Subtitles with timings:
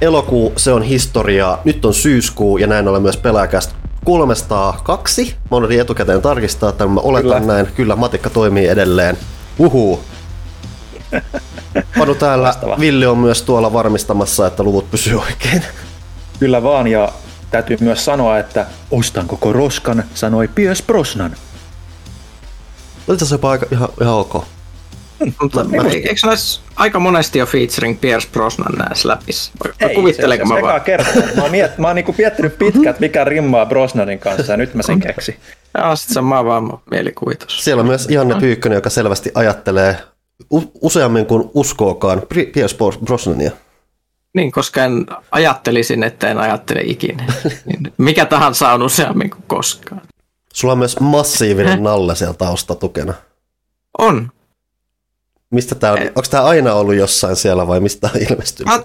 [0.00, 1.60] elokuu, se on historiaa.
[1.64, 5.36] Nyt on syyskuu ja näin ollen myös pelaajakästä 302.
[5.50, 7.54] Mä olin etukäteen tarkistaa, että mä oletan Kyllä.
[7.54, 7.66] näin.
[7.66, 9.18] Kyllä, matikka toimii edelleen.
[9.58, 10.00] Uhuu.
[11.98, 12.76] Panu täällä, Vastava.
[12.80, 15.62] Villi on myös tuolla varmistamassa, että luvut pysyy oikein.
[16.38, 17.12] Kyllä vaan, ja
[17.50, 21.36] täytyy myös sanoa, että ostan koko roskan, sanoi Piers Brosnan.
[23.08, 24.44] Oli se jopa aika, ihan, ihan ok.
[25.40, 29.52] Mutta mä, eikö olisi aika monesti jo featuring Pierce Brosnan näissä läpissä?
[29.80, 30.80] Ei, Kuvittelenko se, se, mä vaan?
[30.80, 31.22] Kertaa.
[31.36, 34.82] Mä oon, miet, mä oon niinku miettinyt pitkään, mikä rimmaa Brosnanin kanssa ja nyt mä
[34.82, 35.36] sen keksin.
[35.74, 37.64] Ja sit se on vaan mielikuvitus.
[37.64, 39.96] Siellä on myös Janne Pyykkönen, joka selvästi ajattelee
[40.80, 43.50] useammin kuin uskookaan Pierce Brosnania.
[44.34, 47.24] Niin, koska en ajattelisin, että en ajattele ikinä.
[47.64, 50.02] Niin mikä tahansa on useammin kuin koskaan.
[50.52, 53.14] Sulla on myös massiivinen nalle siellä taustatukena.
[53.98, 54.30] On.
[55.50, 55.98] Mistä tää on?
[55.98, 56.06] Eh.
[56.06, 58.74] Onko tämä aina ollut jossain siellä vai mistä on ilmestynyt?
[58.74, 58.82] Mä,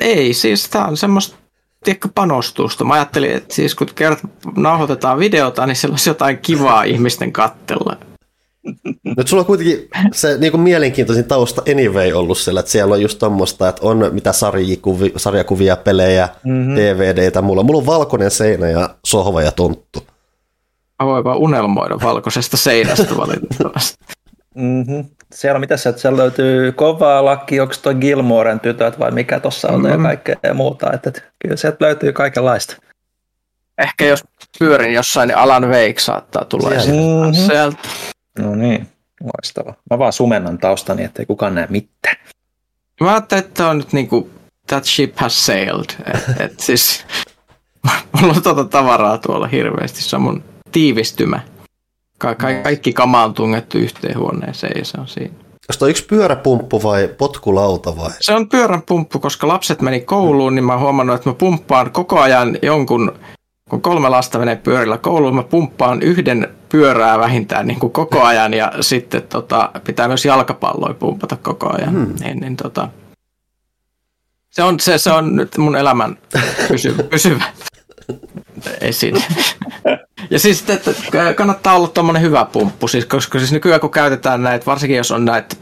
[0.00, 1.36] ei, siis tämä on semmoista
[1.84, 2.84] tiedätkö, panostusta.
[2.84, 4.18] Mä ajattelin, että siis kun kert
[4.56, 7.96] nauhoitetaan videota, niin siellä olisi jotain kivaa ihmisten kattella.
[9.16, 13.02] Nyt sulla on kuitenkin se niin kuin mielenkiintoisin tausta anyway ollut siellä, että siellä on
[13.02, 16.74] just tommoista, että on mitä sarjakuvia, sarjakuvia pelejä, mm-hmm.
[16.74, 20.06] DVDtä, mulla, mulla on valkoinen seinä ja sohva ja tonttu.
[21.02, 24.04] Mä voin vaan unelmoida valkoisesta seinästä valitettavasti.
[24.54, 25.04] mm-hmm.
[25.34, 29.82] Siellä, mitä sieltä, siellä löytyy kovaa lakki, onko tuo Gilmoren tytöt vai mikä tuossa on
[29.82, 30.04] mm-hmm.
[30.04, 32.76] ja kaikkea muuta, että, että kyllä sieltä löytyy kaikenlaista.
[33.78, 34.24] Ehkä jos
[34.58, 37.32] pyörin jossain, niin Alan Wake saattaa tulla mm-hmm.
[37.32, 37.78] sieltä.
[38.38, 38.88] No niin,
[39.20, 39.74] loistava.
[39.90, 42.16] Mä vaan sumennan taustani, ettei kukaan näe mitään.
[43.00, 44.30] Mä ajattelin, että on nyt niinku,
[44.66, 45.90] that ship has sailed.
[46.14, 47.04] Et, et siis,
[48.20, 51.40] mulla on tuota tavaraa tuolla hirveästi, se on mun tiivistymä.
[52.18, 55.34] Ka- ka- kaikki kama on tungettu yhteen huoneeseen ja se on siinä.
[55.74, 58.10] Onko yksi pyöräpumppu vai potkulauta vai?
[58.20, 62.20] Se on pyöräpumppu, koska lapset meni kouluun, niin mä oon huomannut, että mä pumppaan koko
[62.20, 63.12] ajan jonkun
[63.68, 68.54] kun kolme lasta menee pyörillä kouluun, mä pumppaan yhden pyörää vähintään niin kuin koko ajan
[68.54, 71.90] ja sitten tota, pitää myös jalkapalloja pumpata koko ajan.
[71.90, 72.14] Hmm.
[72.20, 72.88] Niin, niin, tota,
[74.50, 76.18] se, on, se, se on nyt mun elämän
[76.68, 77.44] pysyvä, pysyvä
[78.80, 79.22] esine.
[80.30, 80.90] ja siis että
[81.34, 85.24] kannattaa olla tuommoinen hyvä pumppu, siis, koska siis nykyään kun käytetään näitä, varsinkin jos on
[85.24, 85.56] näitä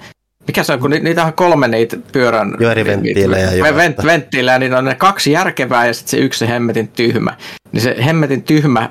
[0.46, 2.56] mikä se on, kun niitä on kolme niitä pyörän...
[2.60, 3.74] Jo eri venttiilejä.
[3.76, 7.36] Vent, venttiilejä, niin on ne kaksi järkevää ja sitten se yksi se hemmetin tyhmä.
[7.72, 8.90] Niin se hemmetin tyhmä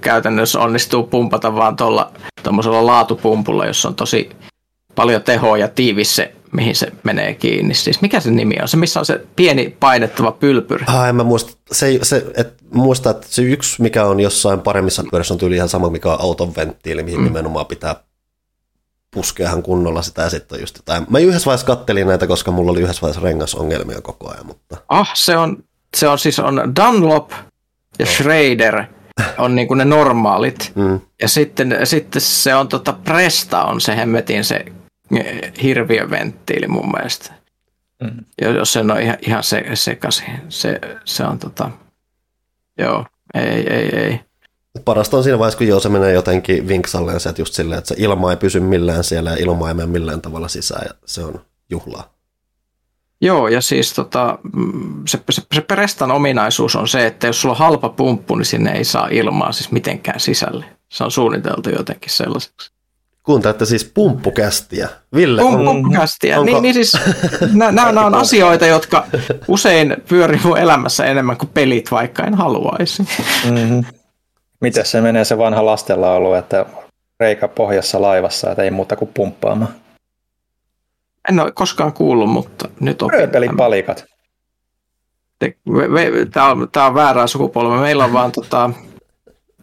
[0.00, 2.12] käytännössä onnistuu pumpata vaan tuolla
[2.42, 4.30] tuommoisella laatupumpulla, jossa on tosi
[4.94, 7.74] paljon tehoa ja tiivis se, mihin se menee kiinni.
[7.74, 8.68] Siis mikä se nimi on?
[8.68, 10.84] Se, missä on se pieni painettava pylpyri.
[10.86, 11.52] Ah, en mä muista.
[11.72, 15.68] Se, se, et, muista, että se yksi, mikä on jossain paremmissa pyörissä, on tyyli ihan
[15.68, 17.24] sama, mikä on auton venttiili, mihin mm.
[17.24, 17.96] nimenomaan pitää
[19.14, 21.06] puskeahan kunnolla sitä ja sitten just jotain.
[21.10, 24.76] Mä yhdessä vaiheessa kattelin näitä, koska mulla oli yhdessä vaiheessa rengasongelmia koko ajan, mutta...
[24.88, 25.64] Ah, se on,
[25.96, 27.30] se on siis on Dunlop
[27.98, 28.06] ja.
[28.06, 28.84] Schrader
[29.38, 30.72] on niin kuin ne normaalit.
[30.74, 31.00] Mm.
[31.22, 34.64] Ja sitten, sitten se on tota Presta on se hemmetin se
[35.16, 37.32] eh, hirviöventtiili mun mielestä.
[38.02, 38.24] Mm.
[38.56, 40.40] Jos se on ihan, ihan se, sekaisin.
[40.48, 41.70] Se, se on tota,
[42.78, 44.20] joo, ei, ei, ei.
[44.84, 47.88] Parasta on siinä vaiheessa, kun joo, se menee jotenkin vinksalleen se, että just silleen, että
[47.88, 51.24] se ilma ei pysy millään siellä ja ilma ei mene millään tavalla sisään ja se
[51.24, 51.40] on
[51.70, 52.12] juhlaa.
[53.20, 57.52] Joo, ja siis tota, mm, se, se, se Prestan ominaisuus on se, että jos sulla
[57.52, 60.64] on halpa pumppu, niin sinne ei saa ilmaa siis mitenkään sisälle.
[60.88, 62.72] Se on suunniteltu jotenkin sellaiseksi.
[63.22, 64.88] Kuuntelette siis pumppukästiä.
[65.14, 66.40] Ville, Pum, on, pumppukästiä.
[66.40, 66.52] Onko...
[66.52, 66.92] Niin, niin siis,
[67.52, 69.06] nämä, nämä on asioita, jotka
[69.48, 73.02] usein pyörii elämässä enemmän kuin pelit, vaikka en haluaisi.
[73.50, 73.84] Mm-hmm.
[74.60, 76.66] Miten se menee se vanha lastenlaulu, että
[77.20, 79.74] reikä pohjassa laivassa, että ei muuta kuin pumppaamaan?
[81.30, 83.18] En ole koskaan kuullut, mutta nyt opin.
[83.18, 84.04] Rööpelin palikat.
[86.32, 87.80] Tämä on, tämä on väärää sukupolvea.
[87.80, 88.70] Meillä on vaan tota,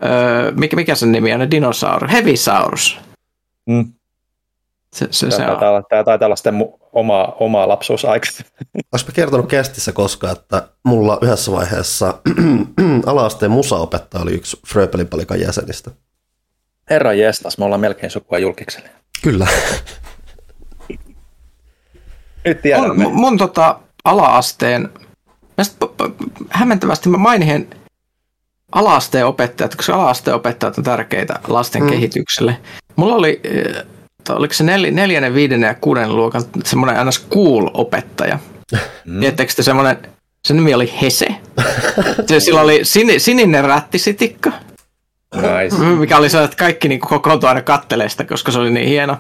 [0.04, 1.52] öö, mikä, mikä sen nimi on?
[1.52, 2.12] Dinosaurus.
[2.12, 3.00] Heavisaurus.
[3.70, 3.94] Mm.
[4.94, 8.28] Se, se, tämä, se taitaa olla, tämä taitaa olla sitten oma, oma lapsuusaika.
[8.92, 12.14] Olisiko kertonut kästissä koskaan, että mulla yhdessä vaiheessa
[13.06, 15.92] ala-asteen musaopettaja oli yksi Fröpelin palikan jäsenistä.
[16.90, 18.90] Herra jestas, me ollaan melkein sukua julkikselle.
[19.24, 19.48] Kyllä.
[22.46, 23.04] Nyt tiedämme.
[23.04, 24.90] Mun, mun tota, ala-asteen,
[26.50, 27.70] hämmentävästi mä mainin
[28.72, 31.90] ala-asteen opettajat, koska ala-asteen opettajat on tärkeitä lasten mm.
[31.90, 32.58] kehitykselle.
[33.00, 33.42] Mulla oli
[34.30, 37.28] oliko se nel, neljännen, viidennen ja kuuden luokan semmoinen ns.
[37.30, 38.38] cool-opettaja.
[39.06, 39.20] Mm.
[39.20, 39.98] Tiedättekö te semmoinen,
[40.48, 41.28] se nimi oli Hese.
[42.28, 44.52] Se, sillä oli sin, sininen rättisitikka.
[45.36, 45.76] Nice.
[45.76, 49.18] Mikä oli se, että kaikki niin kokoontu aina kattelee sitä, koska se oli niin hieno.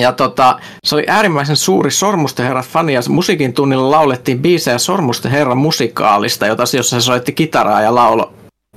[0.00, 5.30] Ja tota, se oli äärimmäisen suuri Sormusten herrat fani ja musiikin tunnilla laulettiin biisejä Sormusten
[5.30, 8.32] herran musikaalista, jota, jossa se soitti kitaraa ja laulo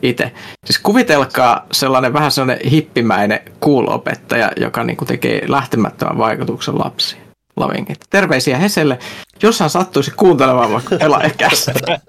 [0.10, 0.32] itse.
[0.66, 7.22] Siis kuvitelkaa sellainen vähän sellainen hippimäinen cool-opettaja, joka niinku tekee lähtemättömän vaikutuksen lapsiin.
[7.58, 8.00] Lavingit.
[8.10, 9.00] Terveisiä Heselle,
[9.44, 11.74] jos hän sattuisi kuuntelemaan vaikka pelaajakästä.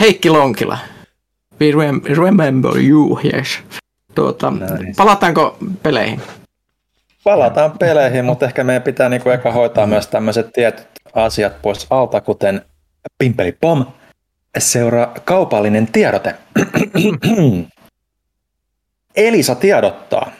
[0.00, 0.78] Heikki Lonkila.
[1.60, 3.58] We rem- remember you, yes.
[4.14, 4.92] Tuota, nice.
[4.96, 6.22] Palataanko peleihin?
[7.24, 12.20] Palataan peleihin, mutta ehkä meidän pitää niinku eka hoitaa myös tämmöiset tietyt asiat pois alta,
[12.20, 12.62] kuten
[13.18, 13.86] Pimpeli Pom,
[14.60, 16.34] seuraa kaupallinen tiedote.
[19.16, 20.30] Elisa tiedottaa.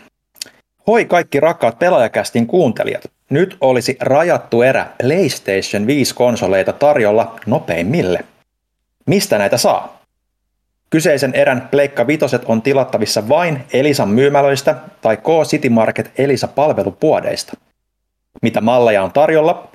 [0.87, 3.03] Hoi kaikki rakkaat pelaajakästin kuuntelijat.
[3.31, 8.25] Nyt olisi rajattu erä PlayStation 5-konsoleita tarjolla nopeimmille.
[9.07, 9.99] Mistä näitä saa?
[10.91, 17.57] Kyseisen erän Pleikka Vitoset on tilattavissa vain Elisan myymälöistä tai K-City Market Elisa palvelupuodeista.
[18.43, 19.69] Mitä malleja on tarjolla?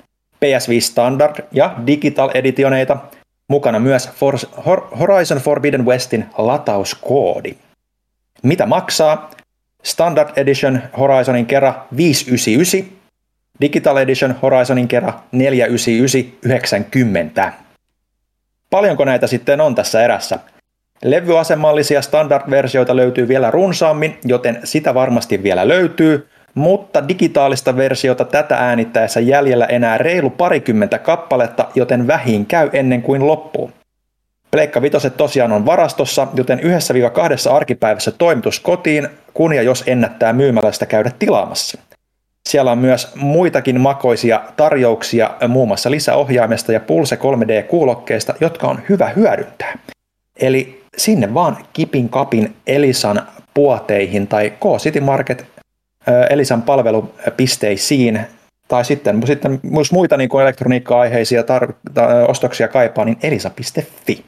[0.44, 2.96] PS5 Standard ja Digital Editioneita,
[3.54, 4.10] mukana myös
[4.98, 7.54] Horizon Forbidden Westin latauskoodi.
[8.42, 9.30] Mitä maksaa?
[9.82, 12.98] Standard Edition Horizonin kerran 599,
[13.60, 15.14] Digital Edition Horizonin kerran
[17.46, 17.52] 499,90.
[18.70, 20.38] Paljonko näitä sitten on tässä erässä?
[21.04, 29.20] Levyasemallisia standard-versioita löytyy vielä runsaammin, joten sitä varmasti vielä löytyy, mutta digitaalista versiota tätä äänittäessä
[29.20, 33.70] jäljellä enää reilu parikymmentä kappaletta, joten vähin käy ennen kuin loppuu.
[34.50, 40.32] Pleikka Vitoset tosiaan on varastossa, joten yhdessä kahdessa arkipäivässä toimitus kotiin, kun ja jos ennättää
[40.32, 41.78] myymälästä käydä tilaamassa.
[42.48, 49.08] Siellä on myös muitakin makoisia tarjouksia, muun muassa lisäohjaimesta ja Pulse 3D-kuulokkeista, jotka on hyvä
[49.08, 49.78] hyödyntää.
[50.40, 53.22] Eli sinne vaan kipin kapin Elisan
[53.54, 55.53] puoteihin tai K-City Market
[56.30, 58.20] Elisan palvelupisteisiin
[58.68, 64.24] tai sitten, sitten myös muita niin elektroniikka-aiheisia tar- ta- ostoksia kaipaa, niin elisa.fi.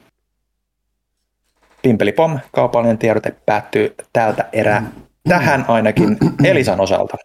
[1.82, 4.90] Pimpelipom, kaupallinen tiedote päättyy tältä erää
[5.28, 7.17] tähän ainakin Elisan osalta.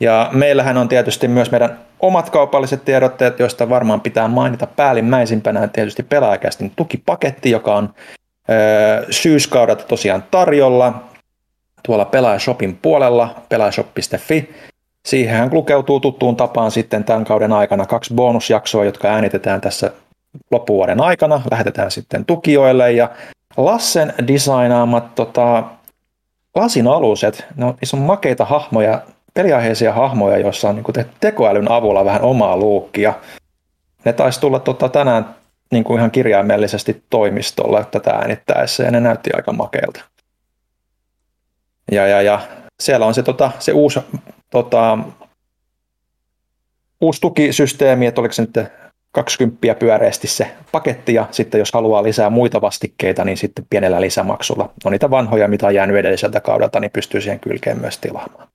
[0.00, 6.02] Ja meillähän on tietysti myös meidän omat kaupalliset tiedotteet, joista varmaan pitää mainita päällimmäisimpänä tietysti
[6.02, 7.94] pelaajakästin tukipaketti, joka on
[8.50, 11.04] ö, syyskaudelta tosiaan tarjolla
[11.82, 14.50] tuolla Pelaajashopin puolella, pelaajashop.fi.
[15.06, 19.92] Siihenhän lukeutuu tuttuun tapaan sitten tämän kauden aikana kaksi bonusjaksoa, jotka äänitetään tässä
[20.50, 23.10] loppuvuoden aikana, lähetetään sitten tukijoille ja
[23.56, 25.64] Lassen designaamat tota,
[26.54, 29.02] lasin aluset, no, niissä on makeita hahmoja,
[29.34, 33.14] peliaiheisia hahmoja, joissa on niin tekoälyn avulla vähän omaa luukkia.
[34.04, 35.34] Ne taisi tulla tota, tänään
[35.72, 40.00] niin kuin ihan kirjaimellisesti toimistolla tätä äänittäessä ja ne näytti aika makeilta.
[41.90, 42.40] Ja, ja, ja
[42.82, 44.00] siellä on se, tota, se uusi,
[44.50, 44.98] tota,
[47.00, 48.68] uusi tukisysteemi, että oliko se nyt
[49.12, 54.70] 20 pyöreästi se paketti ja sitten jos haluaa lisää muita vastikkeita, niin sitten pienellä lisämaksulla.
[54.84, 58.48] No niitä vanhoja, mitä on jäänyt edelliseltä kaudelta, niin pystyy siihen kylkeen myös tilaamaan.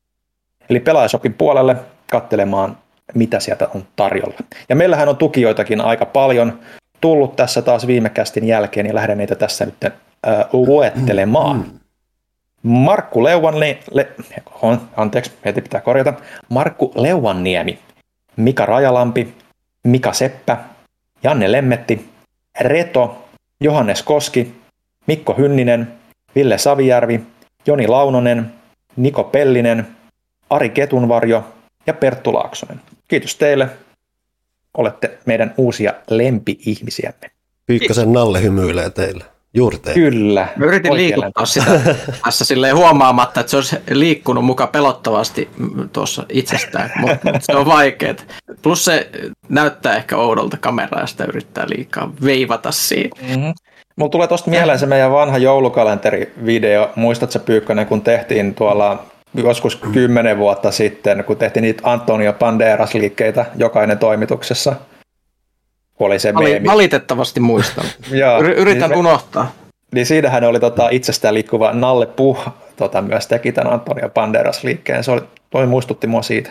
[0.70, 1.75] Eli pelaajasopin puolelle
[2.12, 2.78] katselemaan,
[3.13, 4.38] mitä sieltä on tarjolla.
[4.70, 6.60] Ja meillähän on tukijoitakin aika paljon
[7.02, 9.94] tullut tässä taas viime kästin jälkeen, niin lähden niitä tässä nyt
[10.54, 11.58] luettelemaan.
[11.58, 11.80] Mm.
[12.64, 14.12] Markku Leuvanni, le,
[14.62, 16.14] on, anteeksi, heti pitää korjata.
[16.50, 17.80] Markku Leuvanniemi,
[18.36, 19.34] Mika Rajalampi,
[19.84, 20.58] Mika Seppä,
[21.24, 22.10] Janne Lemmetti,
[22.60, 23.28] Reto,
[23.62, 24.56] Johannes Koski,
[25.08, 25.94] Mikko Hynninen,
[26.36, 27.22] Ville Savijärvi,
[27.68, 28.54] Joni Launonen,
[28.96, 29.88] Niko Pellinen,
[30.50, 31.48] Ari Ketunvarjo
[31.88, 32.82] ja Perttu Laaksonen.
[33.08, 33.70] Kiitos teille.
[34.74, 37.32] Olette meidän uusia lempi-ihmisiämme.
[37.66, 39.24] Pyykkösen Nalle hymyilee teille.
[39.58, 39.96] Juuri tein.
[39.96, 40.48] Kyllä.
[40.56, 41.80] Mä yritin liikuttaa sitä
[42.26, 45.50] tässä silleen huomaamatta, että se olisi liikkunut muka pelottavasti
[45.94, 48.16] tuossa itsestään, mutta se on vaikeaa.
[48.62, 49.10] Plus se
[49.50, 53.22] näyttää ehkä oudolta kameraa ja sitä yrittää liikaa veivata siitä.
[53.22, 53.54] Mm-hmm.
[53.96, 56.90] Mulla tulee tuosta mieleen se meidän vanha joulukalenterivideo.
[56.96, 63.98] Muistatko Pyykkönen, kun tehtiin tuolla joskus kymmenen vuotta sitten, kun tehtiin niitä Antonio Banderas-liikkeitä jokainen
[63.98, 64.76] toimituksessa–
[66.00, 66.68] oli se meemi.
[66.68, 67.86] Valitettavasti muistan.
[68.58, 69.51] Yritän niin unohtaa.
[69.94, 75.04] Niin siinähän oli tota, itsestään liikkuva Nalle Puh tota, myös teki tämän Antonio Banderas liikkeen.
[75.04, 76.50] Se oli, toi muistutti mua siitä.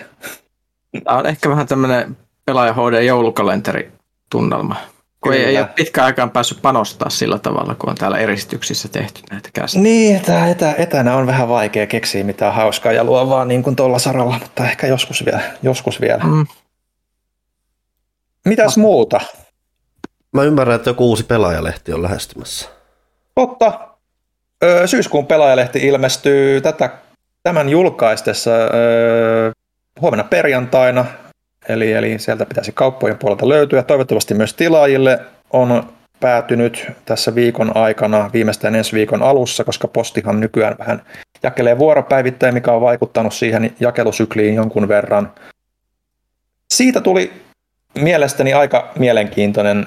[1.05, 3.93] Tämä on ehkä vähän tämmöinen pelaaja HD joulukalenteri
[4.31, 4.77] tunnelma.
[5.21, 9.21] Kun ei, ei ole pitkään aikaan päässyt panostaa sillä tavalla, kun on täällä eristyksissä tehty
[9.31, 9.83] näitä käsiä.
[9.83, 13.99] Niin, että etä, etänä on vähän vaikea keksiä mitään hauskaa ja luovaa niin kuin tuolla
[13.99, 15.41] saralla, mutta ehkä joskus vielä.
[15.63, 16.25] Joskus vielä.
[16.25, 16.47] Mm.
[18.47, 19.21] Mitäs muuta?
[20.33, 22.69] Mä ymmärrän, että joku uusi pelaajalehti on lähestymässä.
[23.35, 23.89] Totta.
[24.65, 26.91] Öö, syyskuun pelaajalehti ilmestyy tätä,
[27.43, 29.51] tämän julkaistessa öö,
[30.01, 31.05] huomenna perjantaina,
[31.69, 33.83] eli, eli sieltä pitäisi kauppojen puolelta löytyä.
[33.83, 40.77] Toivottavasti myös tilaajille on päätynyt tässä viikon aikana, viimeistään ensi viikon alussa, koska postihan nykyään
[40.79, 41.03] vähän
[41.43, 45.33] jakelee vuoropäivittäin, mikä on vaikuttanut siihen jakelusykliin jonkun verran.
[46.75, 47.46] Siitä tuli
[48.01, 49.87] mielestäni aika mielenkiintoinen,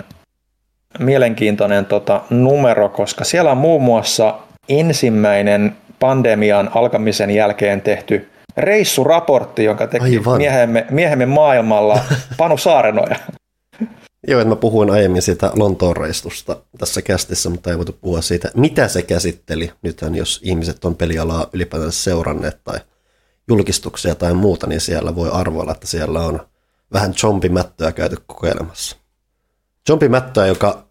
[0.99, 4.35] mielenkiintoinen tota, numero, koska siellä on muun muassa
[4.69, 11.99] ensimmäinen pandemian alkamisen jälkeen tehty reissuraportti, jonka teki miehemme, miehemme maailmalla
[12.37, 13.15] Panu Saarenoja.
[14.27, 18.51] Joo, että mä puhuin aiemmin siitä Lontoon reistusta tässä kästissä, mutta ei voitu puhua siitä,
[18.55, 19.71] mitä se käsitteli.
[19.81, 22.79] Nythän jos ihmiset on pelialaa ylipäätään seuranneet tai
[23.47, 26.39] julkistuksia tai muuta, niin siellä voi arvoilla, että siellä on
[26.93, 28.98] vähän zombimättöä käyty kokeilemassa.
[29.88, 30.84] Zombimättöä, joka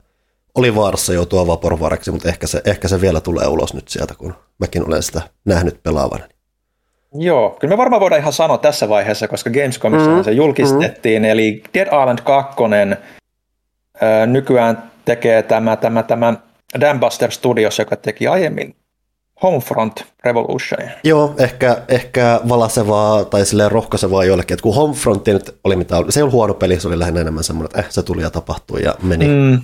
[0.55, 4.35] oli vaarassa joutua vaporvaaraksi, mutta ehkä se, ehkä se vielä tulee ulos nyt sieltä, kun
[4.59, 6.25] mäkin olen sitä nähnyt pelaavana.
[7.15, 11.29] Joo, kyllä me varmaan voidaan ihan sanoa tässä vaiheessa, koska Gamescomissa mm, se julkistettiin, mm.
[11.29, 12.57] eli Dead Island 2
[14.27, 16.35] nykyään tekee tämä, tämä, tämä
[16.81, 18.77] Dambuster Studios, joka teki aiemmin
[19.43, 20.91] Homefront Revolution.
[21.05, 26.13] Joo, ehkä, ehkä valasevaa tai silleen rohkaisevaa joillekin, että kun Homefront nyt oli mitä oli,
[26.13, 28.31] se ei ollut huono peli, se oli lähinnä enemmän semmoinen, että eh, se tuli ja
[28.31, 29.27] tapahtui ja meni.
[29.29, 29.61] Mm.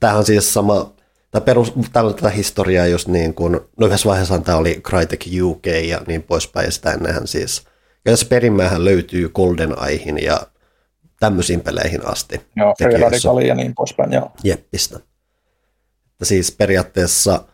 [0.00, 0.92] Tämähän on siis sama,
[1.30, 5.66] tämä perus, tällä tätä historiaa just niin kuin, no yhdessä vaiheessa tämä oli Crytek UK
[5.66, 7.64] ja niin poispäin, ja sitä ennenhän siis,
[8.04, 10.40] ja se perimmähän löytyy Golden Aihin ja
[11.20, 12.40] tämmöisiin peleihin asti.
[12.56, 14.30] Joo, Free Radical ja niin poispäin, joo.
[14.44, 14.96] Jeppistä.
[16.12, 17.44] Että siis periaatteessa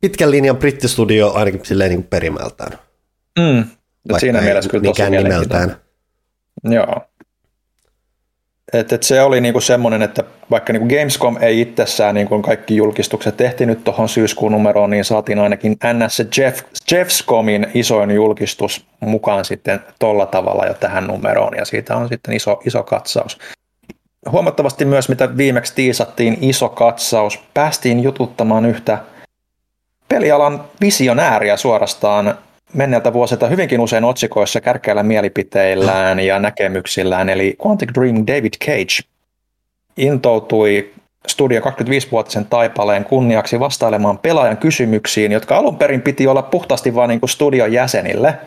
[0.00, 2.72] pitkän linjan brittistudio ainakin silleen niin kuin perimältään.
[3.38, 3.64] Mm.
[4.18, 5.76] Siinä mielessä kyllä tosi nimeltään.
[6.64, 7.02] Joo.
[8.72, 13.36] Et, et se oli niinku semmoinen, että vaikka niinku Gamescom ei itsessään niinku kaikki julkistukset
[13.36, 19.80] tehtiin nyt tuohon syyskuun numeroon, niin saatiin ainakin NS Jeff, Jeffscomin isoin julkistus mukaan sitten
[19.98, 23.38] tolla tavalla jo tähän numeroon, ja siitä on sitten iso, iso katsaus.
[24.30, 27.40] Huomattavasti myös, mitä viimeksi tiisattiin, iso katsaus.
[27.54, 28.98] Päästiin jututtamaan yhtä
[30.08, 32.38] pelialan visionääriä suorastaan
[32.74, 39.08] menneeltä vuosilta hyvinkin usein otsikoissa kärkeillä mielipiteillään ja näkemyksillään, eli Quantic Dream David Cage
[39.96, 40.90] intoutui
[41.26, 47.20] Studio 25-vuotisen taipaleen kunniaksi vastailemaan pelaajan kysymyksiin, jotka alun perin piti olla puhtaasti vain niin
[47.26, 48.38] studion jäsenille,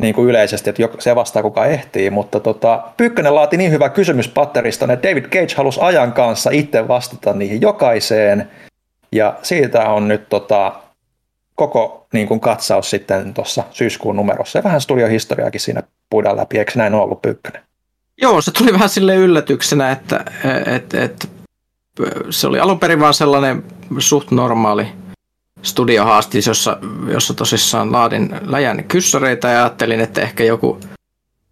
[0.00, 4.90] niin kuin yleisesti, että se vastaa kuka ehtii, mutta tota, Pyykkönen laati niin hyvä kysymyspatteriston,
[4.90, 8.50] että David Cage halusi ajan kanssa itse vastata niihin jokaiseen,
[9.12, 10.72] ja siitä on nyt tota,
[11.54, 14.58] koko niin kuin katsaus sitten tuossa syyskuun numerossa.
[14.58, 17.62] Ja vähän studiohistoriaakin siinä puidaan läpi, eikö näin ole ollut Pyykkönen?
[18.22, 20.24] Joo, se tuli vähän sille yllätyksenä, että
[20.66, 21.30] et, et,
[22.30, 23.64] se oli alun perin vaan sellainen
[23.98, 24.86] suht normaali
[25.62, 26.78] studiohaastis, jossa,
[27.12, 30.80] jossa tosissaan laadin läjän kyssäreitä ja ajattelin, että ehkä joku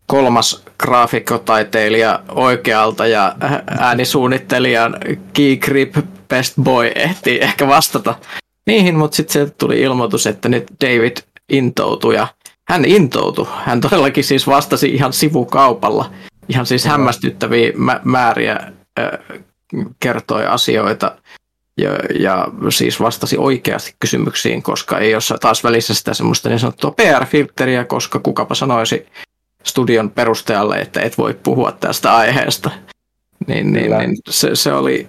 [0.06, 3.34] kolmas graafikkotaiteilija oikealta ja
[3.78, 4.96] äänisuunnittelijan
[5.32, 5.94] Key Grip
[6.28, 8.14] Best Boy ehti ehkä vastata
[8.66, 11.16] niihin, mutta sitten sieltä tuli ilmoitus, että nyt David
[11.48, 12.28] intoutui ja
[12.68, 13.46] hän intoutui.
[13.64, 16.10] Hän todellakin siis vastasi ihan sivukaupalla.
[16.48, 19.38] Ihan siis hämmästyttäviä mä- määriä äh,
[20.00, 21.16] kertoi asioita
[21.78, 26.90] ja, ja siis vastasi oikeasti kysymyksiin, koska ei ole taas välissä sitä semmoista niin sanottua
[26.90, 29.06] PR-filtteriä, koska kukapa sanoisi
[29.64, 32.70] studion perustajalle, että et voi puhua tästä aiheesta.
[33.46, 35.08] Niin, niin, niin se, se oli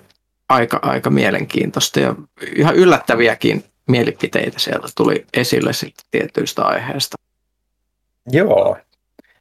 [0.50, 2.16] aika, aika mielenkiintoista ja
[2.56, 7.18] ihan yllättäviäkin mielipiteitä sieltä tuli esille sitten tietyistä aiheista.
[8.32, 8.78] Joo.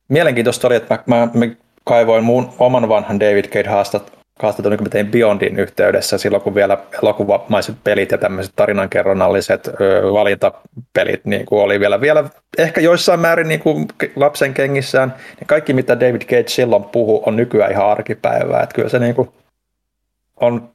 [0.09, 1.55] Mielenkiintoista oli, että mä, mä, mä
[1.85, 4.09] kaivoin mun oman vanhan David Cage
[4.43, 9.67] haastat, haastattelun, kun mä tein Beyondin yhteydessä silloin, kun vielä elokuvamaiset pelit ja tämmöiset tarinankerronnalliset
[9.67, 12.25] ö, valintapelit niin kuin oli vielä, vielä
[12.59, 15.15] ehkä joissain määrin niin kuin lapsen kengissään.
[15.41, 18.63] Ja kaikki, mitä David Cage silloin puhu, on nykyään ihan arkipäivää.
[18.63, 19.29] Että kyllä se niin kuin
[20.37, 20.71] on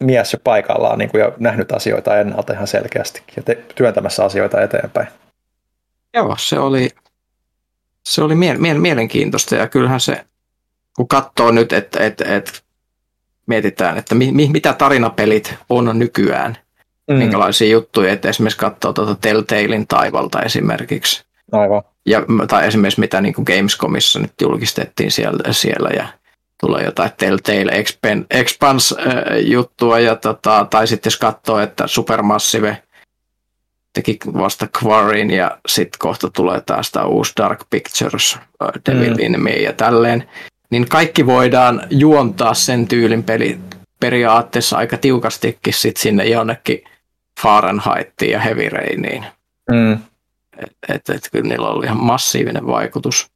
[0.00, 4.62] mies jo paikallaan niin kuin jo nähnyt asioita ennalta ihan selkeästikin ja te, työntämässä asioita
[4.62, 5.08] eteenpäin.
[6.14, 6.88] Joo, se oli,
[8.06, 10.24] se oli mie- mie- mielenkiintoista ja kyllähän se,
[10.96, 12.52] kun katsoo nyt, että, että, että
[13.46, 16.58] mietitään, että mi- mitä tarinapelit on nykyään,
[17.08, 17.14] mm.
[17.16, 21.24] minkälaisia juttuja, että esimerkiksi katsoo tuota Telltalein taivalta esimerkiksi.
[21.52, 21.82] Aivan.
[22.06, 26.08] Ja, tai esimerkiksi mitä niin kuin Gamescomissa nyt julkistettiin siellä, siellä ja
[26.60, 27.86] tulee jotain Telltale
[28.30, 32.82] Expanse-juttua, ja tota, tai sitten jos katsoo, että Supermassive
[33.92, 38.38] teki vasta Quarryn, ja sitten kohta tulee taas tämä uusi Dark Pictures,
[38.90, 39.20] Devil mm.
[39.20, 40.28] in Me ja tälleen,
[40.74, 43.60] niin kaikki voidaan juontaa sen tyylin peli
[44.00, 46.84] periaatteessa aika tiukastikin sit sinne jonnekin
[47.40, 49.26] Fahrenheitiin ja Heavy Rainiin.
[49.70, 49.98] Mm.
[50.88, 53.30] että et, kyllä niillä ollut ihan massiivinen vaikutus,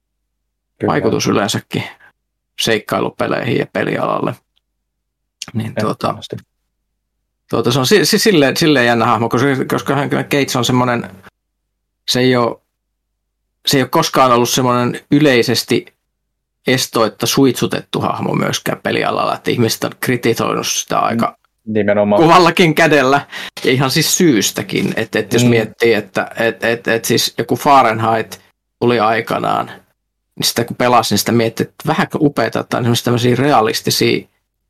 [0.79, 0.91] Kyllä.
[0.93, 1.83] vaikutus yleensäkin
[2.61, 4.35] seikkailupeleihin ja pelialalle.
[5.53, 6.15] Niin tuota,
[7.51, 11.11] tuota, se on si- si- silleen, silleen jännä hahmo, koska, koska hän- Gates on semmoinen,
[12.09, 12.57] se ei ole,
[13.67, 15.98] se ei ole koskaan ollut semmoinen yleisesti
[16.69, 22.23] estoitta suitsutettu hahmo myöskään pelialalla, että ihmiset on kritisoinut sitä aika Nimenomaan.
[22.23, 23.21] kuvallakin kädellä
[23.65, 25.51] ja ihan siis syystäkin, että, että jos Mm.
[25.51, 28.41] miettii, että et, et, et siis joku Fahrenheit
[28.81, 33.37] tuli aikanaan, niin sitä kun pelasin, niin sitä miettii, että vähän upeita, että on tämmöisiä
[33.37, 34.29] realistisia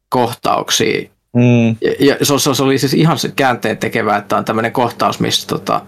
[0.09, 1.09] kohtauksia.
[1.37, 1.69] Mm.
[1.69, 5.47] Ja, ja se, se, se, oli siis ihan käänteen tekevä, että on tämmöinen kohtaus, missä
[5.47, 5.81] tota,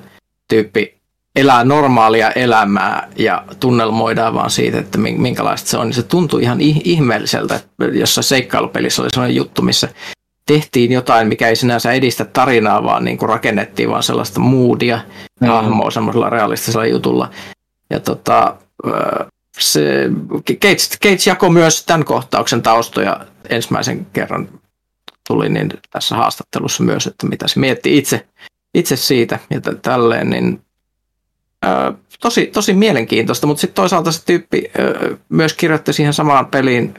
[0.48, 0.99] tyyppi
[1.36, 5.86] elää normaalia elämää ja tunnelmoidaan vaan siitä, että min- minkälaista se on.
[5.86, 7.60] Niin se tuntui ihan ih- ihmeelliseltä,
[7.92, 9.88] jossain seikkailupelissä oli sellainen juttu, missä
[10.46, 15.00] tehtiin jotain, mikä ei sinänsä edistä tarinaa, vaan niin kuin rakennettiin vaan sellaista moodia,
[15.40, 15.48] Mm.
[15.48, 17.30] hahmoa semmoisella realistisella jutulla.
[17.90, 18.56] Ja tota,
[19.58, 20.10] se,
[20.62, 24.48] Gates, Gates jakoi myös tämän kohtauksen taustoja ensimmäisen kerran
[25.28, 28.26] tuli niin tässä haastattelussa myös, että mitä se mietti itse,
[28.74, 30.60] itse siitä ja tälleen, niin
[31.66, 36.94] ö, tosi, tosi mielenkiintoista, mutta sitten toisaalta se tyyppi ö, myös kirjoitti siihen samaan peliin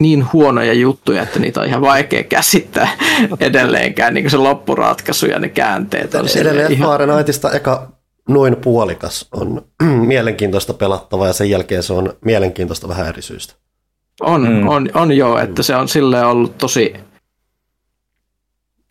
[0.00, 2.88] niin huonoja juttuja, että niitä on ihan vaikea käsittää
[3.40, 7.88] edelleenkään, niin kuin se loppuratkaisu ja ne käänteet on Edelleen ihan, Fahrenheitista eka
[8.28, 9.62] noin puolikas on
[10.06, 13.54] mielenkiintoista pelattavaa ja sen jälkeen se on mielenkiintoista vähän eri syystä.
[14.20, 14.48] On, Mm.
[14.54, 14.68] mm.
[14.68, 16.94] on, on joo, että se on silleen ollut tosi,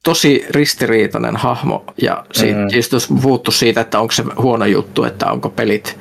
[0.03, 1.83] tosi ristiriitainen hahmo.
[2.01, 2.63] Ja siitä, Mm.
[2.63, 2.69] mm.
[2.69, 5.99] siis jos puhuttu siitä, että onko se huono juttu, että onko pelit,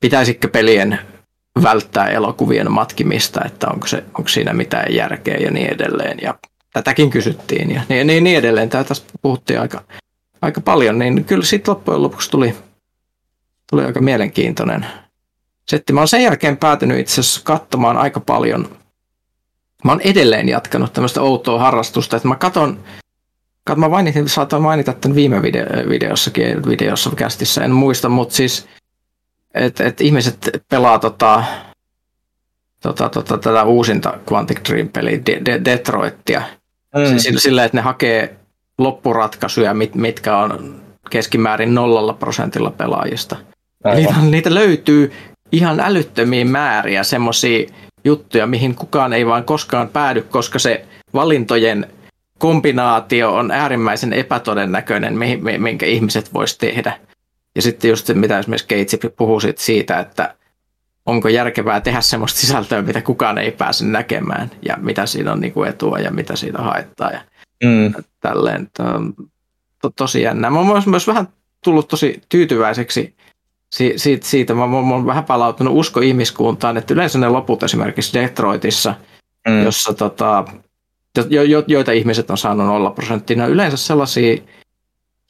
[0.00, 0.98] pitäisikö pelien
[1.62, 6.18] välttää elokuvien matkimista, että onko, se, onko siinä mitään järkeä ja niin edelleen.
[6.22, 6.34] Ja
[6.72, 8.68] tätäkin kysyttiin ja niin, niin, niin edelleen.
[8.68, 9.82] Tämä tässä puhuttiin aika,
[10.42, 12.54] aika paljon, niin kyllä sitten loppujen lopuksi tuli,
[13.70, 14.86] tuli aika mielenkiintoinen
[15.68, 15.92] setti.
[15.92, 18.68] Mä oon sen jälkeen päätynyt itse asiassa katsomaan aika paljon.
[19.84, 22.78] Mä oon edelleen jatkanut tämmöistä outoa harrastusta, että mä katon,
[23.64, 28.68] kat, mä mainitin, saatoin mainita tämän viime video, videossakin, videossa kästissä, en muista, mutta siis,
[29.54, 31.44] että et ihmiset pelaa tota,
[32.82, 36.42] tota, tota, tätä uusinta Quantic Dream-peliä, De- De- Detroitia,
[37.12, 37.18] Mm.
[37.18, 38.36] sillä, sillä, että ne hakee
[38.78, 43.36] loppuratkaisuja, mit, mitkä on keskimäärin nollalla prosentilla pelaajista.
[43.84, 44.02] Aivan.
[44.02, 45.12] Niitä, niitä löytyy
[45.52, 47.66] ihan älyttömiä määriä semmoisia
[48.04, 51.86] juttuja, mihin kukaan ei vaan koskaan päädy, koska se valintojen
[52.38, 55.18] kombinaatio on äärimmäisen epätodennäköinen,
[55.58, 56.98] minkä ihmiset vois tehdä.
[57.54, 60.34] Ja sitten just se, mitä esimerkiksi Keitsi puhuu sit siitä, että
[61.06, 65.62] onko järkevää tehdä semmoista sisältöä, mitä kukaan ei pääse näkemään, ja mitä siinä on niinku
[65.64, 67.10] etua ja mitä siitä haittaa.
[67.10, 67.20] Ja
[67.64, 67.94] Mm.
[68.20, 68.70] tälleen.
[68.78, 69.14] On
[69.82, 70.50] to, tosi jännää.
[70.50, 71.28] Mä oon myös, myös vähän
[71.64, 73.14] tullut tosi tyytyväiseksi
[73.72, 74.54] si, siitä, siitä.
[74.54, 78.94] Mä, mä, mä oon vähän palautunut usko ihmiskuntaan, että yleensä ne loput esimerkiksi Detroitissa,
[79.48, 79.64] Mm.
[79.64, 80.44] jossa tota,
[81.28, 82.66] jo, jo, joita ihmiset on saanut
[83.36, 84.36] ne on yleensä sellaisia,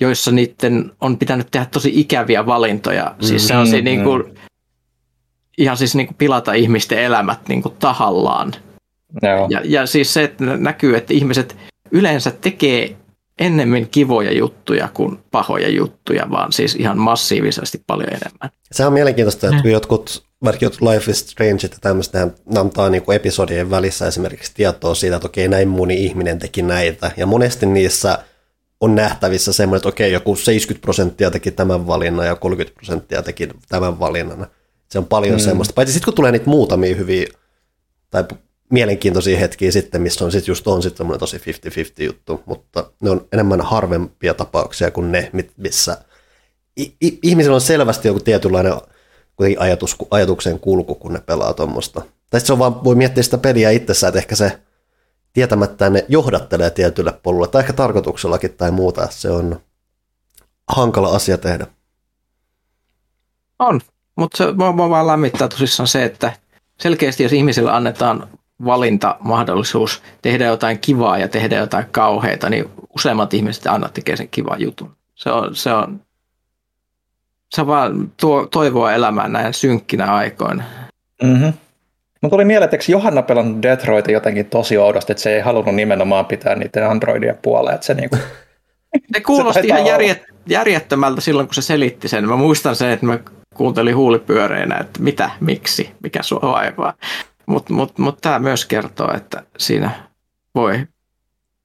[0.00, 3.04] joissa niiden on pitänyt tehdä tosi ikäviä valintoja.
[3.04, 4.24] Mm, siis sellaisia mm, niin kuin,
[5.58, 8.52] ihan siis niin kuin pilata ihmisten elämät niin kuin tahallaan.
[9.22, 9.46] Joo.
[9.50, 11.56] Ja, ja siis se, että näkyy, että ihmiset
[11.90, 12.96] yleensä tekee
[13.38, 18.50] ennemmin kivoja juttuja kuin pahoja juttuja, vaan siis ihan massiivisesti paljon enemmän.
[18.72, 22.90] Se on mielenkiintoista, että kun jotkut, vaikka jotkut Life is Strange ja tämmöistä, nehän antaa
[22.90, 27.10] niin kuin episodien välissä esimerkiksi tietoa siitä, että okei, näin moni ihminen teki näitä.
[27.16, 28.18] Ja monesti niissä
[28.80, 33.48] on nähtävissä semmoinen, että okei, joku 70 prosenttia teki tämän valinnan ja 30 prosenttia teki
[33.68, 34.46] tämän valinnan.
[34.88, 35.44] Se on paljon mm.
[35.44, 35.74] semmoista.
[35.74, 37.26] Paitsi sitten kun tulee niitä muutamia hyviä
[38.10, 38.24] tai
[38.72, 41.40] mielenkiintoisia hetkiä sitten, missä on sitten just on semmoinen tosi 50-50
[42.04, 45.98] juttu, mutta ne on enemmän harvempia tapauksia kuin ne, missä
[47.22, 48.74] ihmisillä on selvästi joku tietynlainen
[49.58, 52.02] ajatus, ajatuksen kulku, kun ne pelaa tuommoista.
[52.30, 54.58] Tai se on vaan, voi miettiä sitä peliä itsessään, että ehkä se
[55.32, 59.08] tietämättä ne johdattelee tietylle polulle, tai ehkä tarkoituksellakin tai muuta.
[59.10, 59.60] Se on
[60.68, 61.66] hankala asia tehdä.
[63.58, 63.80] On,
[64.16, 66.32] mutta se mua vaan lämmittää tosissaan se, että
[66.80, 68.28] selkeästi jos ihmisille annetaan
[68.64, 72.64] valintamahdollisuus tehdä jotain kivaa ja tehdä jotain kauheita, niin
[72.96, 74.96] useimmat ihmiset aina tekee sen kivan jutun.
[75.14, 76.00] Se on, se on,
[77.54, 80.64] se vaan tuo toivoa elämään näin synkkinä aikoina.
[81.22, 81.52] Mm-hmm.
[82.22, 86.26] Mun tuli mieleen, että Johanna pelannut Detroitin jotenkin tosi oudosti, että se ei halunnut nimenomaan
[86.26, 87.74] pitää niiden Androidien puoleen.
[87.74, 88.16] Että se niinku...
[89.14, 92.28] Se kuulosti ihan järjet, järjettömältä silloin, kun se selitti sen.
[92.28, 93.18] Mä muistan sen, että mä
[93.54, 96.94] kuuntelin huulipyöreinä, että mitä, miksi, mikä sua vaivaa.
[97.46, 99.90] Mutta mut, mut tämä myös kertoo, että siinä
[100.54, 100.86] voi.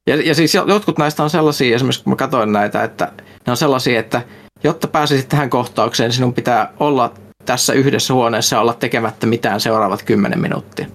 [0.07, 3.11] Ja, ja siis jotkut näistä on sellaisia, esimerkiksi kun mä katsoin näitä, että
[3.47, 4.21] ne on sellaisia, että
[4.63, 7.13] jotta pääsisit tähän kohtaukseen, sinun pitää olla
[7.45, 10.87] tässä yhdessä huoneessa ja olla tekemättä mitään seuraavat kymmenen minuuttia,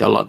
[0.00, 0.28] jolloin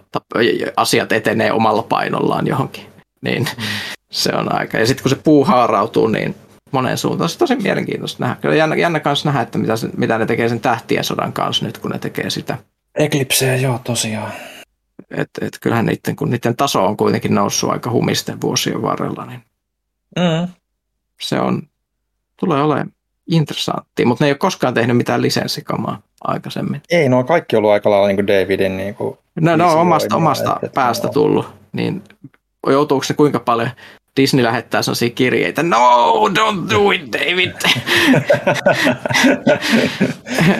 [0.76, 2.86] asiat etenee omalla painollaan johonkin.
[3.22, 3.64] Niin mm.
[4.12, 4.78] se on aika.
[4.78, 6.36] Ja sitten kun se puu haarautuu, niin
[6.72, 7.30] moneen suuntaan.
[7.30, 8.42] Se on tosi mielenkiintoista nähdä.
[8.42, 11.78] Kyllä jännä, jännä kanssa nähdä, että mitä, mitä ne tekee sen tähtien sodan kanssa nyt,
[11.78, 12.58] kun ne tekee sitä.
[12.98, 14.32] Eclipseä, joo, tosiaan.
[15.12, 19.42] Et, et kyllähän niiden, kun niiden taso on kuitenkin noussut aika humisten vuosien varrella, niin
[20.16, 20.48] mm.
[21.22, 21.62] se on,
[22.40, 22.92] tulee olemaan
[23.32, 26.82] interessantti, mutta ne ei ole koskaan tehnyt mitään lisenssikamaa aikaisemmin.
[26.90, 30.60] Ei, no kaikki ollut aika lailla niin kuin Davidin niin kuin No, no omasta, omasta
[30.64, 31.14] että, päästä no.
[31.14, 32.04] tullut, niin
[32.68, 33.70] joutuuko se kuinka paljon
[34.18, 37.52] Disney lähettää sellaisia kirjeitä, no, don't do it, David.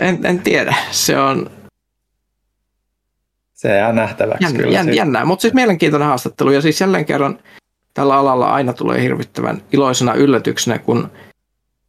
[0.08, 1.50] en, en tiedä, se on...
[3.58, 4.72] Se jää nähtäväksi jännä, kyllä.
[4.72, 6.50] Jännä, jännää, mutta siis mielenkiintoinen haastattelu.
[6.50, 7.38] Ja siis jälleen kerran
[7.94, 11.10] tällä alalla aina tulee hirvittävän iloisena yllätyksenä, kun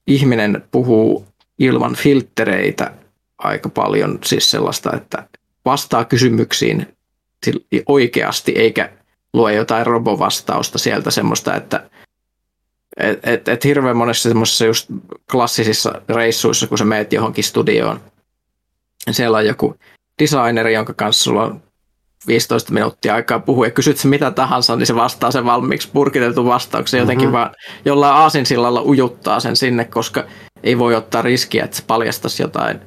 [0.08, 1.26] ihminen puhuu
[1.60, 2.94] ilman filttereitä
[3.38, 5.28] aika paljon, siis sellaista, että
[5.66, 6.88] vastaa kysymyksiin
[7.88, 8.90] oikeasti, eikä
[9.34, 11.90] lue jotain robovastausta sieltä semmoista, että
[12.98, 14.90] et, et, et hirveän monessa semmoisessa just
[15.32, 18.00] klassisissa reissuissa, kun sä meet johonkin studioon,
[19.12, 19.76] siellä on joku
[20.20, 21.62] designeri, jonka kanssa sulla on
[22.28, 26.46] 15 minuuttia aikaa puhua ja kysyt se mitä tahansa, niin se vastaa sen valmiiksi purkitetun
[26.46, 27.00] vastauksen.
[27.00, 27.38] Jotenkin mm-hmm.
[27.38, 27.56] vaan
[27.86, 30.24] jollain aasinsillalla ujuttaa sen sinne, koska
[30.64, 32.80] ei voi ottaa riskiä, että se paljastaisi jotain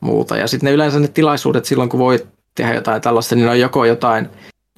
[0.00, 0.36] muuta.
[0.36, 3.84] Ja sitten ne yleensä ne tilaisuudet silloin, kun voi tehdä jotain tällaista, niin on joko
[3.84, 4.28] jotain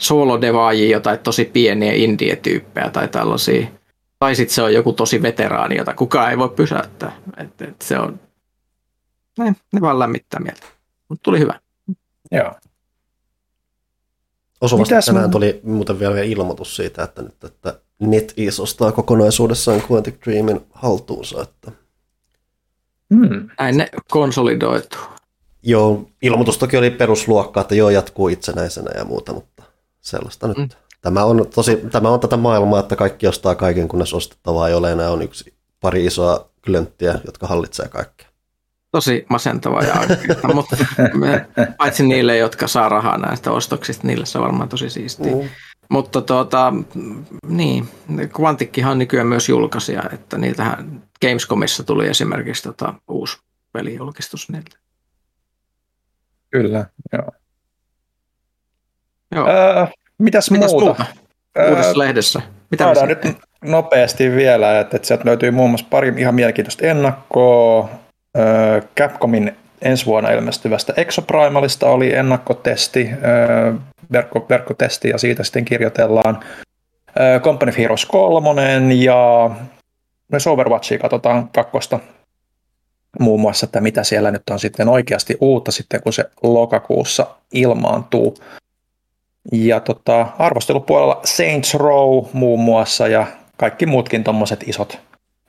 [0.01, 3.67] solo-devaajia, jotain tosi pieniä indie-tyyppejä tai tällaisia.
[4.19, 7.13] Tai sitten se on joku tosi veteraani, jota kukaan ei voi pysäyttää.
[7.37, 8.21] Et, et se on,
[9.39, 10.67] ne, ne vaan lämmittää mieltä.
[11.09, 11.64] Mutta tuli hyvä.
[12.33, 12.55] Joo.
[14.61, 15.33] Osuvasti Mitäs tänään mä...
[15.33, 21.43] tuli muuten vielä ilmoitus siitä, että nyt että NetEase ostaa kokonaisuudessaan Quantic Dreamin haltuunsa.
[21.43, 21.73] Että...
[23.15, 23.49] Hmm.
[23.59, 25.01] Näin ne konsolidoituu.
[25.63, 29.63] Joo, ilmoitus toki oli perusluokkaa, että joo jatkuu itsenäisenä ja muuta, mutta
[30.01, 30.59] sellaista nyt.
[30.59, 30.69] Mm.
[31.01, 34.93] Tämä on, tosi, tämä on tätä maailmaa, että kaikki ostaa kaiken, kunnes ostettavaa ei ole
[34.93, 38.24] enää on yksi pari isoa klönttiä, jotka hallitsee kaikkea.
[38.95, 39.95] Tosi masentavaa ja
[40.55, 40.77] mutta
[41.15, 45.33] me, paitsi niille, jotka saa rahaa näistä ostoksista, niille se on varmaan tosi siistiä.
[45.33, 45.49] Mm.
[45.89, 46.73] Mutta tuota,
[47.47, 47.89] niin,
[48.41, 53.39] Quantickihan on nykyään myös julkaisija, että niiltähän Gamescomissa tuli esimerkiksi tota, uusi
[53.73, 54.77] pelijulkistus niiltä.
[56.51, 57.31] Kyllä, joo.
[59.35, 59.49] Joo.
[59.49, 59.87] Öö,
[60.19, 60.85] mitäs, mitäs muuta?
[60.85, 61.07] muuta?
[61.71, 62.43] Uudessa öö, lehdessä.
[62.71, 68.04] Mitä nyt nopeasti vielä, että, että sieltä löytyy muun muassa pari ihan mielenkiintoista ennakkoa.
[68.97, 73.11] Capcomin ensi vuonna ilmestyvästä Exoprimalista oli ennakkotesti,
[74.13, 76.41] verkko, verkkotesti ja siitä sitten kirjoitellaan.
[77.41, 79.51] Company of Heroes 3 ja
[80.33, 81.99] myös Overwatchia katsotaan kakkosta
[83.21, 88.37] muun muassa, että mitä siellä nyt on sitten oikeasti uutta sitten, kun se lokakuussa ilmaantuu.
[89.53, 94.99] Ja tota, arvostelupuolella Saints Row muun muassa ja kaikki muutkin tuommoiset isot,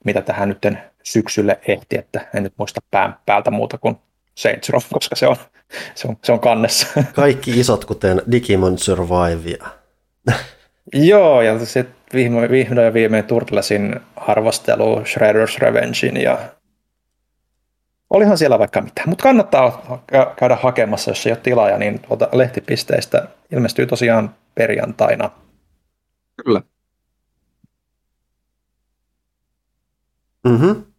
[0.04, 0.65] mitä tähän nyt
[1.05, 3.97] syksylle ehti, että en nyt muista pään päältä muuta kuin
[4.35, 5.35] Saints Row, koska se on,
[5.95, 6.87] se on, se on kannessa.
[7.13, 9.65] Kaikki isot, kuten Digimon Survivia.
[10.93, 16.37] Joo, ja sitten vihdoin, vihdoin ja viimein Turtlesin arvostelu Shredder's Revengein ja
[18.09, 19.01] olihan siellä vaikka mitä.
[19.05, 20.03] Mutta kannattaa
[20.35, 25.31] käydä hakemassa, jos ei ole tilaaja, niin tuolta lehtipisteistä ilmestyy tosiaan perjantaina.
[26.43, 26.61] Kyllä.
[30.47, 30.94] Mhm.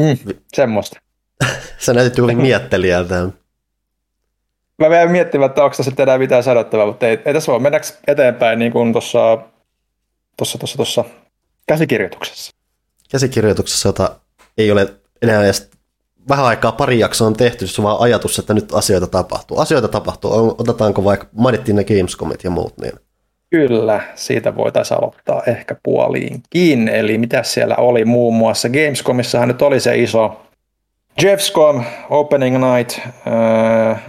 [0.00, 1.00] Mm, semmoista.
[1.78, 3.28] Sä näytit juuri miettelijältä.
[4.78, 7.86] Mä vielä miettimään, että onko tässä enää mitään sanottavaa, mutta ei, ei tässä voi mennäkö
[8.06, 9.38] eteenpäin niin kuin tuossa,
[10.36, 11.04] tuossa, tuossa, tuossa
[11.66, 12.52] käsikirjoituksessa.
[13.10, 14.20] Käsikirjoituksessa, jota
[14.58, 15.70] ei ole enää edes
[16.28, 19.58] vähän aikaa pari jaksoa on tehty, se on vaan ajatus, että nyt asioita tapahtuu.
[19.58, 22.92] Asioita tapahtuu, otetaanko vaikka, mainittiin ne Gamescomit ja muut, niin
[23.54, 26.88] Kyllä, siitä voitaisiin aloittaa ehkä puoliinkin.
[26.88, 28.68] Eli mitä siellä oli muun muassa?
[28.68, 30.46] Gamescomissahan nyt oli se iso
[31.22, 34.02] Jeffscom Opening Night äh,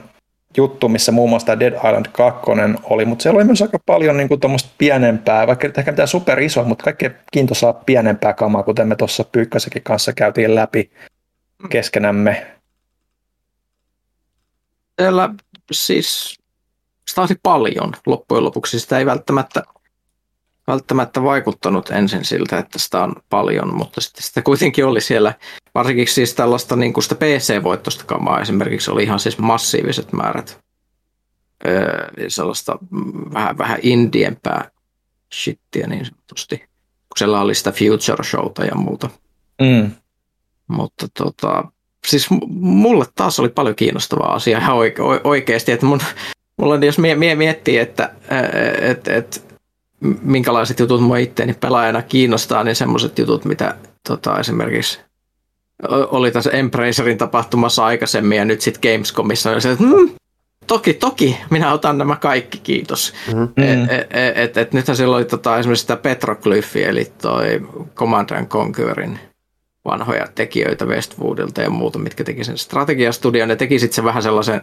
[0.58, 2.42] juttu, missä muun muassa Dead Island 2
[2.84, 6.64] oli, mutta siellä oli myös aika paljon niin tuommoista pienempää, vaikka ehkä mitään super iso,
[6.64, 10.92] mutta kaikkea kiintoisaa pienempää kamaa, kuten me tuossa Pyykkäsekin kanssa käytiin läpi
[11.70, 12.48] keskenämme.
[15.02, 15.30] Siellä
[15.72, 16.40] siis
[17.08, 18.80] sitä olisi paljon loppujen lopuksi.
[18.80, 19.64] Sitä ei välttämättä,
[20.68, 25.34] välttämättä vaikuttanut ensin siltä, että sitä on paljon, mutta sitten sitä kuitenkin oli siellä,
[25.76, 30.60] varsinkin siis tällaista niin kuin sitä PC-voittosta kamaa esimerkiksi oli ihan siis massiiviset määrät
[31.68, 32.78] öö, sellaista
[33.34, 34.72] vähän, vähän indiempää
[35.34, 39.10] shittiä niin sanotusti, kun siellä oli sitä Future Showta ja muuta.
[39.62, 39.92] Mm.
[40.68, 41.64] Mutta tota,
[42.08, 46.00] siis mulle taas oli paljon kiinnostavaa asiaa ihan oike- oikeasti, että mun,
[46.58, 48.12] mulla jos mie- mie- miettii, että
[48.82, 49.58] et, et,
[50.22, 53.76] minkälaiset jutut mua itteeni pelaajana kiinnostaa, niin semmoiset jutut, mitä
[54.08, 55.00] tota, esimerkiksi
[55.90, 60.10] oli tässä Embracerin tapahtumassa aikaisemmin ja nyt sitten Gamescomissa, niin se, että hmm,
[60.68, 63.14] toki, toki, minä otan nämä kaikki, kiitos.
[63.28, 63.64] Mm-hmm.
[63.64, 67.62] Et, et, et, et, nythän siellä oli tota, esimerkiksi sitä Petroglyphi, eli toi
[67.96, 69.20] Command and Conquerin
[69.86, 73.48] vanhoja tekijöitä Westwoodilta ja muuta, mitkä teki sen strategiastudion.
[73.48, 74.62] Ne teki sitten se vähän sellaisen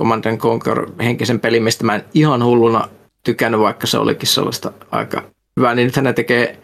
[0.00, 2.88] Command and Conquer henkisen pelin, mistä mä en ihan hulluna
[3.24, 5.22] tykännyt, vaikka se olikin sellaista aika
[5.56, 6.58] hyvää, niin nythän ne tekee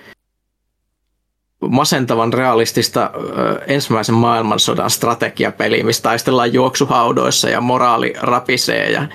[1.60, 9.08] masentavan realistista ö, ensimmäisen maailmansodan strategiapeliä, missä taistellaan juoksuhaudoissa ja moraali rapisee ja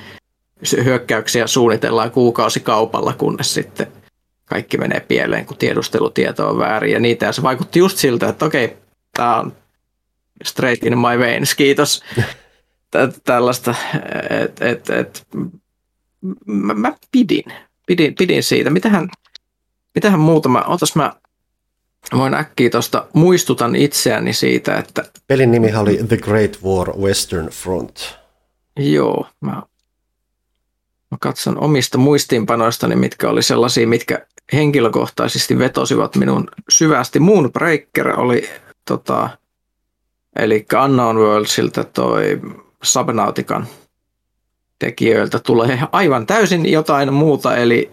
[0.83, 3.87] hyökkäyksiä suunnitellaan kuukausikaupalla, kunnes sitten
[4.45, 7.25] kaikki menee pieleen, kun tiedustelutieto on väärin ja niitä.
[7.25, 8.77] Ja se vaikutti just siltä, että okei,
[9.17, 9.53] tämä on
[10.43, 12.03] straight in my veins, kiitos.
[13.23, 13.75] Tällaista,
[14.29, 15.27] että et, et,
[16.45, 17.43] mä, mä pidin,
[17.87, 18.69] pidin, pidin siitä.
[18.69, 19.09] Mitähän,
[19.95, 21.15] mitähän muuta mä, otas mä
[22.17, 25.05] voin äkkiä tuosta muistutan itseäni siitä, että...
[25.27, 28.15] Pelin nimi oli The Great War Western Front.
[28.79, 29.51] Joo, mä,
[31.11, 37.19] mä katson omista muistiinpanoistani, mitkä oli sellaisia, mitkä henkilökohtaisesti vetosivat minun syvästi.
[37.19, 38.49] Moonbreaker oli
[38.85, 39.29] tota,
[40.35, 42.41] eli Unknown Worldsilta toi
[42.83, 43.67] Subnautican
[44.79, 47.91] tekijöiltä tulee aivan täysin jotain muuta, eli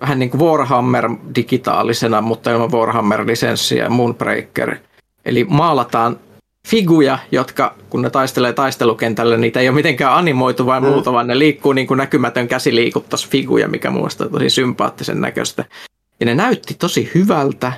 [0.00, 4.76] vähän niin kuin Warhammer digitaalisena, mutta ilman Warhammer-lisenssiä ja Moonbreaker.
[5.24, 6.20] Eli maalataan
[6.66, 10.86] figuja, jotka kun ne taistelee taistelukentällä, niitä ei ole mitenkään animoitu vai mm.
[10.86, 15.20] muuta, vaan ne liikkuu niin kuin näkymätön käsi liikuttaisi figuja, mikä muista on tosi sympaattisen
[15.20, 15.64] näköistä.
[16.20, 17.72] Ja ne näytti tosi hyvältä.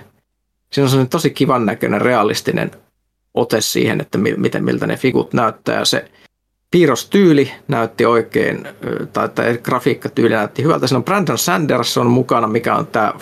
[0.73, 2.71] Siinä on sellainen tosi kivan näköinen realistinen
[3.35, 5.79] ote siihen, että miten miltä ne figut näyttää.
[5.79, 6.11] Ja se
[6.71, 8.69] piirrostyyli näytti oikein,
[9.13, 10.87] tai, tai grafiikkatyyli näytti hyvältä.
[10.87, 13.15] Siinä on Brandon Sanderson mukana, mikä on tämä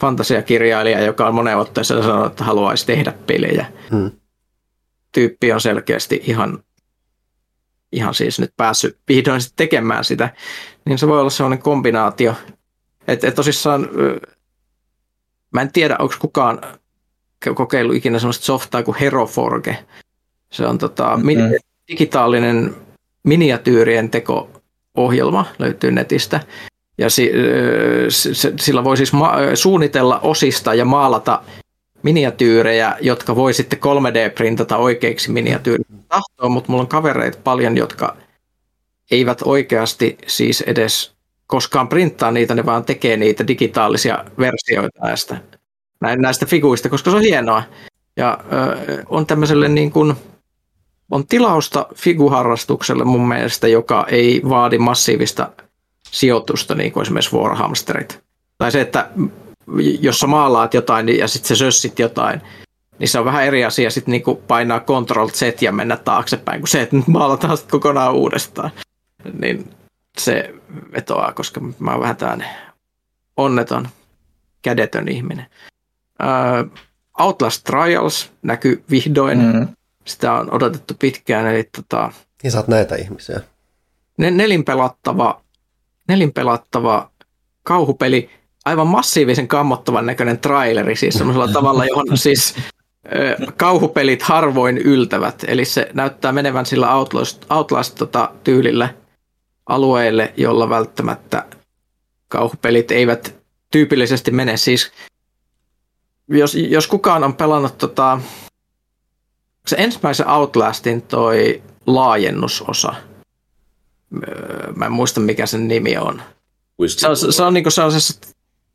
[0.00, 3.66] fantasiakirjailija, joka on moneen otteeseen sanonut, että haluaisi tehdä pelejä.
[3.90, 4.10] Hmm.
[5.12, 6.64] Tyyppi on selkeästi ihan,
[7.92, 10.30] ihan siis nyt päässyt vihdoin tekemään sitä.
[10.84, 12.34] Niin se voi olla sellainen kombinaatio.
[13.08, 13.88] Että et tosissaan,
[15.50, 16.60] mä en tiedä, onko kukaan
[17.54, 19.84] kokeillut ikinä sellaista softaa kuin Heroforge.
[20.52, 22.74] Se on tota, mm-hmm digitaalinen
[23.22, 26.40] miniatyyrien teko-ohjelma löytyy netistä.
[26.98, 27.32] Ja si,
[28.60, 31.42] sillä voi siis ma- suunnitella osista ja maalata
[32.02, 38.16] miniatyyrejä, jotka voi sitten 3D-printata oikeiksi miniatyyriksi tahtoon, mutta mulla on kavereita paljon, jotka
[39.10, 41.12] eivät oikeasti siis edes
[41.46, 45.40] koskaan printtaa niitä, ne vaan tekee niitä digitaalisia versioita näistä,
[46.00, 47.62] näistä figuista, koska se on hienoa.
[48.16, 50.14] Ja ö, on tämmöiselle niin kuin,
[51.10, 55.52] on tilausta figuharrastukselle mun mielestä, joka ei vaadi massiivista
[56.10, 58.20] sijoitusta, niin kuin esimerkiksi Warhamsterit.
[58.58, 59.10] Tai se, että
[60.00, 62.40] jos sä maalaat jotain ja sitten sä sössit jotain,
[62.98, 66.68] niin se on vähän eri asia sitten niin painaa Ctrl Z ja mennä taaksepäin, kuin
[66.68, 68.70] se, että nyt maalataan sitten kokonaan uudestaan.
[69.40, 69.70] Niin
[70.18, 70.54] se
[70.92, 72.46] vetoaa, koska mä oon vähän tämän
[73.36, 73.88] onneton,
[74.62, 75.46] kädetön ihminen.
[76.22, 76.80] Uh,
[77.18, 79.38] Outlast Trials näkyy vihdoin.
[79.38, 79.68] Mm
[80.10, 81.46] sitä on odotettu pitkään.
[81.46, 83.40] Eli tota, niin sä näitä ihmisiä.
[84.18, 85.40] Nelinpelattava,
[86.08, 87.10] nelinpelattava
[87.62, 88.30] kauhupeli,
[88.64, 92.54] aivan massiivisen kammottavan näköinen traileri, siis semmoisella tavalla, johon siis
[93.56, 95.44] kauhupelit harvoin yltävät.
[95.48, 99.00] Eli se näyttää menevän sillä Outlast, Outlast-tyylillä tota,
[99.66, 101.44] alueelle, jolla välttämättä
[102.28, 103.34] kauhupelit eivät
[103.70, 104.56] tyypillisesti mene.
[104.56, 104.92] Siis
[106.28, 108.20] jos, jos kukaan on pelannut tota,
[109.66, 112.94] se ensimmäisen Outlastin toi laajennusosa,
[114.28, 116.22] öö, mä en muista mikä sen nimi on.
[116.86, 118.20] Se on, se on niinku sellaisessa,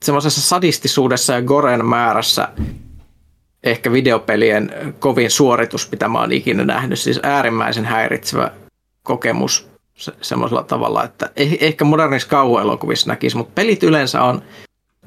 [0.05, 2.47] semmoisessa sadistisuudessa ja goren määrässä
[3.63, 6.99] ehkä videopelien kovin suoritus, mitä mä oon ikinä nähnyt.
[6.99, 8.51] Siis äärimmäisen häiritsevä
[9.03, 14.41] kokemus se, semmoisella tavalla, että eh, ehkä modernissa kauhuelokuvissa näkisi, mutta pelit yleensä on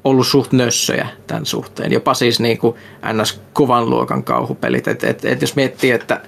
[0.03, 1.91] ollut suht nössöjä tämän suhteen.
[1.91, 2.75] Jopa siis niin kuin
[3.13, 4.87] NS-kuvan luokan kauhupelit.
[4.87, 6.21] Et, et, et jos miettii, että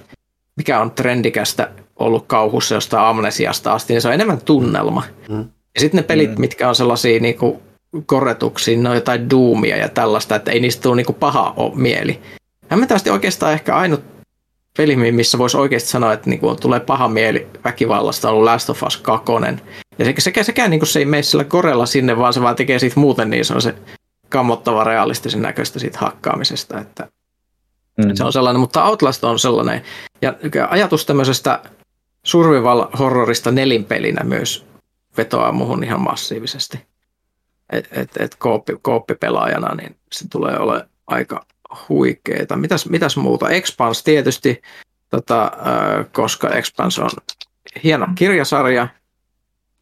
[0.55, 5.03] mikä on trendikästä ollut kauhussa jostain amnesiasta asti, niin se on enemmän tunnelma.
[5.29, 5.45] Mm.
[5.75, 6.41] Ja sitten ne pelit, mm.
[6.41, 7.59] mitkä on sellaisia niin kuin
[8.05, 12.19] korretuksia, ne on jotain duumia ja tällaista, että ei niistä tule niin kuin paha mieli.
[12.67, 14.03] Hämmentävästi oikeastaan ehkä ainut
[14.77, 18.83] peli, missä voisi oikeasti sanoa, että niinku tulee paha mieli väkivallasta, on ollut Last of
[18.83, 19.25] Us 2.
[20.01, 22.79] Ja sekä, sekä, sekä niinku se ei mene sillä korella sinne, vaan se vaan tekee
[22.79, 23.75] siitä muuten niin se on se
[24.29, 26.79] kammottava realistisen näköistä siitä hakkaamisesta.
[26.79, 27.07] Että
[27.97, 28.15] Mm.
[28.15, 29.81] Se on sellainen, mutta Outlast on sellainen.
[30.21, 30.35] Ja
[30.69, 31.59] ajatus tämmöisestä
[32.23, 34.65] survival horrorista nelinpelinä myös
[35.17, 36.85] vetoaa muhun ihan massiivisesti.
[37.69, 41.45] Että et, et kooppi, kooppipelaajana niin se tulee ole aika
[41.89, 42.57] huikeeta.
[42.57, 43.49] Mitäs, mitäs muuta?
[43.49, 44.61] Expans tietysti,
[45.09, 45.51] tota,
[46.11, 47.09] koska Expans on
[47.83, 48.87] hieno kirjasarja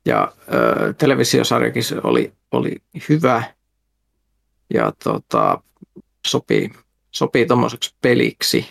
[0.05, 2.75] ja ö, televisiosarjakin oli, oli
[3.09, 3.43] hyvä
[4.73, 5.61] ja tota,
[6.27, 6.71] sopii,
[7.11, 8.67] sopii tuommoiseksi peliksi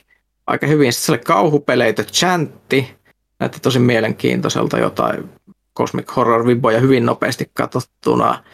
[0.46, 0.92] aika hyvin.
[0.92, 2.96] Sitten se kauhupeleitä, Chantti,
[3.40, 5.28] näytti tosi mielenkiintoiselta jotain
[5.76, 8.44] Cosmic Horror Vibboja hyvin nopeasti katsottuna.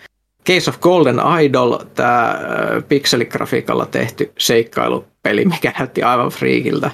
[0.46, 2.40] Case of Golden Idol, tämä
[2.88, 6.90] pikseligrafiikalla tehty seikkailupeli, mikä näytti aivan friikiltä.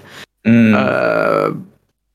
[0.47, 0.75] Mm.
[0.75, 1.51] Öö,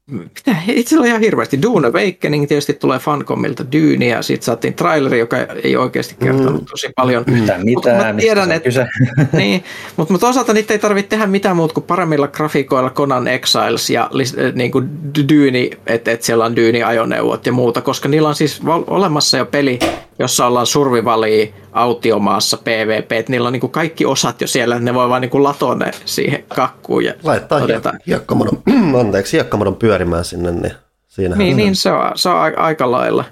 [0.07, 1.61] mitä, itse on ihan hirveästi.
[1.61, 6.65] Dune Awakening tietysti tulee Fancomilta Dune ja sitten saatiin traileri, joka ei oikeasti kertonut mm.
[6.65, 7.23] tosi paljon.
[7.27, 8.87] Mitä, mitä, mä tiedän, että, kyse?
[9.37, 9.63] niin,
[9.97, 14.09] mutta, mutta toisaalta niitä ei tarvitse tehdä mitään muuta kuin paremmilla grafiikoilla Conan Exiles ja
[14.53, 19.37] niin kuin Dune, että, että siellä on Dune-ajoneuvot ja muuta, koska niillä on siis olemassa
[19.37, 19.79] jo peli,
[20.19, 24.85] jossa ollaan survivalia autiomaassa PvP, että niillä on niin kuin kaikki osat jo siellä, että
[24.85, 27.93] ne voi vaan niin latoa ne siihen kakkuun ja Laittaa todeta.
[28.07, 28.61] hiekkamadon,
[28.99, 30.73] anteeksi, hiekkamadon pyörimään sinne, niin
[31.07, 33.25] siinä Niin, niin se on, se on aika lailla,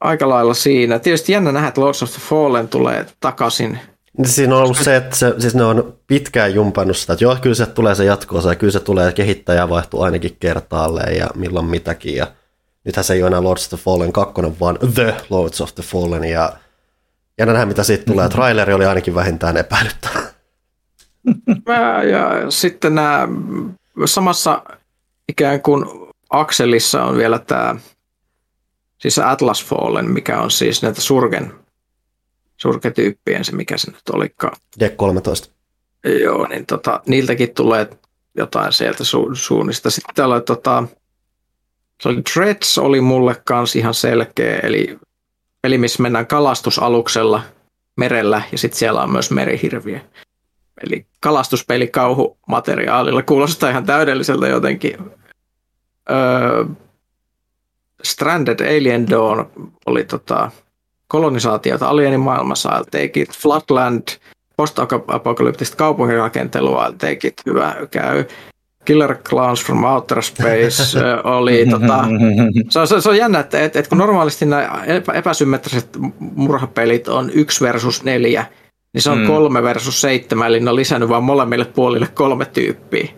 [0.00, 0.98] aika lailla siinä.
[0.98, 3.78] Tietysti jännä nähdä, että Lords of the Fallen tulee takaisin.
[4.18, 7.36] Niin siinä on ollut se, että se, siis ne on pitkään jumpannut sitä, että joo,
[7.40, 11.66] kyllä se tulee se jatko ja kyllä se tulee kehittäjä vaihtuu ainakin kertaalleen ja milloin
[11.66, 12.16] mitäkin.
[12.16, 12.26] Ja
[12.84, 15.82] nythän se ei ole enää Lords of the Fallen 2, vaan The Lords of the
[15.82, 16.52] Fallen ja
[17.38, 18.24] ja nähdään, mitä siitä tulee.
[18.24, 18.34] Mm-hmm.
[18.34, 20.22] Traileri oli ainakin vähintään epäilyttävä.
[22.12, 23.28] ja sitten nämä
[24.04, 24.62] samassa
[25.28, 25.84] ikään kuin
[26.30, 27.76] akselissa on vielä tämä
[28.98, 31.52] siis Atlas Fallen, mikä on siis näitä surgen,
[32.56, 34.56] surketyyppien se, mikä se nyt olikaan.
[34.80, 35.52] Deck 13.
[36.22, 37.90] Joo, niin tota, niiltäkin tulee
[38.36, 39.90] jotain sieltä su- suunnista.
[39.90, 40.84] Sitten täällä tota,
[42.02, 44.98] se oli Dreads oli mulle kans ihan selkeä, eli
[45.62, 47.42] peli, missä mennään kalastusaluksella
[47.96, 50.00] merellä ja sitten siellä on myös merihirviö.
[50.86, 54.96] Eli kalastuspeli kauhumateriaalilla kuulostaa ihan täydelliseltä jotenkin.
[56.10, 56.64] Öö,
[58.02, 59.46] Stranded Alien Dawn
[59.86, 60.50] oli tota,
[61.08, 63.38] kolonisaatiota alienimaailmassa, I'll take it.
[63.38, 64.08] Flatland,
[64.56, 68.24] post-apokalyptista kaupunkirakentelua, I'll take it, hyvä käy.
[68.84, 70.98] Killer Clowns from Outer Space
[71.38, 72.04] oli, tota,
[72.70, 77.30] se, on, se, on jännä, että, että, että kun normaalisti nämä epä, epäsymmetriset murhapelit on
[77.30, 78.46] 1 versus 4,
[78.94, 79.26] niin se on mm.
[79.26, 83.08] 3 versus 7, eli ne on lisännyt vaan molemmille puolille kolme tyyppiä.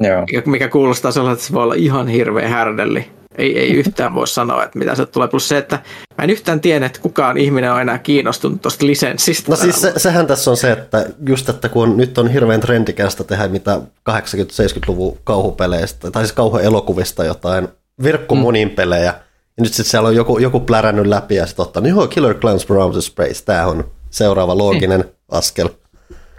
[0.00, 0.26] Joo.
[0.46, 4.64] Mikä kuulostaa sellaiselta, että se voi olla ihan hirveä härdelli ei, ei yhtään voi sanoa,
[4.64, 5.28] että mitä se tulee.
[5.28, 5.78] Plus se, että
[6.18, 9.50] mä en yhtään tiedä, että kukaan ihminen on enää kiinnostunut tuosta lisenssistä.
[9.50, 13.24] No siis se, sehän tässä on se, että just, että kun nyt on hirveän trendikästä
[13.24, 17.68] tehdä mitä 80-70-luvun kauhupeleistä, tai siis kauhuelokuvista jotain
[18.02, 18.74] virkkomonin mm.
[18.74, 19.14] pelejä, ja
[19.60, 22.66] nyt sitten siellä on joku, joku plärännyt läpi ja sitten ottanut, niin joo, Killer Clowns
[22.66, 25.14] from Outer Space, tämä on seuraava looginen niin.
[25.30, 25.68] askel.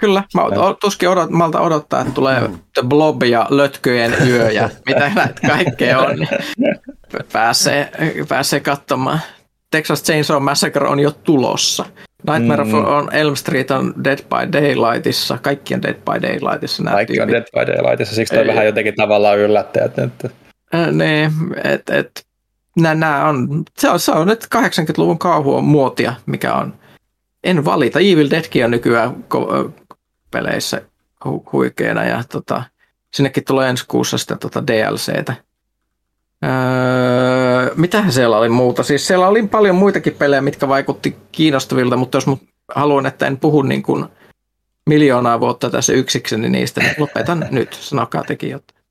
[0.01, 0.41] Kyllä, mä
[0.81, 5.99] tuskin odot, malta odottaa, että tulee The Blob ja Lötköjen yö ja mitä näitä kaikkea
[5.99, 6.29] on, niin
[7.33, 7.91] pääsee,
[8.27, 9.19] pääsee katsomaan.
[9.71, 11.85] Texas Chainsaw Massacre on jo tulossa.
[12.29, 12.73] Nightmare mm.
[12.73, 16.83] on Elm Street on Dead by Daylightissa, kaikki on Dead by Daylightissa.
[16.83, 18.47] Kaikki on Dead by Daylightissa, siksi toi Ei.
[18.47, 19.99] vähän jotenkin tavallaan yllättäjät.
[19.99, 20.29] Että...
[20.75, 21.31] Äh, niin,
[21.63, 22.25] että et,
[22.79, 26.73] nämä on, se on, se on nyt 80-luvun kauhu muotia, mikä on
[27.43, 27.99] en valita.
[27.99, 29.71] Evil Deadkin on nykyään ko-
[30.31, 30.81] peleissä
[31.25, 32.63] hu- huikeena ja tota,
[33.13, 35.33] sinnekin tulee ensi kuussa sitten tota DLCtä.
[36.43, 38.83] Öö, mitähän siellä oli muuta?
[38.83, 42.25] Siis siellä oli paljon muitakin pelejä, mitkä vaikutti kiinnostavilta, mutta jos
[42.75, 44.05] haluan, että en puhu niin kuin
[44.85, 47.73] miljoonaa vuotta tässä yksikseni niistä, niin lopetan nyt.
[47.73, 48.81] Sanokaa tekin jotain.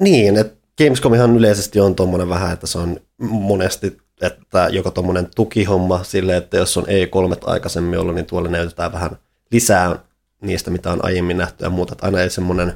[0.00, 6.04] Niin, että Gamescomihan yleisesti on tuommoinen vähän, että se on monesti että joko tuommoinen tukihomma
[6.04, 9.10] sille, että jos on E3 aikaisemmin ollut, niin tuolla näytetään vähän
[9.52, 9.98] lisää
[10.40, 11.92] niistä, mitä on aiemmin nähty ja muuta.
[11.92, 12.74] Että aina ei semmoinen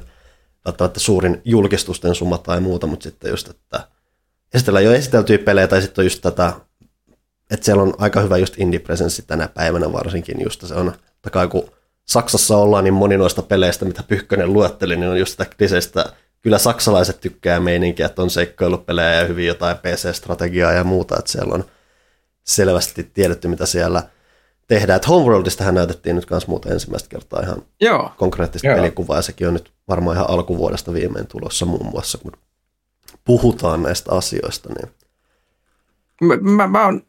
[0.65, 3.87] välttämättä suurin julkistusten summa tai muuta, mutta sitten just, että
[4.53, 6.53] esitellään jo esiteltyjä pelejä tai sitten on just tätä,
[7.51, 11.69] että siellä on aika hyvä just indie-presenssi tänä päivänä varsinkin just se on, takaa kun
[12.05, 16.05] Saksassa ollaan niin moni noista peleistä, mitä Pyhkönen luetteli, niin on just sitä kliseistä
[16.41, 21.53] kyllä saksalaiset tykkää meininkiä, että on seikkailupelejä ja hyvin jotain PC-strategiaa ja muuta, että siellä
[21.53, 21.65] on
[22.43, 24.03] selvästi tiedetty, mitä siellä
[24.67, 24.95] tehdään.
[24.95, 28.11] Että Homeworldistahan näytettiin nyt myös muuta ensimmäistä kertaa ihan Joo.
[28.17, 28.75] konkreettista Joo.
[28.75, 32.31] pelikuvaa, ja sekin on nyt varmaan ihan alkuvuodesta viimein tulossa muun muassa, kun
[33.25, 34.69] puhutaan näistä asioista.
[34.69, 34.91] Niin.
[36.21, 37.01] Mä, mä, mä oon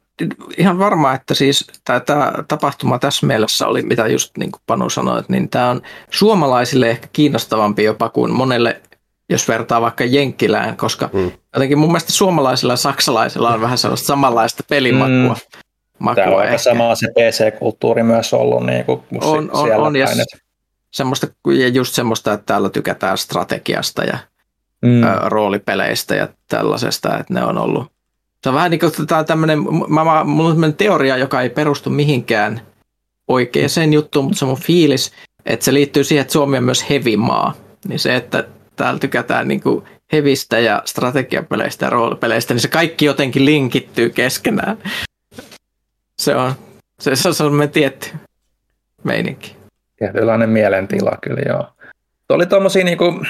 [0.58, 5.18] ihan varma, että siis tämä tapahtuma tässä mielessä oli, mitä just niin kuin Panu sanoi,
[5.18, 8.82] että niin tämä on suomalaisille ehkä kiinnostavampi jopa kuin monelle,
[9.28, 11.30] jos vertaa vaikka Jenkkilään, koska mm.
[11.54, 15.34] jotenkin mun mielestä suomalaisilla ja saksalaisilla on vähän sellaista samanlaista pelimakua.
[15.34, 15.60] Mm.
[15.98, 20.06] Makua Tämä on aika sama se PC-kulttuuri myös ollut niin kuin on, on, on, ja
[20.90, 24.18] semmoista, ja just semmoista, että täällä tykätään strategiasta ja
[24.82, 25.02] mm.
[25.02, 27.92] ä, roolipeleistä ja tällaisesta, että ne on ollut.
[28.42, 28.92] Se on vähän niin kuin
[29.26, 32.60] tämmöinen, mä, mä, mulla on teoria, joka ei perustu mihinkään
[33.28, 35.12] oikeaan juttuun, mutta se on mun fiilis,
[35.46, 37.54] että se liittyy siihen, että Suomi on myös hevimaa.
[37.88, 38.44] Niin se, että
[38.76, 44.78] täällä tykätään niin kuin hevistä ja strategiapeleistä ja roolipeleistä, niin se kaikki jotenkin linkittyy keskenään.
[46.24, 46.52] Se on,
[47.00, 48.08] se, se on sellainen tietty
[49.02, 49.56] meininki.
[49.98, 51.68] Tietynlainen mielentila kyllä joo.
[52.28, 53.20] Tuo oli tuommoisia niinku,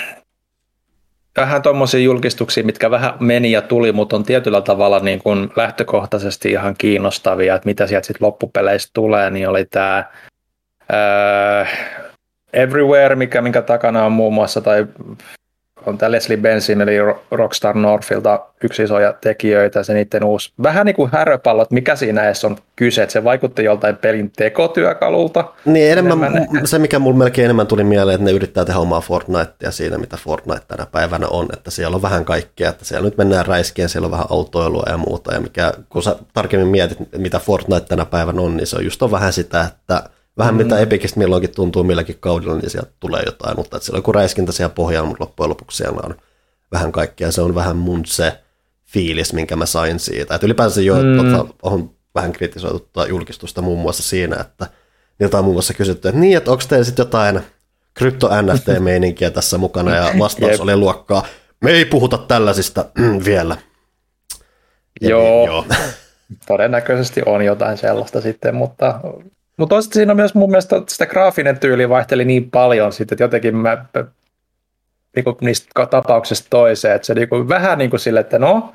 [1.37, 6.51] vähän tuommoisia julkistuksia, mitkä vähän meni ja tuli, mutta on tietyllä tavalla niin kuin lähtökohtaisesti
[6.51, 10.05] ihan kiinnostavia, että mitä sieltä sitten loppupeleistä tulee, niin oli tämä
[10.83, 11.69] uh,
[12.53, 14.87] Everywhere, mikä, minkä takana on muun muassa, tai
[15.87, 16.97] on tämä Leslie Benson, eli
[17.31, 22.25] Rockstar Northilta yksi isoja tekijöitä, se niiden uusi, vähän niin kuin häröpallo, että mikä siinä
[22.25, 25.45] edes on kyse, että se vaikutti joltain pelin tekotyökalulta.
[25.65, 29.01] Niin, enemmän, enemmän, se mikä mulle melkein enemmän tuli mieleen, että ne yrittää tehdä omaa
[29.01, 33.19] Fortnitea siinä, mitä Fortnite tänä päivänä on, että siellä on vähän kaikkea, että siellä nyt
[33.19, 37.39] mennään räiskien, siellä on vähän autoilua ja muuta, ja mikä, kun sä tarkemmin mietit, mitä
[37.39, 40.03] Fortnite tänä päivänä on, niin se on just on vähän sitä, että
[40.39, 40.59] Vähän mm.
[40.59, 44.13] mitä Epicistä milloinkin tuntuu milläkin kaudella, niin sieltä tulee jotain, mutta että siellä on joku
[44.13, 46.15] räiskintä siellä pohjalla, mutta loppujen lopuksi siellä on
[46.73, 47.33] vähän kaikkea.
[47.33, 48.39] Se on vähän mun se
[48.85, 50.35] fiilis, minkä mä sain siitä.
[50.35, 51.17] Että ylipäänsä jo, mm.
[51.17, 54.67] tota, on vähän kritisoitu julkistusta muun muassa siinä, että
[55.19, 57.41] niiltä on muun muassa kysytty, että niin, että onko teillä sitten jotain
[57.95, 61.27] krypto-NFT-meininkiä tässä mukana, ja vastaus oli luokkaa,
[61.61, 62.85] me ei puhuta tällaisista
[63.25, 63.57] vielä.
[65.01, 65.65] Ja joo, niin, joo.
[66.47, 69.01] todennäköisesti on jotain sellaista sitten, mutta
[69.57, 73.25] mutta toisaalta siinä on myös mun mielestä sitä graafinen tyyli vaihteli niin paljon sitten, että
[73.25, 73.85] jotenkin mä
[75.17, 78.73] niin kuin niistä tapauksista toiseen, että se niin kuin, vähän niin kuin sille, että no,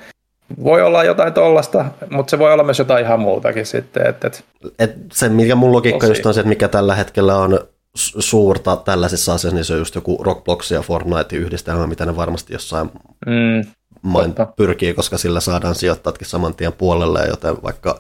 [0.64, 4.08] voi olla jotain tollasta, mutta se voi olla myös jotain ihan muutakin sitten.
[4.08, 4.40] Että, että
[4.80, 6.12] et se, mikä mun logiikka tosi.
[6.12, 7.60] just on se, että mikä tällä hetkellä on
[7.96, 12.54] suurta tällaisissa asioissa, niin se on just joku Rockblox ja Fortnite yhdistelmä, mitä ne varmasti
[12.54, 12.92] jossain
[13.26, 13.72] mm,
[14.02, 18.00] main pyrkii, koska sillä saadaan sijoittajatkin saman tien puolelle, joten vaikka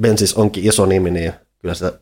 [0.00, 1.92] Bensis onkin iso nimi, niin kyllä sitä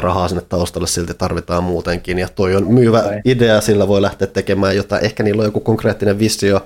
[0.00, 2.18] rahaa sinne taustalle silti tarvitaan muutenkin.
[2.18, 3.20] Ja toi on myyvä Ai.
[3.24, 5.04] idea, sillä voi lähteä tekemään jotain.
[5.04, 6.64] Ehkä niillä on joku konkreettinen visio,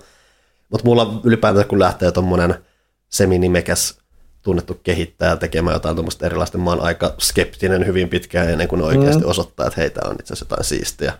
[0.70, 2.54] mutta mulla ylipäätään kun lähtee tuommoinen
[3.08, 3.98] seminimekäs
[4.42, 8.84] tunnettu kehittäjä tekemään jotain tuommoista erilaista, mä oon aika skeptinen hyvin pitkään ennen kuin ne
[8.84, 9.30] oikeasti mm.
[9.30, 11.12] osoittaa, että heitä on itse asiassa jotain siistiä.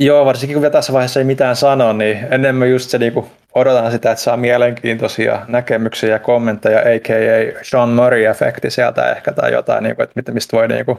[0.00, 4.10] Joo, varsinkin kun tässä vaiheessa ei mitään sano, niin enemmän just se niinku odotan sitä,
[4.10, 7.64] että saa mielenkiintoisia näkemyksiä ja kommentteja, a.k.a.
[7.64, 10.98] Sean Murray-efekti sieltä ehkä tai jotain, niin kuin, että mistä voi niin kuin,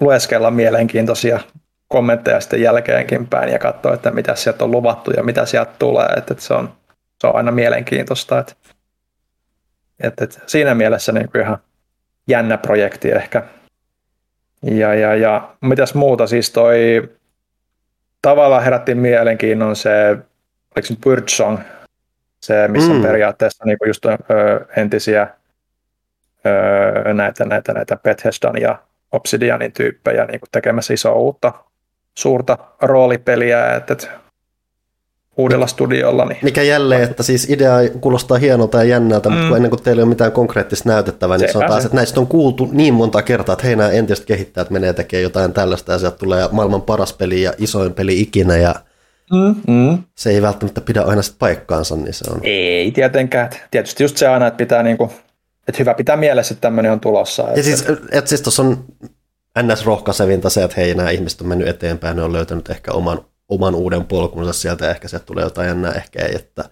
[0.00, 1.40] lueskella mielenkiintoisia
[1.88, 6.06] kommentteja sitten jälkeenkin päin ja katsoa, että mitä sieltä on luvattu ja mitä sieltä tulee,
[6.06, 6.72] että, että se, on,
[7.20, 8.38] se on aina mielenkiintoista.
[8.38, 8.52] Että,
[10.00, 11.58] että, että siinä mielessä niin kuin ihan
[12.28, 13.42] jännä projekti ehkä.
[14.62, 17.08] Ja, ja, ja mitäs muuta, siis toi
[18.22, 20.16] tavallaan herätti mielenkiinnon se
[20.76, 21.58] oliko nyt Birdsong,
[22.40, 22.96] se missä mm.
[22.96, 24.14] on periaatteessa niin kuin just ö,
[24.76, 25.28] entisiä
[26.46, 28.78] ö, näitä, näitä, näitä Bethesdan ja
[29.12, 31.52] Obsidianin tyyppejä niin kuin tekemässä isoa uutta
[32.18, 34.08] suurta roolipeliä, että, että
[35.36, 36.24] uudella studiolla.
[36.24, 36.38] Niin...
[36.42, 39.36] Mikä jälleen, että siis idea kuulostaa hienolta ja jännältä, mm.
[39.36, 42.20] mutta ennen kuin teillä ei ole mitään konkreettista näytettävää, niin se on taas, että näistä
[42.20, 45.98] on kuultu niin monta kertaa, että hei nämä entiset kehittäjät menee tekemään jotain tällaista ja
[45.98, 48.74] sieltä tulee maailman paras peli ja isoin peli ikinä ja
[49.32, 49.98] Mm, mm.
[50.14, 52.40] Se ei välttämättä pidä aina sit paikkaansa, niin se on.
[52.42, 53.50] Ei tietenkään.
[53.70, 55.12] Tietysti just se aina, että pitää niinku,
[55.68, 57.42] että hyvä pitää mielessä, että tämmöinen on tulossa.
[57.42, 57.58] Että...
[57.60, 58.84] Ja siis, että siis tuossa on
[59.62, 59.86] ns.
[59.86, 63.74] rohkaisevinta se, että hei, nämä ihmiset on mennyt eteenpäin, ne on löytänyt ehkä oman, oman
[63.74, 66.64] uuden polkunsa sieltä, ja ehkä sieltä tulee jotain jännää, ehkä ei, että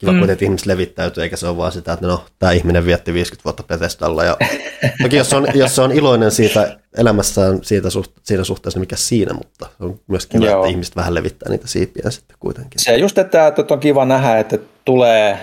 [0.00, 0.30] kiva mm.
[0.30, 3.62] että ihmiset levittäytyy, eikä se ole vaan sitä, että no, tämä ihminen vietti 50 vuotta
[3.62, 4.24] Bethesdalla.
[4.24, 4.36] Ja,
[5.02, 9.34] toki jos on, jos on iloinen siitä elämässään siitä suht, siinä suhteessa, niin mikä siinä,
[9.34, 10.60] mutta on myös kiva, Joo.
[10.60, 12.80] että ihmiset vähän levittää niitä siipiä sitten kuitenkin.
[12.80, 15.38] Se just, että, että on kiva nähdä, että tulee,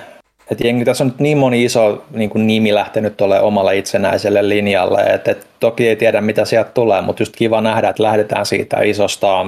[0.52, 4.50] että jengi, tässä on nyt niin moni iso niin kuin nimi lähtenyt tuolle omalle itsenäiselle
[4.50, 8.46] linjalle, että, että toki ei tiedä mitä sieltä tulee, mutta just kiva nähdä, että lähdetään
[8.46, 9.46] siitä isosta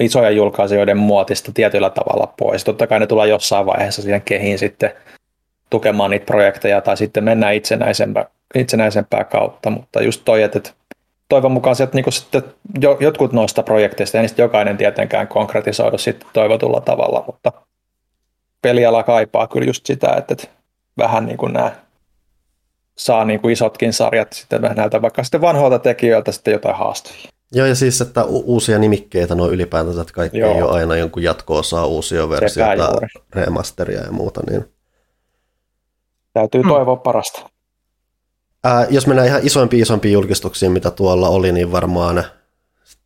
[0.00, 2.64] isojen julkaisijoiden muotista tietyllä tavalla pois.
[2.64, 4.92] Totta kai ne tulee jossain vaiheessa siihen kehiin sitten
[5.70, 10.60] tukemaan niitä projekteja tai sitten mennään itsenäisempää, itsenäisempää kautta, mutta just toi, että
[11.28, 12.42] toivon mukaan sieltä niin sitten
[12.80, 17.52] jo, jotkut noista projekteista, ei niistä jokainen tietenkään konkretisoidu sitten toivotulla tavalla, mutta
[18.62, 20.48] peliala kaipaa kyllä just sitä, että, että
[20.98, 21.72] vähän niin kuin nämä
[22.98, 27.31] saa niin kuin isotkin sarjat sitten näiltä vaikka sitten vanhoilta tekijöiltä sitten jotain haastavia.
[27.54, 30.54] Joo, ja siis, että u- uusia nimikkeitä noin ylipäätänsä, että kaikki Joo.
[30.54, 32.92] ei ole aina jonkun jatko-osaa, uusia versioita,
[33.34, 34.64] remasteria ja muuta, niin
[36.32, 36.70] Täytyy hmm.
[36.70, 37.50] toivoa parasta.
[38.64, 42.24] Ää, jos mennään ihan isompiin isompiin julkistuksiin, mitä tuolla oli, niin varmaan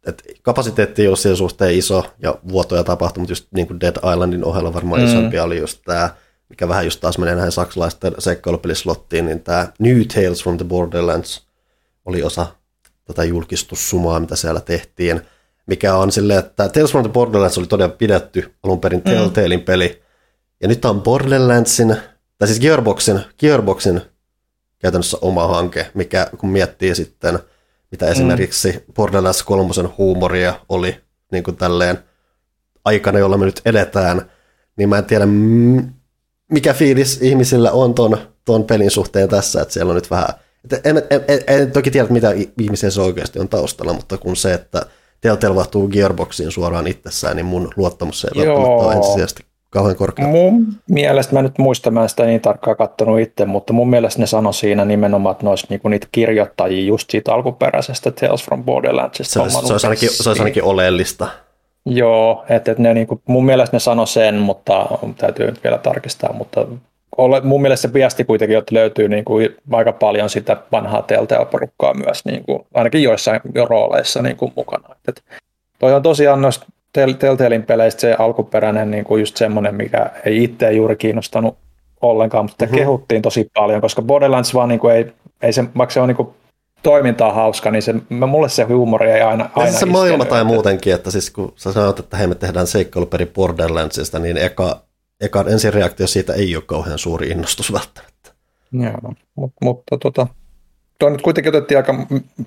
[0.07, 3.97] että kapasiteetti ei ole siinä suhteen iso ja vuotoja tapahtui, mutta just niin kuin Dead
[3.97, 5.07] Islandin ohella varmaan mm.
[5.07, 6.11] isompi oli just tämä,
[6.49, 11.47] mikä vähän just taas menee näihin saksalaisten seikkailupelisslottiin, niin tämä New Tales from the Borderlands
[12.05, 12.47] oli osa
[13.07, 15.20] tätä julkistussumaa, mitä siellä tehtiin,
[15.66, 19.11] mikä on silleen, että Tales from the Borderlands oli todella pidetty alun perin mm.
[19.11, 20.02] Telltalein peli,
[20.61, 21.96] ja nyt on Borderlandsin
[22.38, 24.00] tai siis Gearboxin, Gearboxin
[24.78, 27.38] käytännössä oma hanke, mikä kun miettii sitten,
[27.90, 28.94] mitä esimerkiksi mm.
[28.94, 31.00] Borderlands 3 huumoria oli
[31.32, 31.98] niin kuin tälleen
[32.84, 34.30] aikana, jolla me nyt edetään,
[34.76, 35.26] niin mä en tiedä,
[36.52, 40.28] mikä fiilis ihmisillä on ton, ton pelin suhteen tässä, että siellä on nyt vähän,
[40.85, 44.55] en, en, en, en toki tiedä, mitä ihmisiä se oikeasti on taustalla, mutta kun se,
[44.55, 44.83] että
[45.21, 50.27] Telltale vahtuu Gearboxiin suoraan itsessään, niin mun luottamus ei välttämättä ole ensisijaisesti kauhean korkea.
[50.27, 54.21] Mun mielestä, mä nyt muistan, mä en sitä niin tarkkaan katsonut itse, mutta mun mielestä
[54.21, 58.64] ne sanoi siinä nimenomaan, että ne olisi niinku niitä kirjoittajia just siitä alkuperäisestä Tales from
[58.64, 59.33] Borderlandsista.
[59.33, 61.29] Se, olisi, se, olisi ainakin, se olisi ainakin oleellista.
[61.87, 66.33] Joo, että et ne niinku, mun mielestä ne sanoi sen, mutta täytyy nyt vielä tarkistaa,
[66.33, 66.67] mutta
[67.43, 69.35] mun mielestä se viesti kuitenkin, että löytyy niinku
[69.73, 74.97] aika paljon sitä vanhaa Telltale-porukkaa myös, niinku, ainakin joissain jo rooleissa niinku mukana.
[75.09, 75.23] Et,
[75.79, 76.67] toi on tosiaan noista
[77.19, 81.57] Telltalein peleistä se alkuperäinen niin kuin just semmoinen, mikä ei itse juuri kiinnostanut
[82.01, 82.79] ollenkaan, mutta mm-hmm.
[82.79, 85.12] kehuttiin tosi paljon, koska Borderlands vaan niin kuin ei,
[85.43, 86.29] ei se, vaikka se on niin kuin
[86.83, 91.11] toimintaa hauska, niin se, mulle se huumori ei aina, aina se maailma tai muutenkin, että
[91.11, 94.81] siis kun sä sanot, että hei me tehdään seikkailuperi Borderlandsista, niin eka,
[95.21, 98.33] eka ensireaktio siitä ei ole kauhean suuri innostus välttämättä.
[98.73, 100.27] Joo, mutta, mutta tota,
[100.99, 101.93] tuo nyt kuitenkin otettiin aika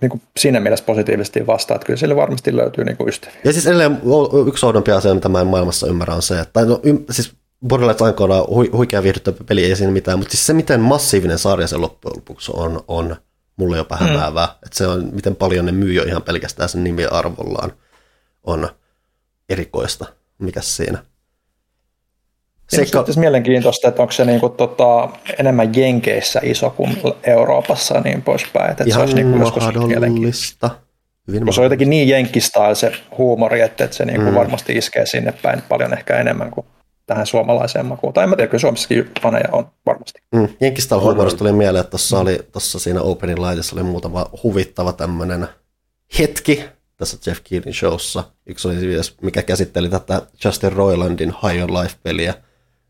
[0.01, 3.41] niin kuin siinä mielessä positiivisesti vastaan, että kyllä sille varmasti löytyy niin kuin ystäviä.
[3.43, 4.01] Ja siis edelleen
[4.47, 7.33] yksi oudompi asia, mitä mä en maailmassa ymmärrä, on se, että no, siis
[7.67, 11.67] Borderlands aikoinaan hu, huikea viihdyttävä peli, ei siinä mitään, mutta siis se, miten massiivinen sarja
[11.67, 13.15] se loppujen lopuksi on, on
[13.55, 14.07] mulle jopa hmm.
[14.07, 14.45] hämäävää.
[14.45, 14.51] Mm.
[14.65, 17.73] Että se on, miten paljon ne myy jo ihan pelkästään sen arvollaan,
[18.43, 18.69] on
[19.49, 20.05] erikoista.
[20.37, 21.05] Mikäs siinä?
[22.69, 25.09] Se on mielenkiintoista, että onko se niinku tota,
[25.39, 28.71] enemmän Jenkeissä iso kuin Euroopassa ja niin poispäin.
[28.71, 30.69] Että Ihan se olisi niinku mahdollista.
[31.27, 34.35] Hyvin se on jotenkin niin jenkkistä se huumori, että, että se niinku mm.
[34.35, 36.65] varmasti iskee sinne päin paljon ehkä enemmän kuin
[37.05, 38.13] tähän suomalaiseen makuun.
[38.13, 40.21] Tai en mä tiedä, kyllä Suomessakin faneja on varmasti.
[40.35, 40.47] Mm.
[40.61, 45.47] Jenkistä huumorista tuli mieleen, että tuossa oli tuossa siinä Openin laitissa oli muutama huvittava tämmöinen
[46.19, 46.63] hetki
[46.97, 48.23] tässä Jeff Keelin showssa.
[48.45, 48.75] Yksi oli
[49.21, 52.33] mikä käsitteli tätä Justin Roilandin High on Life-peliä–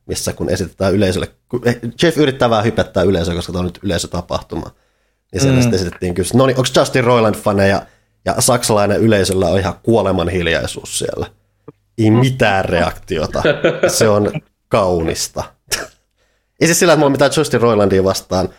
[0.10, 1.28] missä kun esitetään yleisölle,
[1.66, 4.72] eh, Jeff yrittää vähän hypettää yleisöä, koska tämä on nyt yleisötapahtuma,
[5.32, 5.74] niin siellä mm.
[5.74, 7.82] esitettiin kyllä, no niin, onko Justin Roiland-faneja,
[8.26, 11.28] ja saksalainen yleisöllä on ihan kuoleman hiljaisuus siellä.
[11.97, 13.43] Ei mitään reaktiota.
[13.88, 14.32] Se on
[14.68, 15.43] kaunista.
[16.60, 18.49] Ei siis sillä, että mulla on mitään Justin Roilandia vastaan,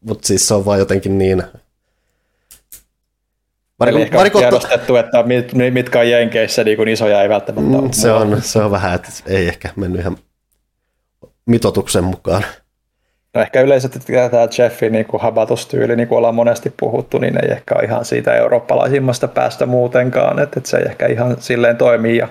[0.00, 1.42] mutta siis se on vaan jotenkin niin...
[3.86, 7.92] Eli ehkä on tiedostettu, että mit, mitkä on Jenkeissä niin isoja ei välttämättä ole.
[7.92, 10.18] Se on, se on vähän, että ei ehkä mennyt ihan
[11.46, 12.44] mitotuksen mukaan.
[13.34, 17.50] No ehkä yleisesti tämä Jeffin niin kuin habatustyyli, niin kuin ollaan monesti puhuttu, niin ei
[17.50, 22.16] ehkä ole ihan siitä eurooppalaisimmasta päästä muutenkaan, että, että se ei ehkä ihan silleen toimii.
[22.16, 22.28] Ja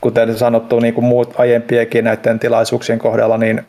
[0.00, 3.66] kuten sanottu, niin kuin muut aiempienkin näiden tilaisuuksien kohdalla, niin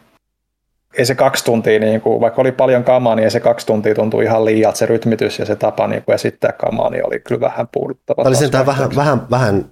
[0.97, 3.95] ei se kaksi tuntia, niin kuin, vaikka oli paljon kamaa, niin ei se kaksi tuntia
[3.95, 7.41] tuntui ihan liian, se rytmitys ja se tapa niin kuin esittää kamaa, niin oli kyllä
[7.41, 8.24] vähän puuduttava.
[8.26, 9.66] Oli sen vähän, vähän, vähän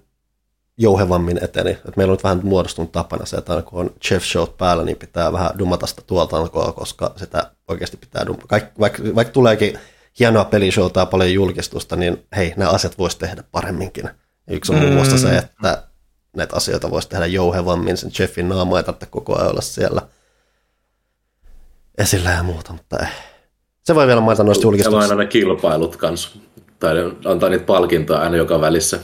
[0.79, 1.71] jouhevammin eteni.
[1.71, 4.97] Et meillä on nyt vähän muodostunut tapana se, että kun on chef show päällä, niin
[4.97, 8.47] pitää vähän dumata sitä tuolta alkoa, koska sitä oikeasti pitää dumata.
[8.47, 9.79] Kaik, vaikka, vaikka tuleekin
[10.19, 14.09] hienoa pelishowta ja paljon julkistusta, niin hei, nämä asiat voisi tehdä paremminkin.
[14.49, 15.37] Yksi on muun muassa se, mm.
[15.37, 15.83] että
[16.35, 20.01] näitä asioita voisi tehdä jouhevammin, sen chefin naama ei tarvitse koko ajan olla siellä
[21.97, 23.07] esillä ja muuta, mutta ei.
[23.83, 25.05] Se voi vielä mainita noista julkistuksista.
[25.05, 26.29] Ja aina ne kilpailut kanssa
[26.79, 28.99] tai antaa niitä palkintoja aina joka välissä.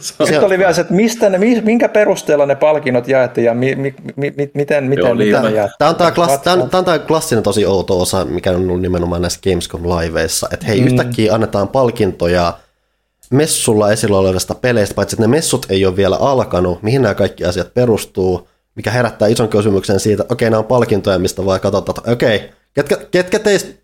[0.00, 3.94] Sitten oli vielä se, että mistä ne, minkä perusteella ne palkinnot jaettiin ja mi, mi,
[4.16, 5.78] mi, miten, miten, Joo, mitä ne jaettiin.
[5.78, 8.56] Tämä on tämä, klass, tämä, on, tämä on tämä klassinen tosi outo osa, mikä on
[8.56, 10.86] ollut nimenomaan näissä Gamescom-liveissa, että hei, mm.
[10.86, 12.52] yhtäkkiä annetaan palkintoja
[13.30, 17.44] messulla esillä olevista peleistä, paitsi että ne messut ei ole vielä alkanut, mihin nämä kaikki
[17.44, 21.84] asiat perustuu, mikä herättää ison kysymyksen siitä, että okei, nämä on palkintoja, mistä voi katsoa,
[21.88, 23.79] että okei, ketkä, ketkä teistä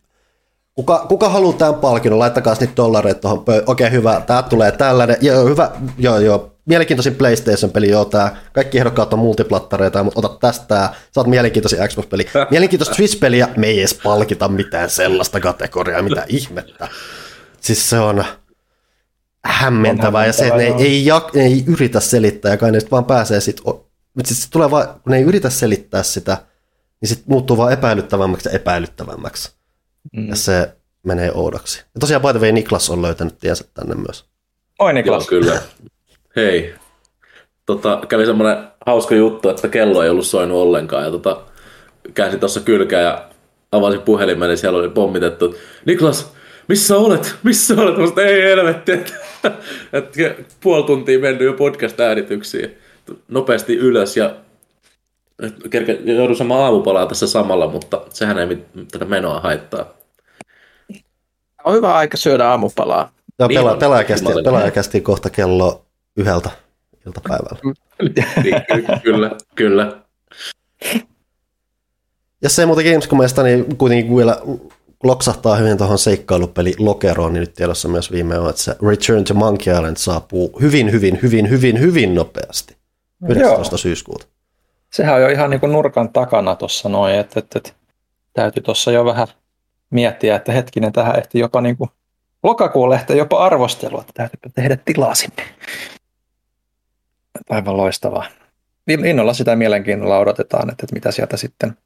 [0.76, 2.18] Kuka, kuka haluaa tämän palkinnon?
[2.18, 3.38] Laittakaa niitä dollareita tuohon.
[3.38, 4.22] Okei, okay, hyvä.
[4.26, 5.16] Tämä tulee tällainen.
[5.20, 5.70] Joo, hyvä.
[5.98, 6.52] Joo, joo.
[6.66, 11.78] mielenkiintoisin PlayStation-peli, joo, tää, kaikki ehdokkaat on multiplattareita, mutta ota tästä tää, sä oot mielenkiintoisin
[11.88, 12.26] Xbox-peli.
[12.50, 16.88] Mielenkiintoista Switch-peliä, me ei edes palkita mitään sellaista kategoriaa, mitä ihmettä.
[17.60, 18.24] Siis se on
[19.44, 22.90] hämmentävää, ja se, että ne ei, jak, ne ei yritä selittää, ja kai ne sit
[22.90, 23.60] vaan pääsee sit,
[24.14, 26.38] mutta se tulee vaan, kun ne ei yritä selittää sitä,
[27.00, 29.55] niin sitten muuttuu vaan epäilyttävämmäksi ja epäilyttävämmäksi.
[30.12, 30.28] Mm.
[30.28, 31.84] Ja se menee oudoksi.
[31.94, 34.24] Ja tosiaan by the way, Niklas on löytänyt tiensä tänne myös.
[34.78, 35.22] Oi Niklas.
[35.22, 35.60] Joo, kyllä.
[36.36, 36.74] Hei.
[37.66, 41.04] Tota, kävi semmoinen hauska juttu, että kello ei ollut soinut ollenkaan.
[41.04, 41.40] Ja tota,
[42.14, 43.28] käänsin tuossa kylkää ja
[43.72, 45.56] avasin puhelimen, ja siellä oli pommitettu.
[45.84, 46.32] Niklas,
[46.68, 47.34] missä olet?
[47.42, 47.98] Missä olet?
[47.98, 49.14] Musta ei helvetti, että,
[49.92, 52.78] että puoli tuntia mennyt jo podcast-äänityksiin.
[53.28, 54.34] Nopeasti ylös ja
[55.70, 58.58] kerke, joudun saamaan aamupalaa tässä samalla, mutta sehän ei
[58.92, 59.95] tätä menoa haittaa.
[61.66, 63.12] On hyvä aika syödä aamupalaa.
[63.38, 65.84] Joo, pela, pelaajakästi, pelaajakästi kohta kello
[66.16, 66.50] yhdeltä
[67.06, 67.58] iltapäivällä.
[68.42, 68.62] niin,
[69.02, 70.00] kyllä, kyllä.
[72.42, 74.40] Ja se muuten Gamescomista, niin kuitenkin vielä
[75.04, 79.34] loksahtaa hyvin tuohon seikkailupeli Lokeroon, niin nyt tiedossa myös viime on, että se Return to
[79.34, 82.76] Monkey Island saapuu hyvin, hyvin, hyvin, hyvin, hyvin nopeasti.
[83.28, 83.74] 19.
[83.74, 83.78] Joo.
[83.78, 84.26] syyskuuta.
[84.92, 87.72] Sehän on jo ihan niin kuin nurkan takana tuossa noin, että, että, että
[88.32, 89.26] täytyy tuossa jo vähän
[89.90, 91.90] miettiä, että hetkinen, tähän ehti jopa niin kuin
[92.42, 95.42] lokakuun lehteen jopa arvostelua, että täytyy tehdä tilaa sinne.
[97.50, 98.26] Aivan loistavaa.
[98.88, 101.76] Innolla sitä mielenkiinnolla odotetaan, että, että mitä sieltä sitten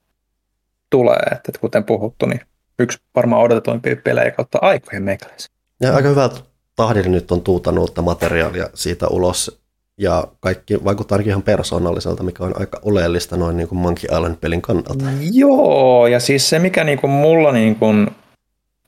[0.91, 1.17] tulee.
[1.17, 2.41] Että, että kuten puhuttu, niin
[2.79, 5.49] yksi varmaan odotetuimpia pelejä kautta aikojen meikäläisiä.
[5.81, 6.31] Ja aika hyvä
[6.77, 9.60] tahdilla nyt on tuutanut uutta materiaalia siitä ulos.
[10.01, 14.63] Ja kaikki vaikuttaa ainakin ihan persoonalliselta, mikä on aika oleellista noin niin kuin Monkey Island-pelin
[14.63, 15.05] kannalta.
[15.33, 18.11] Joo, ja siis se mikä niin kuin mulla niin kuin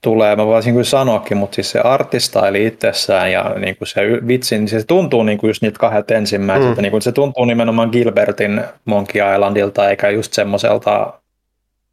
[0.02, 4.58] tulee, mä voisin kyllä sanoakin, mutta siis se artistaili itsessään ja niin kuin se vitsi,
[4.58, 6.82] niin se tuntuu niin kuin just niitä kahdelta ensimmäiseltä, mm.
[6.82, 11.14] niin kuin se tuntuu nimenomaan Gilbertin Monkey Islandilta, eikä just semmoiselta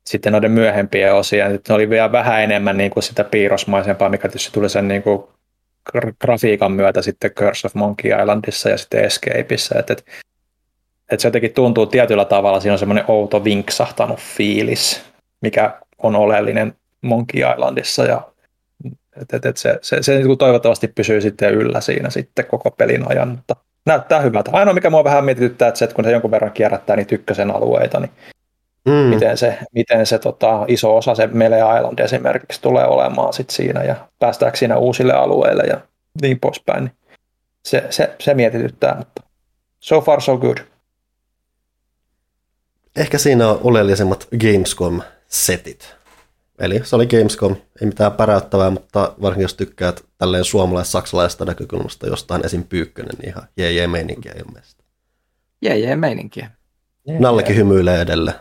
[0.07, 4.53] sitten noiden myöhempien osien, ne oli vielä vähän enemmän niin kuin sitä piirrosmaisempaa, mikä tietysti
[4.53, 5.23] tuli sen niin kuin
[6.21, 10.11] grafiikan myötä sitten Curse of Monkey Islandissa ja sitten Escapeissa, että, että,
[11.11, 15.01] että se jotenkin tuntuu tietyllä tavalla, siinä on semmoinen outo vinksahtanut fiilis,
[15.41, 18.21] mikä on oleellinen Monkey Islandissa ja
[19.21, 23.11] et, et, et se, se, se niin toivottavasti pysyy sitten yllä siinä sitten koko pelin
[23.11, 23.55] ajan, mutta
[23.85, 24.51] näyttää hyvältä.
[24.53, 27.51] Ainoa mikä mua vähän mietityttää, että se, että kun se jonkun verran kierrättää niin tykkösen
[27.51, 28.11] alueita, niin
[28.89, 28.95] mm.
[28.95, 33.83] miten se, miten se tota, iso osa se Melee Island esimerkiksi tulee olemaan sit siinä
[33.83, 35.81] ja päästäänkö siinä uusille alueille ja
[36.21, 36.83] niin poispäin.
[36.83, 36.95] Niin
[37.65, 39.23] se, se, se mietityttää, mutta
[39.79, 40.57] so far so good.
[42.95, 45.95] Ehkä siinä on oleellisemmat Gamescom-setit.
[46.59, 52.45] Eli se oli Gamescom, ei mitään päräyttävää, mutta varsinkin jos tykkäät tälleen suomalais-saksalaisesta näkökulmasta jostain
[52.45, 52.63] esim.
[52.63, 54.83] Pyykkönen, niin ihan jee jee meininkiä ilmeisesti.
[55.61, 56.51] Jee jee meininkiä.
[57.19, 58.37] Nallekin hymyilee edelleen.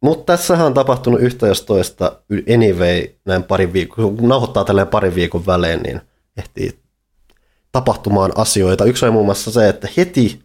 [0.00, 2.20] Mutta tässähän on tapahtunut yhtä jos toista
[2.54, 6.00] anyway näin pari viikon, kun nauhoittaa tälleen parin viikon välein, niin
[6.36, 6.78] ehtii
[7.72, 8.84] tapahtumaan asioita.
[8.84, 10.42] Yksi on muun muassa se, että heti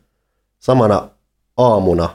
[0.60, 1.10] samana
[1.58, 2.10] aamuna,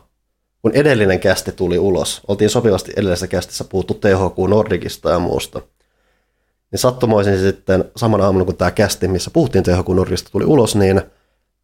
[0.63, 5.61] kun edellinen kästi tuli ulos, oltiin sopivasti edellisessä kästissä puhuttu THQ Nordicista ja muusta,
[6.71, 11.03] niin sattumoisin sitten samana aamuna, kun tämä kästi, missä puhuttiin THQ Nordicista, tuli ulos, niin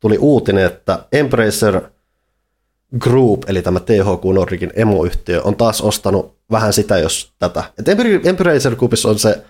[0.01, 1.81] tuli uutinen, että Embracer
[2.99, 7.65] Group, eli tämä THQ Nordicin emoyhtiö, on taas ostanut vähän sitä, jos tätä.
[7.79, 7.89] Et
[8.25, 9.43] Embracer Groupissa on se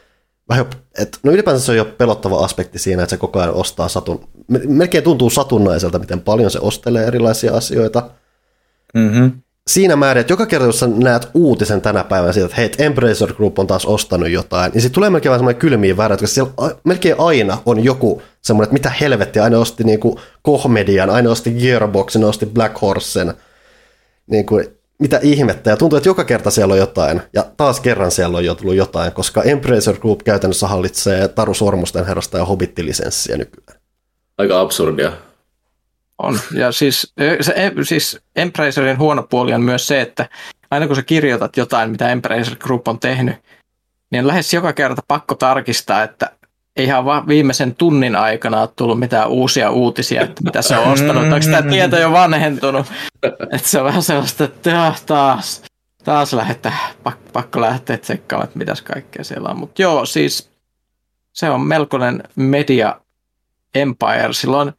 [0.48, 0.66] vähän,
[0.98, 4.28] että no ylipäänsä se on jo pelottava aspekti siinä, että se koko ajan ostaa satun,
[4.66, 8.10] melkein tuntuu satunnaiselta, miten paljon se ostelee erilaisia asioita.
[8.94, 9.32] Mm-hmm.
[9.68, 13.32] Siinä määrin, että joka kerta, jos sä näet uutisen tänä päivänä siitä, että hei, Embracer
[13.32, 16.52] Group on taas ostanut jotain, niin sitten tulee melkein vähän semmoinen kylmiä väärä, koska siellä
[16.84, 22.24] melkein aina on joku semmoinen, että mitä helvettiä, aina osti niinku Kohmedian, aina osti Gearboxin,
[22.24, 23.34] osti Black Horsen,
[24.30, 24.66] niin kuin,
[24.98, 28.44] mitä ihmettä, ja tuntuu, että joka kerta siellä on jotain, ja taas kerran siellä on
[28.44, 33.80] jo tullut jotain, koska Embracer Group käytännössä hallitsee Taru Sormusten herrasta ja Hobbit-lisenssiä nykyään.
[34.38, 35.12] Aika absurdia.
[36.18, 40.28] On, ja siis, se, siis Embracerin huono puoli on myös se, että
[40.70, 43.36] aina kun sä kirjoitat jotain, mitä Embracer Group on tehnyt,
[44.10, 46.30] niin on lähes joka kerta pakko tarkistaa, että
[46.76, 51.22] ihan vaan viimeisen tunnin aikana ole tullut mitään uusia uutisia, että mitä se on ostanut.
[51.22, 52.86] Onko tämä tieto jo vanhentunut?
[53.22, 55.62] Että se on vähän sellaista, että taas,
[56.04, 56.78] taas lähdetään,
[57.32, 59.58] pakko lähteä tsekkaamaan, että mitäs kaikkea siellä on.
[59.58, 60.50] Mutta joo, siis
[61.32, 63.00] se on melkoinen media
[63.74, 64.32] empire.
[64.32, 64.72] Silloin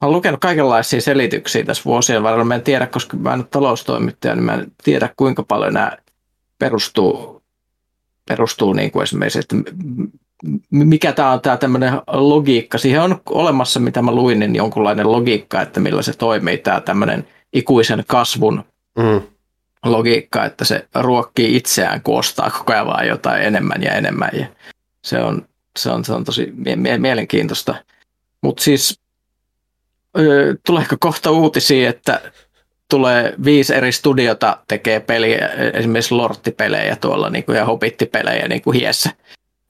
[0.00, 2.44] Mä olen lukenut kaikenlaisia selityksiä tässä vuosien varrella.
[2.44, 5.92] Mä en tiedä, koska mä en ole taloustoimittaja, niin mä en tiedä, kuinka paljon nämä
[6.58, 7.42] perustuu,
[8.28, 9.56] perustuu niin kuin esimerkiksi, että
[10.70, 12.78] mikä tämä on tämä tämmöinen logiikka.
[12.78, 17.28] Siihen on olemassa, mitä mä luin, niin jonkunlainen logiikka, että millä se toimii, tämä tämmöinen
[17.52, 18.64] ikuisen kasvun
[18.98, 19.20] mm.
[19.84, 24.30] logiikka, että se ruokkii itseään, kun ostaa koko ajan vaan jotain enemmän ja enemmän.
[24.32, 24.46] Ja
[25.04, 25.46] se, on,
[25.78, 27.74] se, on, se on tosi mie- mielenkiintoista.
[28.42, 29.00] Mutta siis
[30.66, 32.20] tuleeko kohta uutisia, että
[32.90, 38.76] tulee viisi eri studiota tekee peliä, esimerkiksi lorttipelejä tuolla niin kuin, ja hobittipelejä niin kuin
[38.76, 39.10] hiessä,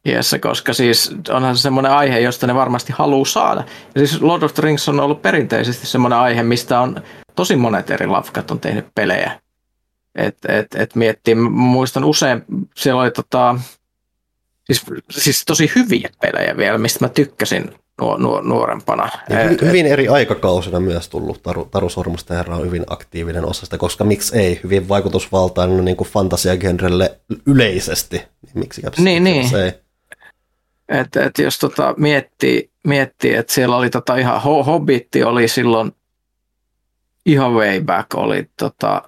[0.05, 3.65] hiessä, koska siis onhan se semmoinen aihe, josta ne varmasti haluaa saada.
[3.95, 7.03] Ja siis Lord of the Rings on ollut perinteisesti semmoinen aihe, mistä on
[7.37, 9.41] tosi monet eri lafkat on tehnyt pelejä.
[10.15, 12.45] Et, et, et miettii, muistan usein,
[12.77, 13.59] siellä oli tota,
[14.67, 17.75] siis, siis tosi hyviä pelejä vielä, mistä mä tykkäsin
[18.43, 19.09] nuorempana.
[19.29, 21.43] Ja hyvin, et, hyvin eri aikakausina myös tullut.
[21.43, 25.97] Taru, Taru Sormusten herra on hyvin aktiivinen osa sitä, koska miksi ei, hyvin vaikutusvaltainen niin
[25.97, 28.17] kuin fantasiagenrelle yleisesti.
[28.17, 29.57] Niin miksi niin, niin.
[29.57, 29.73] ei.
[30.89, 35.93] Et, et jos tota miettii, miettii, että siellä oli tota ihan, Hobbitti oli silloin
[37.27, 39.03] ihan way back, oli tota,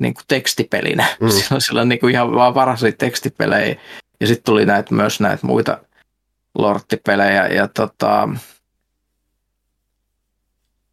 [0.00, 1.06] niin kuin tekstipelinä.
[1.20, 1.28] Mm.
[1.40, 3.76] Silloin, silloin niin kuin ihan vaan varasi tekstipelejä.
[4.20, 5.78] Ja sitten tuli näitä, myös näitä muita
[6.58, 8.28] lorttipelejä ja tota,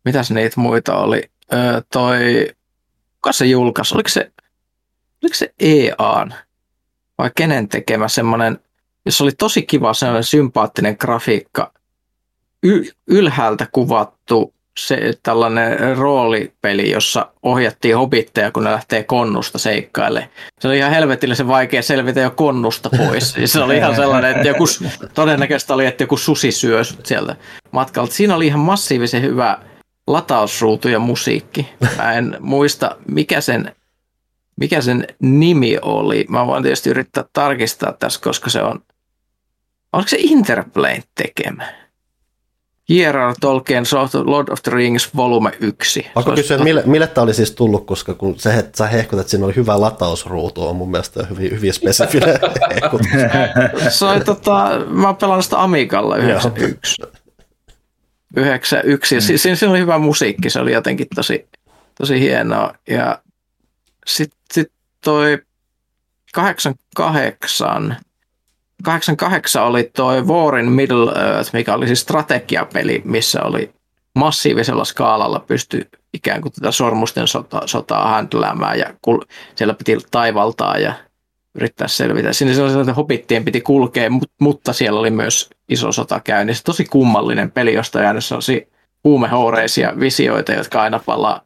[0.06, 1.24] mitäs niitä muita oli?
[1.54, 2.48] Öö, toi,
[3.14, 3.96] kuka se julkaisi?
[3.96, 4.32] Oliko se,
[5.24, 6.34] oliko se EAN
[7.18, 8.60] vai kenen tekemä semmoinen,
[9.06, 11.74] jos oli tosi kiva semmoinen sympaattinen grafiikka,
[12.64, 20.30] y- ylhäältä kuvattu se tällainen roolipeli, jossa ohjattiin hobitteja, kun ne lähtee konnusta seikkaille.
[20.60, 23.38] Se oli ihan helvetillisen vaikea selvitä jo konnusta pois.
[23.38, 24.66] Ja se oli ihan sellainen, että joku,
[25.14, 27.36] todennäköisesti oli, että joku susi syö sieltä
[27.72, 28.14] matkalta.
[28.14, 29.58] Siinä oli ihan massiivisen hyvä
[30.08, 31.70] latausruutu ja musiikki.
[31.98, 33.76] Mä en muista, mikä sen,
[34.56, 36.26] mikä sen nimi oli.
[36.30, 38.80] Mä voin tietysti yrittää tarkistaa tässä, koska se on,
[39.94, 41.85] oliko se Interplay tekemä?
[42.90, 43.36] J.R.R.
[43.42, 43.84] Tolkien
[44.24, 46.08] Lord of the Rings volume 1.
[46.14, 49.32] Pakko kysyä, mille, mille tämä oli siis tullut, koska kun se, että sä hehkut, että
[49.32, 52.40] siinä oli hyvä latausruutu, on mun mielestä hyvin, hyvin spesifinen
[53.90, 57.02] se oli, tota, mä oon pelannut sitä Amigalla 91.
[58.36, 59.16] 91.
[59.16, 59.22] Mm.
[59.22, 61.48] Siinä, siinä oli hyvä musiikki, se oli jotenkin tosi,
[61.98, 62.74] tosi hienoa.
[62.88, 63.22] Ja
[64.08, 64.72] sitten sit
[65.04, 65.38] toi
[66.34, 67.98] 88
[68.84, 73.74] 88 oli toi War in Middle Earth, mikä oli siis strategiapeli, missä oli
[74.16, 79.20] massiivisella skaalalla pysty ikään kuin tätä sormusten sota, sotaa handläämään ja kul,
[79.56, 80.94] siellä piti taivaltaa ja
[81.56, 82.34] yrittää selvitä.
[82.34, 84.10] Sinne sellaisen hobittien piti kulkea,
[84.42, 86.64] mutta siellä oli myös iso sota käynnissä.
[86.64, 88.62] Tosi kummallinen peli, josta jäänyt sellaisia
[89.04, 91.42] huumehoureisia visioita, jotka aina palaa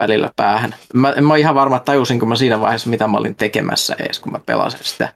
[0.00, 0.74] välillä päähän.
[0.94, 4.32] Mä, en mä ihan varma, tajusinko mä siinä vaiheessa, mitä mä olin tekemässä edes, kun
[4.32, 5.12] mä pelasin sitä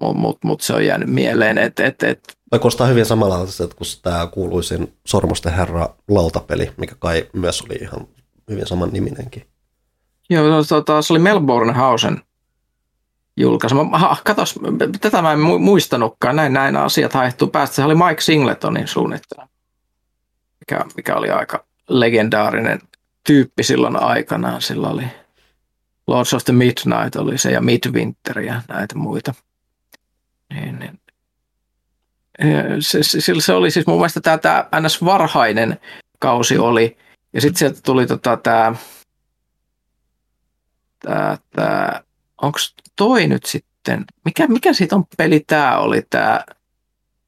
[0.00, 1.58] mutta mut, mut se on jäänyt mieleen.
[1.58, 2.36] Et, et, et.
[2.50, 8.06] Toi kuulostaa hyvin samanlaiselta kuin tämä kuuluisin Sormusten herra lautapeli, mikä kai myös oli ihan
[8.50, 9.46] hyvin saman niminenkin.
[10.30, 12.22] Joo, no, tota, se oli Melbourne Hausen
[13.36, 13.76] julkaisu.
[13.92, 14.60] Ha, katos,
[15.00, 16.36] tätä mä en muistanutkaan.
[16.36, 17.76] Näin, näin asiat haehtuu päästä.
[17.76, 19.46] Se oli Mike Singletonin suunnittelu,
[20.60, 22.80] mikä, mikä oli aika legendaarinen
[23.26, 24.62] tyyppi silloin aikanaan.
[24.62, 25.04] Sillä oli
[26.06, 29.34] Lords of the Midnight oli se ja Midwinter ja näitä muita.
[30.54, 31.00] Niin, niin.
[32.80, 35.04] Se, se, se, oli siis mun mielestä tämä, tämä ns.
[35.04, 35.80] varhainen
[36.18, 36.96] kausi oli.
[37.32, 38.74] Ja sitten sieltä tuli tota, tämä,
[40.98, 42.02] tämä, tämä
[42.42, 42.58] onko
[42.96, 46.44] toi nyt sitten, mikä, mikä siitä on peli tämä oli, tämä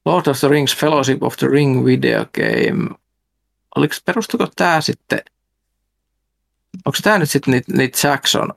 [0.04, 2.94] Lord of the Rings Fellowship of the Ring video game.
[3.76, 5.20] Oliko, perustuko tämä sitten,
[6.84, 8.52] onko tämä nyt sitten niitä, niitä Jackson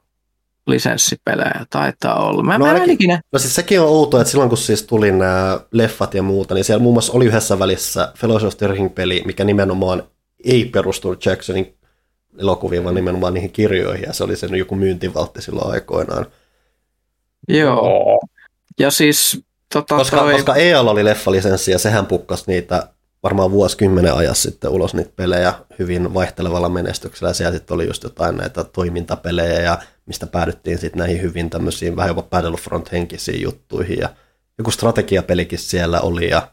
[0.69, 2.43] lisenssipelejä taitaa olla.
[2.43, 3.21] Mä, no, mä ainakin, ikinä.
[3.31, 6.63] no siis sekin on outoa, että silloin kun siis tuli nämä leffat ja muuta, niin
[6.65, 10.03] siellä muun muassa oli yhdessä välissä Fellowship of the Ring-peli, mikä nimenomaan
[10.43, 11.77] ei perustunut Jacksonin
[12.39, 16.25] elokuviin, vaan nimenomaan niihin kirjoihin, ja se oli sen joku myyntivaltti silloin aikoinaan.
[17.47, 18.19] Joo.
[18.79, 19.41] Ja siis...
[19.73, 20.33] Tota, koska, toi...
[20.33, 22.87] koska EAL oli leffalisenssi, ja sehän pukkasi niitä
[23.23, 27.33] varmaan vuosikymmenen ajassa sitten ulos niitä pelejä hyvin vaihtelevalla menestyksellä.
[27.33, 32.09] Siellä sitten oli just jotain näitä toimintapelejä ja mistä päädyttiin sitten näihin hyvin tämmöisiin vähän
[32.09, 34.09] jopa Battlefront-henkisiin juttuihin ja
[34.57, 36.47] joku strategiapelikin siellä oli ja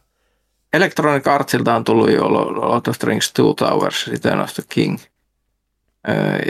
[0.73, 4.99] Electronic Artsilta on tullut jo Lord of the Rings Two Towers, Return of the King.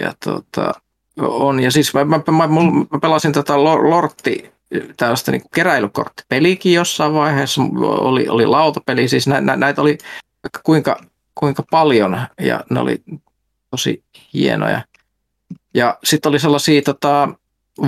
[0.02, 0.72] Ja tota,
[1.20, 2.48] on, ja siis mä, mä, mä,
[2.92, 4.52] mä pelasin tätä Lortti,
[4.96, 9.98] tällaista niin keräilykorttipelikin jossain vaiheessa, oli, oli lautapeli, siis nä, nä, näitä oli
[10.62, 11.00] kuinka,
[11.34, 13.02] kuinka paljon, ja ne oli
[13.70, 14.02] tosi
[14.34, 14.82] hienoja.
[15.74, 17.28] Ja sitten oli sellaisia tota,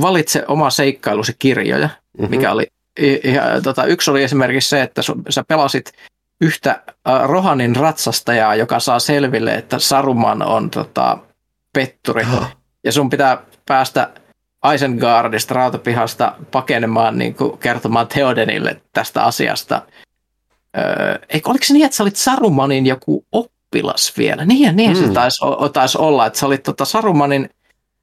[0.01, 2.31] valitse oma seikkailusi kirjoja, mm-hmm.
[2.31, 2.67] mikä oli
[3.25, 5.93] ja, tota, yksi oli esimerkiksi se, että sä pelasit
[6.41, 6.83] yhtä
[7.27, 11.19] Rohanin ratsastajaa, joka saa selville, että Saruman on tota,
[11.73, 12.27] petturi.
[12.85, 14.11] Ja sun pitää päästä
[14.75, 19.83] Isengardista rautapihasta pakenemaan niin kuin, kertomaan Theodenille tästä asiasta.
[20.77, 24.45] Öö, eikö, oliko se niin, että sä olit Sarumanin joku oppilas vielä?
[24.45, 25.07] Niin, niin mm.
[25.07, 25.39] se taisi,
[25.73, 27.51] taisi olla, että sä olit tota Sarumanin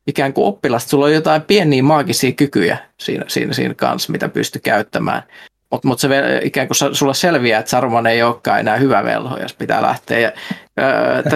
[0.07, 4.61] ikään kuin oppilas, sulla on jotain pieniä maagisia kykyjä siinä, siinä, siinä kanssa, mitä pystyy
[4.61, 5.23] käyttämään.
[5.71, 6.09] Mutta mut se
[6.43, 10.19] ikään kuin sulla selviää, että Saruman ei olekaan enää hyvä velho, jos pitää lähteä.
[10.19, 10.31] Ja,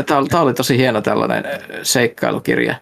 [0.04, 1.44] tämä oli tosi hieno tällainen
[1.84, 2.76] seikkailukirja.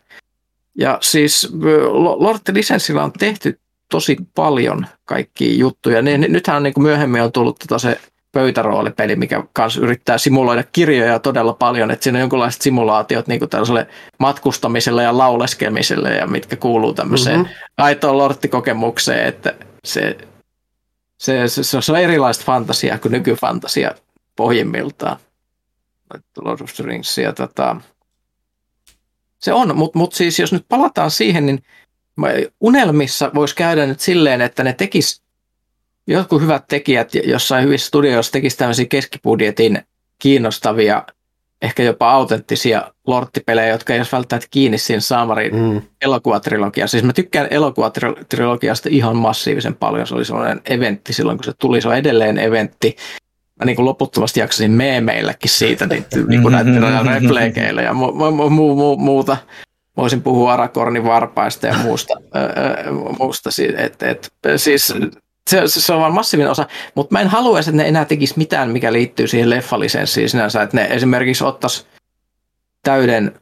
[0.78, 1.50] Ja siis
[1.94, 3.60] Lordi Lisenssillä on tehty
[3.92, 6.02] tosi paljon kaikkia juttuja.
[6.02, 8.00] Ne, nythän on niin kuin myöhemmin on tullut tota se
[8.32, 13.50] pöytäroolipeli, mikä kanssa yrittää simuloida kirjoja todella paljon, että siinä on jonkinlaiset simulaatiot niin kuin
[13.50, 13.88] tällaiselle
[14.20, 17.56] matkustamiselle ja lauleskemiselle ja mitkä kuuluu tämmöiseen mm-hmm.
[17.78, 19.56] aitoon lorttikokemukseen, että
[19.86, 20.18] se,
[21.18, 23.92] se, se, se on erilaista fantasiaa kuin nykyfantasia
[24.36, 25.18] pohjimmiltaan.
[26.42, 27.76] Lord of the Rings ja tota,
[29.40, 31.64] se on, mutta mut siis jos nyt palataan siihen, niin
[32.62, 35.22] unelmissa voisi käydä nyt silleen, että ne tekis
[36.08, 39.80] jotkut hyvät tekijät jossain hyvissä studioissa tekisivät tämmöisiä keskibudjetin
[40.20, 41.04] kiinnostavia,
[41.62, 45.82] ehkä jopa autenttisia lorttipelejä, jotka ei olisi välttämättä kiinni siinä Saamarin mm.
[46.02, 46.92] elokuvatrilogiassa.
[46.92, 50.08] Siis mä tykkään elokuvatrilogiasta ihan massiivisen paljon.
[50.08, 51.82] Se oli sellainen eventti silloin, kun se tuli.
[51.82, 52.96] Se on edelleen eventti.
[53.60, 56.84] Mä niin kuin loputtomasti jaksasin meemeilläkin siitä niin, niin kuin näiden
[57.22, 59.38] repleikeillä ja mu- mu- mu- mu- muuta.
[59.98, 62.14] Voisin puhua Arakornin varpaista ja muusta.
[62.36, 63.50] Öö, muusta.
[63.78, 64.94] Et, et, siis
[65.50, 68.70] se, se on vaan massiivinen osa, mutta mä en haluaisi, että ne enää tekisi mitään,
[68.70, 71.86] mikä liittyy siihen leffalisenssiin sinänsä, että ne esimerkiksi ottaisi
[72.84, 73.40] täyden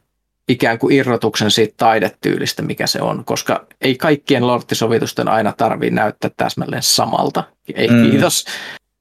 [0.48, 6.30] ikään kuin irrotuksen siitä taidetyylistä, mikä se on, koska ei kaikkien lorttisovitusten aina tarvii näyttää
[6.36, 7.44] täsmälleen samalta.
[7.74, 8.10] Ei mm.
[8.10, 8.44] kiitos.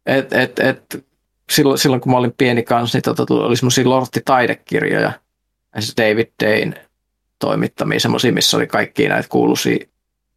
[0.06, 1.06] Et, et, et,
[1.51, 5.12] silloin, silloin kun mä olin pieni kanssa, niin tota, oli semmoisia lorttitaidekirjoja,
[5.97, 6.86] David Dane
[7.39, 9.86] toimittamia, semmoisia, missä oli kaikki näitä kuuluisia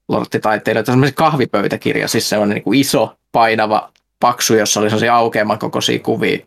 [0.09, 5.59] lorttitaiteilijoita, semmoinen kahvipöytäkirja, siis se on niin kuin iso, painava, paksu, jossa oli sellaisia aukeaman
[5.59, 6.39] kokoisia kuvia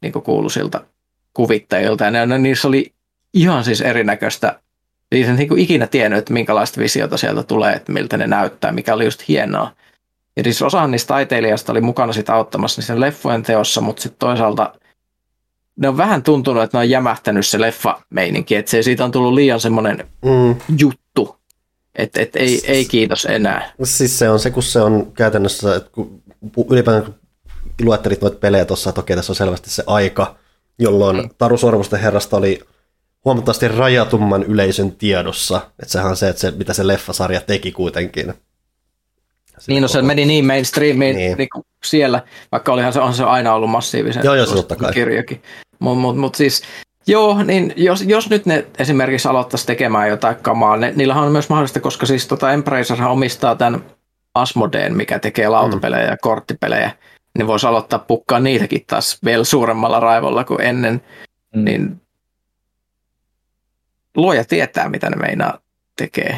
[0.00, 0.84] niin kuin kuuluisilta
[1.34, 2.04] kuvittajilta.
[2.04, 2.92] Ja ne, ne, niissä oli
[3.34, 4.60] ihan siis erinäköistä,
[5.14, 8.72] siis en niin kuin ikinä tiennyt, että minkälaista visiota sieltä tulee, että miltä ne näyttää,
[8.72, 9.70] mikä oli just hienoa.
[10.36, 14.74] Ja siis osa niistä taiteilijasta oli mukana sitä auttamassa niiden leffojen teossa, mutta sitten toisaalta
[15.76, 19.34] ne on vähän tuntunut, että ne on jämähtänyt se leffa-meininki, että se siitä on tullut
[19.34, 20.56] liian semmoinen mm.
[20.78, 21.36] juttu,
[21.94, 23.72] että et ei, ei kiitos enää.
[23.84, 26.22] Siis se on se, kun se on käytännössä, että kun
[26.70, 27.14] ylipäätään
[27.82, 30.36] luettelit noita pelejä tuossa, että okei, tässä on selvästi se aika,
[30.78, 31.30] jolloin mm.
[31.38, 32.60] Taru Sormusten herrasta oli
[33.24, 35.56] huomattavasti rajatumman yleisön tiedossa.
[35.82, 38.34] Että sehän on se, että se, mitä se leffasarja teki kuitenkin.
[39.66, 41.38] Niin, no se meni niin mainstreamiin niin.
[41.38, 41.48] Niin
[41.84, 44.92] siellä, vaikka olihan se, on se aina ollut massiivisen joo, joo, se totta kai.
[44.92, 45.42] kirjakin.
[45.78, 46.62] Mutta mut, mut siis
[47.06, 51.48] Joo, niin jos, jos nyt ne esimerkiksi aloittaisi tekemään jotain kamaa, ne, niillähän on myös
[51.48, 53.84] mahdollista, koska siis tota Embracer omistaa tämän
[54.34, 56.10] Asmodeen, mikä tekee lautapelejä mm.
[56.10, 56.90] ja korttipelejä,
[57.38, 61.02] niin voisi aloittaa pukkaa niitäkin taas vielä suuremmalla raivolla kuin ennen,
[61.54, 61.64] mm.
[61.64, 62.00] niin
[64.16, 65.58] luoja tietää, mitä ne meinaa
[65.96, 66.32] tekee.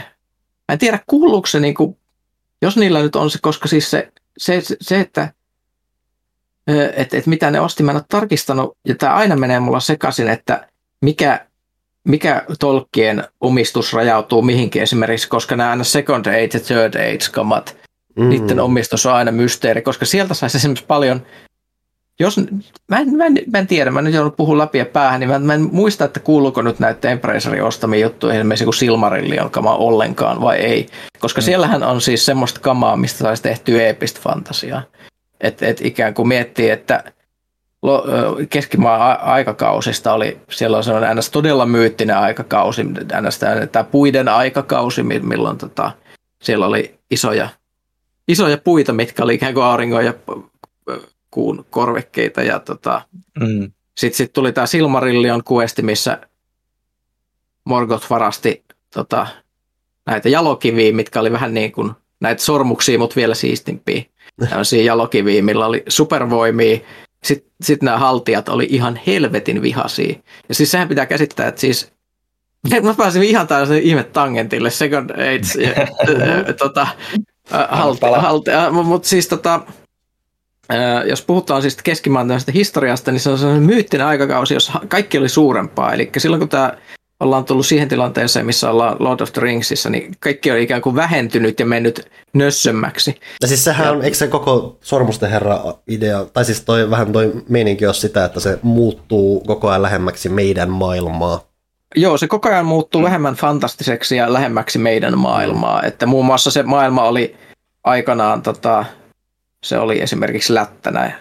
[0.69, 1.97] Mä en tiedä, kuuluuko se, niin kuin,
[2.63, 5.33] jos niillä nyt on se, koska siis se, se, se että
[6.97, 10.29] että et mitä ne osti, mä en ole tarkistanut, ja tämä aina menee mulla sekaisin,
[10.29, 10.69] että
[11.01, 11.47] mikä,
[12.05, 17.77] mikä tolkkien omistus rajautuu mihinkin esimerkiksi, koska nämä aina second age ja third age kamat,
[18.17, 18.31] mm-hmm.
[18.31, 21.27] niiden omistus on aina mysteeri, koska sieltä saisi esimerkiksi paljon,
[22.21, 22.41] jos,
[22.89, 25.31] mä en, mä en, mä en tiedä, mä nyt joudun puhua läpi ja päähän, niin
[25.31, 29.75] mä, mä en muista, että kuuluuko nyt näitä Embracerin ostamia juttuja esimerkiksi kuin Silmarillion kama
[29.75, 30.87] ollenkaan vai ei,
[31.21, 31.45] koska mm.
[31.45, 34.83] siellähän on siis semmoista kamaa, mistä saisi tehtyä eepistä fantasiaa.
[35.41, 37.05] Että et ikään kuin miettii, että
[38.51, 41.31] keskimaan aikakausista oli, siellä on sellainen ns.
[41.31, 43.39] todella myyttinen aikakausi, ns.
[43.73, 45.91] tämä puiden aikakausi, milloin tota,
[46.43, 47.49] siellä oli isoja,
[48.29, 50.15] isoja puita, mitkä oli ikään kuin auringon ja
[51.35, 52.43] kuun korvekkeita.
[52.43, 53.03] Ja tota,
[53.41, 53.73] mm.
[53.99, 56.21] Sitten sit tuli tämä Silmarillion kuesti, missä
[57.65, 58.65] Morgoth varasti
[58.95, 59.27] tota,
[60.07, 64.03] näitä jalokiviä, mitkä oli vähän niin kuin näitä sormuksia, mutta vielä siistimpiä
[64.49, 66.79] tämmöisiä jalokiviä, millä oli supervoimia.
[67.25, 70.15] Sitten sit nämä haltijat oli ihan helvetin vihaisia.
[70.49, 71.95] Ja siis sehän pitää käsittää, että siis
[72.83, 76.87] Mä pääsin ihan tällaisen ihme tangentille, Second Age, ja, tota,
[77.69, 79.61] haltia, haltia, mutta siis tota,
[81.07, 85.93] jos puhutaan siis keskimaan historiasta, niin se on sellainen myyttinen aikakausi, jossa kaikki oli suurempaa.
[85.93, 86.73] Eli silloin kun tämä
[87.21, 90.97] ollaan tullut siihen tilanteeseen, missä ollaan Lord of the Ringsissa, niin kaikki on ikään kuin
[90.97, 93.21] vähentynyt ja mennyt nössömmäksi.
[93.43, 97.33] Ja siis sehän on, eikö se koko Sormusten herra idea, tai siis toi, vähän toi
[97.49, 101.41] meininki on sitä, että se muuttuu koko ajan lähemmäksi meidän maailmaa.
[101.97, 103.05] Joo, se koko ajan muuttuu mm.
[103.05, 105.83] vähemmän fantastiseksi ja lähemmäksi meidän maailmaa.
[105.83, 107.37] Että muun muassa se maailma oli
[107.85, 108.85] aikanaan, tota,
[109.65, 111.13] se oli esimerkiksi lättänä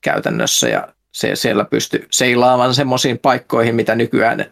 [0.00, 4.46] käytännössä ja se, siellä pystyi seilaamaan semmoisiin paikkoihin, mitä nykyään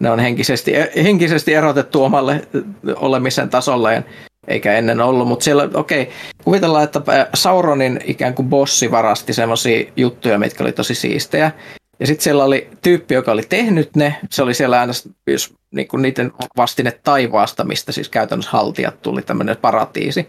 [0.00, 2.48] ne on henkisesti, henkisesti erotettu omalle
[2.96, 4.04] olemisen tasolle,
[4.48, 7.00] eikä ennen ollut, mutta siellä, okei, okay, kuvitellaan, että
[7.34, 11.52] Sauronin ikään kuin bossi varasti semmoisia juttuja, mitkä oli tosi siistejä,
[12.00, 14.92] ja sitten siellä oli tyyppi, joka oli tehnyt ne, se oli siellä aina
[15.26, 20.28] jos, niin kuin niiden vastine taivaasta, mistä siis käytännössä haltijat tuli tämmöinen paratiisi.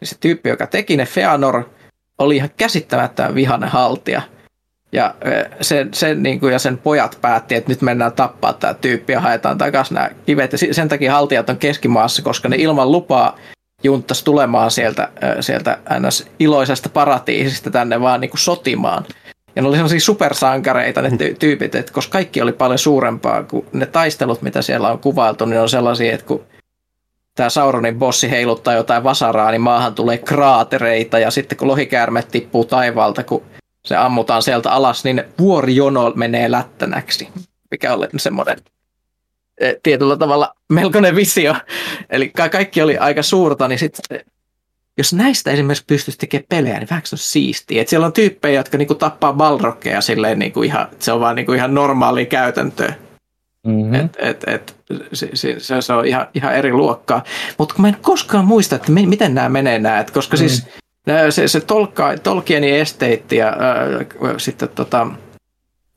[0.00, 1.64] Ja se tyyppi, joka teki ne, Feanor,
[2.18, 4.22] oli ihan käsittämättä vihainen haltija–
[4.92, 5.14] ja
[5.60, 9.20] sen, sen, niin kuin, ja sen pojat päätti, että nyt mennään tappaa tämä tyyppi ja
[9.20, 10.52] haetaan takaisin nämä kivet.
[10.52, 13.38] Ja sen takia haltijat on keskimaassa, koska ne ilman lupaa
[13.82, 15.08] junttas tulemaan sieltä,
[15.40, 16.26] sieltä ns.
[16.38, 19.04] iloisesta paratiisista tänne vaan niin kuin sotimaan.
[19.56, 23.86] Ja ne oli sellaisia supersankareita ne tyypit, että koska kaikki oli paljon suurempaa kuin ne
[23.86, 26.44] taistelut, mitä siellä on kuvailtu, niin on sellaisia, että kun
[27.40, 32.64] tämä Sauronin bossi heiluttaa jotain vasaraa, niin maahan tulee kraatereita ja sitten kun lohikäärmet tippuu
[32.64, 33.42] taivaalta, kun
[33.84, 37.28] se ammutaan sieltä alas, niin vuorijono menee lättänäksi,
[37.70, 38.58] mikä oli semmoinen
[39.58, 41.54] e, tietyllä tavalla melkoinen visio.
[42.10, 44.20] Eli kaikki oli aika suurta, niin sitten
[44.98, 47.82] jos näistä esimerkiksi pystyisi tekemään pelejä, niin vähän se on siistiä.
[47.82, 51.52] Et siellä on tyyppejä, jotka niinku tappaa balrokkeja silleen niinku ihan, se on vaan niinku
[51.52, 52.94] ihan normaali käytäntöä.
[53.66, 53.94] Mm-hmm.
[53.94, 54.76] Et, et, et,
[55.12, 57.24] se, se, se, on ihan, ihan eri luokkaa.
[57.58, 60.38] Mutta mä en koskaan muista, että me, miten nämä menee nämä, koska mm.
[60.38, 60.66] siis
[61.30, 65.06] se, se Tolka, Tolkienin esteitti ja äh, sitten tota,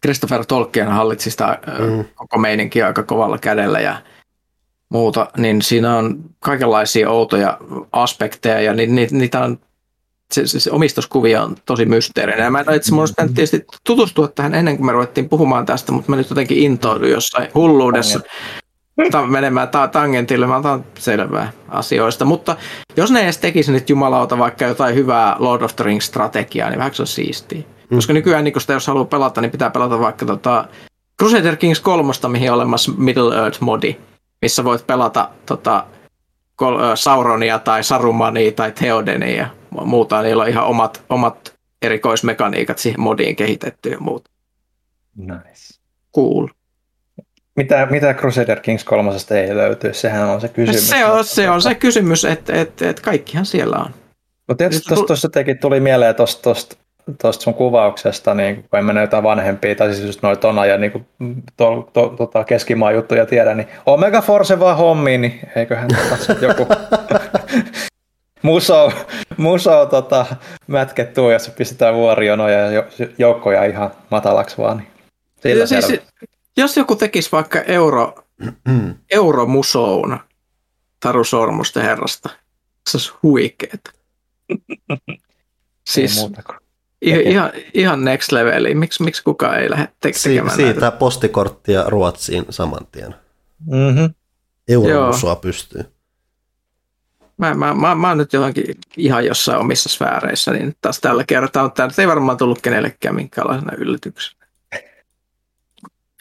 [0.02, 2.06] Christopher Tolkien hallitsi sitä äh, mm.
[2.16, 3.96] koko meininkiä aika kovalla kädellä ja
[4.90, 7.58] muuta, niin siinä on kaikenlaisia outoja
[7.92, 9.60] aspekteja ja ni, ni, niitä on
[10.34, 12.52] se, se, se omistuskuvia on tosi mysteerinen.
[12.52, 16.30] Mä itse asiassa tietysti tutustua tähän ennen kuin me ruvettiin puhumaan tästä, mutta mä nyt
[16.30, 18.20] jotenkin intouduin jossain hulluudessa
[19.30, 22.26] menemään ta- tangentille, mä otan selvää asioista.
[22.26, 22.56] Mutta
[22.98, 26.94] jos ne edes tekisi nyt jumalauta vaikka jotain hyvää Lord of the Rings-strategiaa, niin vähän
[26.94, 27.62] se on siistiä.
[27.90, 27.96] Mm.
[27.96, 30.68] Koska nykyään, niin sitä jos haluaa pelata, niin pitää pelata vaikka tota
[31.20, 33.96] Crusader Kings 3, mihin on olemassa Middle Earth-modi,
[34.42, 35.86] missä voit pelata tota,
[36.96, 39.48] Sauronia tai Sarumania tai Theodenia
[39.86, 40.22] muuta.
[40.22, 44.32] Niillä on ihan omat, omat erikoismekaniikat siihen modiin kehitetty ja muuta.
[45.16, 45.80] Nice.
[46.16, 46.48] Cool.
[47.56, 49.12] Mitä, mitä Crusader Kings 3
[49.42, 49.94] ei löyty?
[49.94, 50.90] Sehän on se kysymys.
[50.90, 53.92] Se on se, on se kysymys, että et, et kaikkihan siellä on.
[54.48, 56.76] Mutta tietysti tuossa tekin tuli mieleen tuosta
[57.22, 60.78] tuosta sun kuvauksesta, niin kun en mene jotain vanhempia, tai siis just noita tona ja
[60.78, 61.06] niin to,
[61.58, 65.90] to, to, tota keskimaa juttuja tiedä, niin Omega Force vaan hommiin, niin eiköhän
[66.42, 66.68] joku
[68.44, 68.92] muso,
[69.38, 70.26] muso tota,
[70.68, 72.84] mätkettyä, jos pistetään vuorionoja ja
[73.18, 74.78] joukkoja ihan matalaksi vaan.
[74.78, 74.88] Niin
[75.42, 76.02] sillä siis,
[76.58, 78.16] jos joku tekisi vaikka euro,
[79.12, 80.20] euromusoon
[81.00, 82.30] Taru Sormusten herrasta,
[82.90, 83.92] se olisi huikeeta.
[85.88, 86.28] siis
[87.02, 88.76] ihan, ihan next leveli.
[88.76, 90.98] Miksi, miksi kukaan ei lähde tekemään Siitä näitä?
[90.98, 93.16] postikorttia Ruotsiin saman tien.
[93.66, 94.14] Mm-hmm.
[94.68, 95.86] Euromusoa pystyy.
[97.38, 101.64] Mä, mä, mä, mä oon nyt johonkin ihan jossain omissa sfääreissä, niin taas tällä kertaa
[101.64, 104.46] on tämä ei varmaan tullut kenellekään minkäänlaisena yllätyksenä.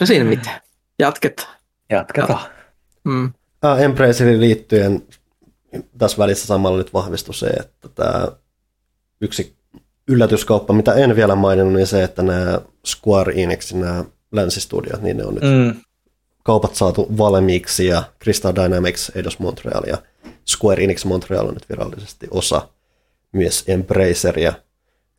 [0.01, 0.61] No siinä mitään.
[0.99, 1.57] Jatketaan.
[1.91, 2.51] Jatketaan.
[3.05, 3.33] Mm.
[3.63, 5.03] Ah, Embracerin liittyen
[5.99, 8.29] tässä välissä samalla nyt vahvistui se, että tämä
[9.21, 9.57] yksi
[10.09, 15.25] yllätyskauppa, mitä en vielä maininnut, niin se, että nämä Square Enixin nämä länsistudiot, niin ne
[15.25, 15.81] on nyt mm.
[16.43, 19.99] kaupat saatu valmiiksi ja Crystal Dynamics, Eidos Montreal ja
[20.49, 22.69] Square Enix Montreal on nyt virallisesti osa
[23.33, 24.53] myös Embraceria.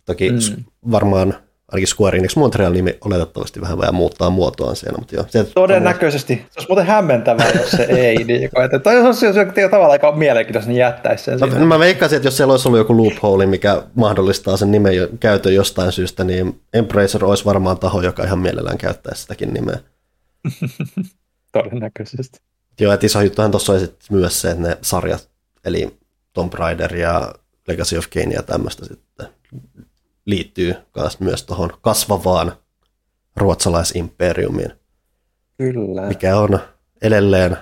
[0.06, 0.64] Toki mm.
[0.92, 1.36] varmaan
[1.72, 4.98] ainakin Square Enix Montreal-nimi oletettavasti vähän vähän muuttaa muotoaan siellä.
[4.98, 6.36] Mutta joo, se, Todennäköisesti.
[6.36, 8.24] Se olisi muuten hämmentävää, jos se ei.
[8.24, 9.40] Niin, että, tai jos olisi
[9.72, 11.40] tavallaan aika mielenkiintoista, niin jättäisi sen.
[11.40, 15.54] No, mä veikkaisin, että jos siellä olisi ollut joku loophole, mikä mahdollistaa sen nimen käytön
[15.56, 19.78] jostain syystä, niin Embracer olisi varmaan taho, joka ihan mielellään käyttäisi sitäkin nimeä.
[21.54, 22.40] Todennäköisesti.
[22.80, 25.30] Joo, että iso juttuhan tuossa olisi myös se, että ne sarjat,
[25.66, 26.00] eli
[26.34, 27.34] Tomb Raider ja
[27.68, 29.28] Legacy of Kane ja tämmöistä sitten
[30.26, 30.76] liittyy
[31.20, 32.54] myös tuohon kasvavaan
[33.36, 34.72] ruotsalaisimpeeriumiin.
[35.58, 36.02] Kyllä.
[36.02, 36.60] Mikä on
[37.02, 37.58] edelleen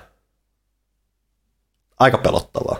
[1.99, 2.77] aika pelottavaa.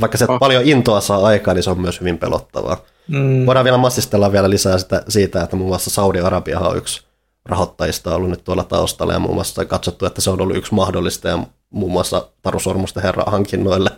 [0.00, 0.38] Vaikka se oh.
[0.38, 2.84] paljon intoa saa aikaa, niin se on myös hyvin pelottavaa.
[3.08, 3.46] Mm.
[3.46, 7.07] Voidaan vielä massistella vielä lisää sitä, siitä, että muun muassa Saudi-Arabia on yksi
[7.44, 10.74] rahoittajista on ollut nyt tuolla taustalla ja muun muassa katsottu, että se on ollut yksi
[10.74, 11.38] mahdollista ja
[11.70, 13.90] muun muassa Taru Sormusten herra hankinnoille.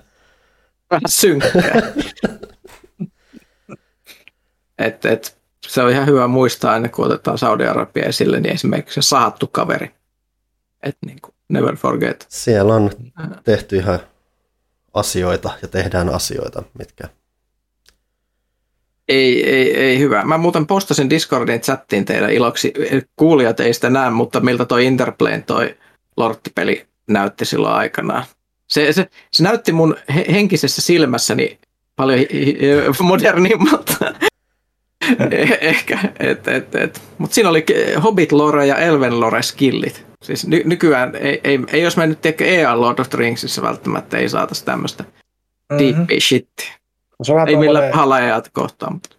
[0.91, 1.83] Vähän synkkää.
[4.79, 9.09] et, et, se on ihan hyvä muistaa aina, kun otetaan Saudi-Arabia esille, niin esimerkiksi se
[9.09, 9.95] sahattu kaveri.
[10.83, 12.27] Et niin kuin, never forget.
[12.29, 12.91] Siellä on
[13.45, 14.01] tehty ihan
[14.95, 17.09] asioita ja tehdään asioita, mitkä
[19.11, 20.25] ei, ei, ei hyvä.
[20.25, 22.73] Mä muuten postasin Discordin chattiin teidän iloksi.
[23.17, 25.77] Kuulijat ei sitä näe, mutta miltä toi Interplane toi
[26.17, 28.25] Lortti-peli näytti silloin aikanaan.
[28.67, 29.97] Se, se, se näytti mun
[30.33, 31.59] henkisessä silmässäni
[31.97, 32.19] paljon
[33.03, 34.15] modernimmalta.
[35.31, 35.99] Eh, ehkä.
[36.19, 37.03] Et, et, et.
[37.19, 37.65] Mutta siinä oli
[38.03, 40.07] Hobbit Lore ja Elven Lore skillit.
[40.23, 43.63] Siis ny, nykyään, ei, ei, ei jos mä nyt tiedä EA Lord of the Ringsissa
[43.63, 46.07] välttämättä ei saataisi tämmöistä mm-hmm.
[46.09, 46.49] deep shit.
[47.47, 48.93] Ei millään pahalla ajat kohtaan.
[48.93, 49.17] Mutta.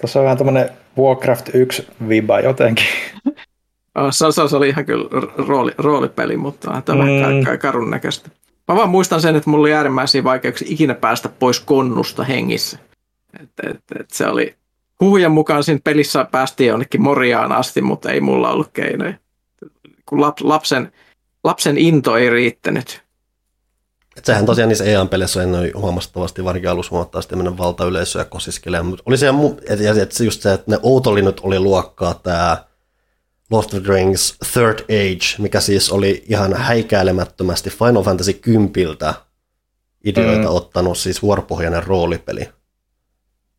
[0.00, 2.86] Tuossa on vähän tämmöinen Warcraft 1 viba jotenkin.
[4.10, 5.08] se, se, se, oli ihan kyllä
[5.48, 7.58] rooli, roolipeli, mutta tämä mm.
[7.58, 8.30] karun näköistä.
[8.68, 12.78] Mä vaan muistan sen, että mulla oli äärimmäisiä vaikeuksia ikinä päästä pois konnusta hengissä.
[13.42, 14.54] Et, et, et se oli
[15.00, 19.14] huhujen mukaan siinä pelissä päästiin jonnekin Moriaan asti, mutta ei mulla ollut keinoja.
[20.06, 20.92] Kun lapsen,
[21.44, 23.03] lapsen into ei riittänyt.
[24.16, 29.18] Et sehän tosiaan niissä EA-peleissä on huomattavasti varsinkin alussa huomattavasti mennä valtayleisöä kosiskelee, mutta oli
[29.18, 32.64] se, ja, et just se, että ne outolinnut oli luokkaa tämä
[33.50, 38.70] Lost of the Rings Third Age, mikä siis oli ihan häikäilemättömästi Final Fantasy 10
[40.04, 40.54] ideoita mm.
[40.54, 42.48] ottanut, siis vuoropohjainen roolipeli,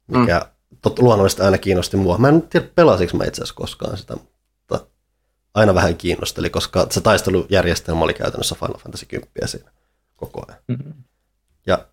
[0.07, 0.77] mikä mm.
[0.81, 2.17] tot, luonnollisesti aina kiinnosti mua.
[2.17, 4.87] Mä en tiedä, pelasinko mä itse asiassa koskaan sitä, mutta
[5.53, 9.71] aina vähän kiinnosteli, koska se taistelujärjestelmä oli käytännössä Final Fantasy 10 siinä
[10.15, 10.61] koko ajan.
[10.67, 10.93] Mm-hmm.
[11.65, 11.85] Ja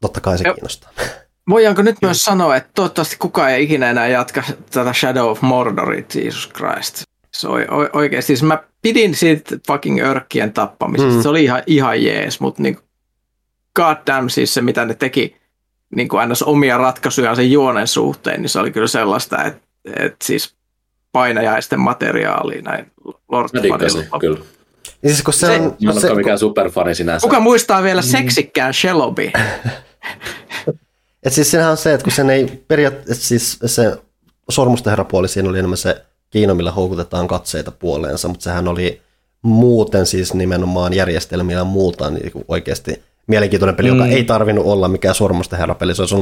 [0.00, 0.90] totta kai se ja, kiinnostaa.
[1.50, 6.14] Voidaanko nyt myös sanoa, että toivottavasti kukaan ei ikinä enää jatka tätä Shadow of Mordorit,
[6.14, 7.02] Jesus Christ.
[7.34, 7.60] Se on
[7.92, 11.22] oikeasti, siis mä pidin siitä fucking örkkien tappamisesta, mm.
[11.22, 12.78] se oli ihan, ihan jees, mutta niin
[13.76, 15.36] goddamn siis se, mitä ne teki
[15.96, 19.60] niin kuin aina omia ratkaisuja sen juonen suhteen, niin se oli kyllä sellaista, että,
[19.96, 20.54] että siis
[21.12, 22.92] painajaisten materiaalia näin
[23.28, 23.48] Lord
[24.20, 24.44] kyllä.
[25.02, 25.76] Niin siis kun se, se on...
[25.82, 27.24] Mä en se, mikään superfani sinänsä.
[27.24, 28.06] Kuka muistaa vielä mm.
[28.06, 29.32] seksikkään Shelobi?
[31.22, 33.96] Et siis siinähän on se, että kun sen ei periaatteessa siis se
[34.50, 39.00] sormusten herrapuoli siinä oli enemmän se Kiina, millä houkutetaan katseita puoleensa, mutta sehän oli
[39.42, 43.96] muuten siis nimenomaan järjestelmiä ja muuta niin oikeasti mielenkiintoinen peli, mm.
[43.96, 45.94] joka ei tarvinnut olla mikään sormusten herrapeli.
[45.94, 46.14] Se olisi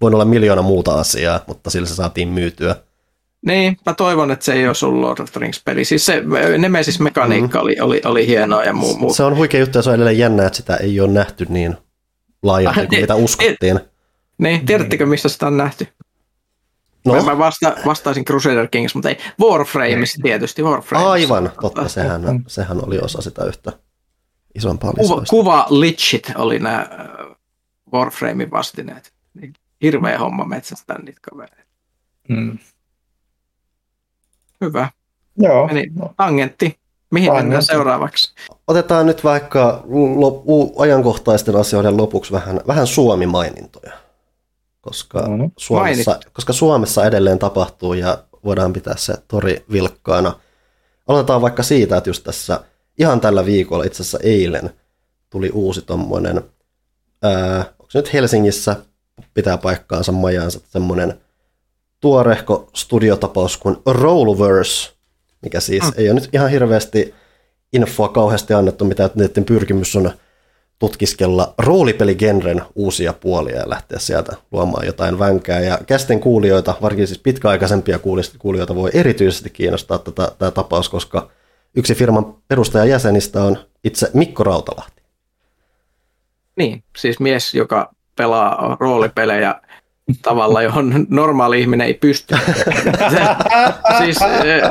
[0.00, 2.76] voinut olla miljoona muuta asiaa, mutta sillä se saatiin myytyä.
[3.46, 5.84] Niin, mä toivon, että se ei olisi ollut Lord of the Rings-peli.
[5.84, 6.22] Siis se
[6.58, 7.62] Nemesis-mekaniikka mm.
[7.62, 9.14] oli, oli, oli hienoa ja muu, muu.
[9.14, 11.76] Se on huikea juttu ja se on edelleen jännä, että sitä ei ole nähty niin
[12.42, 13.80] laajalti kuin mitä uskottiin.
[14.38, 15.88] Niin, tiedättekö missä sitä on nähty?
[17.04, 17.22] No.
[17.22, 19.18] Mä vasta, vastaisin Crusader Kings, mutta ei.
[19.40, 20.62] Warframeissa tietysti.
[20.62, 21.12] Warframeissa.
[21.12, 21.88] Aivan, totta.
[21.88, 23.72] Sehän, sehän oli osa sitä yhtä
[24.54, 27.36] isompaa Kuva, kuva Litchit oli nämä äh,
[27.92, 29.12] Warframein vastineet.
[29.34, 31.70] Niin hirveä homma metsästää niitä kavereita.
[32.28, 32.58] Hmm.
[34.60, 34.90] Hyvä.
[35.36, 35.68] Joo.
[35.70, 35.86] Eli
[36.16, 36.78] tangentti.
[37.10, 37.44] Mihin tangentti.
[37.44, 38.34] mennään seuraavaksi?
[38.66, 43.92] Otetaan nyt vaikka lop- ajankohtaisten asioiden lopuksi vähän, vähän Suomi-mainintoja.
[44.80, 45.52] Koska, no niin.
[45.56, 50.32] Suomessa, koska Suomessa edelleen tapahtuu ja voidaan pitää se tori vilkkaana.
[51.08, 52.60] Aloitetaan vaikka siitä, että just tässä
[52.98, 54.70] ihan tällä viikolla, itse asiassa eilen,
[55.30, 56.36] tuli uusi tommonen,
[57.78, 58.76] onko se nyt Helsingissä
[59.34, 61.20] pitää paikkaansa majansa, semmoinen
[62.00, 64.92] tuorehko studiotapaus kuin Rollverse,
[65.42, 65.92] mikä siis mm.
[65.96, 67.14] ei ole nyt ihan hirveästi
[67.72, 70.10] infoa kauheasti annettu, mitä niiden pyrkimys on
[70.78, 75.60] tutkiskella roolipeligenren uusia puolia ja lähteä sieltä luomaan jotain vänkää.
[75.60, 77.98] Ja kästen kuulijoita, varsinkin siis pitkäaikaisempia
[78.38, 81.30] kuulijoita, voi erityisesti kiinnostaa tätä, tämä tapaus, koska
[81.74, 85.02] yksi firman perustajajäsenistä on itse Mikko Rautalahti.
[86.56, 89.60] Niin, siis mies, joka pelaa roolipelejä
[90.22, 92.34] tavalla, johon normaali ihminen ei pysty.
[93.98, 94.62] siis, eh,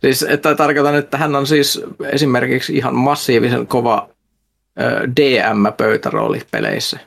[0.00, 1.82] siis että tarkoitan, että hän on siis
[2.12, 4.08] esimerkiksi ihan massiivisen kova
[4.76, 6.98] eh, DM-pöytärooli peleissä.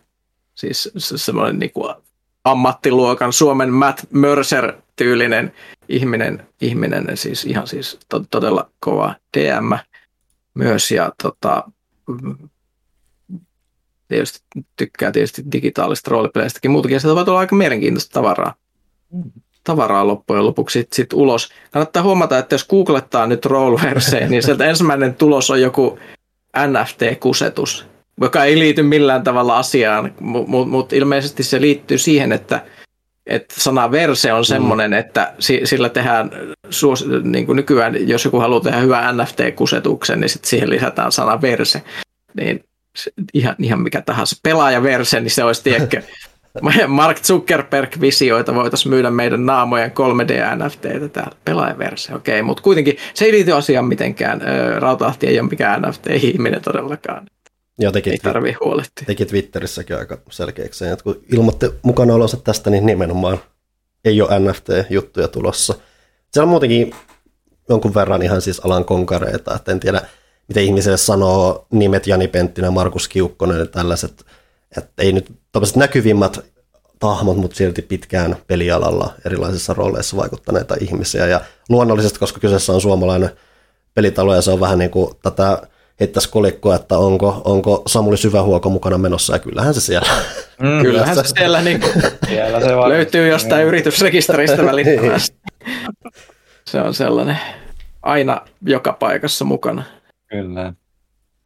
[0.56, 1.96] Siis semmoinen niin kuin
[2.44, 5.54] ammattiluokan Suomen Matt Mercer-tyylinen
[5.90, 9.74] ihminen, ihminen siis ihan siis to, todella kova DM
[10.54, 11.64] myös ja tota,
[14.08, 14.40] tietysti
[14.76, 18.54] tykkää tietysti digitaalista roolipeleistäkin muutakin, ja sieltä voi tulla aika mielenkiintoista tavaraa.
[19.64, 21.50] Tavaraa loppujen lopuksi sit, sit ulos.
[21.72, 26.00] Kannattaa huomata, että jos googlettaa nyt rollverse, niin sieltä ensimmäinen tulos on joku
[26.58, 27.86] NFT-kusetus,
[28.22, 32.62] joka ei liity millään tavalla asiaan, mutta mut ilmeisesti se liittyy siihen, että
[33.28, 34.98] että sana verse on semmoinen, mm.
[34.98, 36.32] että sillä tehdään
[36.70, 41.42] suos, niin kuin nykyään, jos joku haluaa tehdä hyvän NFT-kusetuksen, niin sitten siihen lisätään sana
[41.42, 41.82] verse.
[42.34, 42.64] Niin
[43.34, 46.02] ihan, ihan mikä tahansa pelaajaverse, niin se olisi tiedäkö,
[46.88, 51.36] Mark Zuckerberg-visioita voitaisiin myydä meidän naamojen 3D-NFTitä täällä.
[51.46, 54.42] Pelaajaverse, okei, mutta kuitenkin se ei liity asiaan mitenkään.
[54.80, 57.28] Rautahti ei ole mikään NFT-ihminen todellakaan.
[57.80, 59.06] Ja teki, ei tarvii huolehtia.
[59.06, 63.38] Teki Twitterissäkin aika selkeäksi että kun ilmoitti mukana olonsa tästä, niin nimenomaan
[64.06, 65.74] ei ole NFT-juttuja tulossa.
[66.32, 66.96] Siellä on muutenkin
[67.70, 70.02] jonkun verran ihan siis alan konkareita, että en tiedä,
[70.48, 74.26] miten ihmisille sanoo nimet Jani Penttinen, Markus Kiukkonen ja tällaiset,
[74.78, 76.40] että ei nyt tämmöiset näkyvimmät
[77.00, 81.26] tahmot, mutta silti pitkään pelialalla erilaisissa rooleissa vaikuttaneita ihmisiä.
[81.26, 83.30] Ja luonnollisesti, koska kyseessä on suomalainen
[83.94, 85.62] pelitalo ja se on vähän niin kuin tätä
[86.00, 90.08] heittäisi kolikkoa, että onko, onko Samuli Syvähuoko mukana menossa, ja kyllähän se siellä.
[90.62, 91.94] Mm, kyllähän se siellä, niin kuin,
[92.28, 93.68] siellä se löytyy jostain mm.
[93.68, 95.38] yritysrekisteristä välittömästi.
[96.72, 97.40] se on sellainen
[98.02, 99.84] aina joka paikassa mukana.
[100.28, 100.74] Kyllä.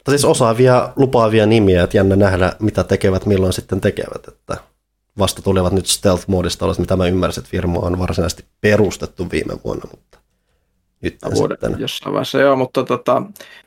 [0.10, 4.28] Siis osaavia, lupaavia nimiä, että jännä nähdä, mitä tekevät, milloin sitten tekevät.
[4.28, 4.58] Että
[5.18, 10.18] vasta tulevat nyt stealth-moodista, mitä mä ymmärsin, että firma on varsinaisesti perustettu viime vuonna, mutta
[11.02, 11.82] nyt vuoden sitten.
[11.82, 13.22] jossain vaiheessa, joo, mutta tota,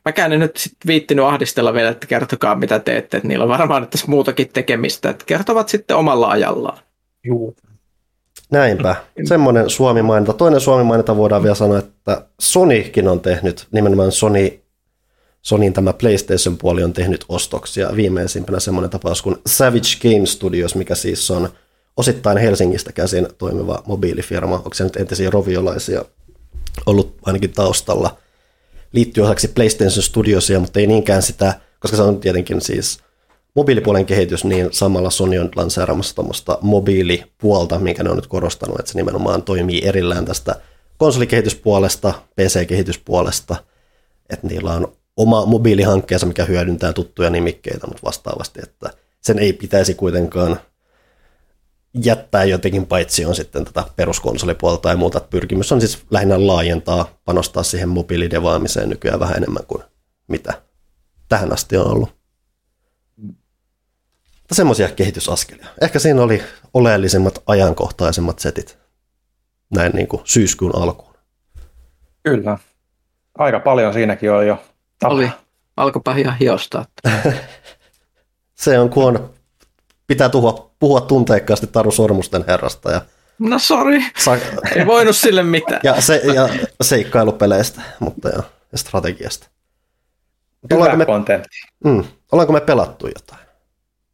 [0.04, 3.82] mäkään en nyt sit viittinyt ahdistella vielä, että kertokaa mitä teette, että niillä on varmaan
[3.82, 6.78] nyt tässä muutakin tekemistä, että kertovat sitten omalla ajallaan.
[7.24, 7.54] Joo.
[8.50, 8.96] Näinpä.
[9.24, 10.32] Semmoinen Suomi-mainita.
[10.32, 14.60] Toinen Suomi-mainita voidaan vielä sanoa, että Sonykin on tehnyt, nimenomaan Sony,
[15.44, 17.90] Sonyin tämä PlayStation-puoli on tehnyt ostoksia.
[17.96, 21.48] Viimeisimpänä semmoinen tapaus kuin Savage Game Studios, mikä siis on
[21.96, 24.54] osittain Helsingistä käsin toimiva mobiilifirma.
[24.54, 26.04] Onko se nyt entisiä roviolaisia
[26.86, 28.16] ollut ainakin taustalla.
[28.92, 32.98] Liittyy osaksi PlayStation Studiosia, mutta ei niinkään sitä, koska se on tietenkin siis
[33.54, 38.92] mobiilipuolen kehitys, niin samalla Sony on lanseeraamassa tuommoista mobiilipuolta, minkä ne on nyt korostanut, että
[38.92, 40.54] se nimenomaan toimii erillään tästä
[40.96, 43.56] konsolikehityspuolesta, PC-kehityspuolesta,
[44.30, 49.94] että niillä on oma mobiilihankkeensa, mikä hyödyntää tuttuja nimikkeitä, mutta vastaavasti, että sen ei pitäisi
[49.94, 50.60] kuitenkaan
[52.04, 55.20] jättää jotenkin paitsi on sitten tätä peruskonsolipuolta tai muuta.
[55.20, 59.82] Pyrkimys on siis lähinnä laajentaa, panostaa siihen mobiilidevaamiseen nykyään vähän enemmän kuin
[60.28, 60.62] mitä
[61.28, 62.14] tähän asti on ollut.
[63.16, 65.66] Mutta semmoisia kehitysaskelia.
[65.80, 66.42] Ehkä siinä oli
[66.74, 68.78] oleellisimmat ajankohtaisemmat setit
[69.74, 71.14] näin niin kuin syyskuun alkuun.
[72.22, 72.58] Kyllä.
[73.38, 74.62] Aika paljon siinäkin oli jo
[74.98, 75.14] tapa.
[75.14, 75.30] Oli.
[75.76, 76.84] Alkoipa ihan hiostaa.
[78.54, 79.30] Se on, kun on
[80.06, 82.90] pitää puhua, puhua tunteikkaasti Taru Sormusten herrasta.
[82.90, 83.00] Ja
[83.38, 84.38] no sori, sa-
[84.76, 85.80] ei voinut sille mitään.
[85.84, 86.48] Ja, se, ja
[86.82, 88.42] seikkailupeleistä mutta ja,
[88.72, 89.48] ja strategiasta.
[90.72, 91.48] Hyvä me, kontentti.
[91.84, 93.46] Mm, ollaanko me pelattu jotain?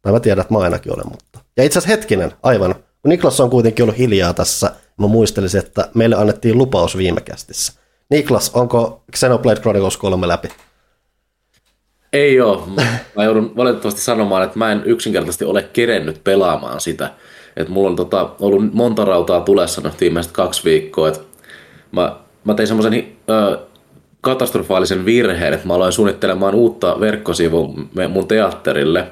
[0.01, 1.39] Tai mä tiedän, että mä ainakin olen, mutta...
[1.57, 2.75] Ja itse asiassa hetkinen, aivan.
[2.75, 7.73] Kun Niklas on kuitenkin ollut hiljaa tässä, mä muistelisin, että meille annettiin lupaus viime kästissä.
[8.09, 10.49] Niklas, onko Xenoblade Chronicles 3 läpi?
[12.13, 12.61] Ei ole.
[13.15, 17.09] Mä joudun valitettavasti sanomaan, että mä en yksinkertaisesti ole kerennyt pelaamaan sitä.
[17.57, 21.07] Et mulla on tota, ollut monta rautaa tulessa nyt viimeiset kaksi viikkoa.
[21.07, 21.21] Et
[21.91, 23.07] mä, mä tein semmoisen
[24.21, 27.73] katastrofaalisen virheen, että mä aloin suunnittelemaan uutta verkkosivua
[28.09, 29.07] mun teatterille.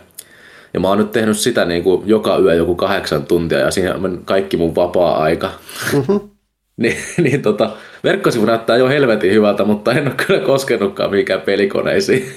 [0.73, 3.95] Ja mä oon nyt tehnyt sitä niin kuin joka yö joku kahdeksan tuntia ja siinä
[3.95, 5.51] on kaikki mun vapaa-aika.
[5.93, 6.19] Mm-hmm.
[6.81, 7.69] niin, niin tota,
[8.03, 12.31] verkkosivu näyttää jo helvetin hyvältä, mutta en ole kyllä koskenutkaan mihinkään pelikoneisiin.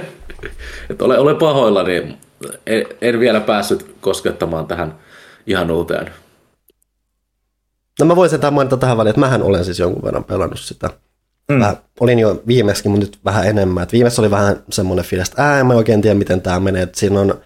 [0.90, 2.16] että olen, olen pahoilla, niin
[2.66, 4.98] en, en vielä päässyt koskettamaan tähän
[5.46, 6.10] ihan uuteen.
[8.00, 10.90] No mä voisin tämän mainita tähän väliin, että mähän olen siis jonkun verran pelannut sitä.
[11.48, 11.56] Mm.
[11.56, 13.82] Mä olin jo viimeksi, mutta nyt vähän enemmän.
[13.82, 16.82] Et viimeksi oli vähän semmoinen fiilis, että ää, en mä oikein tiedä, miten tämä menee.
[16.82, 17.40] Et siinä on,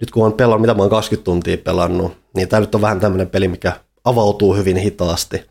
[0.00, 3.00] nyt kun on pelannut, mitä mä oon 20 tuntia pelannut, niin tämä nyt on vähän
[3.00, 3.72] tämmöinen peli, mikä
[4.04, 5.46] avautuu hyvin hitaasti.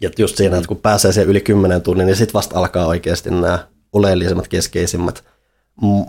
[0.00, 3.30] Ja just siinä, että kun pääsee siihen yli 10 tunnin, niin sitten vasta alkaa oikeasti
[3.30, 3.58] nämä
[3.92, 5.24] oleellisemmat, keskeisimmät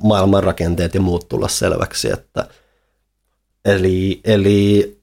[0.04, 2.12] maailmanrakenteet ja muut tulla selväksi.
[2.12, 2.48] Että,
[3.66, 4.98] eli, eli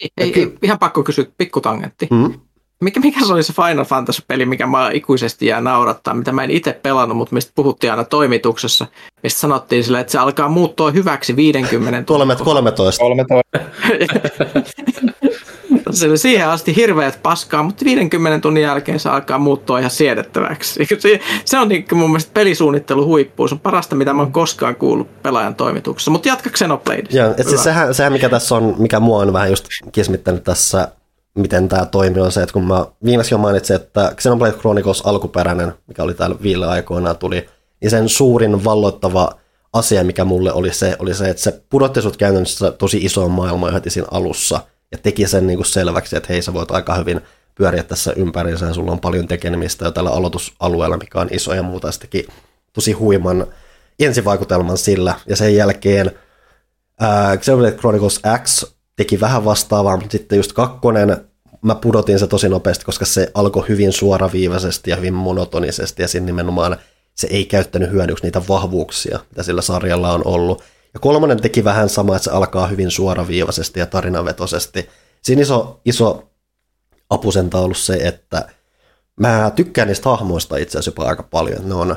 [0.00, 2.08] ei, ei, ei, ihan pakko kysyä, pikkutangentti.
[2.10, 2.40] Mm.
[2.80, 6.50] Mikä, mikä se oli se Final Fantasy-peli, mikä mä ikuisesti jää naurattaa, mitä mä en
[6.50, 8.86] itse pelannut, mutta mistä puhuttiin aina toimituksessa,
[9.22, 13.04] mistä sanottiin sille, että se alkaa muuttua hyväksi 50 Tuolla 13.
[13.04, 13.58] 13.
[15.98, 20.88] se oli siihen asti hirveät paskaa, mutta 50 tunnin jälkeen se alkaa muuttua ihan siedettäväksi.
[21.44, 23.48] Se on niin mun mielestä pelisuunnittelu huippu.
[23.48, 26.10] Se on parasta, mitä mä oon koskaan kuullut pelaajan toimituksessa.
[26.10, 27.04] Mutta jatka Xenoblade.
[27.10, 30.88] Joo, et siis sehän, sehän, mikä tässä on, mikä mua on vähän just kismittänyt tässä,
[31.34, 35.72] miten tämä toimii, on se, että kun mä viimeksi jo mainitsin, että Xenoblade Chronicles alkuperäinen,
[35.86, 37.48] mikä oli täällä viille aikoinaan tuli,
[37.80, 39.30] niin sen suurin valloittava
[39.72, 43.72] asia, mikä mulle oli se, oli se, että se pudotti sut käytännössä tosi isoon maailmaan
[43.72, 44.60] heti siinä alussa–
[44.92, 47.20] ja teki sen niin kuin selväksi, että hei sä voit aika hyvin
[47.54, 51.62] pyöriä tässä ympäriinsä ja sulla on paljon tekemistä jo tällä aloitusalueella, mikä on iso ja
[51.62, 51.92] muuta.
[51.92, 52.26] Se teki
[52.72, 53.46] tosi huiman
[54.00, 56.10] ensivaikutelman sillä ja sen jälkeen
[57.00, 58.64] ää, Xenoblade Chronicles X
[58.96, 61.16] teki vähän vastaavaa, mutta sitten just kakkonen,
[61.62, 66.26] mä pudotin se tosi nopeasti, koska se alkoi hyvin suoraviivaisesti ja hyvin monotonisesti ja siinä
[66.26, 66.76] nimenomaan
[67.14, 70.62] se ei käyttänyt hyödyksi niitä vahvuuksia, mitä sillä sarjalla on ollut.
[70.98, 74.88] Ja kolmonen teki vähän sama, että se alkaa hyvin suoraviivaisesti ja tarinavetoisesti.
[75.22, 76.30] Siinä iso, iso
[77.10, 78.48] apusenta ollut se, että
[79.20, 81.68] mä tykkään niistä hahmoista itse asiassa jopa aika paljon.
[81.68, 81.96] Ne on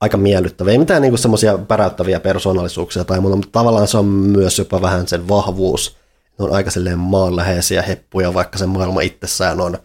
[0.00, 0.72] aika miellyttäviä.
[0.72, 5.08] Ei mitään niinku semmoisia päräyttäviä persoonallisuuksia tai muuta, mutta tavallaan se on myös jopa vähän
[5.08, 5.96] sen vahvuus.
[6.38, 9.78] Ne on aika silleen maanläheisiä heppuja, vaikka se maailma itsessään on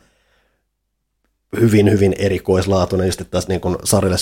[1.59, 4.17] hyvin, hyvin erikoislaatuinen, just että tässä niin kun sarjalle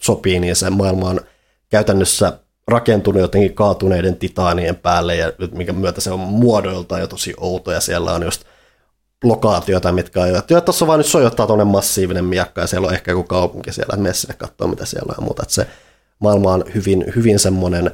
[0.00, 1.20] sopii, niin se maailma on
[1.68, 7.72] käytännössä rakentunut jotenkin kaatuneiden titaanien päälle, ja minkä myötä se on muodoilta jo tosi outo,
[7.72, 8.44] ja siellä on just
[9.24, 13.10] lokaatioita, mitkä on, että tuossa vaan nyt sojottaa tuonne massiivinen miakka, ja siellä on ehkä
[13.10, 15.66] joku kaupunki siellä, että mene sinne katsoa, mitä siellä on ja muuta, että se
[16.18, 17.90] maailma on hyvin, hyvin semmoinen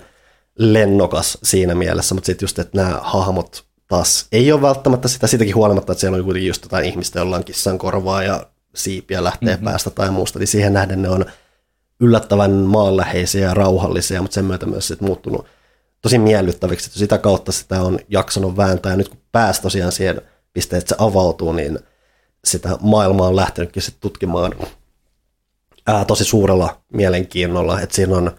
[0.59, 5.55] lennokas siinä mielessä, mutta sitten just, että nämä hahmot taas ei ole välttämättä sitä, sitäkin
[5.55, 9.55] huolimatta, että siellä on kuitenkin just jotain ihmistä, jolla on kissan korvaa ja siipiä lähtee
[9.55, 9.65] mm-hmm.
[9.65, 11.25] päästä tai muusta, niin siihen nähden ne on
[12.05, 15.47] yllättävän maanläheisiä ja rauhallisia, mutta sen myötä myös sit muuttunut
[16.03, 16.89] tosi miellyttäviksi.
[16.89, 20.21] Että sitä kautta sitä on jaksanut vääntää ja nyt kun pääsi tosiaan siihen
[20.53, 21.79] pisteen, että se avautuu, niin
[22.45, 24.53] sitä maailmaa on lähtenytkin sit tutkimaan
[25.87, 27.81] ää, tosi suurella mielenkiinnolla.
[27.81, 28.31] Että siinä on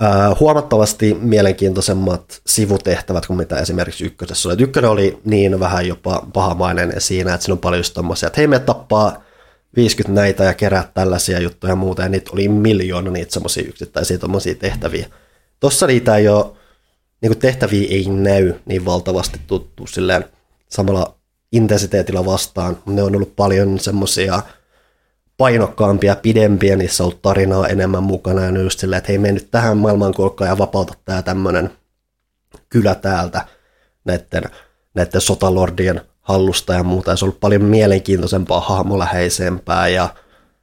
[0.00, 4.62] ää, huomattavasti mielenkiintoisemmat sivutehtävät kuin mitä esimerkiksi ykkösessä oli.
[4.62, 8.46] Ykkönen oli niin vähän jopa pahamainen siinä, että siinä on paljon just tommosia, että hei
[8.46, 9.23] me tappaa
[9.76, 14.18] 50 näitä ja kerää tällaisia juttuja ja muuta, ja niitä oli miljoona niitä semmoisia yksittäisiä
[14.18, 15.06] tommosia tehtäviä.
[15.60, 16.46] Tossa niitä ei ole,
[17.20, 20.24] niin tehtäviä ei näy niin valtavasti tuttu silleen
[20.68, 21.14] samalla
[21.52, 22.78] intensiteetillä vastaan.
[22.86, 24.42] Ne on ollut paljon semmoisia
[25.36, 29.50] painokkaampia, pidempiä, niissä on ollut tarinaa enemmän mukana ja just silleen, että hei mene nyt
[29.50, 31.70] tähän maailmankolkkaan ja vapauta tämä tämmöinen
[32.68, 33.46] kylä täältä
[34.04, 34.42] näiden,
[34.94, 37.10] näiden sotalordien hallusta ja muuta.
[37.10, 40.08] Ja se on ollut paljon mielenkiintoisempaa, hahmoläheisempää ja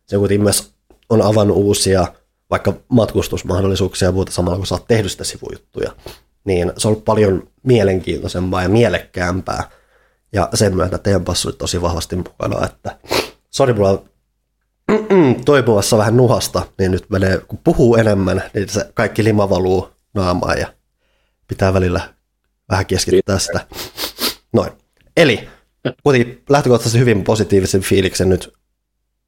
[0.05, 0.73] se kuitenkin myös
[1.09, 2.07] on avannut uusia
[2.49, 5.91] vaikka matkustusmahdollisuuksia ja muuta samalla, kun sä oot tehnyt sitä sivujuttuja.
[6.43, 9.63] Niin se on ollut paljon mielenkiintoisempaa ja mielekkäämpää.
[10.33, 12.97] Ja sen myötä Tempas oli tosi vahvasti mukana, että
[13.49, 14.09] sori, mulla on
[15.45, 20.59] toipuvassa vähän nuhasta, niin nyt menee, kun puhuu enemmän, niin se kaikki lima valuu naamaan
[20.59, 20.73] ja
[21.47, 22.13] pitää välillä
[22.69, 23.67] vähän keskittää sitä.
[24.53, 24.80] Noin.
[25.17, 25.49] Eli
[26.03, 28.53] kuitenkin lähtökohtaisesti hyvin positiivisen fiiliksen nyt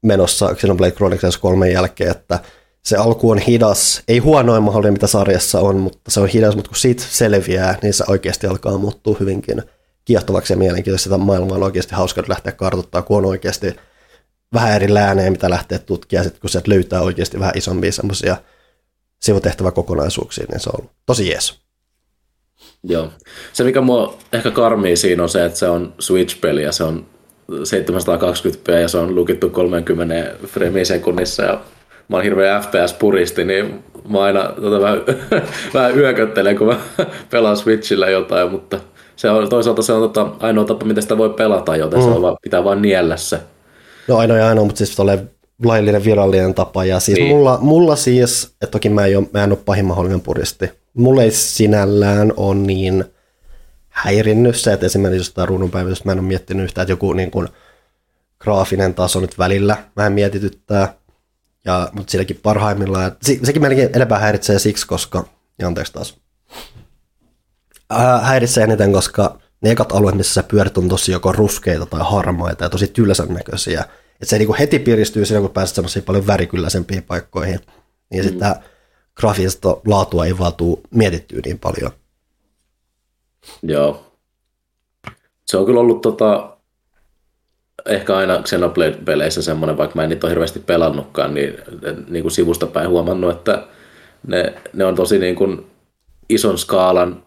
[0.02, 2.40] menossa Xenoblade Chronicles 3 jälkeen, että
[2.82, 6.68] se alku on hidas, ei huonoin mahdollinen mitä sarjassa on, mutta se on hidas, mutta
[6.68, 9.62] kun siitä selviää, niin se oikeasti alkaa muuttua hyvinkin
[10.04, 11.04] kiehtovaksi ja mielenkiintoista.
[11.04, 13.76] Sitä maailmaa on oikeasti hauska lähteä kartoittaa, kun on oikeasti
[14.52, 18.36] vähän eri läänejä, mitä lähtee tutkia, sitten kun sieltä löytää oikeasti vähän isompia semmoisia
[19.22, 21.63] sivutehtäväkokonaisuuksia, niin se on tosi jees.
[22.84, 23.08] Joo.
[23.52, 27.06] Se, mikä mua ehkä karmii siinä on se, että se on Switch-peli ja se on
[27.50, 31.60] 720p ja se on lukittu 30 frame sekunnissa ja
[32.08, 35.00] mä oon hirveä FPS-puristi, niin mä aina tota, vähän,
[35.74, 36.76] vähän yököttelen, kun mä
[37.30, 38.80] pelaan Switchillä jotain, mutta
[39.16, 42.04] se on, toisaalta se on tota, ainoa tapa, miten sitä voi pelata, joten mm.
[42.04, 43.40] se on vaan, pitää vaan niellä se.
[44.08, 45.24] No ainoa ja ainoa, mutta siis tulee
[45.64, 46.84] laillinen virallinen tapa.
[46.84, 47.28] Ja siis niin.
[47.28, 51.22] mulla, mulla siis, että toki mä en ole, mä en ole pahin mahdollinen puristi, mulla
[51.22, 53.04] ei sinällään ole niin
[53.88, 57.48] häirinnyt se, että esimerkiksi jostain ruudunpäivitystä mä en ole miettinyt yhtään, että joku niin kuin
[58.38, 60.94] graafinen taso nyt välillä vähän mietityttää.
[61.64, 65.24] Ja, mutta silläkin parhaimmillaan, se, sekin melkein enempää häiritsee siksi, koska,
[65.58, 66.16] ja anteeksi taas,
[67.90, 72.00] ää, häiritsee eniten, koska ne ekat alueet, missä sä pyörit, on tosi joko ruskeita tai
[72.02, 73.80] harmaita ja tosi tylsän näköisiä.
[74.12, 77.60] Että se niinku heti piristyy siinä, kun pääset semmoisiin paljon värikylläisempiin paikkoihin.
[78.10, 78.28] Niin mm.
[78.28, 78.54] sitten
[79.20, 81.90] graafista laatua ei vaan tuu mietittyä niin paljon.
[83.62, 84.06] Joo.
[85.46, 86.56] Se on kyllä ollut tota,
[87.86, 91.54] ehkä aina Xenoblade-peleissä semmoinen, vaikka mä en niitä ole hirveästi pelannutkaan, niin,
[92.08, 93.66] niin kuin sivusta päin huomannut, että
[94.26, 95.66] ne, ne on tosi niin kuin
[96.28, 97.22] ison skaalan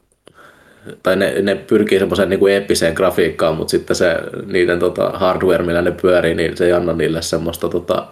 [1.04, 4.16] tai ne, ne pyrkii semmoiseen niin eeppiseen grafiikkaan, mutta sitten se
[4.46, 8.08] niiden tota, hardware, millä ne pyörii, niin se ei anna niille semmoista tota,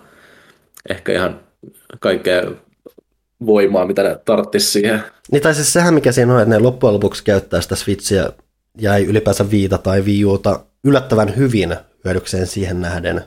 [0.89, 1.39] ehkä ihan
[1.99, 2.43] kaikkea
[3.45, 5.03] voimaa, mitä ne tarttisi siihen.
[5.31, 8.30] Niin tai siis sehän mikä siinä on, että ne loppujen lopuksi käyttää sitä Switchiä
[8.77, 13.23] ja ei ylipäänsä viita tai viiuuta yllättävän hyvin hyödykseen siihen nähden,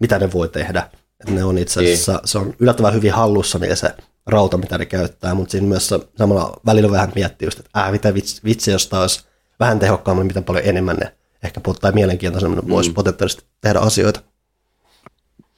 [0.00, 0.88] mitä ne voi tehdä.
[1.20, 2.28] Että ne on itse asiassa, niin.
[2.28, 3.94] se on yllättävän hyvin hallussa niin se
[4.26, 8.14] rauta, mitä ne käyttää, mutta siinä myös samalla välillä vähän miettii just, että äh, mitä
[8.14, 9.24] vitsi, vitsi jos olisi
[9.60, 11.12] vähän tehokkaammin, miten paljon enemmän ne
[11.44, 12.70] ehkä tai mielenkiintoisemmin mm.
[12.70, 14.20] voisi potentiaalisesti tehdä asioita.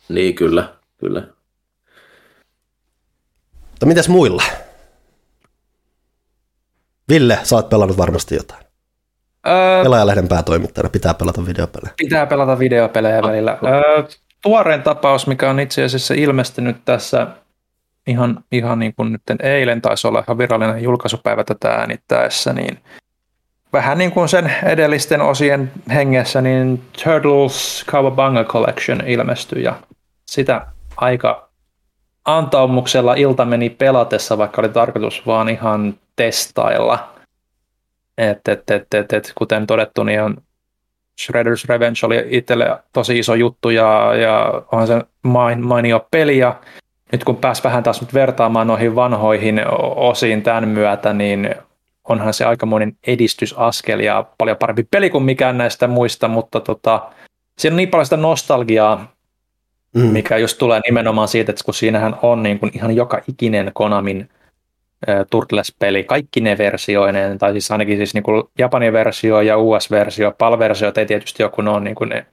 [0.09, 1.36] Niin, kyllä, kyllä.
[3.77, 4.43] Mutta mitäs muilla?
[7.09, 8.65] Ville, sä oot pelannut varmasti jotain.
[9.47, 11.95] Öö, Pelaajalehden päätoimittajana pitää pelata videopelejä.
[11.97, 13.59] Pitää pelata videopelejä välillä.
[13.65, 14.09] Öö,
[14.43, 17.27] tuoreen tapaus, mikä on itse asiassa ilmestynyt tässä
[18.07, 22.79] ihan, ihan niin kuin nyt eilen taisi olla ihan virallinen julkaisupäivä tätä äänittäessä, niin
[23.73, 29.75] vähän niin kuin sen edellisten osien hengessä, niin Turtles Kawabanga Collection ilmestyi ja
[30.27, 30.67] sitä
[30.97, 31.46] aika
[32.27, 37.09] antaumuksella ilta meni pelatessa, vaikka oli tarkoitus vaan ihan testailla.
[38.19, 40.37] Et, et, et, et, et, kuten todettu, niin on
[41.21, 46.61] Shredder's Revenge oli itselle tosi iso juttu ja, ja onhan se main, mainio peli ja
[47.13, 49.63] nyt kun pääs vähän taas nyt vertaamaan noihin vanhoihin
[49.97, 51.55] osiin tämän myötä, niin
[52.09, 57.11] onhan se aikamoinen edistysaskel ja paljon parempi peli kuin mikään näistä muista, mutta tota,
[57.59, 59.13] siinä on niin paljon sitä nostalgiaa,
[59.97, 60.03] mm.
[60.03, 64.29] mikä just tulee nimenomaan siitä, että kun siinähän on niin kuin ihan joka ikinen Konamin
[65.31, 70.99] Turtles-peli, kaikki ne versioineen, tai siis ainakin siis niin kuin Japanin versio ja US-versio, PAL-versiot
[70.99, 72.27] ei tietysti joku on niin kuin ne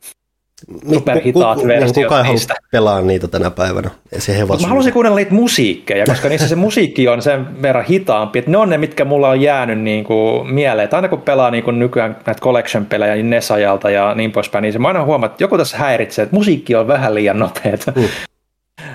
[0.93, 2.53] superhitaat ku, versiot kuka ei niistä.
[2.71, 3.89] pelaa niitä tänä päivänä.
[4.17, 8.51] Se mä haluaisin kuunnella niitä musiikkeja, koska niissä se musiikki on sen verran hitaampi, että
[8.51, 10.83] ne on ne, mitkä mulla on jäänyt niin kuin mieleen.
[10.83, 14.73] Että aina kun pelaa niin kuin nykyään näitä collection-pelejä niin NES-ajalta ja niin poispäin, niin
[14.73, 17.93] se mä aina huomaan, että joku tässä häiritsee, että musiikki on vähän liian nopeata.
[17.95, 18.07] Mm.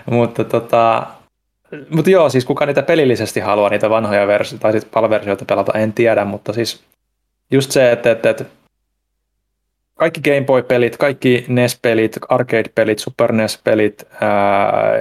[0.16, 1.06] Mutta tota,
[1.90, 5.92] mutta joo, siis kuka niitä pelillisesti haluaa, niitä vanhoja versioita tai sitten palversioita pelata, en
[5.92, 6.80] tiedä, mutta siis
[7.50, 8.44] just se, että, että, että
[9.98, 14.92] kaikki Game Boy-pelit, kaikki NES-pelit, arcade-pelit, Super NES-pelit, ää,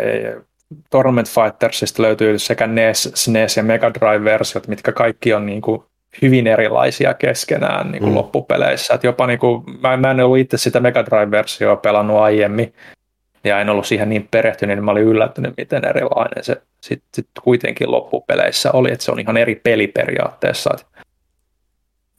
[0.90, 5.84] Tournament Fightersista löytyy sekä NES, SNES ja Mega Drive-versiot, mitkä kaikki on niin kuin
[6.22, 8.16] hyvin erilaisia keskenään niin kuin mm.
[8.16, 8.94] loppupeleissä.
[8.94, 12.74] Et jopa niin kuin, mä, mä en ollut itse sitä Mega Drive-versioa pelannut aiemmin,
[13.44, 17.28] ja en ollut siihen niin perehtynyt, niin mä olin yllättynyt, miten erilainen se sitten sit
[17.44, 20.70] kuitenkin loppupeleissä oli, että se on ihan eri peli periaatteessa.
[20.74, 20.97] Että,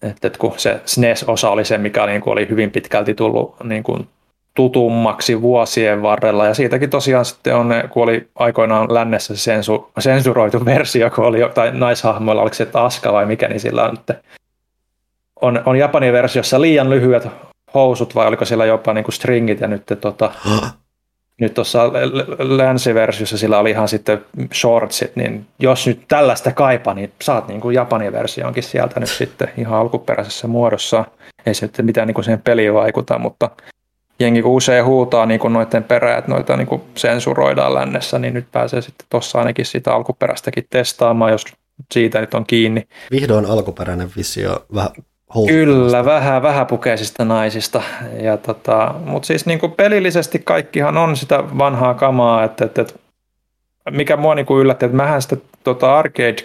[0.03, 4.09] että kun se SNES-osa oli se, mikä niin kuin oli hyvin pitkälti tullut niin kuin
[4.55, 10.65] tutummaksi vuosien varrella, ja siitäkin tosiaan sitten on, kun oli aikoinaan lännessä se sensu, sensuroitu
[10.65, 14.15] versio, kun oli tai naishahmoilla, oliko se Aska vai mikä, niin sillä on, että
[15.43, 17.29] on, on Japanin versiossa liian lyhyet
[17.75, 20.33] housut, vai oliko siellä jopa niin kuin stringit, ja nyt tota,
[21.41, 21.93] nyt tuossa
[22.39, 24.25] länsiversiossa sillä oli ihan sitten
[24.55, 29.51] shortsit, niin jos nyt tällaista kaipaa, niin saat niin kuin Japanin versionkin sieltä nyt sitten
[29.57, 31.05] ihan alkuperäisessä muodossa.
[31.47, 33.51] Ei se nyt mitään niin siihen peliin vaikuta, mutta
[34.21, 38.35] jengi kun usein huutaa niin kuin noiden perään, että noita niin kuin sensuroidaan lännessä, niin
[38.35, 41.45] nyt pääsee sitten tuossa ainakin sitä alkuperäistäkin testaamaan, jos
[41.93, 42.89] siitä nyt on kiinni.
[43.11, 44.91] Vihdoin alkuperäinen visio vähän
[45.49, 47.83] Kyllä, vähän vähäpukeisista naisista.
[48.23, 52.95] Ja tota, Mutta siis niin kuin pelillisesti kaikkihan on sitä vanhaa kamaa, että, että, että
[53.91, 56.37] mikä mua niin kuin yllätti, että mähän sitä tota arcade,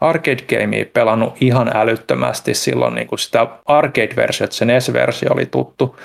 [0.00, 5.96] arcade gamea pelannut ihan älyttömästi silloin niin kuin sitä arcade-versio, että se NES-versio oli tuttu.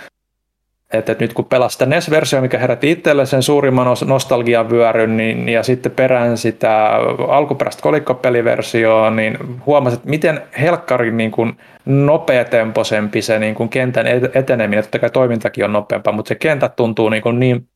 [0.94, 5.64] Että, nyt kun pelasi sitä NES-versiota, mikä herätti itselle sen suurimman nostalgian vyöryn, niin, ja
[5.64, 6.90] sitten perään sitä
[7.28, 14.84] alkuperäistä kolikkopeliversioa, niin huomasin, että miten helkkarin niin kuin nopeatempoisempi se niin kuin kentän eteneminen,
[14.84, 17.68] totta kai toimintakin on nopeampaa, mutta se kentät tuntuu niin, kuin niin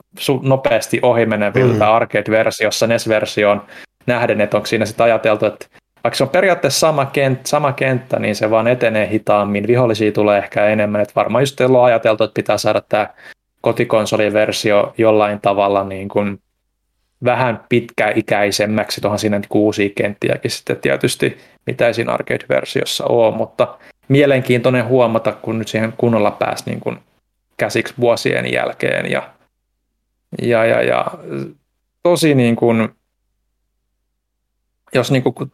[0.42, 1.92] nopeasti ohimeneviltä mm.
[1.92, 3.62] arcade-versiossa, NES-versioon
[4.08, 5.66] nähden, että onko siinä sitten ajateltu, että
[6.04, 9.68] vaikka se on periaatteessa sama kenttä, sama kenttä, niin se vaan etenee hitaammin.
[9.68, 11.02] Vihollisia tulee ehkä enemmän.
[11.02, 13.08] Että varmaan just on ajateltu, että pitää saada tämä
[13.62, 16.42] kotikonsoliversio jollain tavalla niin kuin
[17.24, 19.02] vähän pitkäikäisemmäksi.
[19.02, 23.78] Tuohon siinä uusia kenttiäkin sitten tietysti, mitä ei siinä arcade-versiossa ole, mutta
[24.08, 27.00] mielenkiintoinen huomata, kun nyt siihen kunnolla pääsi niin kuin
[27.58, 29.30] käsiksi vuosien jälkeen ja,
[30.42, 31.06] ja, ja, ja
[32.04, 32.90] tosi niin kuin,
[34.94, 35.52] jos niin kuin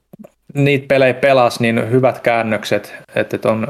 [0.56, 3.68] niitä pelejä pelas, niin hyvät käännökset, että on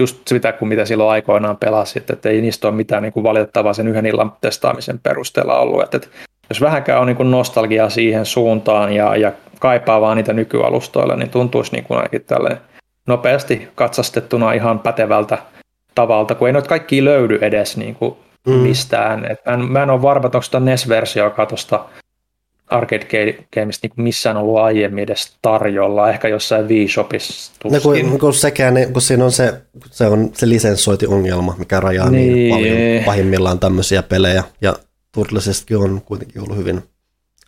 [0.00, 3.24] just sitä kuin mitä silloin aikoinaan pelasi, että, että ei niistä ole mitään niin kuin
[3.24, 5.82] valitettavaa sen yhden illan testaamisen perusteella ollut.
[5.82, 6.08] Että, että
[6.50, 11.30] jos vähänkään on niin kuin nostalgiaa siihen suuntaan ja, ja kaipaa vaan niitä nykyalustoilla, niin
[11.30, 12.58] tuntuisi niin kuin ainakin tälle
[13.06, 15.38] nopeasti katsastettuna ihan pätevältä
[15.94, 18.16] tavalta, kun ei noita kaikki löydy edes niin kuin
[18.46, 18.52] mm.
[18.52, 19.30] mistään.
[19.30, 21.84] Et mä, en, mä en ole varma, onko tämä NES-versio, joka tuosta
[22.70, 28.74] arcade gameista niin missään ollut aiemmin edes tarjolla, ehkä jossain Wii-shopissa no, kun, kun, sekään,
[28.92, 29.54] kun siinä on se,
[29.90, 32.54] se, on se lisenssointiongelma, mikä rajaa niin, niin.
[32.54, 34.76] paljon pahimmillaan tämmöisiä pelejä, ja
[35.12, 36.82] Turtlesestakin on kuitenkin ollut hyvin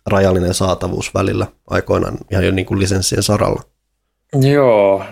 [0.05, 3.61] rajallinen saatavuus välillä aikoinaan ihan jo niin kuin lisenssien saralla.
[4.51, 5.03] Joo,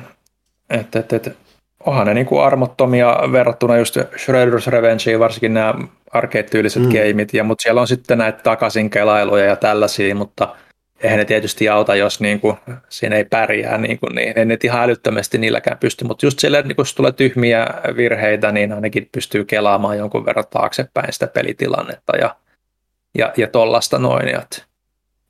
[0.70, 1.38] että et, et,
[1.86, 5.74] onhan ne niin kuin armottomia verrattuna just Shredder's Revengeen, varsinkin nämä
[6.14, 6.90] arcade-tyyliset mm.
[6.90, 10.56] gameit, ja, mutta siellä on sitten näitä takaisin kelailuja ja tällaisia, mutta
[11.04, 12.58] eihän ne tietysti auta, jos niin kuin,
[12.90, 16.62] siinä ei pärjää, niin, kuin, niin ei ne ihan älyttömästi niilläkään pysty, mutta just sille,
[16.62, 17.68] niin kun tulee tyhmiä
[17.98, 22.36] virheitä, niin ainakin pystyy kelaamaan jonkun verran taaksepäin sitä pelitilannetta ja,
[23.18, 24.28] ja, ja tollasta noin.
[24.28, 24.42] Ja,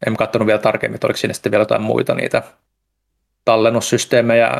[0.07, 2.43] en katsonut vielä tarkemmin, että oliko siinä sitten vielä jotain muita niitä
[3.45, 4.51] tallennussysteemejä,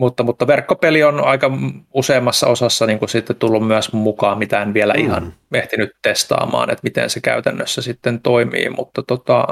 [0.00, 1.50] mutta, mutta verkkopeli on aika
[1.94, 5.00] useammassa osassa niin kuin sitten tullut myös mukaan, mitä en vielä mm.
[5.00, 9.46] ihan ehtinyt testaamaan, että miten se käytännössä sitten toimii, mutta tota,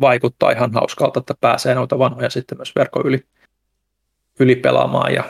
[0.00, 3.24] vaikuttaa ihan hauskalta, että pääsee noita vanhoja sitten myös verkon yli,
[4.40, 5.14] yli pelaamaan.
[5.14, 5.24] Ja,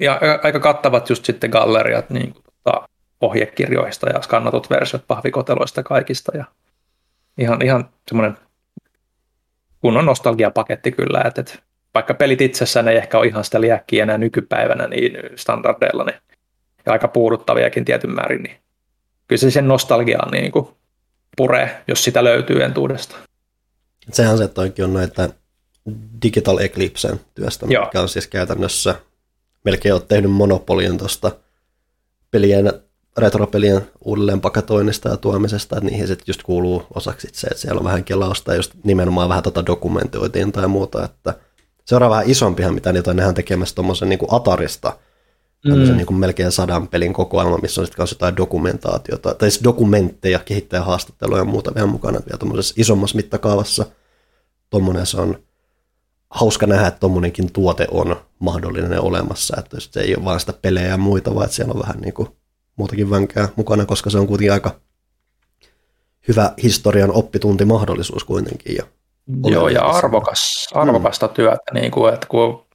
[0.00, 2.88] ja aika kattavat just sitten galleriat niin kuin, tota,
[3.20, 6.36] ohjekirjoista ja skannatut versiot pahvikoteloista kaikista.
[6.36, 6.44] Ja
[7.38, 8.38] ihan, ihan semmoinen
[9.80, 11.58] kunnon nostalgiapaketti kyllä, että, että
[11.98, 16.20] vaikka pelit itsessään ei ehkä ole ihan sitä liäkkiä enää nykypäivänä niin standardeilla, niin,
[16.86, 18.56] ja aika puuduttaviakin tietyn määrin, niin
[19.28, 20.68] kyllä se sen nostalgiaan niin kuin
[21.36, 23.16] puree, jos sitä löytyy entuudesta.
[24.12, 25.28] Sehän se toikin on noita
[26.22, 27.84] Digital Eclipsen työstä, Joo.
[27.84, 28.94] mikä on siis käytännössä
[29.64, 31.32] melkein olet tehnyt monopolin tuosta
[32.30, 32.72] pelien,
[33.18, 37.84] retropelien uudelleen paketoinnista ja tuomisesta, että niihin sitten just kuuluu osaksi se, että siellä on
[37.84, 41.34] vähän kelausta ja just nimenomaan vähän tota dokumentoitiin tai muuta, että–
[41.88, 44.98] seuraava vähän isompihan, mitä niitä on, nehän tekemässä tuommoisen niin Atarista,
[45.62, 45.96] tämmöisen mm.
[45.96, 50.38] niin kuin melkein sadan pelin kokoelma, missä on sitten kanssa jotain dokumentaatiota, tai siis dokumentteja,
[50.38, 53.86] kehittäjähaastatteluja ja muuta vielä mukana vielä tuommoisessa isommassa mittakaavassa.
[54.70, 55.38] Tuommoinen se on
[56.30, 60.88] hauska nähdä, että tuommoinenkin tuote on mahdollinen olemassa, että se ei ole vain sitä pelejä
[60.88, 62.28] ja muita, vaan että siellä on vähän niin kuin
[62.76, 64.80] muutakin vänkää mukana, koska se on kuitenkin aika
[66.28, 68.76] hyvä historian oppituntimahdollisuus kuitenkin.
[68.76, 68.86] Ja
[69.44, 71.32] Joo, ja arvokas, arvokasta mm.
[71.34, 72.66] työtä, niin kuin, että kun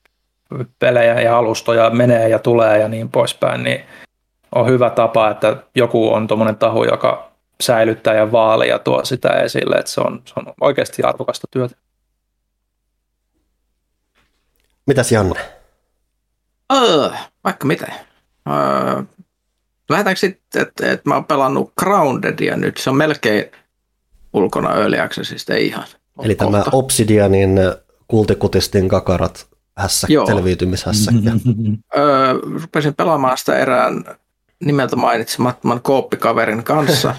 [0.79, 3.85] pelejä ja alustoja menee ja tulee ja niin poispäin, niin
[4.55, 7.31] on hyvä tapa, että joku on tuommoinen taho, joka
[7.61, 11.75] säilyttää ja vaalia ja tuo sitä esille, että se on, se on oikeasti arvokasta työtä.
[14.85, 15.39] Mitäs Janne?
[16.73, 17.09] Öö,
[17.43, 17.91] vaikka mitä.
[18.49, 19.03] Öö,
[19.89, 23.51] lähdetäänkö sitten, että et mä oon pelannut Groundedia nyt, se on melkein
[24.33, 25.85] ulkona Early Accessista, ei ihan.
[26.23, 26.51] Eli kohta.
[26.51, 27.59] tämä Obsidianin
[28.07, 31.31] kultikutistin kakarat hässä, selviytymishässäkkä.
[31.97, 34.03] öö, rupesin pelaamaan sitä erään
[34.59, 37.15] nimeltä mainitsemattoman kooppikaverin kanssa.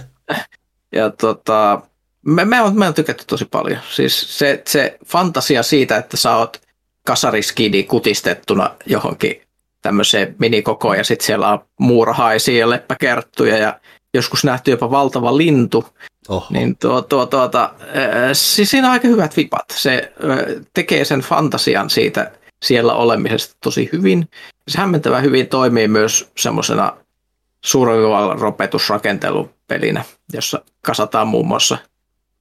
[0.97, 1.83] ja tota,
[2.27, 3.81] me, me, on, me on tykätty tosi paljon.
[3.91, 6.61] Siis se, se fantasia siitä, että sä oot
[7.07, 9.43] kasariskidi kutistettuna johonkin
[9.83, 13.81] tämmöiseen minikokoon ja sitten siellä on muurahaisia ja leppäkerttuja ja
[14.15, 15.85] joskus nähty jopa valtava lintu,
[16.29, 16.47] Oho.
[16.51, 17.71] niin tuo, tuo, tuota,
[18.33, 19.65] siis siinä on aika hyvät vipat.
[19.73, 20.13] Se
[20.75, 22.33] tekee sen fantasian siitä
[22.65, 24.29] siellä olemisesta tosi hyvin.
[24.69, 26.97] Se hämmentävän hyvin toimii myös semmoisena
[27.67, 31.79] survival-ropetusrakentelupelinä, jossa kasataan muun muassa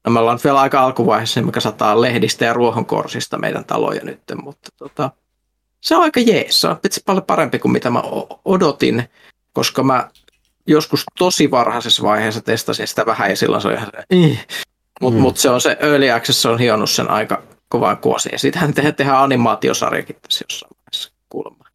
[0.05, 4.19] No me ollaan vielä aika alkuvaiheessa, niin me kasataan lehdistä ja ruohonkorsista meidän taloja nyt,
[4.43, 5.11] mutta tota,
[5.81, 6.61] se on aika jees.
[6.61, 8.03] Se on paljon parempi kuin mitä mä
[8.45, 9.03] odotin,
[9.53, 10.09] koska mä
[10.67, 13.89] joskus tosi varhaisessa vaiheessa testasin sitä vähän ja silloin se oli ihan
[15.01, 15.21] mutta mm.
[15.21, 18.29] mut se on se Early Access, se on hionnut sen aika kovaan kuosi.
[18.31, 21.65] Ja siitähän te, tehdään animaatiosarjakin tässä jossain vaiheessa kuulemma.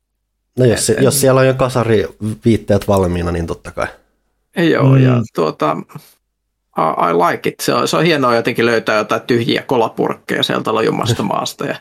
[0.58, 2.06] No jos, se, jos siellä on jo kasari
[2.44, 3.86] viitteet valmiina, niin totta kai.
[4.56, 5.04] Joo, mm.
[5.04, 5.76] ja tuota,
[6.78, 7.60] I, I like it.
[7.60, 11.76] Se on, se on hienoa jotenkin löytää jotain tyhjiä kolapurkkeja sieltä lojumasta maasta ja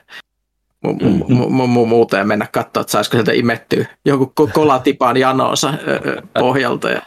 [0.94, 1.88] mm-hmm.
[1.88, 5.74] muuten mennä katsoa, että saisiko sieltä imettyä joku kolatipaan janonsa
[6.40, 6.90] pohjalta.
[6.90, 7.02] Ja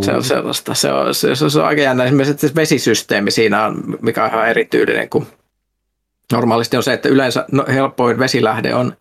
[0.00, 0.74] se on sellaista.
[0.74, 2.04] Se on, se, se on aika jännä.
[2.04, 5.26] Esimerkiksi vesisysteemi siinä on, mikä on ihan erityinen, kun
[6.32, 8.96] normaalisti on se, että yleensä no, helpoin vesilähde on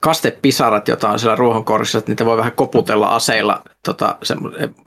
[0.00, 3.62] kastepisarat, joita on siellä ruohonkorissa, että niitä voi vähän koputella aseilla.
[3.82, 4.36] Tota, se,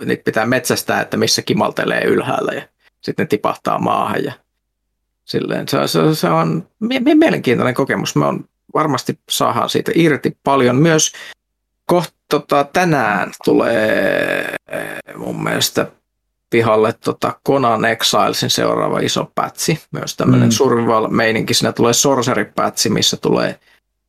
[0.06, 2.62] niitä pitää metsästää, että missä kimaltelee ylhäällä ja
[3.02, 4.24] sitten ne tipahtaa maahan.
[4.24, 4.34] Ja
[5.26, 6.68] silleen, se, se, se on
[7.16, 8.16] mielenkiintoinen kokemus.
[8.16, 10.76] Me on varmasti saadaan siitä irti paljon.
[10.76, 11.12] Myös
[11.86, 14.56] kohta tota, tänään tulee
[15.16, 15.88] mun mielestä
[16.50, 19.80] pihalle tota Conan Exilesin seuraava iso pätsi.
[19.92, 20.52] Myös tämmöinen mm.
[20.52, 21.54] survival-meininki.
[21.54, 23.60] Siinä tulee sorcery-pätsi, missä tulee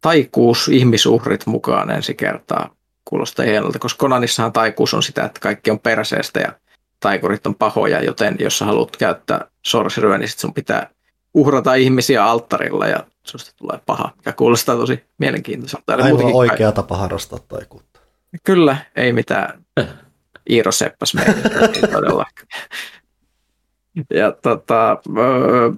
[0.00, 2.74] taikuus ihmisuhrit mukaan ensi kertaa.
[3.04, 6.52] Kuulostaa hienolta, koska Conanissahan taikuus on sitä, että kaikki on perseestä ja
[7.00, 10.90] taikurit on pahoja, joten jos sä haluat käyttää sorceryä, niin sit sun pitää
[11.34, 15.94] uhrata ihmisiä alttarilla ja susta tulee paha, mikä kuulostaa tosi mielenkiintoiselta.
[15.94, 16.72] Aivan oikea kai...
[16.72, 18.00] tapa harrastaa taikuutta.
[18.44, 19.64] Kyllä, ei mitään
[20.50, 21.12] Iiro Seppäs
[21.92, 22.26] todella.
[24.10, 24.98] Ja tota,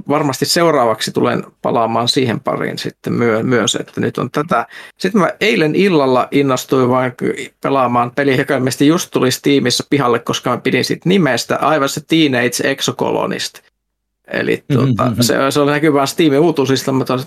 [0.09, 4.67] varmasti seuraavaksi tulen palaamaan siihen pariin sitten myö, myös, että nyt on tätä.
[4.99, 7.13] Sitten mä eilen illalla innostuin vain
[7.61, 12.01] pelaamaan peli, joka ilmeisesti just tuli Steamissa pihalle, koska mä pidin siitä nimestä aivan se
[12.07, 13.72] Teenage Exocolonist.
[14.33, 15.23] Eli tuota, mm-hmm.
[15.23, 17.19] se, se oli näkyvää Steamin uutuusista, mutta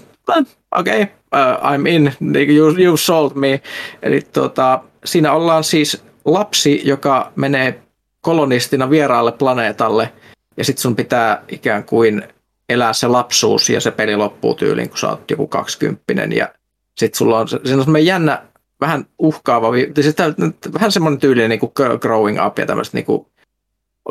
[0.76, 2.14] okei, okay, uh, I'm in,
[2.56, 3.62] you, you sold me.
[4.02, 7.82] Eli tuota, siinä ollaan siis lapsi, joka menee
[8.22, 10.14] kolonistina vieraalle planeetalle,
[10.58, 12.24] ja sitten sun pitää ikään kuin
[12.70, 16.50] elää se lapsuus, ja se peli loppuu tyyliin, kun sä oot joku kaksikymppinen, ja
[16.98, 18.42] sitten sulla on, se on semmoinen jännä,
[18.82, 19.72] vähän uhkaava,
[20.02, 20.16] siis
[20.74, 23.28] vähän semmoinen tyylinen niin kuin growing up ja tämmöiset niin kuin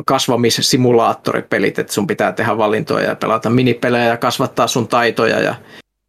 [0.07, 5.55] kasvamissimulaattoripelit, että sun pitää tehdä valintoja ja pelata minipelejä ja kasvattaa sun taitoja ja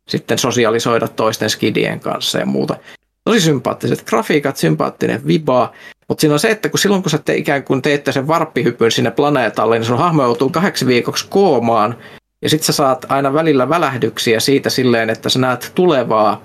[0.07, 2.75] sitten sosialisoida toisten skidien kanssa ja muuta.
[3.23, 5.73] Tosi sympaattiset grafiikat, sympaattinen viba,
[6.07, 8.91] mutta siinä on se, että kun silloin kun sä te, ikään kuin teette sen varppihypyn
[8.91, 11.97] sinne planeetalle, niin sun hahmo joutuu kahdeksi viikoksi koomaan
[12.41, 16.41] ja sitten sä saat aina välillä välähdyksiä siitä silleen, että sä näet tulevaa,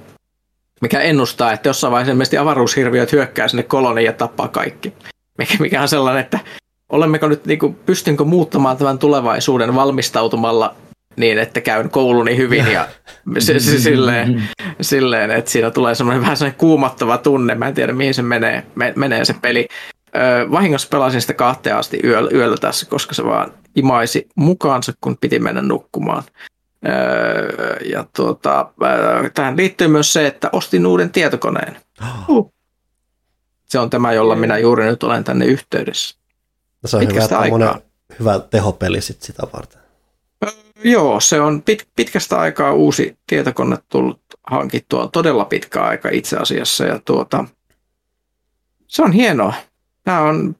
[0.80, 4.92] mikä ennustaa, että jossain vaiheessa avaruushirviöt hyökkää sinne koloniin ja tappaa kaikki.
[5.38, 6.38] Mikä, mikä on sellainen, että
[6.90, 10.74] olemmeko nyt, niin kuin, pystynkö muuttamaan tämän tulevaisuuden valmistautumalla
[11.16, 12.88] niin, että käyn kouluni hyvin ja
[13.38, 14.42] se, se, silleen,
[14.80, 17.54] silleen, että siinä tulee semmoinen vähän semmoinen kuumattava tunne.
[17.54, 19.68] Mä en tiedä, mihin se menee, me, menee se peli.
[20.16, 25.16] Öö, vahingossa pelasin sitä kahteen asti yöllä, yöllä tässä, koska se vaan imaisi mukaansa, kun
[25.20, 26.22] piti mennä nukkumaan.
[26.86, 31.76] Öö, ja tuota, öö, tähän liittyy myös se, että ostin uuden tietokoneen.
[32.28, 32.52] Uh.
[33.70, 36.19] Se on tämä, jolla minä juuri nyt olen tänne yhteydessä.
[36.82, 37.78] No se on hyvä, aikaa.
[38.18, 39.80] hyvä tehopeli sit sitä varten.
[40.84, 44.20] Joo, se on pit, pitkästä aikaa uusi tietokone tullut
[44.50, 46.84] hankittua, todella pitkä aika itse asiassa.
[46.84, 47.44] Ja tuota,
[48.86, 49.54] se on hienoa.
[50.04, 50.56] Tämä on,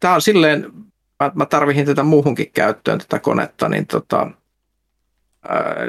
[0.00, 0.72] tämä on silleen,
[1.20, 4.30] mä, mä tarvihin tätä muuhunkin käyttöön tätä konetta, niin tota,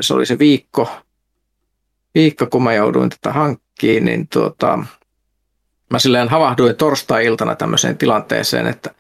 [0.02, 0.90] se oli se viikko,
[2.16, 4.80] viikko, kun mä jouduin tätä hankkiin, niin tuota,
[5.90, 8.96] mä silleen havahduin torstai-iltana tämmöiseen tilanteeseen, että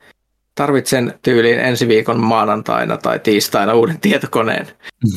[0.61, 4.67] tarvitsen tyyliin ensi viikon maanantaina tai tiistaina uuden tietokoneen,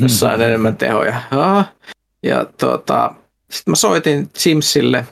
[0.01, 1.23] jossa on enemmän tehoja.
[1.31, 1.65] Ja,
[2.23, 3.15] ja tota,
[3.51, 5.07] sitten mä soitin Simsille,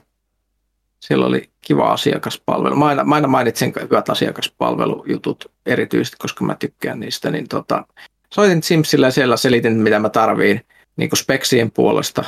[1.01, 2.77] siellä oli kiva asiakaspalvelu.
[2.77, 7.31] Mä aina, mä aina mainitsen hyvät asiakaspalvelujutut erityisesti, koska mä tykkään niistä.
[7.31, 7.87] Niin tota,
[8.35, 10.61] soitin Simsille ja siellä selitin, mitä mä tarviin
[10.97, 12.25] niin kuin speksien puolesta.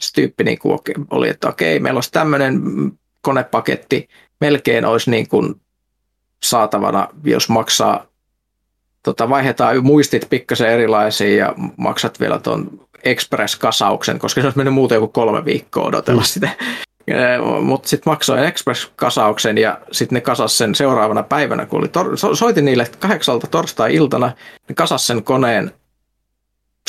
[0.00, 0.78] Se tyyppi niin kuin
[1.10, 2.62] oli, että okei, meillä olisi tämmöinen
[3.20, 4.08] konepaketti,
[4.40, 5.60] melkein olisi niin kuin
[6.42, 8.06] saatavana, jos maksaa,
[9.02, 14.96] tota, vaihdetaan muistit pikkasen erilaisiin ja maksat vielä tuon Express-kasauksen, koska se olisi mennyt muuten
[14.96, 16.26] joku kolme viikkoa odotella mm.
[16.26, 16.48] sitä.
[17.62, 22.64] Mutta sitten maksoin Express-kasauksen ja sitten ne kasas sen seuraavana päivänä, kun oli tor- soitin
[22.64, 24.32] niille kahdeksalta torstai-iltana,
[24.68, 25.72] ne kasas sen koneen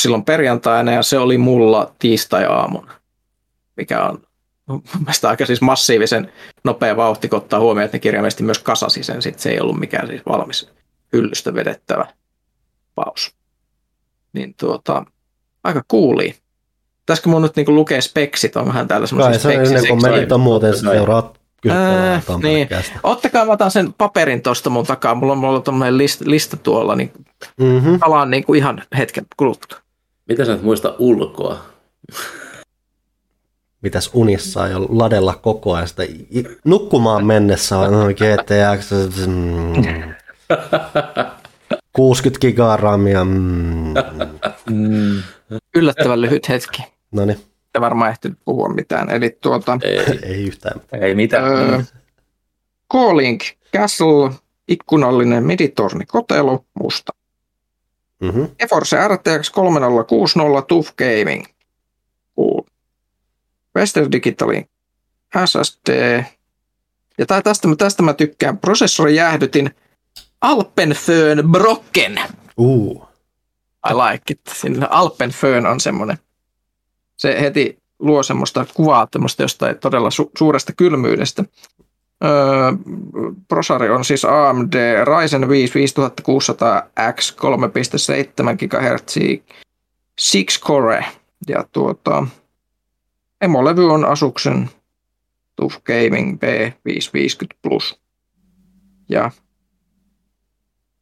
[0.02, 2.94] silloin perjantaina ja se oli mulla tiistai-aamuna,
[3.78, 4.22] mikä on
[5.00, 6.32] mielestäni aika siis massiivisen
[6.64, 9.80] nopea vauhti, kun ottaa huomioon, että ne kirjaimellisesti myös kasasi sen, sit se ei ollut
[9.80, 10.70] mikään siis valmis
[11.14, 12.06] hyllystä vedettävä
[12.96, 13.36] paus.
[14.34, 15.06] Niin tuota,
[15.64, 16.36] aika kuuli.
[17.00, 19.58] Pitäisikö mun nyt niinku lukea speksit, onhan täällä semmoisia speksit?
[19.58, 21.40] Kai se ennen kuin menit on muuten seuraat
[21.70, 22.68] Ää, niin.
[23.04, 25.16] Ottakaa mä otan sen paperin tuosta mun takaa.
[25.16, 27.12] Mulla on, mulla on lista, lista tuolla, niin
[27.60, 28.00] mm-hmm.
[28.00, 29.78] palaan niin kuin ihan hetken kuluttua.
[30.28, 31.66] Mitä sä et muista ulkoa?
[33.82, 36.04] Mitäs unissa jo ladella koko ajan sitä
[36.64, 38.92] nukkumaan mennessä on GTX
[39.28, 40.14] mm,
[41.94, 43.24] 60 gigaa ramia.
[43.24, 43.94] Mm.
[44.70, 45.22] Mm.
[45.76, 46.84] Yllättävän lyhyt hetki.
[47.12, 47.40] No niin.
[47.76, 49.10] Ei varmaan ehtinyt puhua mitään.
[49.10, 50.82] Eli tuota, ei, ei yhtään.
[51.02, 51.44] Ei mitään.
[51.44, 51.82] Öö,
[52.94, 53.40] Calling
[53.78, 54.32] Castle,
[54.68, 57.14] ikkunallinen miditorni kotelo, musta.
[58.20, 58.48] Mm-hmm.
[58.60, 61.46] Eforce RTX 3060 TUF Gaming.
[63.80, 64.70] Western Digitalin
[65.46, 66.24] SSD.
[67.18, 68.58] Ja tästä, tästä mä tykkään.
[68.58, 69.76] Prosessori jäähdytin
[70.42, 72.22] Alpenföön Brocken.
[72.58, 73.08] Uh.
[73.90, 74.42] I like it.
[74.54, 76.18] Siinä Alpenföön on semmoinen.
[77.18, 81.44] Se heti luo semmoista kuvaa tämmöistä jostain todella su- suuresta kylmyydestä.
[82.24, 82.32] Öö,
[83.48, 84.74] prosari on siis AMD
[85.06, 89.18] Ryzen 5 5600X 3.7 GHz
[90.34, 91.06] 6 core.
[91.48, 92.28] Ja tuota,
[93.42, 94.70] Emolevy on Asuksen
[95.56, 98.02] TUF Gaming B550 Plus.
[99.10, 99.32] Ja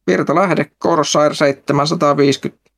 [0.06, 2.70] virtalähde Corsair 750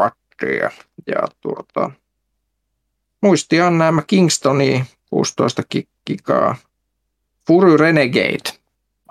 [0.00, 0.70] wattia.
[1.06, 1.90] Ja tuota,
[3.22, 5.62] muistia on nämä Kingstoni 16
[6.06, 6.56] gigaa.
[7.46, 8.50] Fury Renegade.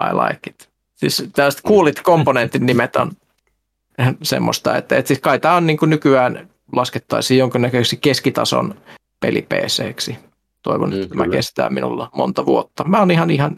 [0.01, 0.69] I like it.
[0.95, 3.11] Siis tällaiset kuulit komponentin nimet on
[4.21, 8.75] semmoista, että, että siis kai tämä on niin nykyään laskettaisiin jonkinnäköiseksi keskitason
[9.19, 10.17] peli PCksi.
[10.61, 12.83] Toivon, mm, että tämä kestää minulla monta vuotta.
[12.83, 13.55] Mä oon ihan, ihan,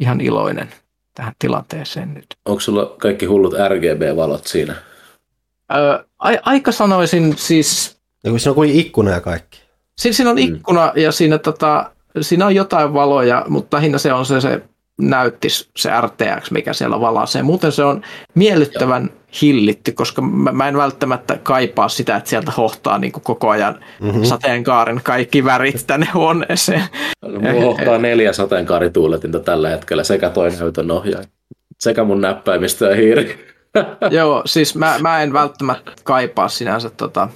[0.00, 0.68] ihan iloinen
[1.14, 2.26] tähän tilanteeseen nyt.
[2.44, 4.74] Onko sulla kaikki hullut RGB-valot siinä?
[5.74, 7.98] Öö, a- aika sanoisin siis...
[8.24, 9.60] Ja siinä on kuin ikkuna ja kaikki.
[9.98, 10.42] Siinä, siinä on mm.
[10.42, 11.90] ikkuna ja siinä, tota,
[12.20, 14.62] siinä on jotain valoja, mutta lähinnä se on se, se
[15.00, 17.42] näyttis, se RTX, mikä siellä valaisee.
[17.42, 18.02] Muuten se on
[18.34, 19.17] miellyttävän Joo.
[19.42, 23.84] Hillitty, koska mä, mä en välttämättä kaipaa sitä, että sieltä hohtaa niin kuin koko ajan
[24.00, 24.24] mm-hmm.
[24.24, 26.82] sateenkaaren kaikki värit tänne huoneeseen.
[27.22, 31.26] No, mulla hohtaa neljä sateenkaarituuletinta tällä hetkellä, sekä toi näytön ohjaaja,
[31.78, 33.54] sekä mun näppäimistö ja hiiri.
[34.10, 37.28] Joo, siis mä, mä en välttämättä kaipaa sinänsä tota,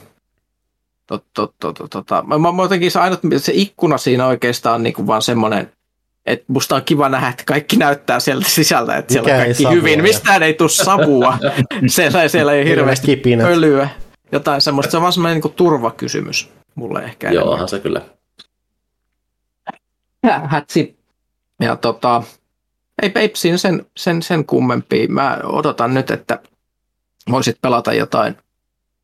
[1.07, 2.25] tot, tot, tot, tot, tota.
[2.27, 5.73] Mä, mä jotenkin se ainut, se ikkuna siinä oikeastaan on niin kuin vaan semmoinen,
[6.27, 9.99] että musta on kiva nähdä, että kaikki näyttää sieltä sisältä, että siellä on kaikki hyvin.
[9.99, 10.03] Ja...
[10.03, 11.39] Mistään ei tule savua.
[11.87, 13.89] siellä, siellä ei hirveästi öljyä.
[14.33, 14.91] Jotain semmoista.
[14.91, 17.31] Se on vaan semmoinen niin turvakysymys mulle ehkä.
[17.31, 18.03] Joo, se kyllä.
[20.45, 20.99] Hätsi.
[21.61, 22.23] Ja tota,
[23.03, 25.09] ei, ei siinä sen, sen, sen kummempia.
[25.09, 26.39] Mä odotan nyt, että
[27.31, 28.37] voisit pelata jotain.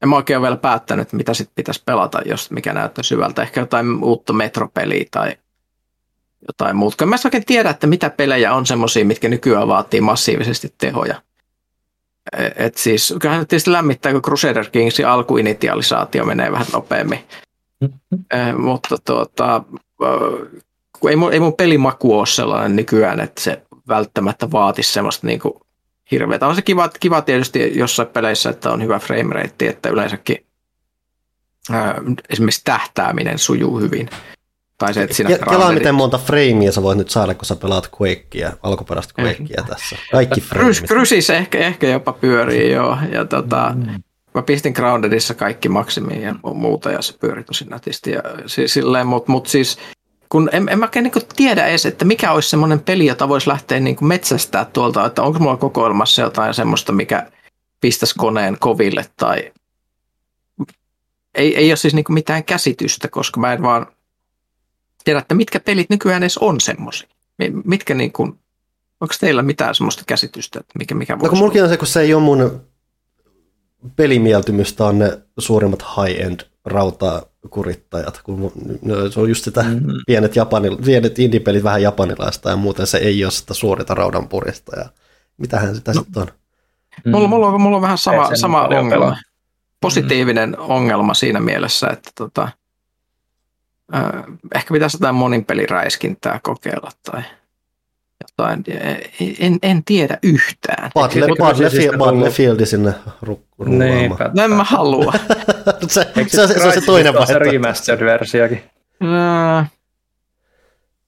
[0.02, 3.42] En mä oikein ole vielä päättänyt, mitä sit pitäisi pelata, jos mikä näyttää syvältä.
[3.42, 5.36] Ehkä jotain uutta metropeliä tai
[6.46, 7.06] jotain muuta.
[7.06, 11.22] Mä en oikein tiedä, että mitä pelejä on semmoisia, mitkä nykyään vaatii massiivisesti tehoja.
[12.38, 17.20] E, et siis, kyllähän tietysti lämmittää, kun Crusader Kingsin alkuinitialisaatio menee vähän nopeammin.
[17.80, 18.24] Mm-hmm.
[18.30, 19.62] Eh, mutta tuota,
[21.00, 25.40] kun ei mun, ei mun pelimaku ole sellainen nykyään, että se välttämättä vaatisi semmoista niin
[25.40, 25.54] kuin
[26.10, 26.46] hirveätä.
[26.46, 30.46] On se kiva, kiva tietysti jossain peleissä, että on hyvä frame rate, että yleensäkin
[31.70, 32.00] ää,
[32.30, 34.10] esimerkiksi tähtääminen sujuu hyvin.
[34.78, 37.90] Tai se, että siinä Kelaa miten monta freimiä sä voit nyt saada, kun sä pelaat
[38.00, 39.96] Quakea, alkuperäistä Quakea tässä.
[40.12, 40.82] Kaikki freimit.
[40.88, 42.98] Krys, ehkä, ehkä jopa pyörii joo.
[43.12, 44.02] Ja tota, mm.
[44.34, 48.10] Mä pistin Groundedissa kaikki maksimiin ja muuta ja se pyöri tosi nätisti.
[48.10, 48.22] Ja
[48.66, 49.78] silleen, mutta mut siis
[50.28, 53.48] kun en, en mä oikein niin tiedä edes, että mikä olisi semmoinen peli, jota voisi
[53.48, 57.30] lähteä niin metsästää tuolta, että onko mulla kokoelmassa jotain semmoista, mikä
[57.80, 59.52] pistäisi koneen koville tai
[61.34, 63.86] ei, ei ole siis niin mitään käsitystä, koska mä en vaan
[65.08, 67.08] tiedä, että mitkä pelit nykyään edes on semmoisia.
[67.64, 68.38] Mitkä niin kuin,
[69.00, 71.86] onko teillä mitään semmoista käsitystä, että mikä, mikä voisi No kun mullakin on se, kun
[71.86, 72.60] se ei ole mun
[73.96, 78.52] pelimieltymystä on ne suurimmat high-end rautakurittajat, kun
[79.10, 79.92] se on just sitä mm-hmm.
[80.06, 84.88] pienet, japanil, pienet indie-pelit vähän japanilaista ja muuten se ei ole sitä suorita raudanpurista ja
[85.36, 86.00] mitähän sitä no.
[86.00, 86.28] sitten on.
[87.04, 87.10] Mm.
[87.10, 89.16] Mulla, mulla, on, mulla on vähän sama, sama ongelma, pelaa.
[89.80, 90.56] positiivinen mm.
[90.58, 92.48] ongelma siinä mielessä, että tota,
[93.94, 94.02] äh,
[94.54, 97.22] ehkä pitäisi jotain moninpeliräiskintää kokeilla tai
[98.20, 98.64] jotain.
[99.38, 100.90] En, en tiedä yhtään.
[101.98, 103.78] Battlefieldi sinne rukkaamaan.
[104.34, 105.12] No en mä halua.
[105.88, 107.44] se, se, se, se, on se toinen vaihtoehto.
[107.44, 108.60] Se remastered-versiokin.
[109.00, 109.66] No,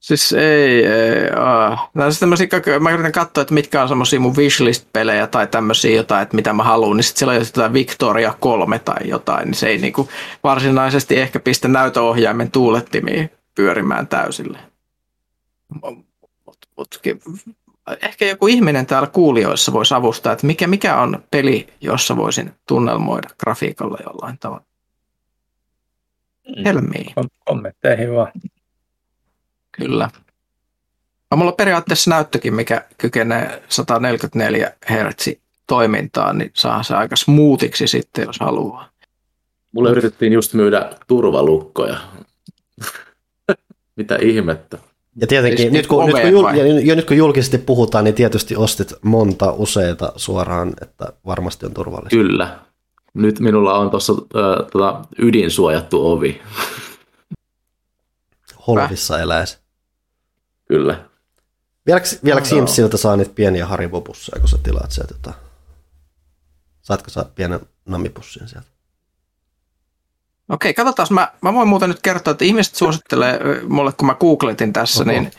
[0.00, 1.30] siis ei, ei
[1.94, 2.50] no, siis
[2.80, 6.62] mä yritän katsoa, että mitkä on semmoisia mun wishlist-pelejä tai tämmöisiä jotain, että mitä mä
[6.62, 10.08] haluan, niin sitten siellä on jotain Victoria 3 tai jotain, niin se ei niinku
[10.44, 14.58] varsinaisesti ehkä pistä näytöohjaimen tuulettimiin pyörimään täysille
[18.02, 23.28] ehkä joku ihminen täällä kuulijoissa voisi avustaa, että mikä, mikä on peli, jossa voisin tunnelmoida
[23.38, 24.64] grafiikalla jollain tavalla.
[26.48, 26.64] Mm.
[26.64, 27.12] Helmiin.
[27.44, 28.32] Kommentteihin vaan.
[29.72, 30.10] Kyllä.
[31.30, 35.28] No, mulla on periaatteessa näyttökin, mikä kykenee 144 Hz
[35.66, 38.88] toimintaan, niin saa se aika smoothiksi sitten, jos haluaa.
[39.72, 41.96] Mulle yritettiin just myydä turvalukkoja.
[43.96, 44.78] Mitä ihmettä?
[45.16, 48.14] Ja tietenkin, siis nyt, kun, nyt, kun jul, ja, ja nyt kun julkisesti puhutaan, niin
[48.14, 52.16] tietysti ostit monta useita suoraan, että varmasti on turvallista.
[52.16, 52.58] Kyllä.
[53.14, 56.40] Nyt minulla on tuossa äh, tota, ydinsuojattu ovi.
[58.66, 59.58] Holvissa eläisi.
[60.68, 61.04] Kyllä.
[61.86, 62.48] Vieläkö, vieläkö
[62.90, 65.14] no, saa niitä pieniä haribopusseja, kun sä tilaat sieltä?
[65.14, 65.32] Tota,
[66.82, 68.68] saatko sä pienen namipussin sieltä?
[70.48, 71.08] Okei, katsotaan.
[71.10, 75.10] Mä, mä voin muuten nyt kertoa, että ihmiset suosittelee mulle, kun mä googletin tässä, Oho.
[75.10, 75.30] niin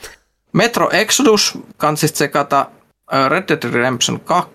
[0.54, 2.72] Metro Exodus, kanssista sekata
[3.28, 4.52] Red Dead Redemption 2,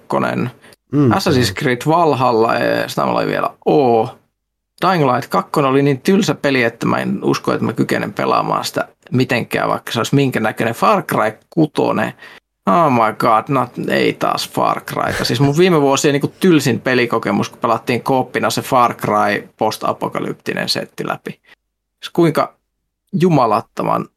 [0.92, 1.10] mm.
[1.10, 4.04] Assassin's Creed Valhalla, ja sitä mulla oli vielä O.
[4.82, 8.64] Dying Light 2 oli niin tylsä peli, että mä en usko, että mä kykenen pelaamaan
[8.64, 11.72] sitä mitenkään, vaikka se olisi minkä näköinen Far Cry 6.
[12.66, 15.24] Oh my god, not, ei taas Far Cry.
[15.24, 21.06] Siis mun viime vuosien niin tylsin pelikokemus, kun pelattiin kooppina se Far Cry post-apokalyptinen setti
[21.06, 21.40] läpi.
[22.02, 22.54] Siis kuinka
[23.12, 24.08] jumalattoman,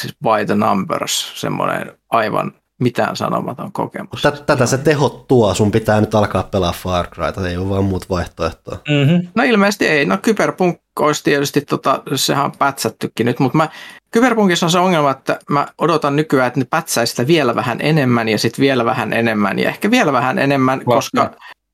[0.00, 4.22] siis by the numbers, semmoinen aivan mitään sanomaton kokemus.
[4.46, 8.10] Tätä se tehot tuo, sun pitää nyt alkaa pelaa Far Cryta, ei ole vaan muut
[8.10, 8.78] vaihtoehtoa.
[8.88, 9.28] Mm-hmm.
[9.34, 13.68] No ilmeisesti ei, no Kyberpunk olisi tietysti, tota, sehän on pätsättykin nyt, mutta mä,
[14.10, 18.28] Kyberpunkissa on se ongelma, että mä odotan nykyään, että ne pätsäisi sitä vielä vähän enemmän
[18.28, 21.30] ja sitten vielä vähän enemmän ja ehkä vielä vähän enemmän, Va, koska, no.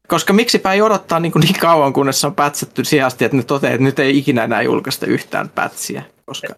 [0.09, 3.43] koska miksipä ei odottaa niin, kuin niin kauan, kunnes se on pätsätty sijasti, että ne
[3.43, 6.55] toteaa, että nyt ei ikinä enää julkaista yhtään pätsiä, koska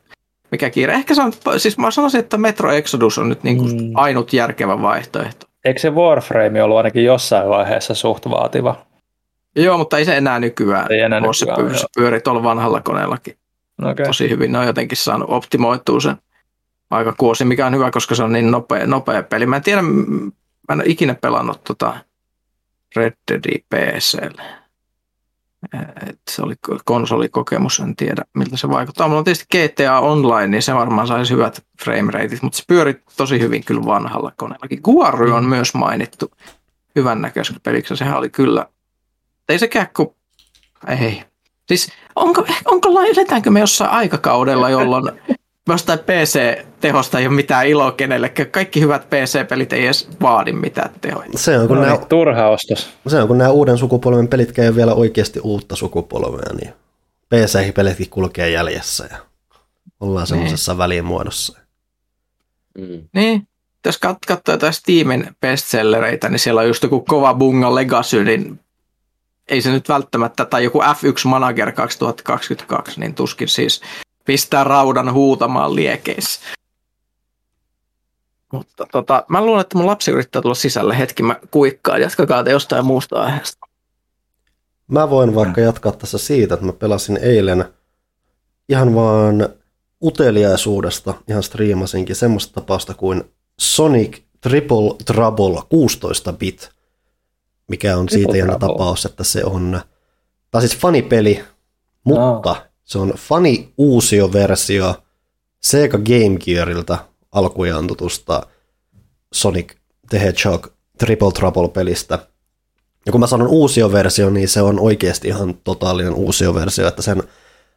[0.54, 0.92] mikä kiire.
[0.92, 3.90] Ehkä se on, siis mä sanoisin, että Metro Exodus on nyt niin kuin mm.
[3.94, 5.46] ainut järkevä vaihtoehto.
[5.64, 8.86] Eikö se Warframe ollut ainakin jossain vaiheessa suht vaativa?
[9.56, 12.80] Joo, mutta ei se enää nykyään ei enää nykyään, se, pyöri, se pyöri tuolla vanhalla
[12.80, 13.36] koneellakin
[13.82, 14.06] okay.
[14.06, 14.52] tosi hyvin.
[14.52, 16.16] Ne on jotenkin saanut optimoitua sen
[16.90, 19.46] aika kuosi, mikä on hyvä, koska se on niin nopea, nopea peli.
[19.46, 21.96] Mä en tiedä, mä en ole ikinä pelannut tota
[22.96, 24.42] Red Dead PClle
[26.10, 26.54] että se oli
[26.84, 29.08] konsolikokemus, en tiedä miltä se vaikuttaa.
[29.08, 33.40] Mulla on tietysti GTA Online, niin se varmaan saisi hyvät framerateit, mutta se pyöri tosi
[33.40, 34.80] hyvin kyllä vanhalla koneellakin.
[34.84, 36.30] Guary on myös mainittu
[36.96, 38.66] hyvän näköisen peliksi, sehän oli kyllä,
[39.48, 40.08] ei sekään kuin,
[40.88, 41.24] ei.
[41.68, 45.12] Siis onko, onko, eletäänkö me jossain aikakaudella, jolloin
[45.68, 48.50] jostain PC-tehosta ei ole mitään iloa kenellekään.
[48.50, 51.28] Kaikki hyvät PC-pelit ei edes vaadi mitään tehoja.
[51.36, 52.90] Se on, kun no, nämä, niin, turha ostos.
[53.06, 56.72] Se on, kun nämä uuden sukupolven pelit käy vielä oikeasti uutta sukupolvea, niin
[57.34, 59.16] PC-pelitkin kulkee jäljessä ja
[60.00, 60.28] ollaan niin.
[60.28, 61.58] semmoisessa välimuodossa.
[62.78, 63.08] Mm.
[63.14, 63.48] Niin,
[63.86, 68.60] jos katsoo jotain Steamin bestsellereitä, niin siellä on just joku kova bunga Legacy, niin
[69.48, 73.80] ei se nyt välttämättä, tai joku F1 Manager 2022, niin tuskin siis
[74.24, 76.40] pistää raudan huutamaan liekeissä.
[78.52, 82.00] Mutta tota, mä luulen, että mun lapsi yrittää tulla sisälle hetki, mä kuikkaan.
[82.00, 83.66] Jatkakaa te jostain muusta aiheesta.
[84.88, 87.64] Mä voin vaikka jatkaa tässä siitä, että mä pelasin eilen
[88.68, 89.48] ihan vaan
[90.02, 93.24] uteliaisuudesta, ihan striimasinkin semmoista tapausta kuin
[93.60, 96.70] Sonic Triple Trouble 16-bit,
[97.68, 99.80] mikä on Triple siitä jännä tapaus, että se on,
[100.50, 101.44] tai siis fanipeli,
[102.04, 104.94] mutta no se on funny uusio versio
[105.62, 106.98] Sega Game Gearilta
[107.32, 108.46] alkujaan tutusta
[109.34, 109.72] Sonic
[110.10, 110.66] the Hedgehog
[110.98, 112.18] Triple Trouble-pelistä.
[113.06, 117.02] Ja kun mä sanon uusio versio, niin se on oikeasti ihan totaalinen uusio versio, että
[117.02, 117.22] sen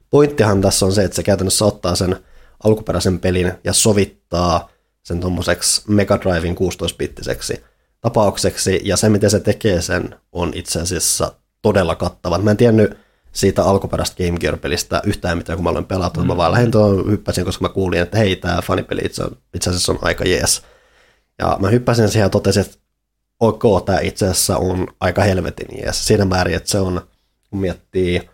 [0.09, 2.15] pointtihan tässä on se, että se käytännössä ottaa sen
[2.63, 4.69] alkuperäisen pelin ja sovittaa
[5.03, 7.61] sen tuommoiseksi Mega Drivein 16-bittiseksi
[8.01, 12.37] tapaukseksi, ja se miten se tekee sen on itse asiassa todella kattava.
[12.37, 12.97] Mä en tiennyt
[13.31, 16.19] siitä alkuperäistä Game Gear-pelistä yhtään mitään, kun mä aloin pelata.
[16.19, 16.27] Mm.
[16.27, 19.23] Mä vaan lähdin tuon, hyppäsin, koska mä kuulin, että hei, tämä fanipeli itse,
[19.53, 20.61] itse asiassa on aika jees.
[21.39, 22.77] Ja mä hyppäsin siihen ja totesin, että
[23.39, 26.07] ok, tämä itse asiassa on aika helvetin jees.
[26.07, 27.01] Siinä määrin, että se on,
[27.49, 28.29] kun miettii,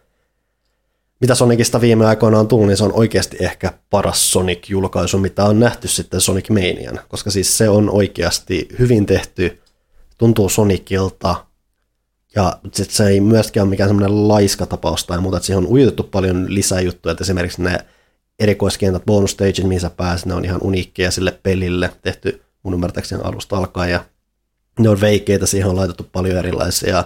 [1.21, 5.59] mitä Sonicista viime aikoina on tullut, niin se on oikeasti ehkä paras Sonic-julkaisu, mitä on
[5.59, 9.61] nähty sitten Sonic Manian, koska siis se on oikeasti hyvin tehty,
[10.17, 11.35] tuntuu Sonicilta,
[12.35, 15.71] ja sit se ei myöskään ole mikään semmoinen laiska tapaus tai muuta, että siihen on
[15.71, 17.77] ujutettu paljon lisäjuttuja, että esimerkiksi ne
[18.39, 23.21] erikoiskentät, bonus stages, mihin sä pääset, ne on ihan uniikkeja sille pelille, tehty mun ymmärtääkseni
[23.23, 24.05] alusta alkaen, ja
[24.79, 27.03] ne on veikeitä, siihen on laitettu paljon erilaisia,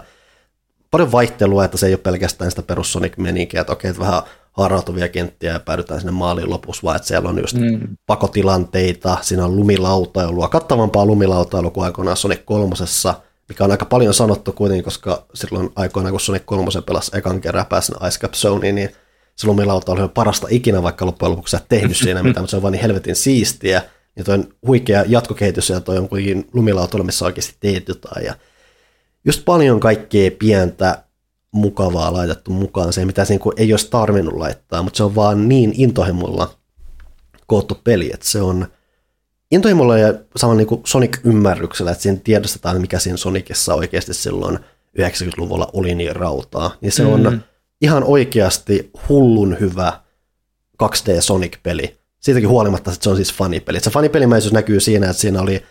[0.91, 4.21] paljon vaihtelua, että se ei ole pelkästään sitä perus Sonic menikiä, että okei, että vähän
[4.51, 7.97] harautuvia kenttiä ja päädytään sinne maaliin lopussa, vaan että siellä on just mm.
[8.05, 13.13] pakotilanteita, siinä on lumilautailua, kattavampaa lumilautailua kuin aikoinaan Sonic kolmosessa–
[13.49, 17.65] mikä on aika paljon sanottu kuitenkin, koska silloin aikoina, kun Sonic 3 pelasi ekan kerran
[17.65, 18.89] pääsin Ice Cap Zoneen, niin
[19.35, 22.61] se lumilauta oli parasta ikinä, vaikka loppujen lopuksi sä tehnyt siinä mitään, mutta se on
[22.61, 23.81] vaan niin helvetin siistiä.
[24.15, 28.25] Ja toi on huikea jatkokehitys ja toi on kuitenkin lumilauta, missä oikeasti teet jotain.
[28.25, 28.35] Ja
[29.25, 31.03] just paljon kaikkea pientä
[31.51, 35.73] mukavaa laitettu mukaan, se mitä se ei olisi tarvinnut laittaa, mutta se on vaan niin
[35.75, 36.53] intohimolla
[37.47, 38.67] koottu peli, että se on
[39.51, 44.59] intohimolla ja saman niin Sonic-ymmärryksellä, että siinä tiedostetaan, mikä siinä Sonicissa oikeasti silloin
[44.99, 47.13] 90-luvulla oli niin rautaa, niin se mm.
[47.13, 47.43] on
[47.81, 49.93] ihan oikeasti hullun hyvä
[50.83, 51.97] 2D Sonic-peli.
[52.19, 53.79] Siitäkin huolimatta, että se on siis fanipeli.
[53.79, 55.63] Se fanipelimäisyys näkyy siinä, että siinä oli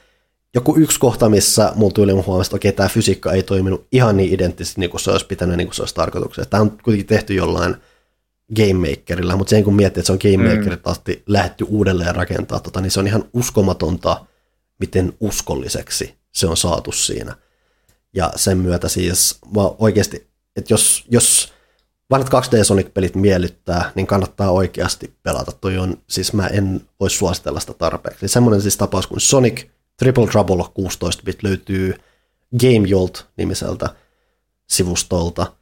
[0.54, 4.34] joku yksi kohta, missä mulla tuli huomasta, että okei, tämä fysiikka ei toiminut ihan niin
[4.34, 6.50] identtisesti, niin kuin se olisi pitänyt, niin kuin se olisi tarkoituksessa.
[6.50, 7.76] Tämä on kuitenkin tehty jollain
[8.54, 10.78] Game Makerilla, mutta sen kun miettii, että se on Game mm.
[10.84, 14.26] Asti lähetty uudelleen rakentaa, tota, niin se on ihan uskomatonta,
[14.78, 17.36] miten uskolliseksi se on saatu siinä.
[18.14, 19.38] Ja sen myötä siis
[19.78, 21.52] oikeasti, että jos, jos
[22.10, 25.52] vanhat 2D Sonic-pelit miellyttää, niin kannattaa oikeasti pelata.
[25.52, 28.28] Toi on, siis mä en voi suositella sitä tarpeeksi.
[28.28, 29.66] Semmoinen siis tapaus kuin Sonic
[29.96, 31.94] Triple Trouble 16-bit löytyy
[32.60, 33.88] Game Jolt nimiseltä
[34.66, 35.46] sivustolta–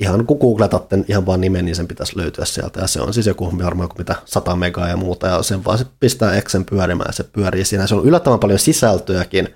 [0.00, 2.80] ihan kun googletatte ihan vaan nimen, niin sen pitäisi löytyä sieltä.
[2.80, 5.86] Ja se on siis joku varmaan mitä 100 megaa ja muuta, ja sen vaan se
[6.00, 7.86] pistää Exen pyörimään, ja se pyörii siinä.
[7.86, 9.48] Se on yllättävän paljon sisältöäkin,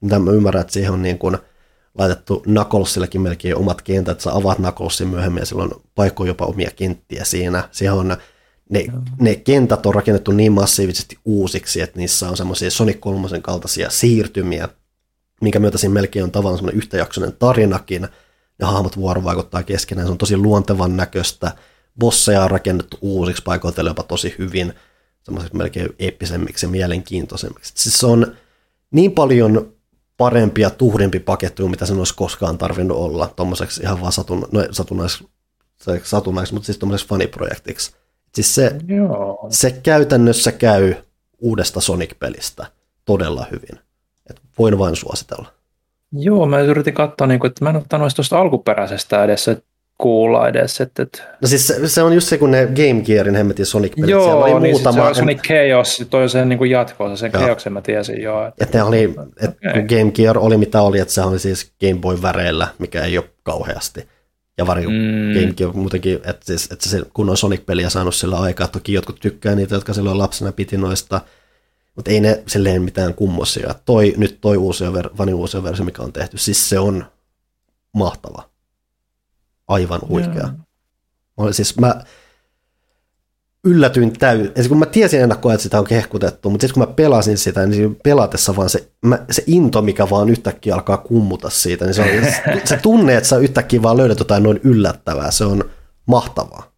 [0.00, 1.38] mitä mä ymmärrän, että siihen on niin kuin
[1.98, 6.70] laitettu Knucklesillekin melkein omat kentät, että sä avaat Knucklesin myöhemmin, ja silloin paikkoja jopa omia
[6.76, 7.68] kenttiä siinä.
[7.72, 8.16] Siihen on
[8.68, 8.86] ne,
[9.20, 14.68] ne kentät on rakennettu niin massiivisesti uusiksi, että niissä on semmoisia Sonic 3 kaltaisia siirtymiä,
[15.40, 18.08] minkä myötä siinä melkein on tavallaan semmoinen yhtäjaksoinen tarinakin,
[18.60, 21.52] ja hahmot vuorovaikuttaa keskenään, se on tosi luontevan näköistä,
[21.98, 24.74] bosseja on rakennettu uusiksi, paikoitelle jopa tosi hyvin,
[25.22, 27.72] semmoiseksi melkein eeppisemmiksi ja mielenkiintoisemmiksi.
[27.76, 28.36] Siis se on
[28.90, 29.72] niin paljon
[30.16, 34.48] parempi ja tuhdempi paketti kuin mitä sen olisi koskaan tarvinnut olla, tuommoiseksi ihan vaan satun,
[34.52, 35.28] no, satunnaiseksi,
[36.02, 37.92] satunnaiseksi, mutta siis tuommoiseksi faniprojektiksi.
[38.34, 39.46] Siis se, Joo.
[39.50, 40.94] se käytännössä käy
[41.38, 42.66] uudesta Sonic-pelistä
[43.04, 43.80] todella hyvin.
[44.30, 45.59] Et voin vain suositella.
[46.12, 49.50] Joo, mä yritin katsoa, niin kuin, että mä en ottanut tuosta alkuperäisestä edes
[50.00, 50.80] kuulla edes.
[50.80, 51.22] Että, että...
[51.42, 54.44] No siis se, se, on just se, kun ne Game Gearin hemmetin Sonic-pelit, Joo, siellä
[54.44, 54.94] oli niin muutama...
[54.94, 58.46] se on Sonic Chaos, toi sen niin jatkoa, sen Chaosin mä tiesin jo.
[58.46, 59.82] Että, että oli, että okay.
[59.82, 63.30] Game Gear oli mitä oli, että se oli siis Game Boy väreillä, mikä ei ole
[63.42, 64.08] kauheasti.
[64.58, 65.40] Ja vari mm.
[65.40, 69.20] Game Gear muutenkin, että, siis, että se kun on Sonic-peliä saanut sillä aikaa, toki jotkut
[69.20, 71.20] tykkää niitä, jotka silloin lapsena piti noista,
[71.96, 73.74] mutta ei ne silleen mitään kummosia.
[73.84, 74.84] Toi, nyt toi uusi,
[75.18, 77.06] vanin uusi versio, mikä on tehty, siis se on
[77.92, 78.50] mahtava.
[79.68, 80.50] Aivan huikea.
[81.38, 81.50] Yeah.
[81.50, 82.04] Siis mä
[83.64, 84.68] yllätyin täysin.
[84.68, 87.96] Kun mä tiesin ennakkoa, että sitä on kehkutettu, mutta sitten kun mä pelasin sitä, niin
[88.04, 92.08] pelatessa vaan se, mä, se into, mikä vaan yhtäkkiä alkaa kummuta siitä, niin se, on,
[92.64, 95.64] se tunne, että sä yhtäkkiä vaan löydät jotain noin yllättävää, se on
[96.06, 96.69] mahtavaa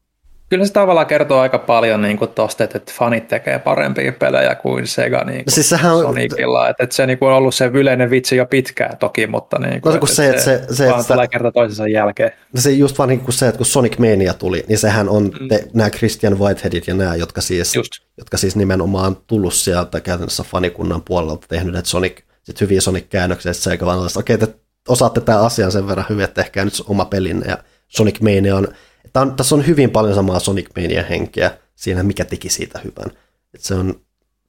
[0.52, 4.54] kyllä se tavallaan kertoo aika paljon niin kuin tosta, että, että fanit tekee parempia pelejä
[4.54, 6.02] kuin Sega niin kuin siis sehän on...
[6.02, 6.68] Sonicilla.
[6.68, 9.80] Että, että se niin kuin on ollut se yleinen vitsi jo pitkään toki, mutta niin
[9.80, 12.32] kuin, no, että se, että se, se, vaan että, kerta toisensa jälkeen.
[12.54, 15.48] Se just vaan niin kuin se, että kun Sonic Mania tuli, niin sehän on mm.
[15.48, 17.92] te, nämä Christian Whiteheadit ja nämä, jotka siis, just.
[18.18, 23.62] jotka siis nimenomaan tullut sieltä käytännössä fanikunnan puolelta tehnyt, että Sonic, sit hyviä Sonic-käännöksiä, että
[23.62, 24.54] Sega vaan okei, okay, te
[24.88, 27.58] osaatte tämän asian sen verran hyvin, että tehkää nyt oma pelinne, ja
[27.88, 28.68] Sonic Mania on
[29.12, 33.18] Tämä on, tässä on hyvin paljon samaa Sonic Mania henkeä siinä, mikä teki siitä hyvän.
[33.54, 34.00] Et se on,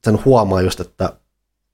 [0.04, 1.12] sen huomaa just, että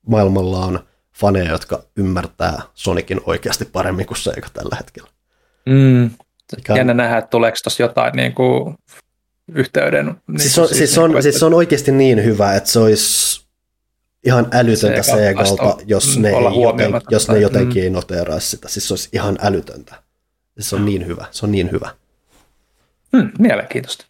[0.07, 0.81] maailmalla on
[1.13, 5.11] faneja, jotka ymmärtää Sonicin oikeasti paremmin kuin Sega tällä hetkellä.
[5.67, 6.11] Mm.
[6.57, 6.77] Mikä...
[6.77, 8.75] Jännä nähdä, että tuleeko tuossa jotain niin kuin
[9.55, 10.07] yhteyden.
[10.07, 12.79] Niin siis, on, siis, siis, on, niin siis se on oikeasti niin hyvä, että se
[12.79, 13.45] olisi
[14.27, 17.85] ihan älytöntä Segalta, jos ne, joten, jos ne jotenkin mm.
[17.85, 18.69] ei noteeraisi sitä.
[18.69, 19.95] Siis se olisi ihan älytöntä.
[20.59, 21.27] Se on niin hyvä.
[21.31, 21.91] Se on niin hyvä.
[23.17, 24.07] Hmm, mielenkiintoista.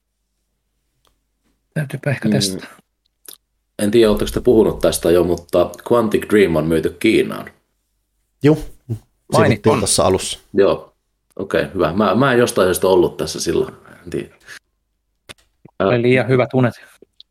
[1.74, 2.32] Täytyypä ehkä mm.
[2.32, 2.66] testata.
[3.78, 7.50] En tiedä, oletteko te puhunut tästä jo, mutta Quantic Dream on myyty Kiinaan.
[8.42, 8.58] Joo,
[9.32, 10.38] mainittiin tuossa alussa.
[10.54, 10.94] Joo,
[11.36, 11.92] okei, okay, hyvä.
[11.92, 13.74] Mä, mä en jostain syystä ollut tässä silloin,
[14.04, 14.34] en tiedä.
[15.78, 16.74] Oli liian hyvät unet.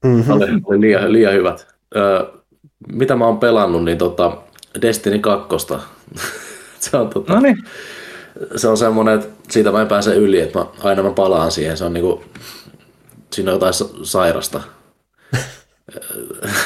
[0.03, 0.33] Mm-hmm.
[0.33, 1.67] Oli, oli liian, liian hyvät.
[1.95, 2.31] Ö,
[2.93, 4.37] mitä mä oon pelannut, niin tota
[4.81, 5.47] Destiny 2.
[6.79, 7.63] se on tota, no niin
[8.55, 11.77] se on semmoinen, että siitä mä en pääse yli, että mä, aina mä palaan siihen.
[11.77, 12.23] Se on niinku,
[13.33, 14.61] siinä on jotain sairasta.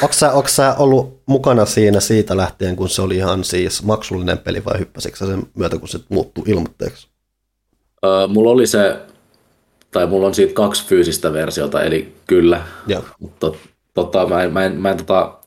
[0.02, 4.38] onko, sä, onko sä ollut mukana siinä siitä lähtien, kun se oli ihan siis maksullinen
[4.38, 7.08] peli vai hyppäsitkö sen myötä, kun se muuttui ilmoitteeksi?
[8.04, 8.96] Öö, mulla oli se,
[9.90, 12.62] tai mulla on siitä kaksi fyysistä versiota, eli kyllä.
[12.86, 13.02] Joo.
[13.20, 13.52] Mutta
[13.94, 15.38] tota, mä en, mä en, mä en tota,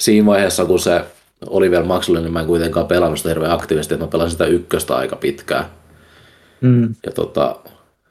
[0.00, 1.04] siinä vaiheessa, kun se
[1.46, 4.46] oli vielä maksullinen, niin mä en kuitenkaan pelannut sitä hirveän aktiivisesti, että mä pelasin sitä
[4.46, 5.64] ykköstä aika pitkään.
[6.60, 6.94] Mm.
[7.06, 7.56] Ja tota,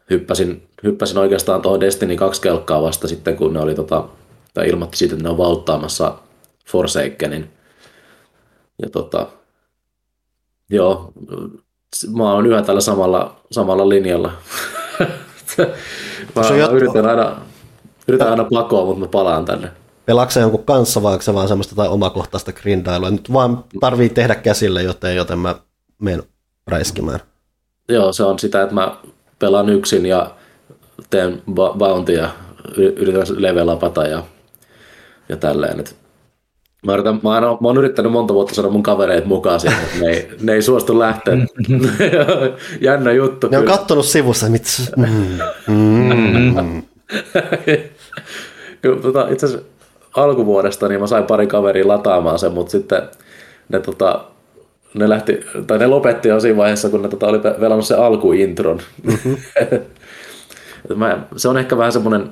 [0.09, 4.05] hyppäsin, hyppäsin oikeastaan tuohon Destiny 2 kelkkaa vasta sitten, kun ne oli tota,
[4.53, 6.13] tai ilmoitti siitä, että ne on valtaamassa
[6.67, 7.51] Forsakenin.
[8.81, 9.27] Ja tota,
[10.69, 11.13] joo,
[12.15, 14.31] mä oon yhä tällä samalla, samalla linjalla.
[16.35, 17.35] mä, mä yritän aina,
[18.07, 19.71] yritän aina pakoa, mutta mä palaan tänne.
[20.07, 23.09] Pelaatko jonkun kanssa vai onko se vaan semmoista tai omakohtaista grindailua?
[23.09, 25.55] Nyt vaan tarvii tehdä käsille, joten, joten mä
[25.99, 26.23] menen
[26.67, 27.19] räiskimään.
[27.89, 28.95] Joo, se on sitä, että mä
[29.39, 30.31] pelaan yksin ja
[31.09, 31.41] teen
[31.77, 32.29] bountyja,
[32.77, 34.23] yritän levelapata ja,
[35.29, 35.79] ja tälleen.
[35.79, 35.95] Et
[36.85, 39.97] mä, yritän, mä, oon, mä oon yrittänyt monta vuotta saada mun kavereet mukaan siihen, mutta
[39.99, 41.33] ne ei, ne ei suostu lähteä.
[42.81, 43.47] Jännä juttu.
[43.47, 44.69] Ne on kattonut sivussa, mitä...
[44.97, 45.39] Mm.
[45.67, 46.83] Mm.
[49.01, 49.76] tota, itse asiassa
[50.17, 53.01] alkuvuodesta niin mä sain pari kaveria lataamaan sen, mutta sitten
[53.69, 54.23] ne, tota,
[54.93, 58.79] ne, lähti, tai ne lopetti jo siinä vaiheessa, kun ne tota, oli velannut se alkuintron.
[59.03, 59.37] Mm-hmm.
[60.95, 62.29] mä, se on ehkä vähän semmoinen,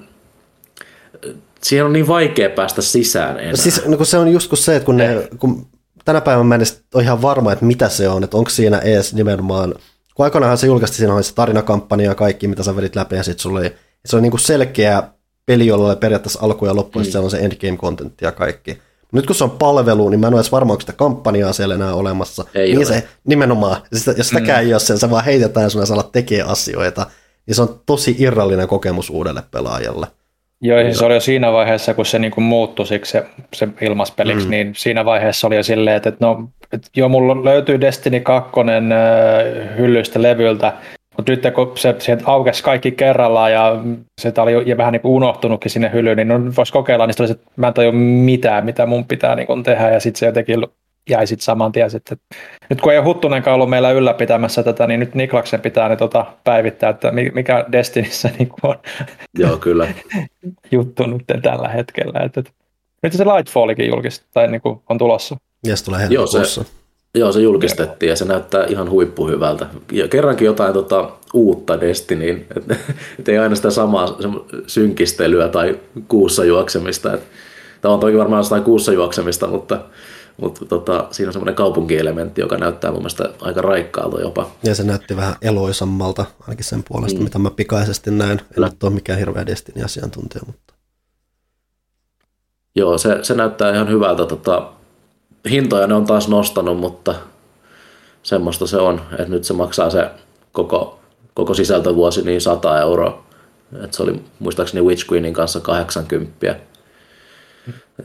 [1.61, 3.55] siihen on niin vaikea päästä sisään enää.
[3.55, 5.67] Siis, no kun se on just kun se, että kun, ne, kun
[6.05, 6.61] tänä päivänä mä en
[6.93, 9.75] ole ihan varma, että mitä se on, että onko siinä edes nimenomaan
[10.15, 13.23] kun aikoinaanhan se julkaistiin, siinä oli se tarinakampanja ja kaikki, mitä sä vedit läpi, ja
[13.23, 13.75] sitten sulla oli,
[14.05, 15.03] se oli niin kuin selkeä
[15.45, 17.05] peli, jolla oli periaatteessa alku ja loppu, mm.
[17.05, 18.77] siellä on se endgame-kontentti ja kaikki.
[19.11, 21.75] Nyt kun se on palvelu, niin mä en ole edes varma, onko sitä kampanjaa siellä
[21.75, 22.45] enää olemassa.
[22.55, 22.85] Ei niin ole.
[22.85, 24.67] se nimenomaan, sitä, jos sitäkään mm.
[24.67, 27.05] ei ole sen, sä vaan heitetään sun ja sä tekee asioita,
[27.47, 30.07] niin se on tosi irrallinen kokemus uudelle pelaajalle.
[30.61, 34.45] Joo, siis se oli jo siinä vaiheessa, kun se niinku muuttui siksi se, se ilmaspeliksi,
[34.45, 34.51] mm.
[34.51, 38.51] niin siinä vaiheessa oli jo silleen, että, että no, että joo, mulla löytyy Destiny 2
[38.59, 40.73] äh, hyllyistä levyltä,
[41.17, 43.81] mutta nyt kun se sieltä aukesi kaikki kerrallaan ja
[44.21, 47.13] se oli jo ja vähän niin kuin unohtunutkin sinne hyllyyn, niin no voisi kokeilla, niin
[47.13, 50.25] se, että mä en tajua mitään, mitä mun pitää niin kuin tehdä, ja sitten se
[50.25, 50.65] jotenkin
[51.09, 51.89] jäi sitten saman tien.
[51.95, 52.15] Että
[52.69, 56.25] nyt kun ei ole Huttunenkaan ollut meillä ylläpitämässä tätä, niin nyt Niklaksen pitää ne tota
[56.43, 58.75] päivittää, että mi- mikä Destinissä niin kuin on
[59.39, 59.87] Joo, kyllä.
[60.71, 62.19] juttu nyt tällä hetkellä.
[62.19, 62.51] Että, että
[63.03, 65.37] nyt se Lightfallikin julkista, tai niin kuin on tulossa.
[65.65, 66.84] Ja se tulee Joo, se-.
[67.15, 69.67] Joo, se julkistettiin ja se näyttää ihan huippuhyvältä.
[69.91, 72.75] Ja kerrankin jotain tota, uutta Destinyin, että
[73.19, 74.17] et ei aina sitä samaa
[74.67, 77.13] synkistelyä tai kuussa juoksemista.
[77.13, 77.23] Et,
[77.81, 79.79] tämä on toki varmaan jostain kuussa juoksemista, mutta,
[80.37, 84.51] mutta tota, siinä on semmoinen kaupunkielementti, joka näyttää mun mielestä aika raikkaalta jopa.
[84.63, 87.23] Ja se näytti vähän eloisammalta, ainakin sen puolesta, mm.
[87.23, 88.31] mitä mä pikaisesti näin.
[88.31, 88.67] En Kyllä.
[88.67, 90.65] nyt ole mikään hirveä Destiny-asiantuntija, mutta
[92.75, 94.25] Joo, se, se näyttää ihan hyvältä.
[94.25, 94.71] Tota,
[95.49, 97.15] hintoja ne on taas nostanut, mutta
[98.23, 100.09] semmoista se on, että nyt se maksaa se
[100.51, 100.99] koko,
[101.33, 103.25] koko sisältövuosi niin 100 euroa.
[103.83, 106.55] Et se oli muistaakseni Witch Queenin kanssa 80.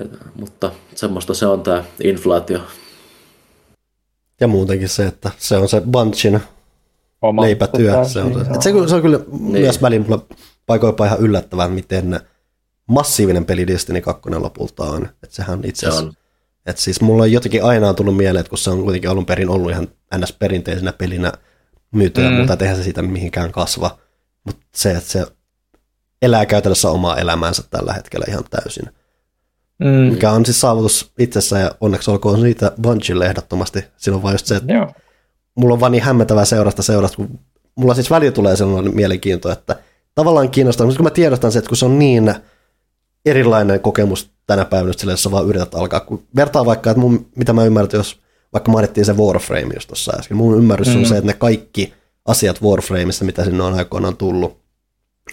[0.01, 2.61] Et, mutta semmoista se on tämä inflaatio.
[4.41, 6.41] ja muutenkin se, että se on se Bunchin
[7.23, 7.93] Oma, leipätyö.
[7.93, 8.41] Se on, se.
[8.41, 9.63] niin, Et se, se on kyllä niin.
[9.63, 10.27] myös mulla
[10.67, 12.21] paikoin ihan yllättävää, miten
[12.87, 15.03] massiivinen peli Destiny 2 lopulta on.
[15.05, 16.20] Että sehän on itse Se asiassa,
[16.67, 19.27] että siis mulla on jotenkin aina on tullut mieleen, että kun se on kuitenkin alun
[19.27, 19.89] perin ollut ihan
[20.19, 20.33] ns.
[20.33, 21.33] perinteisenä pelinä
[21.91, 22.37] myytyä, mm.
[22.37, 23.99] mutta et eihän se siitä mihinkään kasva.
[24.45, 25.27] Mutta se, että se
[26.23, 28.85] elää käytännössä omaa elämäänsä tällä hetkellä ihan täysin.
[29.79, 33.85] Mm, Mikä on siis saavutus itsessään ja onneksi olkoon siitä Bunchille ehdottomasti.
[33.97, 34.93] Silloin vaan just se, että joo.
[35.55, 37.39] mulla on vaan niin hämmentävää seurasta seurasta, kun
[37.75, 39.77] mulla siis välillä tulee sellainen mielenkiinto, että
[40.15, 42.35] tavallaan kiinnostaa, mutta kun mä tiedostan se, että kun se on niin
[43.27, 47.27] erilainen kokemus tänä päivänä, sillä jos sä vaan yrität alkaa, kun vertaa vaikka, että mun,
[47.37, 48.21] mitä mä ymmärrän, jos
[48.53, 50.97] vaikka mainittiin se Warframe just tuossa äsken, mun ymmärrys mm.
[50.97, 51.95] on se, että ne kaikki
[52.27, 54.61] asiat Warframeissa, mitä sinne on aikoinaan tullut,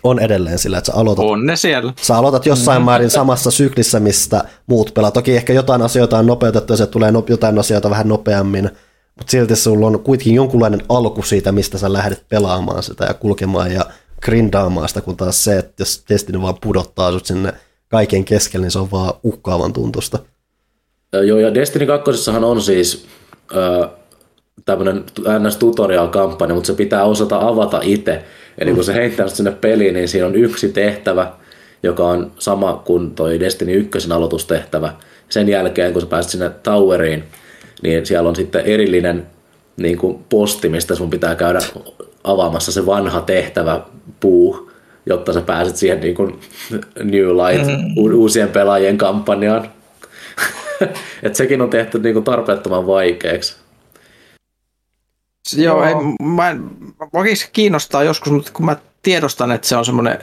[0.03, 1.93] on edelleen sillä, että sä aloitat On ne siellä.
[2.01, 5.11] Sä aloitat jossain määrin samassa syklissä, mistä muut pelaa.
[5.11, 8.69] Toki ehkä jotain asioita on nopeutettu ja se tulee no- jotain asioita vähän nopeammin,
[9.17, 13.71] mutta silti sulla on kuitenkin jonkunlainen alku siitä, mistä sä lähdet pelaamaan sitä ja kulkemaan
[13.71, 13.85] ja
[14.21, 17.53] grindaamaan sitä, kun taas se, että jos Destiny vaan pudottaa sut sinne
[17.89, 20.19] kaiken keskelle, niin se on vaan uhkaavan tuntusta.
[21.25, 23.05] Joo, ja Destiny 2 on siis
[23.55, 23.87] ö,
[24.65, 25.03] tämmöinen
[25.39, 28.23] NS-tutorial-kampanja, mutta se pitää osata avata itse.
[28.57, 31.33] Eli kun se heittää sinne peliin, niin siinä on yksi tehtävä,
[31.83, 34.93] joka on sama kuin toi Destiny 1 aloitustehtävä.
[35.29, 37.23] Sen jälkeen, kun sä pääset sinne toweriin,
[37.83, 39.27] niin siellä on sitten erillinen
[39.77, 41.59] niin kuin posti, mistä sun pitää käydä
[42.23, 43.81] avaamassa se vanha tehtävä
[44.19, 44.66] puu,
[45.07, 46.39] jotta sä pääset siihen niin kuin
[47.03, 49.69] New Light u- uusien pelaajien kampanjaan.
[51.23, 53.55] Et sekin on tehty niin kuin tarpeettoman vaikeaksi.
[55.57, 55.93] Joo, ei,
[56.23, 56.63] mä en,
[57.13, 60.19] oikeasti kiinnostaa joskus, mutta kun mä tiedostan, että se on semmoinen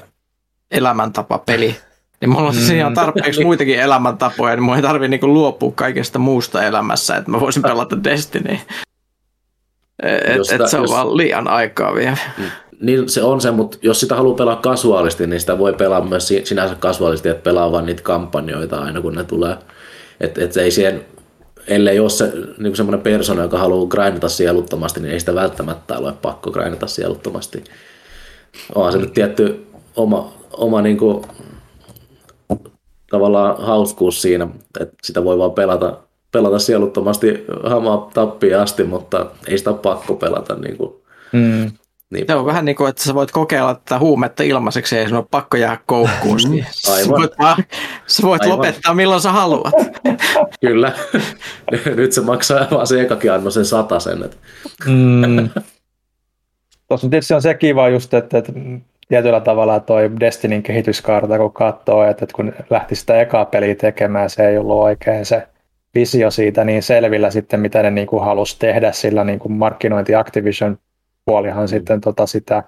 [0.70, 1.77] elämäntapapeli,
[2.20, 6.19] niin mulla on siis ihan tarpeeksi muitakin elämäntapoja, niin mun ei tarvi niinku luopua kaikesta
[6.19, 8.59] muusta elämässä, että mä voisin pelata Destiny.
[10.02, 12.16] Et, Jos et se on jos- vaan liian aikaa vielä.
[12.85, 16.28] Niin se on se, mutta jos sitä haluaa pelaa kasuaalisti, niin sitä voi pelaa myös
[16.28, 19.56] si- sinänsä kasuaalisti, että pelaa vaan niitä kampanjoita aina kun ne tulee.
[20.20, 21.05] Että et ei siihen,
[21.69, 26.12] ellei ole se, niin semmoinen persona, joka haluaa grindata sieluttomasti, niin ei sitä välttämättä ole
[26.23, 27.65] pakko grindata sieluttomasti.
[28.74, 29.66] Onhan se nyt tietty
[29.97, 31.24] oma, oma niin kuin,
[33.11, 34.48] tavallaan hauskuus siinä,
[34.81, 35.98] että sitä voi vaan pelata,
[36.32, 40.94] pelata sieluttomasti hamaa tappiin asti, mutta ei sitä ole pakko pelata niin kuin,
[41.32, 41.70] Mm.
[42.15, 45.16] Niin Se on vähän niin kuin, että sä voit kokeilla tätä huumetta ilmaiseksi, ei sun
[45.19, 46.41] ole pakko jäädä koukkuun.
[46.41, 46.62] Sä Mm.
[46.95, 47.11] Aivan.
[47.20, 47.65] voit, vaan,
[48.07, 48.59] sä voit Aivan.
[48.59, 49.74] lopettaa milloin sä haluat.
[50.61, 50.93] Kyllä.
[51.97, 53.65] Nyt se maksaa vaan se ekakin anno sen
[53.99, 54.24] sen.
[54.24, 54.36] Että
[54.86, 55.51] Mm.
[56.89, 58.53] Tuossa tietysti on se kiva just, että, että
[59.09, 64.31] tietyllä tavalla toi Destinyn kehityskaarta, kun katsoo, että, että kun lähti sitä ekaa peliä tekemään,
[64.31, 65.47] se ei ollut oikein se
[65.95, 70.15] visio siitä niin selvillä sitten, mitä ne niin kuin halusi tehdä, sillä niin kuin markkinointi
[70.15, 70.78] Activision
[71.27, 72.63] puolihan sitten tota sitä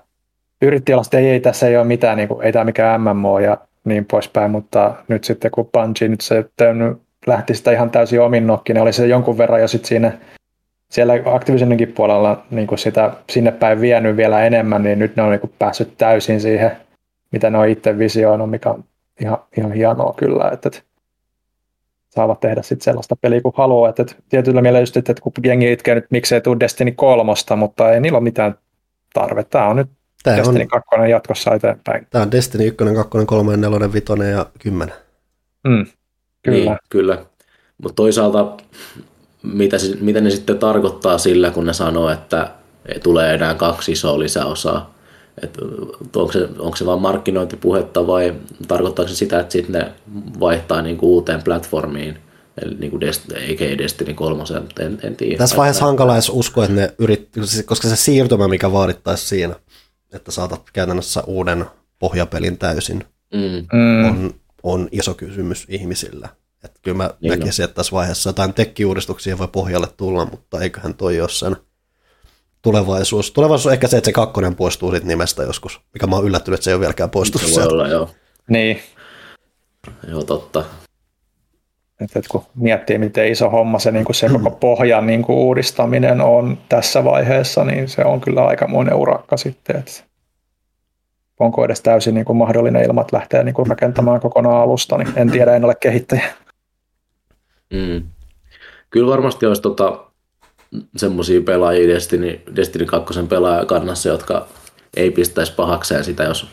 [0.63, 4.05] yritti olla, ei, tässä ei ole mitään, niin kuin, ei tämä mikään MMO ja niin
[4.05, 6.45] poispäin, mutta nyt sitten kun Bungie nyt se
[7.27, 10.13] lähti sitä ihan täysin omin nokkin, niin oli se jonkun verran jo sitten siinä
[10.91, 15.31] siellä Activisioninkin puolella niin kuin sitä sinne päin vienyt vielä enemmän, niin nyt ne on
[15.31, 16.71] niin kuin päässyt täysin siihen,
[17.31, 18.85] mitä ne on itse visioinut, mikä on
[19.21, 20.83] ihan, ihan hienoa kyllä, että, että
[22.17, 23.91] saavat tehdä sitten sellaista peliä kuin haluaa.
[23.91, 27.57] Että, että tietyllä mielellä just, että, että kun jengi itkee nyt miksei tule Destiny kolmosta,
[27.57, 28.59] mutta ei niillä ole mitään
[29.15, 29.59] tarvetta.
[29.59, 29.89] Tämä on nyt
[30.23, 32.07] Tämä Destiny on, 2 jatkossa eteenpäin.
[32.11, 34.95] Tämä on Destiny 1, 2, 3, 4, 5 ja 10.
[35.65, 35.87] Mm,
[36.43, 36.71] kyllä.
[36.71, 37.25] Niin, kyllä.
[37.83, 38.57] Mutta toisaalta,
[39.43, 42.51] mitä, mitä ne sitten tarkoittaa sillä, kun ne sanoo, että
[43.03, 44.96] tulee enää kaksi isoa lisäosaa?
[45.43, 45.59] Et
[46.17, 48.35] onko, se, onko se vain markkinointipuhetta vai
[48.69, 49.93] tarkoittaako se sitä, että sitten ne
[50.41, 52.19] vaihtaa niinku uuteen platformiin,
[52.63, 54.43] eli niinku Dest- eikä Destiny 3,
[54.81, 55.39] en, en tiedä.
[55.39, 57.29] Tässä vaiheessa hankala edes uskoa, että ne yrit,
[57.65, 59.55] koska se siirtymä, mikä vaadittaisi siinä,
[60.13, 61.67] että saatat käytännössä uuden
[61.99, 63.05] pohjapelin täysin,
[63.35, 63.67] mm.
[64.09, 66.29] on, on iso kysymys ihmisillä.
[66.65, 70.95] Että kyllä mä niin näkisin, että tässä vaiheessa jotain tekkiuudistuksia voi pohjalle tulla, mutta eiköhän
[70.95, 71.57] toi ole sen
[72.67, 73.31] tulevaisuus.
[73.31, 76.59] Tulevaisuus on ehkä se, että se kakkonen poistuu siitä nimestä joskus, mikä mä oon yllättynyt,
[76.59, 78.11] että se ei ole vieläkään poistunut se voi olla, joo.
[78.49, 78.81] Niin.
[80.09, 80.65] Joo, totta.
[82.01, 86.21] Että kun miettii, miten iso homma se, niin kuin se koko pohjan niin kuin uudistaminen
[86.21, 89.77] on tässä vaiheessa, niin se on kyllä aikamoinen urakka sitten.
[89.77, 89.93] Että
[91.41, 95.13] onko edes täysin niin kuin mahdollinen ilman, että lähtee niin kuin rakentamaan kokonaan alusta, niin
[95.17, 96.35] en tiedä, en ole kehittäjä.
[97.73, 98.03] Mm.
[98.91, 100.07] Kyllä varmasti olisi tota,
[100.97, 104.47] semmoisia pelaajia Destiny, Destiny 2 pelaajakannassa, jotka
[104.97, 106.47] ei pistäisi pahakseen sitä, jos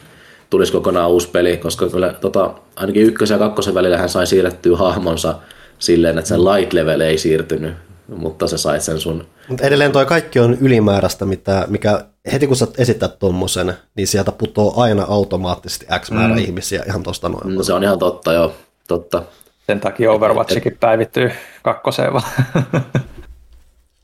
[0.50, 4.78] tulisi kokonaan uusi peli, koska kyllä tota, ainakin ykkösen ja kakkosen välillä hän sai siirrettyä
[4.78, 5.36] hahmonsa
[5.80, 7.74] silleen, että sen light level ei siirtynyt,
[8.16, 9.28] mutta se sai sen sun...
[9.48, 14.32] Mutta edelleen toi kaikki on ylimääräistä, mitä, mikä heti kun sä esität tuommoisen, niin sieltä
[14.32, 16.42] putoo aina automaattisesti X määrä mm.
[16.42, 17.56] ihmisiä ihan tosta noin.
[17.56, 18.54] No, se on ihan totta, joo.
[18.88, 19.24] Totta.
[19.68, 21.32] Sen takia Overwatchikin päivittyy
[21.64, 22.24] kakkoseen vaan.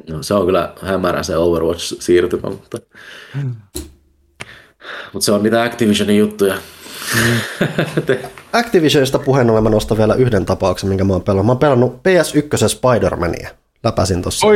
[0.08, 2.78] No, se on kyllä hämärä se Overwatch-siirtymä, mutta,
[3.36, 3.56] mm.
[5.14, 6.58] mutta se on mitä Activisionin juttuja.
[7.16, 7.40] Mm.
[8.54, 11.46] Activisionista puheen ollen mä nostan vielä yhden tapauksen, minkä mä oon pelannut.
[11.46, 13.50] Mä oon pelannut PS1 Spider-Mania.
[13.84, 14.48] Läpäsin tuossa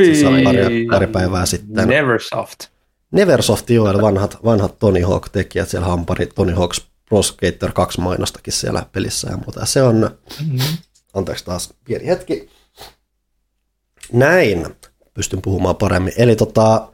[0.43, 1.87] pari, pari päivää sitten.
[1.87, 2.59] Neversoft.
[3.11, 5.69] Neversoft, joo, eli vanhat, vanhat Tony Hawk-tekijät.
[5.69, 9.65] Siellä on pari Tony Hawk's Pro Skater 2 mainostakin siellä pelissä ja muuta.
[9.65, 10.77] Se on, mm-hmm.
[11.13, 12.49] anteeksi taas pieni hetki.
[14.13, 14.67] Näin
[15.13, 16.13] pystyn puhumaan paremmin.
[16.17, 16.87] Eli tota,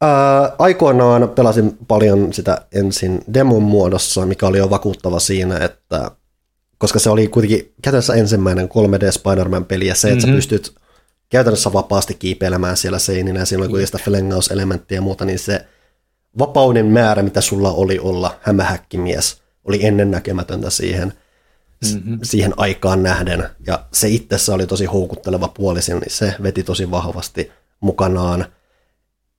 [0.00, 6.10] ää, aikoinaan pelasin paljon sitä ensin demon muodossa, mikä oli jo vakuuttava siinä, että
[6.78, 10.32] koska se oli kuitenkin käytännössä ensimmäinen 3D Spider-Man-peli, ja se, että mm-hmm.
[10.32, 10.74] sä pystyt
[11.28, 15.64] käytännössä vapaasti kiipeilemään siellä seinillä, ja siinä oli kuitenkin sitä flengauselementtiä ja muuta, niin se
[16.38, 21.12] vapauden määrä, mitä sulla oli olla hämähäkkimies, oli ennennäkemätöntä siihen–
[21.82, 22.18] mm-hmm.
[22.22, 23.48] siihen aikaan nähden.
[23.66, 28.46] Ja se itsessä oli tosi houkutteleva puolisin, niin se veti tosi vahvasti mukanaan.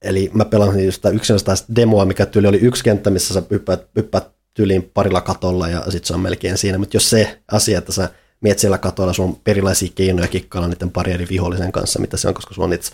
[0.02, 4.30] Eli mä pelasin just yksinäistä demoa, mikä tyyli oli yksi kenttä, missä sä hyppäät, hyppäät
[4.54, 6.78] tyyliin parilla katolla ja sit se on melkein siinä.
[6.78, 8.08] Mutta jos se asia, että sä
[8.40, 12.28] miet siellä katolla, sun on erilaisia keinoja kikkailla niiden pari eri vihollisen kanssa, mitä se
[12.28, 12.86] on, koska sulla on niitä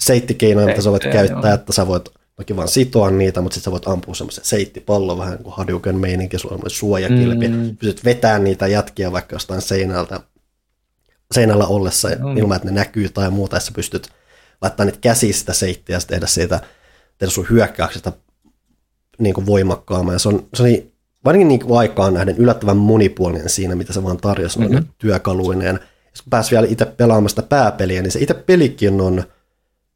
[0.00, 2.08] seittikeinoja, mitä sä voit ei, käyttää, että sä voit
[2.40, 6.38] Toki vaan sitoa niitä, mutta sitten sä voit ampua semmoisen seittipallon vähän kuin Hadouken meininki,
[6.38, 7.76] sulla on suojakilpi, mm.
[7.76, 10.20] pystyt vetämään niitä jätkiä vaikka jostain seinältä,
[11.34, 12.36] seinällä ollessa mm.
[12.36, 14.08] ilman, että ne näkyy tai muuta, ja sä pystyt
[14.62, 16.60] laittaa niitä käsiä sitä seittiä ja tehdä siitä,
[17.18, 18.12] tehdä sun hyökkäyksestä
[19.18, 20.14] niin kuin voimakkaamman.
[20.14, 20.92] Ja se on, se oli
[21.24, 24.86] varsinkin niin kuin aikaan nähden yllättävän monipuolinen siinä, mitä se vaan tarjosi mm-hmm.
[24.98, 25.78] työkaluineen.
[26.22, 29.24] Kun pääsi vielä itse pelaamaan sitä pääpeliä, niin se itse pelikin on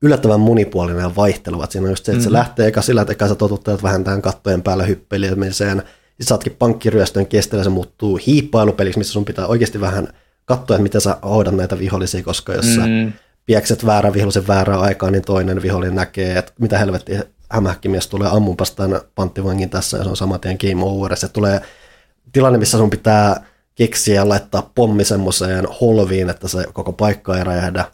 [0.05, 1.67] yllättävän monipuolinen ja vaihteleva.
[1.71, 2.25] Siinä on just se, että mm.
[2.25, 6.57] se lähtee eka sillä, että eka sä totuttelet vähän tähän kattojen päällä hyppelimiseen, sitten saatkin
[6.59, 10.09] pankkiryöstön kestellä, se muuttuu hiippailupeliksi, missä sun pitää oikeasti vähän
[10.45, 12.75] katsoa, että miten sä hoidat näitä vihollisia, koska jos mm.
[12.75, 12.83] sä
[13.47, 18.71] piekset väärän vihollisen väärään aikaan, niin toinen vihollinen näkee, että mitä helvettiä hämähäkkimies tulee ammunpas
[18.71, 21.17] tämän panttivangin tässä, ja se on saman tien game over.
[21.17, 21.61] Se tulee
[22.33, 23.45] tilanne, missä sun pitää
[23.75, 27.85] keksiä ja laittaa pommi semmoiseen holviin, että se koko paikka ei räjähdä.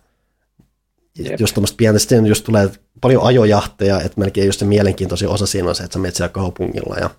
[1.19, 1.41] Jep.
[1.41, 2.71] Just tuommoista pientä, sitten just tulee
[3.01, 6.33] paljon ajojahteja, että melkein just se mielenkiintoisin osa siinä on se, että sä menet siellä
[6.33, 7.11] kaupungilla ja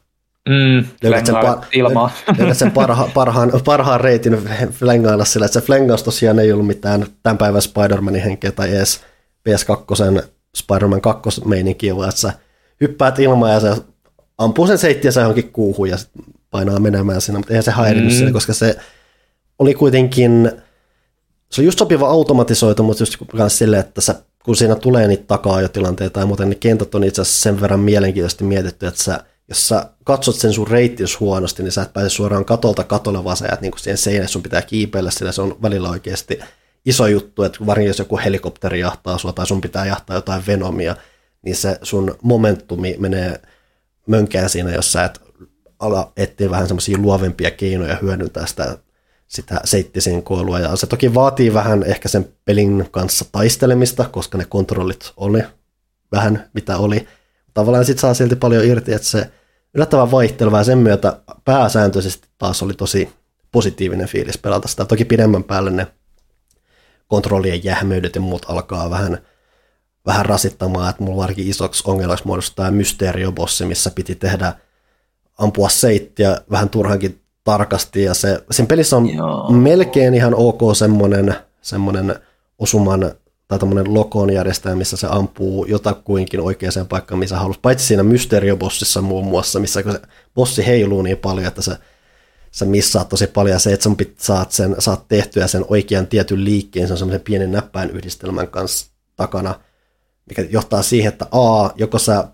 [0.50, 2.12] Mm, löydät sen, par- ilmaa.
[2.38, 4.38] löydät sen parha- parhaan, parhaan reitin
[4.72, 9.02] flengailla sillä, että se flengaus tosiaan ei ollut mitään tämän päivän Spider-Manin henkeä tai edes
[9.50, 10.22] PS2
[10.58, 12.34] Spider-Man 2 meininkiä, vaan että sä
[12.82, 13.76] hyppäät ilmaan ja se
[14.38, 15.98] ampuu sen seittiä johonkin kuuhun ja
[16.50, 18.18] painaa menemään siinä, mutta eihän se häirinnyt mm.
[18.18, 18.76] Siinä, koska se
[19.60, 20.52] oli kuitenkin
[21.52, 25.24] se on just sopiva automatisoitu, mutta just myös silleen, että sä, kun siinä tulee niitä
[25.28, 29.04] takaa jo tilanteita ja muuten, niin kentät on itse asiassa sen verran mielenkiintoisesti mietitty, että
[29.04, 33.24] sä, jos sä katsot sen sun reittius huonosti, niin sä et pääse suoraan katolta katolle,
[33.24, 36.40] vaan sä jäät niin siihen seinään, sun pitää kiipeillä, sillä se on välillä oikeasti
[36.86, 40.96] iso juttu, että varsinkin jos joku helikopteri jahtaa sua tai sun pitää jahtaa jotain venomia,
[41.42, 43.42] niin se sun momentumi menee
[44.08, 45.22] mönkään siinä, jos sä et
[45.80, 48.78] ala etsiä vähän semmoisia luovempia keinoja hyödyntää sitä,
[49.32, 50.60] sitä seittisinkoilua.
[50.60, 55.44] Ja se toki vaatii vähän ehkä sen pelin kanssa taistelemista, koska ne kontrollit oli
[56.12, 57.08] vähän mitä oli.
[57.54, 59.32] Tavallaan sit saa silti paljon irti, että se
[59.74, 63.10] yllättävän vaihteleva ja sen myötä pääsääntöisesti taas oli tosi
[63.52, 64.86] positiivinen fiilis pelata sitä.
[64.86, 65.88] Toki pidemmän päälle ne
[67.08, 69.18] kontrollien jähmeydet ja muut alkaa vähän,
[70.06, 74.54] vähän rasittamaan, että mulla varsinkin isoksi ongelmaksi muodostaa mysteeriobossi, missä piti tehdä
[75.38, 79.52] ampua seittiä vähän turhankin tarkasti ja se, sen pelissä on Joo.
[79.52, 82.16] melkein ihan ok semmoinen, semmoinen
[82.60, 83.12] osuman
[83.48, 87.60] tai tämmöinen lokon järjestelmä, missä se ampuu jotakuinkin oikeaan paikkaan, missä halusi.
[87.62, 90.02] Paitsi siinä mysteeriobossissa muun muassa, missä se
[90.36, 91.78] bossi heiluu niin paljon, että se,
[92.52, 93.54] se missaat tosi paljon.
[93.54, 96.98] Ja se, että sun pit, saat, sen, saat tehtyä sen oikean tietyn liikkeen, se on
[96.98, 99.60] semmoisen pienen näppäin yhdistelmän kanssa takana,
[100.30, 102.28] mikä johtaa siihen, että A, joko sä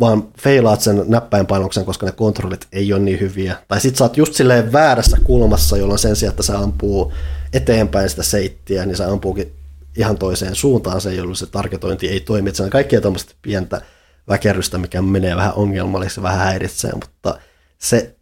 [0.00, 3.56] vaan feilaat sen näppäinpainoksen, koska ne kontrollit ei ole niin hyviä.
[3.68, 7.12] Tai sit sä oot just silleen väärässä kulmassa, jolloin sen sijaan, että se ampuu
[7.52, 9.52] eteenpäin sitä seittiä, niin se ampuukin
[9.96, 12.54] ihan toiseen suuntaan se, jolloin se targetointi ei toimi.
[12.54, 13.80] Se on kaikkea tuommoista pientä
[14.28, 17.38] väkerrystä, mikä menee vähän ongelmalliseksi, vähän häiritsee, mutta
[17.78, 18.16] se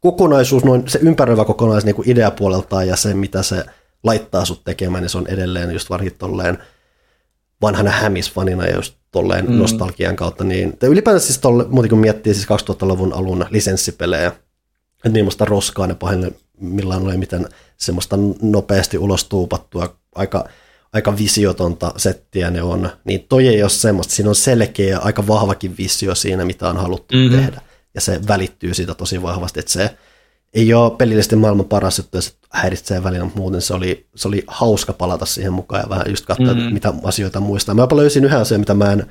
[0.00, 3.64] kokonaisuus, noin, se ympäröivä kokonaisuus niin kuin ideapuoleltaan ja se, mitä se
[4.02, 6.58] laittaa sut tekemään, niin se on edelleen just varsinkin tolleen
[7.62, 9.58] vanhana hämisfanina ja just tolleen mm.
[9.58, 10.44] nostalgian kautta.
[10.44, 14.32] Niin, ylipäätään siis tolle, muuten kun miettii siis 2000-luvun alun lisenssipelejä,
[15.04, 15.96] että niistä roskaa ne
[16.60, 20.48] millään oli miten semmoista nopeasti ulos tuupattua, aika
[20.94, 25.74] aika visiotonta settiä ne on, niin toi ei ole semmoista, siinä on selkeä, aika vahvakin
[25.78, 27.36] visio siinä, mitä on haluttu mm-hmm.
[27.36, 27.60] tehdä,
[27.94, 29.96] ja se välittyy siitä tosi vahvasti, että se
[30.54, 34.28] ei ole pelillisesti maailman paras juttu, ja se häiritsee välillä, mutta muuten se oli, se
[34.28, 36.72] oli hauska palata siihen mukaan ja vähän just katsoa, mm-hmm.
[36.72, 37.74] mitä asioita muistaa.
[37.74, 39.06] Mä jopa löysin yhden asian, mitä mä en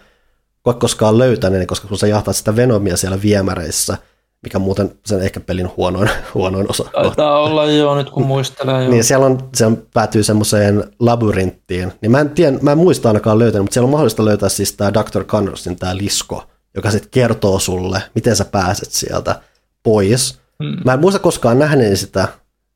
[0.79, 3.97] koskaan löytänyt, koska kun sä jahtaat sitä Venomia siellä viemäreissä,
[4.43, 6.83] mikä muuten sen ehkä pelin huonoin, huonoin osa.
[6.83, 8.81] Taitaa olla joo, nyt kun muistelee.
[8.81, 8.91] Joo.
[8.91, 11.93] Niin siellä on, se on, päätyy semmoiseen labyrinttiin.
[12.01, 14.73] Niin mä en, tiedä, mä en muista ainakaan löytänyt, mutta siellä on mahdollista löytää siis
[14.73, 15.23] tämä Dr.
[15.23, 16.43] Connorsin tämä lisko,
[16.75, 19.41] joka sitten kertoo sulle, miten sä pääset sieltä
[19.83, 20.42] pois.
[20.63, 20.77] Hmm.
[20.85, 22.27] Mä en muista koskaan nähneeni sitä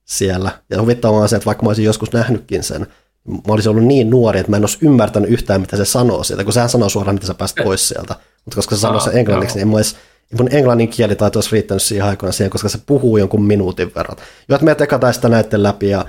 [0.05, 0.51] siellä.
[0.69, 2.87] Ja huvittavaa on se, että vaikka mä olisin joskus nähnytkin sen,
[3.27, 6.43] mä olisin ollut niin nuori, että mä en olisi ymmärtänyt yhtään, mitä se sanoo sieltä,
[6.43, 8.15] kun sehän sanoo suoraan, miten sä pääst pois sieltä.
[8.45, 9.95] Mutta koska se sanoo sen englanniksi, niin en mä olisi
[10.37, 14.17] mun englannin kielitaito olisi riittänyt siihen aikoina siihen, koska se puhuu jonkun minuutin verran.
[14.49, 16.05] Jo, että me tekataan sitä näiden läpi ja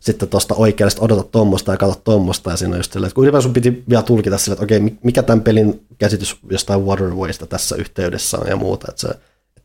[0.00, 3.24] sitten tuosta oikeasta odota tuommoista ja katso tuommoista ja siinä on just silleen, että kun
[3.24, 7.76] ylipäätään sun piti vielä tulkita sille, että okei, mikä tämän pelin käsitys jostain Waterwaysta tässä
[7.76, 9.08] yhteydessä on ja muuta, että, se,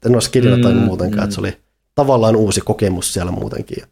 [0.05, 1.23] en olisi kirjata mm, muutenkaan, mm.
[1.23, 1.57] että se oli
[1.95, 3.83] tavallaan uusi kokemus siellä muutenkin.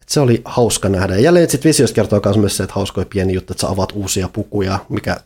[0.00, 1.14] Että se oli hauska nähdä.
[1.14, 4.28] Ja jälleen sitten Visiosta kertoo myös se, että hauskoja pieni juttu, että sä avaat uusia
[4.28, 5.16] pukuja, mikä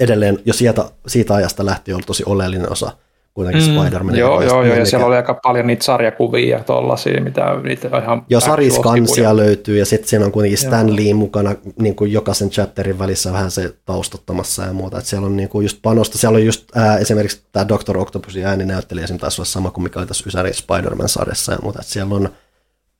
[0.00, 2.92] edelleen jo sieltä, siitä ajasta lähtien on tosi oleellinen osa
[3.36, 3.76] kuitenkin mm.
[3.76, 4.16] Spider-Man.
[4.16, 8.22] Joo, joo, joo, ja siellä oli aika paljon niitä sarjakuvia tuollaisia, mitä niitä ihan...
[8.28, 12.98] Joo, sariskansia löytyy, ja sitten siinä on kuitenkin Stan Lee mukana niin kuin jokaisen chapterin
[12.98, 16.44] välissä vähän se taustottamassa ja muuta, että siellä on niin kuin just panosta, siellä on
[16.44, 17.98] just ää, esimerkiksi tämä Dr.
[17.98, 21.92] Octopusin ääninäyttelijä, esimerkiksi taisi olla sama kuin mikä oli tässä Ysäri Spider-Man-sarjassa ja muuta, että
[21.92, 22.28] siellä on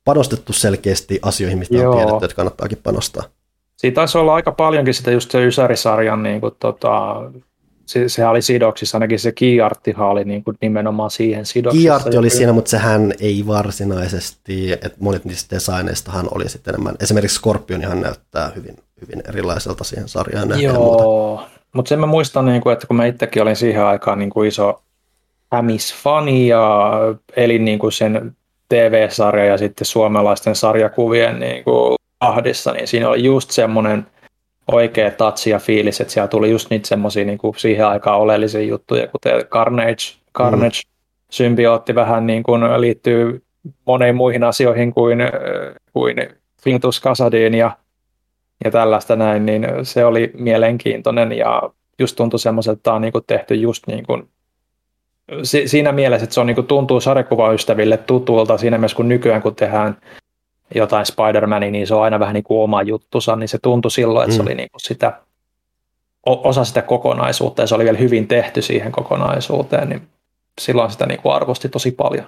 [0.04, 1.90] panostettu selkeästi asioihin, mistä Joo.
[1.90, 3.24] on tiedetty, että kannattaakin panostaa.
[3.76, 7.22] Siitä taisi olla aika paljonkin sitä just se Ysäri-sarjan niin kuin, tota,
[7.86, 11.82] se, sehän oli sidoksissa, ainakin se Kiarttihan oli niin kuin nimenomaan siihen sidoksissa.
[11.82, 17.38] Kiartti oli siinä, mutta sehän ei varsinaisesti, että monet niistä desainneistahan oli sitten enemmän, esimerkiksi
[17.38, 21.42] Scorpionihan näyttää hyvin, hyvin erilaiselta siihen sarjaan Joo,
[21.72, 24.48] mutta sen mä muistan, niin kuin, että kun mä itsekin olin siihen aikaan niin kuin
[24.48, 24.82] iso
[25.52, 26.92] Hämis-fani ja
[27.36, 28.36] elin niin kuin sen
[28.68, 34.06] TV-sarja ja sitten suomalaisten sarjakuvien niin kuin ahdissa, niin siinä oli just semmoinen–
[34.72, 38.60] oikea tatsi ja fiilis, että siellä tuli just niitä semmoisia niin kuin siihen aikaan oleellisia
[38.60, 40.02] juttuja, kuten Carnage,
[40.34, 40.90] Carnage mm.
[41.30, 43.42] symbiootti vähän niin kuin liittyy
[43.86, 45.18] moneen muihin asioihin kuin,
[45.92, 46.16] kuin
[46.62, 47.76] Fintus Kasadin ja,
[48.64, 51.62] ja tällaista näin, niin se oli mielenkiintoinen ja
[51.98, 54.28] just tuntui semmoiselta, että tämä on niin kuin tehty just niin kuin
[55.42, 59.54] siinä mielessä, että se on niin kuin tuntuu sarjakuvaystäville tutulta siinä mielessä, kun nykyään kun
[59.54, 59.96] tehdään
[60.74, 64.24] jotain Spider-Mania, niin se on aina vähän niin kuin oma juttusa, niin se tuntui silloin,
[64.24, 64.36] että mm.
[64.36, 65.20] se oli niin kuin sitä,
[66.26, 70.08] osa sitä kokonaisuutta ja se oli vielä hyvin tehty siihen kokonaisuuteen, niin
[70.60, 72.26] silloin sitä niin kuin arvosti tosi paljon.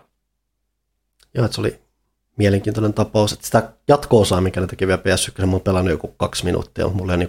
[1.35, 1.78] Joo, että se oli
[2.36, 6.44] mielenkiintoinen tapaus, että sitä jatko-osaa, mikä ne teki vielä PS1, mä oon pelannut joku kaksi
[6.44, 7.28] minuuttia, mutta mulla ei niin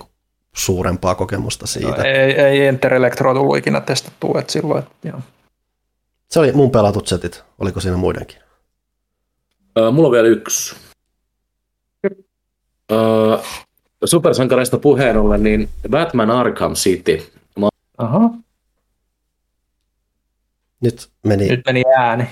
[0.56, 1.98] suurempaa kokemusta siitä.
[1.98, 5.19] No, ei, ei Enter Electro tullut ikinä testattu, että silloin, että joo.
[6.30, 8.38] Se oli mun pelatut setit, oliko siinä muidenkin?
[9.91, 10.76] Mulla on vielä yksi
[12.91, 13.38] Öö,
[14.06, 17.32] supersankareista puheen ollen, niin Batman Arkham City.
[17.60, 17.68] Mä
[17.98, 18.30] Aha,
[20.82, 22.28] Nyt meni, nyt meni ääni.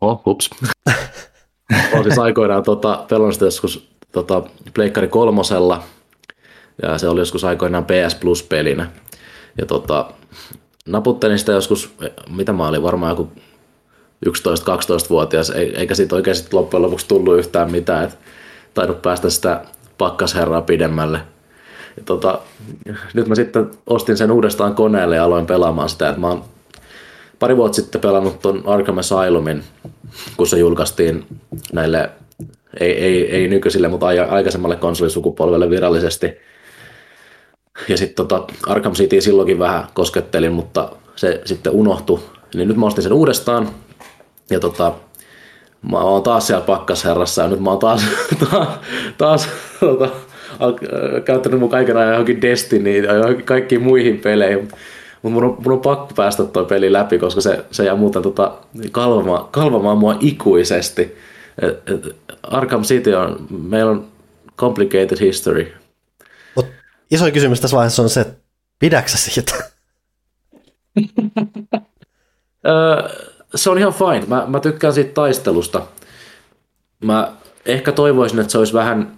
[0.00, 0.50] Oh, hups.
[1.92, 4.42] Olen siis aikoinaan tota, pelannut sitä joskus tota,
[4.74, 5.82] Pleikkari kolmosella,
[6.82, 8.90] ja se oli joskus aikoinaan PS Plus-pelinä.
[9.58, 10.10] Ja tota,
[10.88, 11.94] naputtelin sitä joskus,
[12.30, 13.32] mitä mä olin, varmaan joku
[14.26, 18.18] 11-12-vuotias, ei- eikä siitä oikein sit loppujen lopuksi tullut yhtään mitään, et
[18.74, 19.64] tainnut päästä sitä
[19.98, 21.20] pakkasherraa pidemmälle.
[21.96, 22.38] Ja tota,
[23.14, 26.44] nyt mä sitten ostin sen uudestaan koneelle ja aloin pelaamaan sitä, että mä oon
[27.38, 29.64] pari vuotta sitten pelannut ton Arkham Asylumin,
[30.36, 31.26] kun se julkaistiin
[31.72, 32.10] näille,
[32.80, 36.32] ei, ei, ei nykyisille, mutta ai- aikaisemmalle konsolisukupolvelle virallisesti.
[37.88, 42.20] Ja sitten tota Arkham City silloinkin vähän koskettelin, mutta se sitten unohtui.
[42.54, 43.68] Niin nyt mä ostin sen uudestaan.
[44.50, 44.92] Ja tota,
[45.90, 48.02] mä oon taas siellä pakkasherrassa ja nyt mä oon taas,
[48.50, 48.68] taas,
[49.18, 49.48] taas
[49.80, 50.08] tota,
[51.24, 54.68] käyttänyt mun kaiken ajan johonkin Destinyin ja johonkin kaikkiin muihin peleihin.
[55.22, 58.22] Mutta mun, on- mun on pakko päästä toi peli läpi, koska se, se jää muuten
[58.22, 58.52] tota,
[58.92, 61.16] kalvamaan, kalvamaan mua ikuisesti.
[61.62, 64.06] Et, et Arkham City on, meillä on
[64.56, 65.72] complicated history.
[66.56, 66.66] Mut
[67.10, 68.34] iso kysymys tässä vaiheessa on se, että
[68.78, 69.54] pidäksä siitä?
[72.66, 73.08] Öö,
[73.54, 74.26] se on ihan fine.
[74.26, 75.82] Mä, mä tykkään siitä taistelusta.
[77.04, 77.32] Mä
[77.66, 79.16] ehkä toivoisin, että se olisi vähän,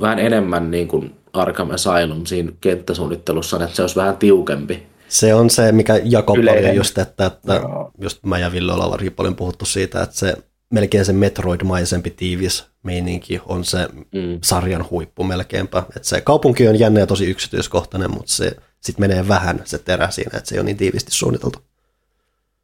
[0.00, 4.82] vähän enemmän niin kuin Arkham Asylum siinä kenttäsuunnittelussa, että se olisi vähän tiukempi.
[5.08, 7.90] Se on se, mikä jako paljon just, että, että Joo.
[8.00, 10.34] just mä ja Ville ollaan varsinkin paljon puhuttu siitä, että se
[10.70, 14.38] melkein se Metroid-maisempi tiivis meininki on se Mm.
[14.42, 15.78] sarjan huippu melkeinpä.
[15.96, 20.10] Että se kaupunki on jännä ja tosi yksityiskohtainen, mutta se sitten menee vähän se terä
[20.10, 21.58] siinä, että se ei ole niin tiivisti suunniteltu.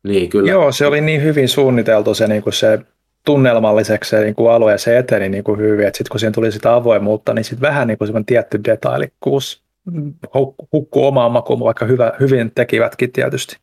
[0.03, 0.51] Niin, kyllä.
[0.51, 2.79] Joo, se oli niin hyvin suunniteltu se, niin kuin se
[3.25, 6.33] tunnelmalliseksi se niin kuin alue ja se eteni niin kuin hyvin, että sitten kun siihen
[6.33, 9.63] tuli sitä avoimuutta, niin sitten vähän niin kuin tietty detailikkuus
[10.27, 13.57] huk- hukkuu omaan makuun, vaikka hyvä, hyvin tekivätkin tietysti.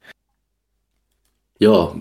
[1.60, 1.96] Joo,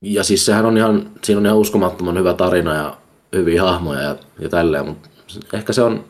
[0.00, 2.96] ja- siis sehän on ihan, siinä on ihan uskomattoman hyvä tarina ja
[3.32, 5.08] hyviä hahmoja ja, ja tälleen, mutta
[5.52, 6.04] ehkä se on,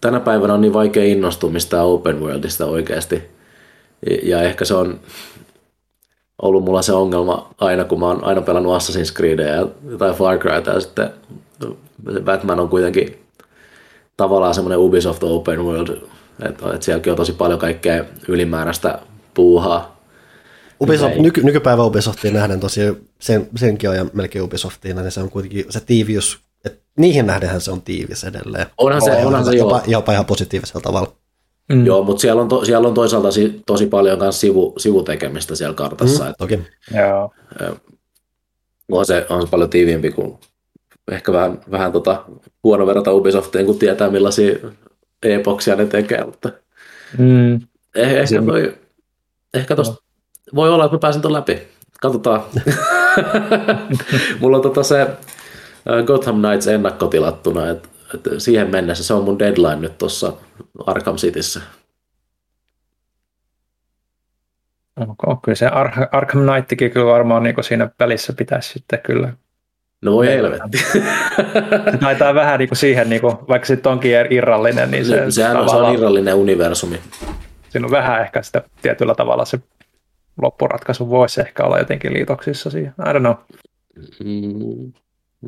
[0.00, 3.22] tänä päivänä on niin vaikea innostua mistään open worldista oikeasti.
[4.22, 5.00] Ja ehkä se on
[6.42, 10.38] ollut mulla se ongelma aina, kun mä oon aina pelannut Assassin's Creedia ja jotain Far
[10.38, 11.10] Cryta ja sitten
[12.24, 13.24] Batman on kuitenkin
[14.16, 18.98] tavallaan semmoinen Ubisoft Open World, että, että sielläkin on tosi paljon kaikkea ylimääräistä
[19.34, 19.98] puuhaa.
[20.80, 21.22] Ubisoft, Ei.
[21.22, 25.80] nyky, nykypäivä Ubisoftiin nähden tosiaan, sen, senkin ja melkein Ubisoftiin, niin se on kuitenkin se
[25.80, 28.66] tiiviys, että niihin nähdenhän se on tiivis edelleen.
[28.78, 31.12] Onhan se, onhan se jopa, jopa ihan positiivisella tavalla.
[31.68, 31.86] Mm.
[31.86, 35.74] Joo, mutta siellä on, to, siellä on toisaalta si, tosi paljon myös sivu, sivutekemistä siellä
[35.74, 36.24] kartassa.
[36.24, 36.34] Mm.
[36.38, 36.60] Toki.
[36.94, 37.32] Joo.
[38.92, 40.38] On, se, on se paljon tiiviimpi kuin
[41.10, 42.24] ehkä vähän, vähän tota,
[42.64, 44.58] huono verrata Ubisoftiin, kun tietää millaisia
[45.22, 46.52] epoksia ne tekee, mutta
[47.18, 47.54] Mm.
[47.94, 48.74] eh, ehkä, toi,
[49.54, 50.02] ehkä tosta,
[50.54, 51.62] voi olla, että mä pääsen ton läpi.
[52.00, 52.42] Katsotaan.
[54.40, 55.06] Mulla on tota se
[56.06, 60.32] Gotham Knights ennakkotilattuna, että et siihen mennessä se on mun deadline nyt tuossa
[60.86, 61.60] Arkham Cityssä.
[65.00, 69.32] Okay, kyllä se Ar- Arkham Knightikin kyllä varmaan niin siinä välissä pitäisi sitten kyllä.
[70.02, 70.78] No voi helvetti.
[71.90, 75.30] Se taitaa vähän niin kuin siihen, niin kuin, vaikka sitten onkin irrallinen, niin se, Se,
[75.30, 77.00] sehän on, se on irrallinen universumi.
[77.68, 79.58] siinä on vähän ehkä sitä tietyllä tavalla se
[80.42, 82.94] loppuratkaisu voisi ehkä olla jotenkin liitoksissa siihen.
[83.00, 83.34] I don't know.
[84.24, 84.92] Mm.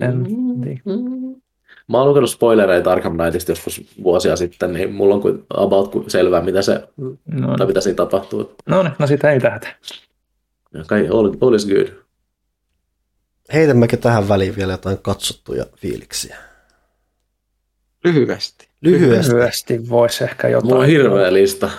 [0.01, 0.25] En
[0.63, 0.81] tiedä.
[1.91, 6.11] Mä oon lukenut spoilereita Arkham Knightista joskus vuosia sitten, niin mulla on kuin about kuin
[6.11, 6.89] selvää, mitä, se,
[7.27, 8.55] No, tai mitä siinä tapahtuu.
[8.67, 9.69] no, niin, no sitä ei tähtä.
[10.75, 11.87] Ja Kai, all, all is good.
[13.53, 16.37] Heitämmekö tähän väliin vielä jotain katsottuja fiiliksiä?
[18.05, 18.69] Lyhyesti.
[18.81, 19.33] Lyhyesti.
[19.35, 20.69] Lyhyesti voisi ehkä jotain.
[20.69, 21.71] Mulla on hirveä lista.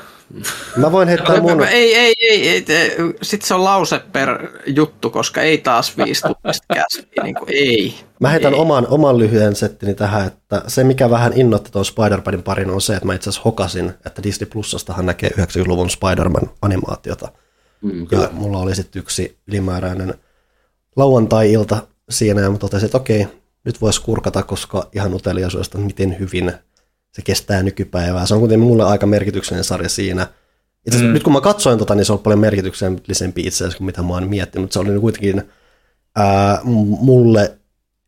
[0.75, 1.63] Mä voin heittää mun...
[1.63, 2.91] Ei, ei, ei, ei, ei.
[3.21, 7.23] Sitten se on lause per juttu, koska ei taas viisi tunnista käsiä.
[7.23, 7.95] Niin kuin, ei.
[8.19, 8.59] Mä heitän Ei.
[8.59, 12.93] oman, oman lyhyen settini tähän, että se mikä vähän innoitti tuon Spider-Manin parin on se,
[12.93, 17.31] että mä itse asiassa hokasin, että Disney Plusastahan näkee 90-luvun Spider-Man animaatiota.
[17.81, 20.13] Mm, Ja mulla oli sitten yksi ylimääräinen
[20.95, 23.27] lauantai-ilta siinä, ja mä totesin, että okei,
[23.65, 26.53] nyt voisi kurkata, koska ihan uteliaisuudesta, miten hyvin
[27.11, 28.25] se kestää nykypäivää.
[28.25, 30.27] Se on kuitenkin mulle aika merkityksellinen sarja siinä.
[30.88, 31.13] Itse Mm.
[31.13, 34.13] nyt kun mä katsoin tota, niin se on paljon merkityksellisempi itse asiassa kuin mitä mä
[34.13, 34.71] oon miettinyt.
[34.71, 35.43] Se oli kuitenkin
[36.15, 37.57] ää, mulle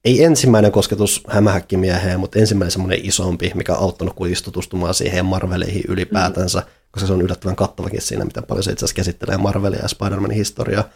[0.06, 5.84] ei ensimmäinen kosketus hämähäkkimieheen, mutta ensimmäinen semmoinen isompi, mikä on auttanut kuitenkin tutustumaan siihen Marveleihin
[5.88, 6.66] ylipäätänsä, mm.
[6.92, 10.36] koska se on yllättävän kattavakin siinä, miten paljon se itse asiassa käsittelee Marvelia ja Spider-Manin
[10.36, 10.90] historiaa.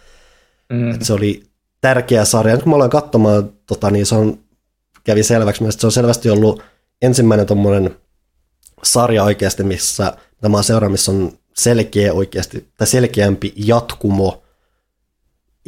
[0.70, 0.92] Mm.
[0.92, 1.44] Et se oli
[1.82, 2.54] tärkeä sarja.
[2.56, 4.40] Nyt kun mä aloin katsomaan, tota, niin se on,
[5.04, 6.64] kävi selväksi, että se on selvästi ollut
[7.02, 7.96] ensimmäinen tuommoinen
[8.84, 14.44] sarja oikeasti, missä tämä seura, missä on selkeä oikeasti, tai selkeämpi jatkumo,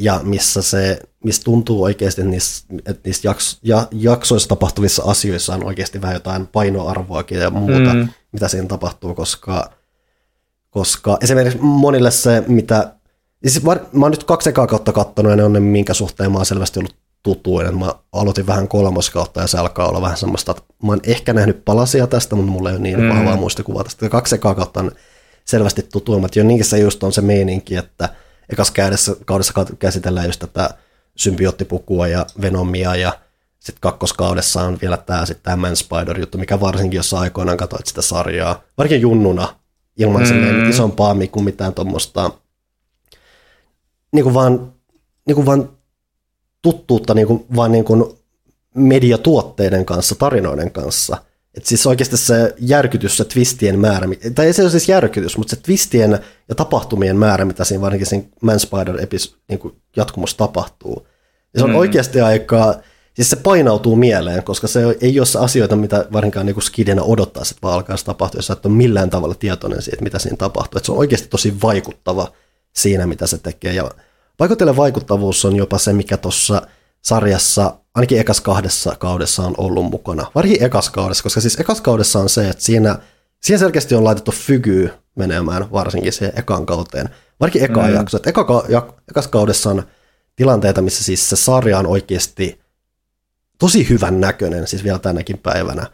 [0.00, 5.54] ja missä se, missä tuntuu oikeasti, että niissä, että niissä jaks, ja, jaksoissa tapahtuvissa asioissa
[5.54, 8.08] on oikeasti vähän jotain painoarvoakin ja muuta, mm.
[8.32, 9.70] mitä siinä tapahtuu, koska,
[10.70, 12.94] koska esimerkiksi monille se, mitä,
[13.46, 16.32] siis mä, mä oon nyt kaksi ekaa kautta kattonut, ja ne on ne, minkä suhteen
[16.32, 17.78] mä oon selvästi ollut tutuinen.
[17.78, 21.64] Mä aloitin vähän kolmoskautta ja se alkaa olla vähän semmoista, että mä oon ehkä nähnyt
[21.64, 23.08] palasia tästä, mutta mulla ei ole niin mm.
[23.08, 24.08] vahvaa muistikuvaa tästä.
[24.08, 24.92] Kaksi ekaa kautta on
[25.44, 26.36] selvästi tutuimmat.
[26.36, 28.08] Jo niinkin se just on se meininki, että
[28.52, 30.70] ekas käydessä, kaudessa käsitellään just tätä
[31.16, 33.12] symbioottipukua ja Venomia ja
[33.58, 38.02] sitten kakkoskaudessa on vielä tämä sitten tämä Man Spider-juttu, mikä varsinkin, jos aikoinaan katsoit sitä
[38.02, 39.56] sarjaa, varsinkin junnuna,
[39.96, 40.70] ilman mm.
[40.70, 42.30] isompaa kuin mitään tuommoista,
[44.12, 44.72] niin kuin vaan,
[45.26, 45.68] niin kuin vaan
[46.62, 48.04] tuttuutta niin kuin, vaan niin kuin
[48.74, 51.16] mediatuotteiden kanssa, tarinoiden kanssa.
[51.54, 55.56] Et siis oikeasti se järkytys, se twistien määrä, tai ei se ole siis järkytys, mutta
[55.56, 56.18] se twistien
[56.48, 59.60] ja tapahtumien määrä, mitä siinä varsinkin siinä Man Spider epis, niin
[59.96, 61.06] jatkumossa tapahtuu.
[61.54, 61.76] Ja se on mm.
[61.76, 62.74] oikeasti aika,
[63.14, 67.42] siis se painautuu mieleen, koska se ei ole se asioita, mitä varsinkaan niin skidinä odottaa,
[67.42, 70.78] että vaan alkaa tapahtua, jos et ole millään tavalla tietoinen siitä, mitä siinä tapahtuu.
[70.78, 72.32] Et se on oikeasti tosi vaikuttava
[72.76, 73.72] siinä, mitä se tekee.
[73.72, 73.90] Ja
[74.40, 76.62] Vaikutteelle vaikuttavuus on jopa se, mikä tuossa
[77.02, 80.26] sarjassa ainakin ekas kahdessa kaudessa on ollut mukana.
[80.34, 82.98] Varsinkin ekas kaudessa, koska siis ekas kaudessa on se, että siinä,
[83.40, 87.08] siinä selkeästi on laitettu fygy menemään varsinkin siihen ekan kauteen.
[87.40, 87.94] Varsinkin eka mm.
[87.94, 88.16] jakso.
[88.16, 89.82] Että eka, ja, ekas kaudessa on
[90.36, 92.60] tilanteita, missä siis se sarja on oikeasti
[93.58, 95.86] tosi hyvän näköinen, siis vielä tänäkin päivänä.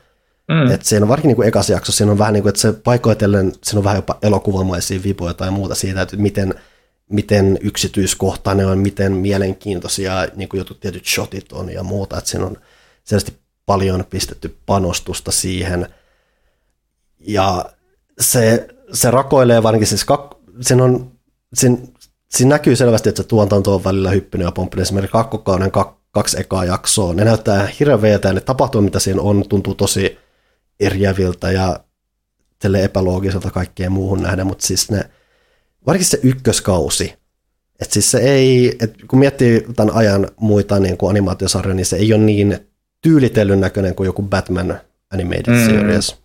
[0.48, 0.70] Mm.
[0.70, 2.73] Et siinä on varsinkin niin kuin ekas jakso, siinä on vähän niin kuin, että se
[2.73, 6.55] paikoitellen, siinä on vähän jopa elokuvamaisia vipoja tai muuta siitä, että miten–
[7.11, 12.47] miten yksityiskohtainen on, miten mielenkiintoisia niin kuin jotkut tietyt shotit on ja muuta, että siinä
[12.47, 12.57] on
[13.05, 15.89] selvästi paljon pistetty panostusta siihen.
[17.20, 17.65] Ja
[18.20, 21.12] se, se rakoilee varsinkin, siis kak, siinä, on,
[21.55, 21.78] siinä,
[22.31, 24.83] siinä näkyy selvästi, että se tuotanto on välillä hyppynyt ja pomppinut.
[24.83, 29.45] Esimerkiksi kakkokauden kak, kaksi ekaa jaksoa, ne näyttää hirveältä ja ne tapahtumat, mitä siinä on,
[29.49, 30.19] tuntuu tosi
[30.81, 31.81] eriäviltä ja
[32.83, 35.11] epäloogiselta kaikkeen muuhun nähdä, mutta siis ne
[35.87, 37.15] varsinkin se ykköskausi,
[37.81, 41.97] että siis se ei, et kun miettii tämän ajan muita niin kuin animaatiosarjoja, niin se
[41.97, 42.59] ei ole niin
[43.03, 44.81] tyylitellyn näköinen kuin joku Batman
[45.13, 45.67] Animated mm.
[45.67, 46.17] Series.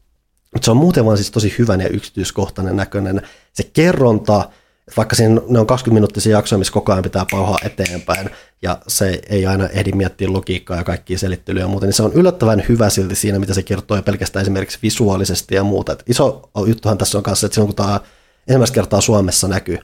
[0.54, 3.22] Mutta se on muuten vaan siis tosi hyvän ja yksityiskohtainen näköinen.
[3.54, 4.50] Se kerronta,
[4.98, 8.30] vaikka siinä ne on 20 minuuttisia jaksoja, missä koko ajan pitää pauhaa eteenpäin,
[8.62, 12.14] ja se ei aina ehdi miettiä logiikkaa ja kaikkia selittelyjä ja muuta, niin se on
[12.14, 15.92] yllättävän hyvä silti siinä, mitä se kertoo, ja pelkästään esimerkiksi visuaalisesti ja muuta.
[15.92, 18.00] Et iso juttuhan tässä on kanssa, että silloin kun tämä
[18.48, 19.78] ensimmäistä kertaa Suomessa näkyy,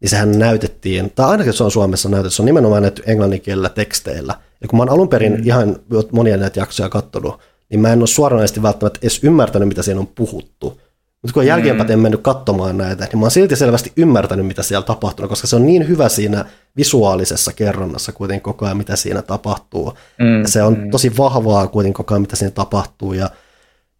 [0.00, 4.34] niin sehän näytettiin, tai ainakin se on Suomessa näytetty, se on nimenomaan näytetty englanninkielellä teksteillä.
[4.62, 5.42] Ja kun mä oon alun perin mm.
[5.44, 5.76] ihan
[6.12, 7.40] monia näitä jaksoja katsonut,
[7.70, 10.80] niin mä en ole suoranaisesti välttämättä edes ymmärtänyt, mitä siinä on puhuttu.
[11.22, 11.98] Mutta kun jälkeenpäin mm.
[11.98, 15.66] mennyt katsomaan näitä, niin mä oon silti selvästi ymmärtänyt, mitä siellä tapahtuu, koska se on
[15.66, 16.44] niin hyvä siinä
[16.76, 19.92] visuaalisessa kerronnassa kuitenkin koko ajan, mitä siinä tapahtuu.
[20.18, 20.42] Mm.
[20.42, 20.90] Ja se on mm.
[20.90, 23.30] tosi vahvaa kuitenkin koko ajan, mitä siinä tapahtuu, ja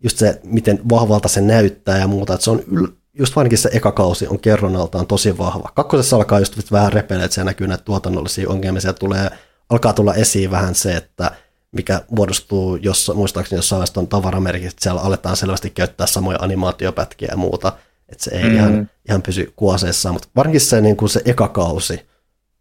[0.03, 3.71] just se, miten vahvalta se näyttää ja muuta, että se on yl- just ainakin se
[3.73, 5.71] eka kausi on kerronnaltaan tosi vahva.
[5.75, 9.31] Kakkosessa alkaa just vähän repeleä, että se näkyy näitä tuotannollisia ongelmia, siellä tulee,
[9.69, 11.31] alkaa tulla esiin vähän se, että
[11.73, 17.29] mikä muodostuu, jos, muistaakseni jossain vaiheessa on tavaramerkit, että siellä aletaan selvästi käyttää samoja animaatiopätkiä
[17.31, 17.73] ja muuta,
[18.09, 18.57] että se ei mm.
[18.57, 22.09] ihan, ihan pysy kuoseessa, mutta varsinkin se, niin kuin se eka kausi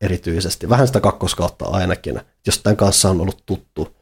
[0.02, 3.96] erityisesti, vähän sitä kakkoskautta ainakin, jos tämän kanssa on ollut tuttu,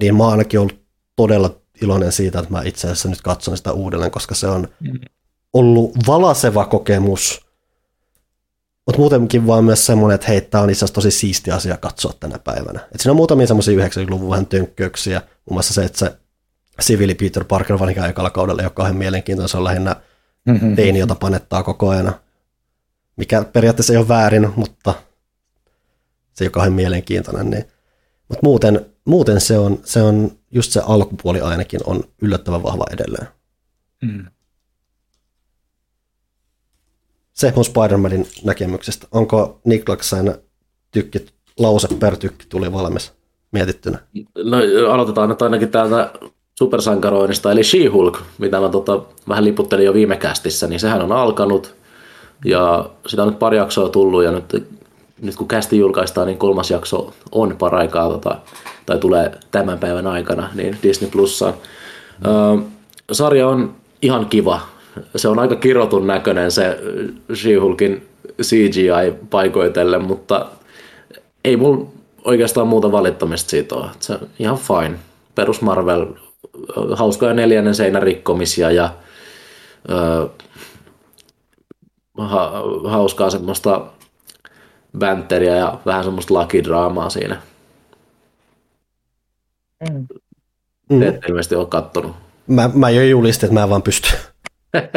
[0.00, 0.80] niin mä oon ainakin ollut
[1.16, 5.00] todella iloinen siitä, että mä itse asiassa nyt katson sitä uudelleen, koska se on mm
[5.52, 7.46] ollut valaseva kokemus,
[8.86, 12.12] mutta muutenkin vaan myös semmoinen, että hei, tämä on itse asiassa tosi siisti asia katsoa
[12.20, 12.80] tänä päivänä.
[12.94, 16.16] Et siinä on muutamia semmoisia 90-luvun vähän tönkköyksiä, muun muassa se, että se
[16.80, 19.96] siviili Peter Parker vanhikaan ekalla kaudella ei ole kauhean mielenkiintoinen, se on lähinnä
[20.44, 20.76] mm-hmm.
[20.76, 22.14] teini, jota panettaa koko ajan,
[23.16, 24.94] mikä periaatteessa ei ole väärin, mutta
[26.32, 27.50] se ei ole kauhean mielenkiintoinen.
[27.50, 27.64] Niin.
[28.28, 33.28] Mutta muuten, muuten se, on, se on, just se alkupuoli ainakin on yllättävän vahva edelleen.
[34.02, 34.26] Mm.
[37.40, 39.06] Se mun Spider-Manin näkemyksestä.
[39.12, 40.34] Onko Niklaksen
[40.90, 41.26] tykki,
[41.58, 43.12] lause per tykki tuli valmis
[43.52, 43.98] mietittynä?
[44.44, 44.56] No
[44.92, 46.12] aloitetaan nyt ainakin täältä
[46.58, 51.74] supersankaroinnista, eli She-Hulk, mitä mä tota, vähän liputtelin jo viime kästissä, niin sehän on alkanut.
[52.44, 54.66] Ja sitä on nyt pari jaksoa tullut, ja nyt,
[55.20, 58.38] nyt kun kästi julkaistaan, niin kolmas jakso on paraikaa, tota,
[58.86, 61.54] tai tulee tämän päivän aikana, niin Disney Plussaan.
[62.54, 62.64] Mm.
[63.12, 64.60] sarja on ihan kiva
[65.16, 66.78] se on aika kirotun näköinen se
[67.34, 68.02] She-Hulkin
[68.42, 70.46] CGI paikoitelle, mutta
[71.44, 71.86] ei mulla
[72.24, 73.86] oikeastaan muuta valittamista siitä ole.
[74.00, 74.98] Se on ihan fine.
[75.34, 76.06] Perus Marvel
[76.92, 78.94] hauskoja neljännen seinän rikkomisia ja
[79.90, 80.28] ö,
[82.18, 82.52] ha,
[82.84, 83.86] hauskaa semmoista
[84.98, 87.42] bänteriä ja vähän semmoista lakidraamaa siinä.
[89.90, 91.00] Mm.
[91.00, 92.16] Te ette ilmeisesti ole kattonut.
[92.46, 94.08] Mä, mä jo julistin, että mä en vaan pysty.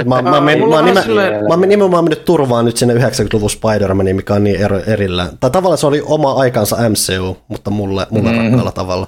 [0.05, 4.33] Mä, mä, men, mä, nimen, silleen- mä nimenomaan mennyt turvaan nyt sinne 90-luvun Spider-Maniin, mikä
[4.33, 5.37] on niin ero, erillään.
[5.37, 8.43] Tai tavallaan se oli oma aikansa MCU, mutta mulle, mulle mm-hmm.
[8.43, 9.07] rakkaalla tavalla.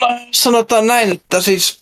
[0.00, 1.80] No, sanotaan näin, että siis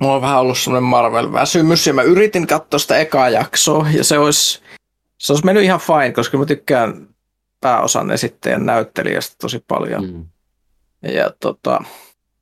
[0.00, 4.18] mulla on vähän ollut semmoinen Marvel-väsymys ja mä yritin katsoa sitä ekaa jaksoa ja se
[4.18, 4.60] olisi,
[5.18, 7.08] se olisi mennyt ihan fine, koska mä tykkään
[7.60, 10.04] pääosan esittäjän näyttelijästä tosi paljon.
[10.04, 10.24] Mm.
[11.12, 11.84] Ja tota,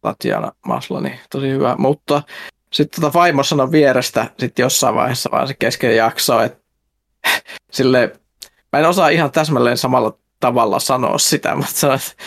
[0.00, 1.74] Tatjana Maslani, tosi hyvä.
[1.78, 2.22] Mutta
[2.72, 6.58] sitten tota vaimo sanoi vierestä sitten jossain vaiheessa vaan se kesken jaksoa, että
[7.72, 8.12] sille
[8.72, 12.24] mä en osaa ihan täsmälleen samalla tavalla sanoa sitä, mutta sanoin, että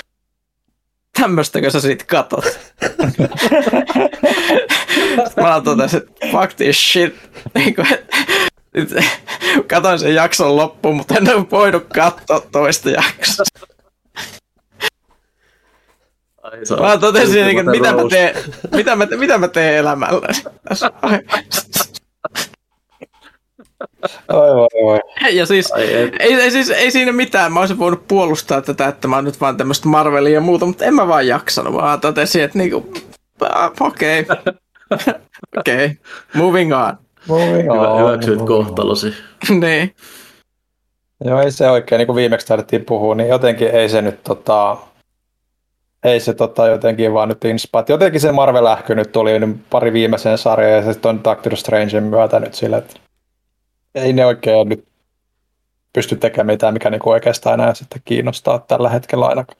[1.19, 2.45] tämmöstäkö sä sit katot?
[5.41, 7.15] mä totesin, että fuck this shit.
[7.55, 7.87] Niin kuin,
[9.67, 13.45] katoin sen jakson loppuun, mutta en voinut katsoa toista jaksoa.
[16.43, 18.35] Ai, Mä totesin, niin, että mitä mä, teen,
[18.75, 20.27] mitä, mä, mitä mä teen elämällä.
[24.29, 24.99] Oi, voi, voi.
[25.31, 27.53] Ja siis, Ai, ei, ei, siis, ei siinä mitään.
[27.53, 30.85] Mä olisin voinut puolustaa tätä, että mä oon nyt vaan tämmöistä Marvelia ja muuta, mutta
[30.85, 31.73] en mä vaan jaksanut.
[31.73, 32.93] Mä vaan totesin, että niinku,
[33.49, 34.25] ah, okei.
[35.57, 35.95] Okei, okay.
[36.33, 36.97] moving on.
[37.27, 38.47] Moving Hyvä, on, moving on.
[38.47, 39.13] kohtalosi.
[39.49, 39.95] niin.
[41.25, 44.77] Joo, ei se oikein, niin kuin viimeksi taidettiin puhua, niin jotenkin ei se nyt tota,
[46.03, 47.89] ei se tota, jotenkin vaan nyt inspaat.
[47.89, 52.39] Jotenkin se Marvel-ähky nyt tuli nyt pari viimeisen sarjan ja sitten on Doctor Strangen myötä
[52.39, 52.93] nyt sillä, että
[53.95, 54.85] ei ne oikein nyt
[55.93, 59.57] pysty tekemään mitään, mikä niinku oikeastaan enää sitten kiinnostaa tällä hetkellä ainakaan.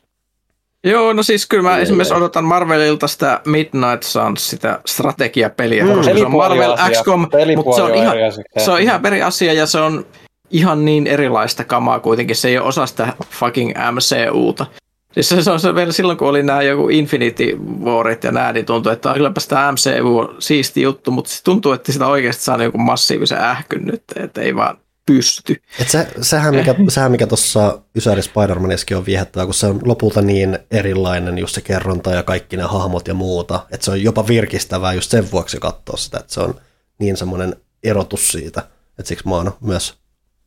[0.84, 2.18] Joo, no siis kyllä mä Ei, esimerkiksi ei.
[2.18, 5.94] odotan Marvelilta sitä Midnight Suns, sitä strategiapeliä, Mm.
[5.94, 7.02] koska se on Marvel asia.
[7.02, 7.38] XCOM, mutta
[7.76, 8.16] se on, ihan,
[8.58, 10.06] se on ihan eri asia ja se on
[10.50, 12.36] ihan niin erilaista kamaa kuitenkin.
[12.36, 14.66] Se ei ole osa sitä fucking MCUta.
[15.12, 18.54] Siis se, se on se vielä silloin, kun oli nämä joku Infinity Warit ja nää,
[18.54, 22.44] niin tuntui, että kylläpä sitä MCU on siisti juttu, mutta se tuntuu, että sitä oikeasti
[22.44, 25.62] saa joku massiivisen ähkyn nyt, että ei vaan pysty.
[25.80, 30.22] Et se, sehän, mikä, sehän, mikä tuossa Ysäri Spider-Manissakin on viehättävää, kun se on lopulta
[30.22, 34.28] niin erilainen just se kerronta ja kaikki ne hahmot ja muuta, että se on jopa
[34.28, 36.56] virkistävää just sen vuoksi katsoa sitä, että se on
[37.00, 38.62] niin semmoinen erotus siitä,
[39.00, 39.98] että siksi mä oon myös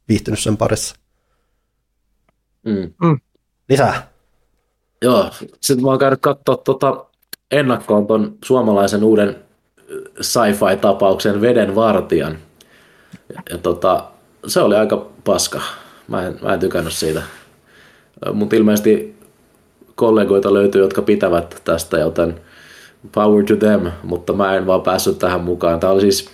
[0.09, 0.97] viihtynyt sen parissa.
[2.65, 3.21] Mm.
[3.69, 4.14] Lisää.
[5.05, 7.05] Joo, sitten mä oon käynyt katsoa tota
[7.51, 9.37] ennakkoon ton suomalaisen uuden
[10.21, 12.39] sci-fi-tapauksen Veden vartijan.
[13.35, 14.05] Ja, ja tota,
[14.47, 15.61] se oli aika paska.
[16.09, 17.23] Mä en, mä en tykännyt siitä.
[18.33, 19.17] Mutta ilmeisesti
[19.95, 22.41] kollegoita löytyy, jotka pitävät tästä, joten
[23.13, 25.81] power to them, mutta mä en vaan päässyt tähän mukaan.
[25.81, 26.31] Tämä oli siis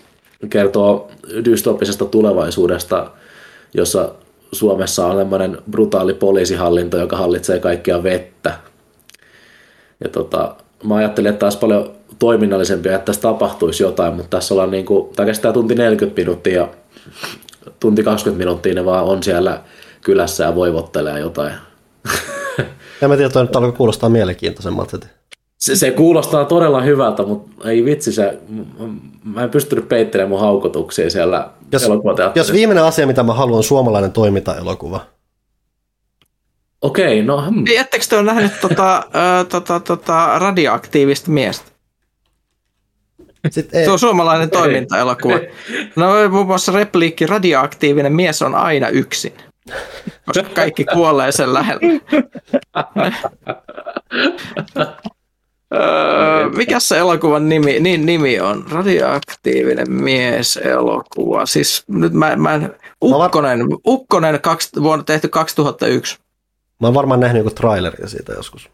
[0.51, 1.11] kertoo
[1.45, 3.11] dystopisesta tulevaisuudesta,
[3.75, 4.15] jossa
[4.53, 8.55] Suomessa on tämmöinen brutaali poliisihallinto, joka hallitsee kaikkia vettä.
[10.05, 14.71] Ja tota, mä ajattelin, että olisi paljon toiminnallisempia, että tässä tapahtuisi jotain, mutta tässä ollaan
[14.71, 16.69] niin kuin, tämä kestää tunti 40 minuuttia ja
[17.81, 19.61] tunti 20 minuuttia ne vaan on siellä
[20.01, 21.53] kylässä ja voivottelee jotain.
[23.01, 24.99] Ja mä tiedän, että alkoi kuulostaa mielenkiintoisemmalta.
[25.61, 28.39] Se, se kuulostaa todella hyvältä, mutta ei vitsi se,
[29.25, 31.83] mä en pystynyt peittelemään mun haukotuksia siellä Jos,
[32.35, 35.07] jos viimeinen asia, mitä mä haluan, on suomalainen toimintaelokuva.
[36.83, 37.65] Okei, no hmm.
[37.79, 39.05] Ettekö te ole nähnyt tota,
[39.49, 41.71] tota, tota, radioaktiivista miestä?
[43.51, 45.39] Sitten ei, Se on suomalainen toimintaelokuva.
[45.97, 49.33] No muun muassa repliikki radioaktiivinen mies on aina yksin.
[50.27, 52.01] Koska kaikki kuolee sen lähellä.
[55.75, 58.65] Öö, mikä se elokuvan nimi, niin nimi on?
[58.71, 61.47] Radioaktiivinen mies elokuva.
[61.47, 62.75] Siis nyt mä, mä en,
[63.05, 66.19] Ukkonen, Ukkonen kaksi, vuonna tehty 2001.
[66.81, 68.71] mä oon varmaan nähnyt joku traileria siitä joskus.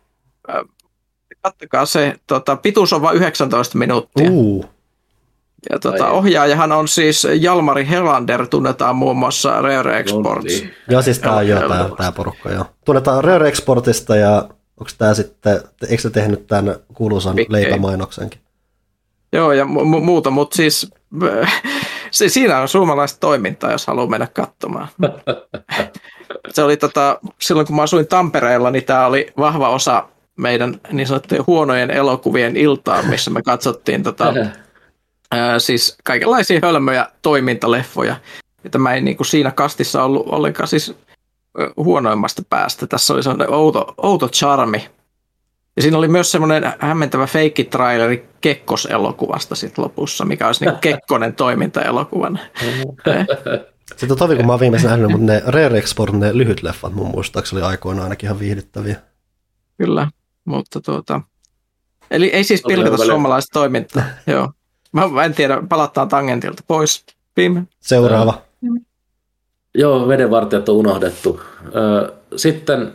[1.42, 4.30] Kattokaa se, tota, pituus on vain 19 minuuttia.
[4.30, 4.64] Uu,
[5.70, 10.44] Ja tota, ohjaajahan on siis Jalmari Helander, tunnetaan muun muassa Rare Exports.
[10.44, 10.74] niin.
[10.90, 12.64] joo siis tää on Joo, jo tää, tää porukka joo.
[12.84, 14.48] Tunnetaan Rare Exportista ja
[14.80, 18.40] onko tää sitten, eikö se tehnyt tämän kuuluisan Big leipämainoksenkin?
[19.32, 20.90] Joo, ja mu- mu- muuta, mutta siis
[22.10, 24.88] se, siinä on suomalaista toimintaa, jos haluaa mennä katsomaan.
[26.54, 31.06] se oli tota, silloin kun mä asuin Tampereella, niin tämä oli vahva osa meidän niin
[31.06, 34.34] sanottujen huonojen elokuvien iltaa, missä me katsottiin tota,
[35.30, 38.16] ää, siis kaikenlaisia hölmöjä toimintaleffoja.
[38.64, 40.94] Että mä en niin kuin siinä kastissa ollut ollenkaan siis
[41.76, 42.86] huonoimmasta päästä.
[42.86, 44.88] Tässä oli sellainen outo, outo charmi.
[45.76, 52.38] Ja siinä oli myös semmoinen hämmentävä feikkitraileri Kekkos-elokuvasta sit lopussa, mikä olisi niin Kekkonen toimintaelokuvana.
[53.90, 56.94] Sitten on tovi, kun mä oon viimeisen nähnyt, mutta ne Rare Export, ne lyhyt leffat
[56.94, 58.96] mun muistaakseni oli aikoinaan ainakin ihan viihdyttäviä.
[59.78, 60.10] Kyllä,
[60.44, 61.20] mutta tuota...
[62.10, 64.02] Eli ei siis pilkata suomalaista toimintaa.
[64.26, 64.52] Joo.
[64.92, 67.04] Mä, mä en tiedä, palataan tangentilta pois.
[67.34, 67.66] Pim.
[67.80, 68.42] Seuraava.
[69.78, 71.40] Joo, vedenvartijat on unohdettu.
[72.36, 72.92] Sitten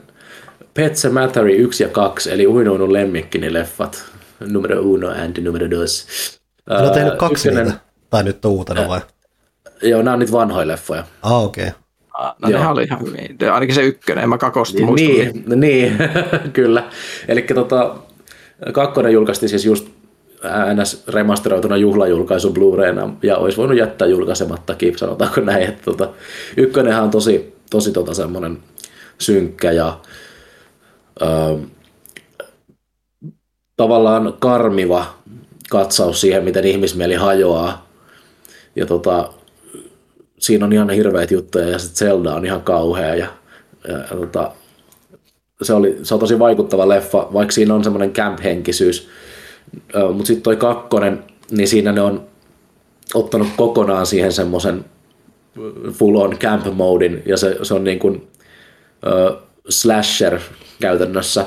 [0.73, 4.03] Pet Sematary 1 ja 2, eli Uinoinun lemmikkini leffat.
[4.39, 6.07] Numero uno and numero dos.
[6.69, 7.79] Ne on tehnyt kaksi ykkönen- niitä.
[8.09, 9.01] Tai nyt on uutena vai?
[9.81, 11.03] Joo, nämä on nyt vanhoja leffoja.
[11.21, 11.67] Ah, okei.
[11.67, 11.79] Okay.
[12.13, 12.59] Ah, No Joo.
[12.59, 13.53] nehän oli ihan hyviä.
[13.53, 15.07] Ainakin se ykkönen, en mä kakosta Niin, muista.
[15.07, 15.97] niin, niin
[16.53, 16.83] kyllä.
[17.27, 17.95] Eli tota,
[18.73, 19.87] kakkonen julkaistiin siis just
[20.75, 25.63] NS remasteroituna juhlajulkaisu Blu-rayna ja olisi voinut jättää julkaisemattakin, sanotaanko näin.
[25.63, 26.09] Että tota,
[26.57, 28.57] ykkönenhän on tosi, tosi tota semmoinen
[29.19, 29.99] synkkä ja
[31.21, 31.25] ö,
[33.77, 35.05] tavallaan karmiva
[35.69, 37.87] katsaus siihen, miten ihmismieli hajoaa.
[38.75, 39.33] Ja tota,
[40.39, 43.27] siinä on ihan hirveät juttuja ja sitten Zelda on ihan kauhea ja,
[43.87, 44.51] ja, ja tota,
[45.61, 49.09] se, oli, se on tosi vaikuttava leffa, vaikka siinä on semmoinen camp-henkisyys.
[50.13, 52.27] Mutta sitten toi kakkonen, niin siinä ne on
[53.13, 54.85] ottanut kokonaan siihen semmoisen
[55.91, 58.27] full on camp modin ja se, se on niin kuin
[59.05, 59.37] ö,
[59.69, 60.39] slasher
[60.79, 61.45] käytännössä.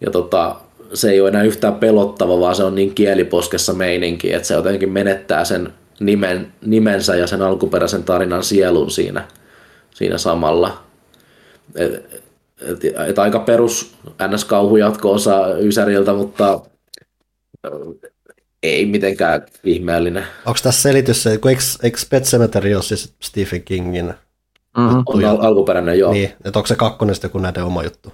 [0.00, 0.56] Ja tota,
[0.94, 4.92] se ei ole enää yhtään pelottava, vaan se on niin kieliposkessa meininki, että se jotenkin
[4.92, 9.28] menettää sen nimen, nimensä ja sen alkuperäisen tarinan sielun siinä,
[9.94, 10.82] siinä samalla.
[11.74, 12.22] Et,
[12.60, 13.94] et, et aika perus
[14.28, 16.60] NS-kauhu jatko-osa Ysäriltä, mutta
[18.62, 20.24] ei mitenkään ihmeellinen.
[20.46, 21.50] Onko tässä selitys se, kun
[21.82, 24.14] eikö, Pet Sematary ole siis Stephen Kingin
[24.76, 25.02] Mm-hmm.
[25.06, 26.12] On al- alkuperäinen, joo.
[26.12, 28.12] Niin, että onko se kakkonen sitten joku näiden oma juttu?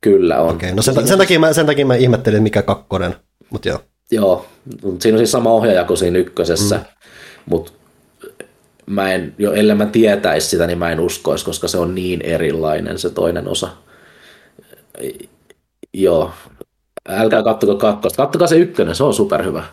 [0.00, 0.54] Kyllä on.
[0.54, 3.16] Okei, no sen, sen, takia mä, sen takia mä ihmettelin, mikä kakkonen,
[3.50, 3.80] mutta joo.
[4.10, 4.46] Joo,
[4.98, 6.84] siinä on siis sama ohjaaja kuin siinä ykkösessä, mm.
[7.46, 7.72] mutta
[8.86, 12.22] mä en, jo ellei mä tietäisi sitä, niin mä en uskoisi, koska se on niin
[12.22, 13.68] erilainen se toinen osa.
[15.94, 16.32] Joo,
[17.08, 19.64] älkää kattoko kakkosta, kattokaa se ykkönen, se on superhyvä.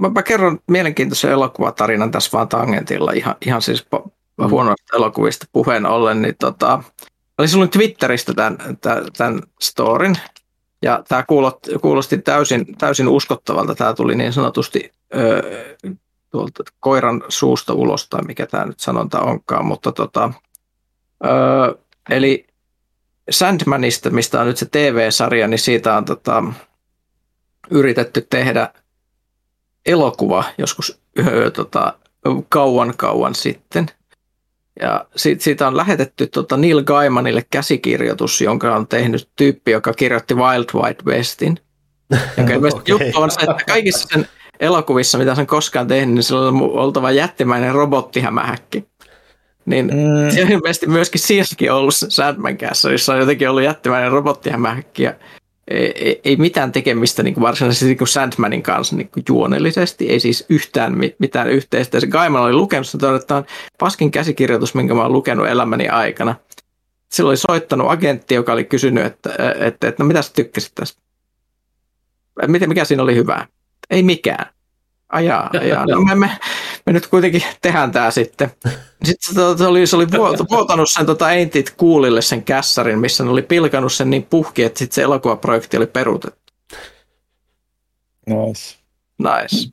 [0.00, 4.50] Mä, mä kerron mielenkiintoisen elokuvatarinan tässä vaan tangentilla, ihan, ihan siis po- Mm.
[4.50, 6.82] huonoista elokuvista puheen ollen, niin tota,
[7.38, 10.18] oli sulla Twitteristä tämän, tämän, tämän storin,
[10.82, 15.42] ja tämä kuulosti, kuulosti täysin, täysin uskottavalta, tämä tuli niin sanotusti ö,
[16.30, 20.32] tuolta koiran suusta ulos, tai mikä tämä nyt sanonta onkaan, mutta tota,
[21.24, 21.78] ö,
[22.10, 22.46] eli
[23.30, 26.44] Sandmanista, mistä on nyt se TV-sarja, niin siitä on tota,
[27.70, 28.72] yritetty tehdä
[29.86, 31.94] elokuva joskus öö, tota,
[32.48, 33.86] kauan kauan sitten.
[34.80, 40.34] Ja siitä, siitä on lähetetty tota Neil Gaimanille käsikirjoitus, jonka on tehnyt tyyppi, joka kirjoitti
[40.34, 41.58] Wild Wild Westin.
[42.54, 43.06] Ilmeisesti Okei.
[43.06, 44.28] juttu on se, että kaikissa sen
[44.60, 48.84] elokuvissa, mitä sen koskaan tehnyt, niin sillä on oltava jättimäinen robottihämähäkki.
[49.68, 50.30] Niin mm.
[50.34, 55.02] se on ilmeisesti myöskin siinäkin ollut Sandman Castle, jossa on jotenkin ollut jättimäinen robottihämähäkki.
[55.02, 55.14] Ja
[55.68, 60.10] ei, ei- ei mitään tekemistä niin kuin varsinaisesti niin kuin Sandmanin kanssa niin kuin juonellisesti,
[60.10, 61.96] ei siis yhtään mi- mitään yhteistä.
[61.96, 63.44] Ja se Gaiman oli lukenut sitä, että tämä on
[63.78, 66.34] paskin käsikirjoitus, minkä mä oon lukenut elämäni aikana.
[67.08, 71.02] Silloin oli soittanut agentti, joka oli kysynyt, että, että, että no mitä sä tykkäsit tästä?
[72.46, 73.46] Miten, mikä siinä oli hyvää?
[73.90, 74.46] Ei mikään.
[75.08, 75.86] Ajaa, ajaa.
[75.86, 76.30] No me, me,
[76.86, 78.50] me nyt kuitenkin tehdään tämä sitten.
[79.04, 82.98] Sitten se, se oli, se oli vuot- vuotanut sen tota Ain't It Coolille sen kässarin,
[82.98, 86.52] missä ne oli pilkanut sen niin puhki, että sitten se elokuvaprojekti oli peruutettu.
[88.26, 88.76] Nice.
[89.18, 89.70] Nice.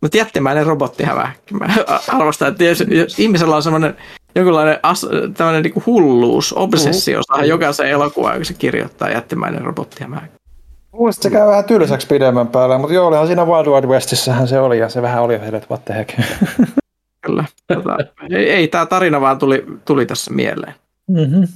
[0.00, 1.54] Mutta jättimäinen robottihämähäkki.
[1.54, 1.66] Mä
[2.08, 3.96] arvostan, että jos, jos ihmisellä on semmoinen
[4.34, 10.39] jonkinlainen as, tämmöinen niinku hulluus, obsessio saada jokaisen elokuvaan, kun se kirjoittaa jättimäinen robottihämähäkki.
[10.92, 14.60] Muista se käy vähän tylsäksi pidemmän päällä, mutta joo, olihan siinä Wild Wild Westissähän se
[14.60, 16.10] oli, ja se vähän oli heille, että what the heck.
[17.26, 17.44] Kyllä.
[17.74, 17.96] Tota,
[18.30, 20.74] ei, ei tämä tarina vaan tuli, tuli tässä mieleen.
[21.06, 21.48] mm-hmm.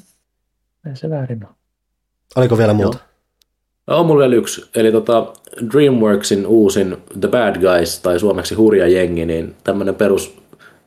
[0.90, 1.54] Ei se väärin ole.
[2.36, 2.98] Oliko vielä muuta?
[3.86, 5.32] On mulla vielä yksi, eli tota
[5.72, 10.36] DreamWorksin uusin The Bad Guys, tai suomeksi Hurja jengi, niin tämmönen perus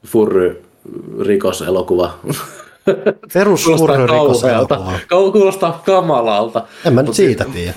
[0.05, 0.63] furry
[1.21, 2.19] rikoselokuva.
[3.33, 4.39] Perus Kuulostaa rikoselokuva.
[4.41, 4.75] kauhealta.
[5.15, 6.65] Kau- Kuulostaa kamalalta.
[6.85, 7.73] En mä nyt siitä tiedä.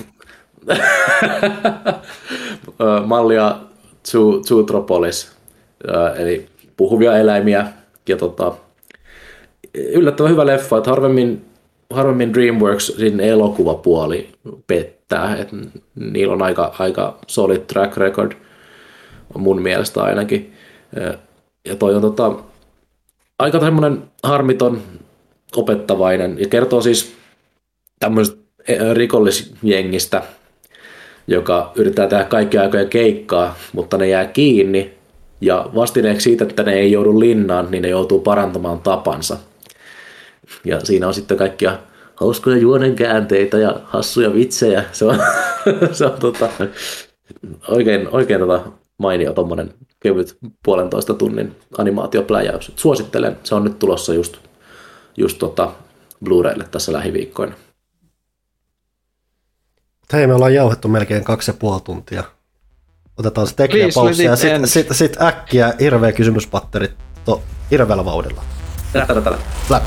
[3.05, 3.55] Mallia
[4.07, 5.31] Zoo- Zootropolis,
[6.17, 7.67] eli puhuvia eläimiä.
[8.09, 8.53] Ja tota,
[9.73, 11.45] yllättävän hyvä leffa, että harvemmin,
[11.89, 14.29] harvemmin DreamWorks sinne elokuvapuoli
[14.67, 15.35] pettää.
[15.35, 15.49] Et
[15.95, 18.31] niillä on aika, aika solid track record,
[19.37, 20.53] mun mielestä ainakin.
[21.65, 22.35] Ja toi on tota,
[23.39, 24.81] aika semmoinen harmiton,
[25.55, 27.15] opettavainen, ja kertoo siis
[27.99, 28.41] tämmöisestä
[28.93, 30.23] rikollisjengistä,
[31.27, 34.93] joka yrittää tehdä kaikkia aikoja keikkaa, mutta ne jää kiinni.
[35.41, 39.37] Ja vastineeksi siitä, että ne ei joudu linnaan, niin ne joutuu parantamaan tapansa.
[40.65, 41.77] Ja siinä on sitten kaikkia
[42.15, 44.83] hauskoja juonen käänteitä ja hassuja vitsejä.
[44.91, 45.19] Se on,
[45.91, 46.49] se on tota,
[47.67, 48.61] oikein, oikein tota
[48.97, 52.71] mainio tommonen kevyt puolentoista tunnin animaatiopläjäys.
[52.75, 54.37] Suosittelen, se on nyt tulossa just,
[55.17, 55.71] just tota
[56.25, 57.53] Blu-raylle tässä lähiviikkoina.
[60.13, 62.23] Hei, me ollaan jauhettu melkein kaksi ja puoli tuntia.
[63.17, 63.87] Otetaan se tekniä
[64.25, 66.91] ja sitten sit, sit äkkiä hirveä kysymyspatterit
[67.25, 68.43] to, hirveällä vauhdilla.
[68.93, 69.37] Tätä, tätä.
[69.69, 69.83] Läp.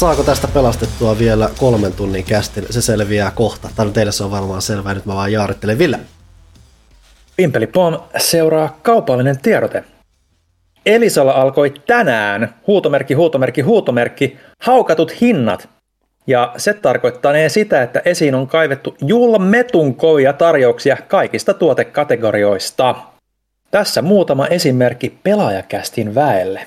[0.00, 2.66] Saako tästä pelastettua vielä kolmen tunnin kästin?
[2.70, 3.68] Se selviää kohta.
[3.76, 5.78] Tai teille se on varmaan selvää, nyt mä vaan jaarittelen.
[5.78, 6.00] Ville.
[7.36, 9.84] Pimpeli Pom seuraa kaupallinen tiedote.
[10.86, 15.68] Elisalla alkoi tänään, huutomerkki, huutomerkki, huutomerkki, haukatut hinnat.
[16.26, 22.94] Ja se tarkoittaa sitä, että esiin on kaivettu julmetun kovia tarjouksia kaikista tuotekategorioista.
[23.70, 26.66] Tässä muutama esimerkki pelaajakästin väelle.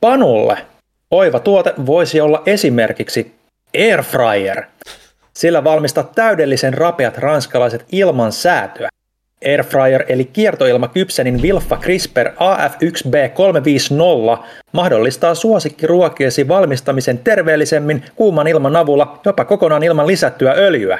[0.00, 0.71] Panulle
[1.12, 3.34] Oiva tuote voisi olla esimerkiksi
[3.78, 4.62] Airfryer.
[5.34, 8.88] Sillä valmistaa täydellisen rapeat ranskalaiset ilman säätöä.
[9.44, 19.82] Airfryer eli kiertoilmakypsenin Wilfa Crisper AF1B350 mahdollistaa suosikkiruokiesi valmistamisen terveellisemmin kuuman ilman avulla jopa kokonaan
[19.82, 20.98] ilman lisättyä öljyä.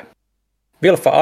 [0.82, 1.12] Wilfa,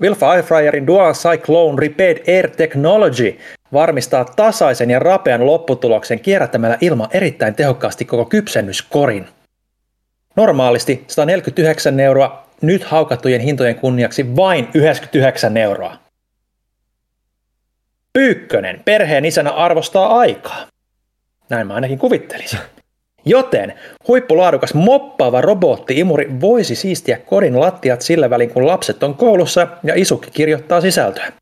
[0.00, 3.36] Wilfa Airfryerin Dual Cyclone Repaid Air Technology
[3.72, 9.26] varmistaa tasaisen ja rapean lopputuloksen kierrättämällä ilma erittäin tehokkaasti koko kypsennyskorin.
[10.36, 15.96] Normaalisti 149 euroa, nyt haukattujen hintojen kunniaksi vain 99 euroa.
[18.12, 20.66] Pyykkönen, perheen isänä arvostaa aikaa.
[21.48, 22.58] Näin mä ainakin kuvittelisin.
[23.24, 23.74] Joten
[24.08, 30.30] huippulaadukas moppaava robotti-imuri voisi siistiä kodin lattiat sillä välin, kun lapset on koulussa ja isukki
[30.30, 31.32] kirjoittaa sisältöä.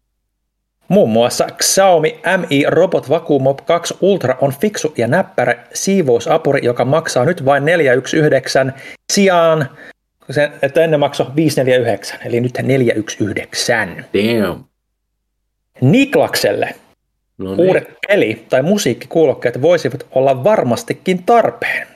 [0.94, 7.24] Muun muassa Xiaomi Mi Robot Vacuum 2 Ultra on fiksu ja näppärä siivousapuri, joka maksaa
[7.24, 8.72] nyt vain 419
[9.12, 9.68] sijaan,
[10.30, 13.72] sen, että ennen maksoi 549, eli nyt 419.
[14.14, 14.64] Damn.
[15.80, 16.74] Niklakselle
[17.38, 17.68] no niin.
[17.68, 21.86] uudet peli- tai musiikkikuulokkeet voisivat olla varmastikin tarpeen.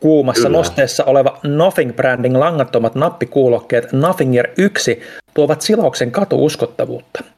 [0.00, 0.58] Kuumassa Kyllä.
[0.58, 5.02] nosteessa oleva Nothing Branding langattomat nappikuulokkeet Nothinger 1
[5.34, 7.24] tuovat silauksen katuuskottavuutta–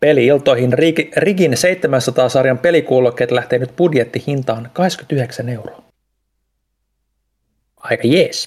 [0.00, 0.72] Peli-iltoihin
[1.16, 5.82] Rigin 700-sarjan pelikuulokkeet lähtee nyt budjettihintaan 29 euroa.
[7.76, 8.46] Aika jees.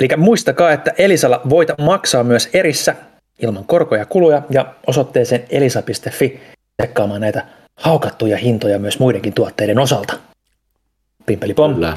[0.00, 2.94] Eli muistakaa, että Elisalla voit maksaa myös erissä
[3.42, 6.40] ilman korkoja kuluja ja osoitteeseen elisa.fi
[6.82, 7.46] tsekkaamaan näitä
[7.76, 10.14] haukattuja hintoja myös muidenkin tuotteiden osalta.
[11.26, 11.74] Pimpeli pom.
[11.74, 11.96] Kyllä.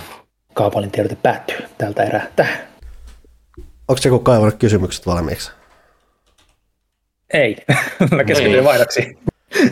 [0.53, 2.57] Kaupallinen tiedote päättyy tältä erää tähän.
[3.87, 5.51] Onko joku kaivannut kysymykset valmiiksi?
[7.33, 7.57] Ei,
[8.15, 9.17] mä keskityin vaihdoksi.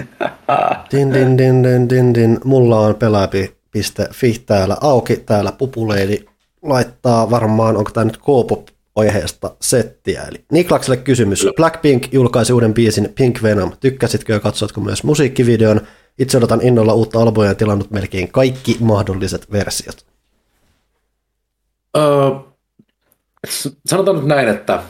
[0.92, 2.40] din, din, din, din, din, din.
[2.44, 6.26] Mulla on pelaapi.fi täällä auki, täällä pupuleili
[6.61, 10.24] laittaa varmaan, onko tämä nyt K-pop aiheesta settiä.
[10.24, 11.48] Eli Niklakselle kysymys.
[11.56, 13.72] Blackpink julkaisi uuden biisin Pink Venom.
[13.80, 15.82] Tykkäsitkö ja katsotko myös musiikkivideon?
[16.19, 20.06] Itse odotan innolla uutta albumia ja tilannut melkein kaikki mahdolliset versiot.
[21.98, 22.30] Öö,
[23.86, 24.84] sanotaan nyt näin, että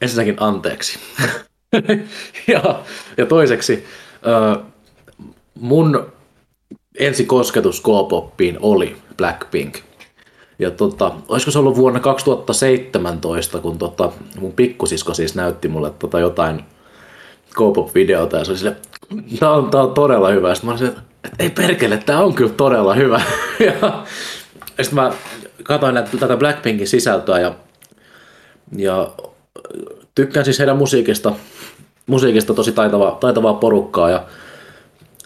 [0.00, 0.98] ensinnäkin anteeksi.
[2.52, 2.80] ja,
[3.16, 3.84] ja toiseksi
[5.60, 6.12] mun
[6.98, 9.78] ensikosketus K-poppiin oli Blackpink.
[10.58, 16.20] Ja tota, olisiko se ollut vuonna 2017, kun tota, mun pikkusisko siis näytti mulle tota
[16.20, 16.64] jotain
[17.50, 18.76] K-pop-videota ja se oli sille,
[19.40, 20.54] tää on, tää on todella hyvä.
[20.54, 21.02] Sitten mä olisin, että
[21.38, 23.20] ei perkele, tää on kyllä todella hyvä.
[23.66, 24.04] ja
[24.82, 25.12] sitten mä
[25.62, 27.54] katsoin näitä, tätä Blackpinkin sisältöä ja,
[28.76, 29.10] ja
[30.20, 31.32] tykkään siis heidän musiikista,
[32.06, 34.24] musiikista tosi taitavaa, taitavaa porukkaa ja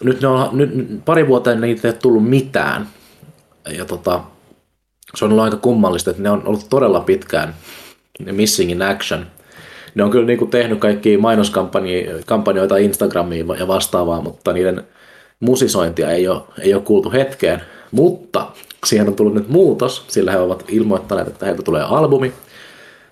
[0.03, 0.69] nyt, ne on, nyt
[1.05, 2.87] pari vuotta niitä ei tullut mitään.
[3.77, 4.21] Ja tota,
[5.15, 7.55] se on ollut aika kummallista, että ne on ollut todella pitkään
[8.31, 9.25] missing in action.
[9.95, 14.83] Ne on kyllä niin kuin tehnyt kaikki mainoskampanjoita Instagramiin ja vastaavaa, mutta niiden
[15.39, 17.61] musisointia ei ole, ei ole kuultu hetkeen.
[17.91, 18.47] Mutta
[18.85, 22.33] siihen on tullut nyt muutos, sillä he ovat ilmoittaneet, että heiltä tulee albumi.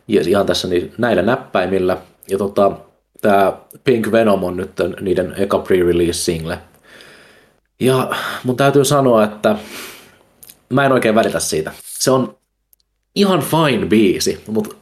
[0.07, 1.98] Ja ihan tässä niin, näillä näppäimillä.
[2.30, 2.72] Ja tota,
[3.22, 6.59] tämä Pink Venom on nyt niiden eka pre-release single.
[7.80, 8.09] Ja
[8.43, 9.56] mun täytyy sanoa, että
[10.69, 11.72] mä en oikein välitä siitä.
[11.83, 12.38] Se on
[13.15, 14.75] ihan fine biisi, mutta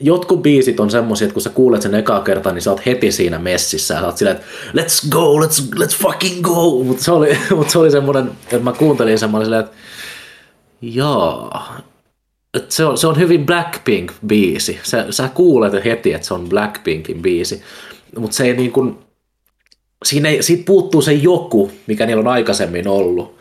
[0.00, 3.12] jotkut biisit on semmosia, että kun sä kuulet sen ekaa kertaa, niin sä oot heti
[3.12, 4.46] siinä messissä ja sä oot silleen, että
[4.80, 6.84] let's go, let's, let's fucking go.
[6.84, 9.76] Mutta se oli, mut se oli semmoinen, että mä kuuntelin semmoinen silleen, että
[10.80, 11.80] jaa,
[12.68, 14.78] se, on, se on hyvin Blackpink-biisi.
[14.82, 17.62] Sä, sä kuulet heti, että se on Blackpinkin biisi.
[18.18, 18.98] Mutta se ei niin kuin,
[20.04, 23.36] siinä ei, siitä puuttuu se joku, mikä niillä on aikaisemmin ollut.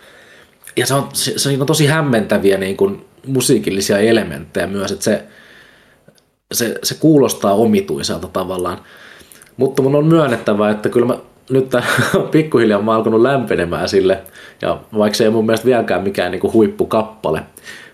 [0.75, 5.23] Ja se on, se, se on tosi hämmentäviä niin kuin musiikillisia elementtejä myös, että se,
[6.51, 8.77] se, se kuulostaa omituiselta tavallaan.
[9.57, 11.17] Mutta mun on myönnettävä, että kyllä mä
[11.49, 11.71] nyt
[12.31, 14.21] pikkuhiljaa mä alkanut lämpenemään sille,
[14.61, 17.41] ja vaikka se ei mun mielestä vieläkään mikään niin kuin huippukappale,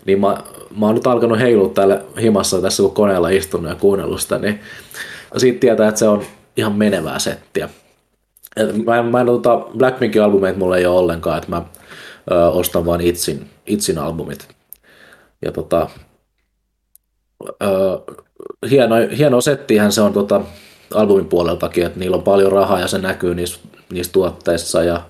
[0.07, 0.37] niin mä,
[0.77, 4.59] mä oon nyt alkanut heilua täällä himassa tässä, kun koneella istunut ja kuunnellut sitä, niin
[5.37, 6.23] siitä tietää, että se on
[6.57, 7.69] ihan menevää settiä.
[8.55, 11.61] Et mä en, mä en tota Blackpinkin albumeita mulla ei ole ollenkaan, että mä
[12.31, 14.47] ö, ostan vaan itsin, itsin albumit.
[15.45, 15.89] Ja tota,
[17.63, 17.67] ö,
[18.69, 20.41] hieno, hieno settihän se on tota,
[20.93, 23.59] albumin puoleltakin, että niillä on paljon rahaa ja se näkyy niissä,
[23.91, 25.01] niissä tuotteissa ja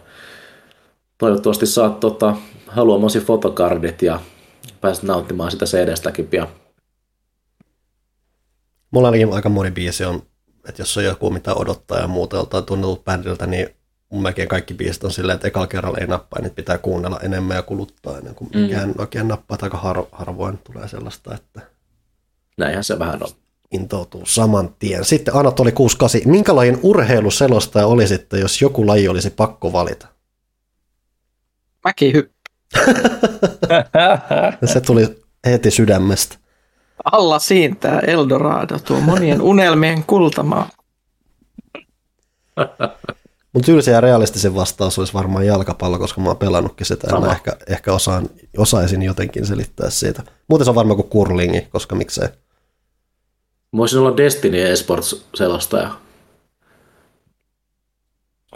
[1.18, 2.36] toivottavasti saat tota,
[2.68, 4.20] haluamasi fotokardit ja
[4.82, 6.48] pääset nauttimaan sitä CD-stäkin pian.
[8.92, 10.24] Mulla ainakin aika moni biisi on,
[10.70, 13.70] että jos on joku mitä odottaa ja muuta joltain tunnetut bändiltä, niin
[14.10, 17.56] mun melkein kaikki biisit on silleen, että ekalla kerralla ei nappaa, niin pitää kuunnella enemmän
[17.56, 18.96] ja kuluttaa ennen kuin mikään mm.
[18.98, 21.62] oikein nappaa, aika har, harvoin tulee sellaista, että
[22.58, 23.30] Näinhän se vähän on.
[23.72, 25.06] intoutuu saman tien.
[25.06, 30.08] Sitten Anatoli 68, minkä lajin urheiluselostaja olisitte, jos joku laji olisi pakko valita?
[31.84, 32.37] Mäkihyppy.
[34.66, 36.38] Se tuli heti sydämestä.
[37.12, 40.70] Alla siintää Eldorado, tuo monien unelmien kultamaa.
[43.54, 47.26] Mun tylsä ja realistisin vastaus olisi varmaan jalkapallo, koska mä oon pelannutkin sitä ja Sama.
[47.26, 50.24] mä ehkä, ehkä osaan, osaisin jotenkin selittää siitä.
[50.48, 52.28] Muuten se on varmaan kuin kurlingi, koska miksei.
[53.72, 55.90] Mä voisin olla Destiny eSports-selostaja.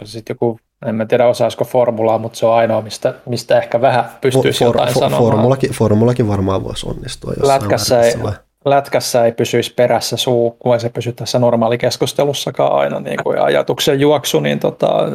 [0.04, 4.04] Sitten joku, en mä tiedä osaisiko formulaa, mutta se on ainoa, mistä, mistä ehkä vähän
[4.20, 5.22] pystyisi For- jotain for- sanomaan.
[5.32, 8.32] formulakin, formulakin varmaan voisi onnistua Lätkässä ei, vai?
[8.64, 13.44] lätkässä ei pysyisi perässä suu, kun ei se pysy tässä normaalikeskustelussakaan aina niin kuin ja
[13.44, 15.08] ajatuksen juoksu, niin tota,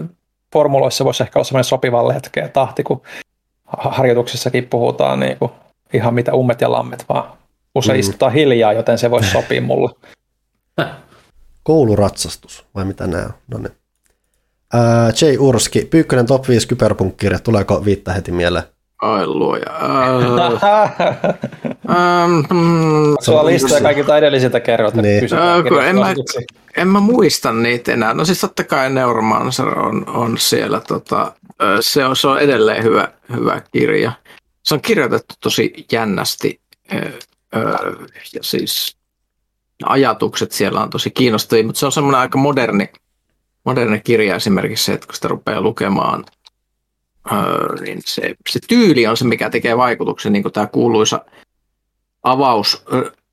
[0.53, 3.01] formuloissa voisi ehkä olla sellainen sopivan letkeä tahti, kun
[3.65, 5.51] ha- harjoituksissakin puhutaan niin kuin
[5.93, 7.23] ihan mitä ummet ja lammet, vaan
[7.75, 7.97] usein Mm.
[7.97, 7.99] mm.
[7.99, 9.89] istutaan hiljaa, joten se voisi sopia mulle.
[11.63, 13.33] Kouluratsastus, vai mitä nämä on?
[13.47, 13.71] No niin.
[14.73, 15.37] Ää, J.
[15.39, 18.63] Urski, Pyykkönen top 5 kyberpunkkirja, tuleeko viittä heti mieleen?
[19.01, 19.65] Ai luoja.
[21.89, 25.01] Äh, ähm, mm, Sulla on listoja kaikilta edellisiltä kerroilta.
[25.01, 25.23] Niin.
[25.23, 26.13] Äh, kun en, mä,
[26.77, 28.13] en mä muista niitä enää.
[28.13, 30.81] No siis totta kai Neuromancer on, on siellä.
[30.87, 31.33] Tota,
[31.79, 34.11] se, on, se on edelleen hyvä, hyvä kirja.
[34.63, 36.61] Se on kirjoitettu tosi jännästi.
[38.33, 38.97] Ja siis
[39.85, 42.89] ajatukset siellä on tosi kiinnostavia, mutta se on semmoinen aika moderni,
[43.67, 46.25] moderni kirja esimerkiksi se, että kun sitä rupeaa lukemaan,
[47.31, 51.25] öö, niin se, se tyyli on se, mikä tekee vaikutuksen, niin kuin tämä kuuluisa
[52.23, 52.85] avaus,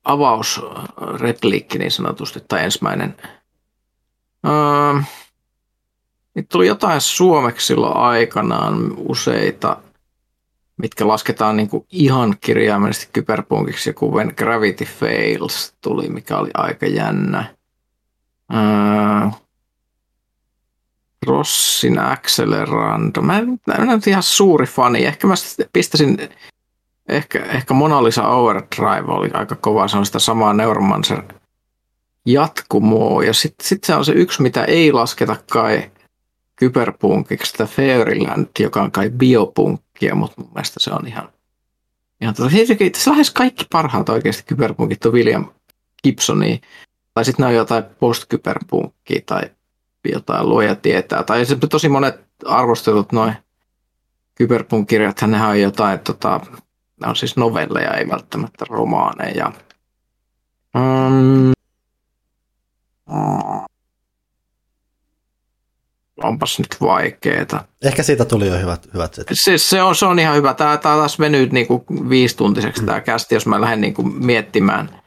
[0.03, 3.15] avausrepliikki niin sanotusti, tai ensimmäinen.
[6.33, 9.77] Nyt tuli jotain suomeksi silloin aikanaan useita,
[10.77, 16.85] mitkä lasketaan niin kuin ihan kirjaimellisesti kyberpunkiksi, joku When Gravity Fails tuli, mikä oli aika
[16.85, 17.55] jännä.
[18.53, 19.29] Öö,
[21.27, 23.21] Rossin Accelerando.
[23.21, 25.05] Mä en, mä en ole ihan suuri fani.
[25.05, 25.33] Ehkä mä
[25.73, 26.29] pistäisin,
[27.09, 29.87] ehkä, ehkä Mona Lisa Overdrive oli aika kova.
[29.87, 31.21] Se on sitä samaa Neuromancer
[32.25, 33.23] jatkumoa.
[33.23, 35.91] Ja sitten sit se on se yksi, mitä ei lasketa kai
[36.55, 41.29] kyberpunkiksi, sitä Fairyland, joka on kai biopunkkia, mutta mun mielestä se on ihan,
[42.21, 45.45] ihan tota, itse asiassa lähes kaikki parhaat oikeasti kyberpunkit on William
[46.03, 46.57] Gibsonia,
[47.13, 49.41] tai sitten ne on jotain post-kyberpunkkia tai
[50.11, 53.33] jotain luoja tietää, tai tosi monet arvostelut noin
[54.35, 56.41] kyberpunk-kirjat, nehän on jotain, tota,
[57.01, 59.51] ne on siis novelleja, ei välttämättä romaaneja.
[60.75, 61.51] Mm.
[66.23, 67.63] Onpas nyt vaikeeta.
[67.81, 69.15] Ehkä siitä tuli jo hyvät, hyvät.
[69.31, 70.53] Se, se, on, se on ihan hyvä.
[70.53, 72.85] Tämä, tämä taas venyt niin kuin viisituntiseksi Mm.
[72.85, 75.01] tämä kästi, jos mä lähden niin kuin miettimään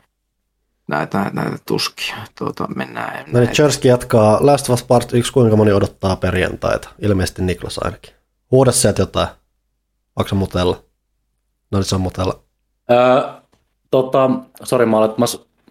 [0.88, 2.16] näitä, näitä tuskia.
[2.38, 3.24] Tuota, mennään.
[3.32, 4.38] No niin, Chersky jatkaa.
[4.40, 6.88] Last of Us Part 1, kuinka moni odottaa perjantaita?
[6.98, 8.14] Ilmeisesti Niklas ainakin.
[8.50, 9.28] Huuda sieltä jotain.
[10.16, 10.82] Onko se mutella?
[11.70, 12.40] No niin, se on mutella.
[12.90, 13.22] Öö,
[13.90, 14.30] tota,
[14.62, 15.10] sori mä olen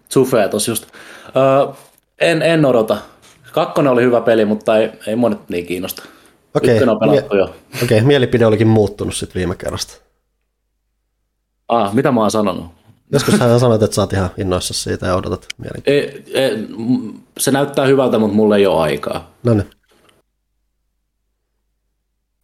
[0.09, 0.85] sufea tossa just.
[1.35, 1.73] Öö,
[2.19, 2.97] en, en odota.
[3.51, 6.03] Kakkonen oli hyvä peli, mutta ei, ei mua nyt niin kiinnosta.
[6.53, 7.55] Okei, on pelattu mie- jo.
[7.83, 9.93] okei, mielipide olikin muuttunut sitten viime kerrasta.
[11.67, 12.65] Ah, mitä mä oon sanonut?
[13.11, 16.39] Joskus hän sanoit, että sä oot ihan innoissa siitä ja odotat mielenkiintoista.
[16.39, 16.51] E, e,
[17.39, 19.31] se näyttää hyvältä, mutta mulla ei ole aikaa.
[19.43, 19.69] No niin.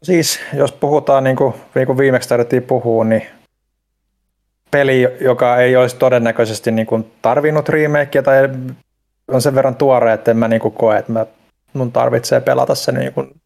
[0.03, 3.27] Siis jos puhutaan niin kuin, niin kuin viimeksi taidettiin puhua, niin
[4.71, 8.49] peli, joka ei olisi todennäköisesti niin kuin tarvinnut remakea tai
[9.27, 11.25] on sen verran tuore, että en mä niin kuin koe, että mä,
[11.73, 13.41] mun tarvitsee pelata se niin kuin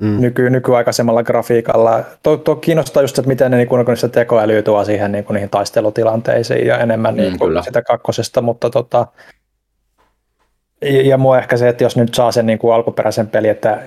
[0.00, 0.20] mm.
[0.20, 2.04] nyky, nykyaikaisemmalla grafiikalla.
[2.22, 5.24] Tuo, tuo kiinnostaa just, että miten ne, niin kuin, kun se tekoäly tuo siihen niin
[5.24, 9.06] kuin, niihin taistelutilanteisiin ja enemmän niin kuin, mm, sitä kakkosesta, mutta tota,
[10.82, 13.82] ja, ja mua ehkä se, että jos nyt saa sen niin kuin alkuperäisen peli, että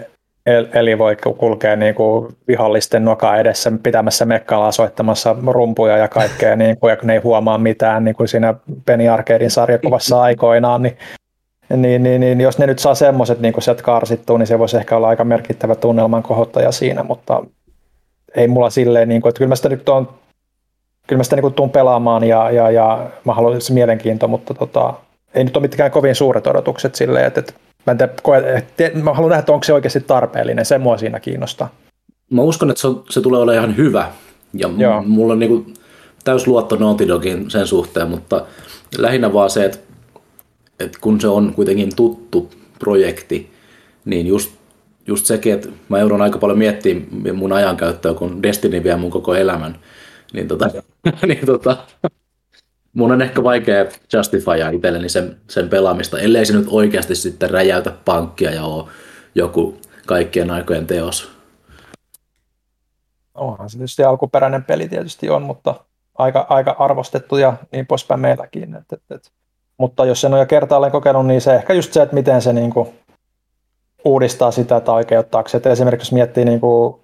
[0.74, 6.78] Eli voi kulkea niin kuin vihollisten noka edessä pitämässä mekkalaa soittamassa rumpuja ja kaikkea, niin
[6.78, 8.54] kuin, ja kun ne ei huomaa mitään niin kuin siinä
[8.86, 10.98] Penny Arcadein sarjakuvassa aikoinaan, niin,
[11.70, 14.98] niin, niin, niin jos ne nyt saa semmoiset niin sieltä karsittua, niin se voisi ehkä
[14.98, 17.44] olla aika merkittävä tunnelman kohottaja siinä, mutta
[18.36, 20.10] ei mulla silleen, niin kuin, että kyllä mä sitä nyt on,
[21.08, 24.54] kyllä mä sitä niin kuin tuun pelaamaan ja, ja, ja mä haluan se mielenkiinto, mutta
[24.54, 24.94] tota,
[25.34, 27.54] ei nyt ole mitkään kovin suuret odotukset silleen, että, että
[27.86, 28.14] Mä, en tiedä,
[28.58, 31.70] että, mä haluan nähdä, että onko se oikeasti tarpeellinen, se mua siinä kiinnostaa.
[32.30, 34.12] Mä uskon, että se, se tulee olemaan ihan hyvä,
[34.54, 35.04] ja Joo.
[35.08, 35.66] mulla on niinku
[36.24, 38.46] täys luotto Naughty Dogin sen suhteen, mutta
[38.98, 39.78] lähinnä vaan se, että,
[40.80, 43.52] että kun se on kuitenkin tuttu projekti,
[44.06, 44.52] niin just,
[45.08, 49.36] just sekin, että mä joudun aika paljon miettimään mun ajankäyttöä, kun Destiny vie mun koko
[49.36, 49.80] elämän,
[50.34, 50.70] niin, tota,
[51.28, 51.78] niin tota,
[52.94, 57.92] mun on ehkä vaikea justifya itselleni sen, sen pelaamista, ellei se nyt oikeasti sitten räjäytä
[58.06, 58.86] pankkia ja ole
[59.36, 61.32] joku kaikkien aikojen teos.
[63.36, 65.76] Onhan se tietysti alkuperäinen peli tietysti on, mutta
[66.18, 68.76] aika, aika arvostettu ja niin poispäin meilläkin.
[68.76, 69.32] Et, et, et.
[69.78, 72.54] Mutta jos sen on jo kertaalleen kokenut, niin se ehkä just se, että miten se
[72.54, 72.94] niinku
[74.06, 75.62] uudistaa sitä tai oikeuttaako se.
[75.66, 77.00] esimerkiksi jos miettii niinku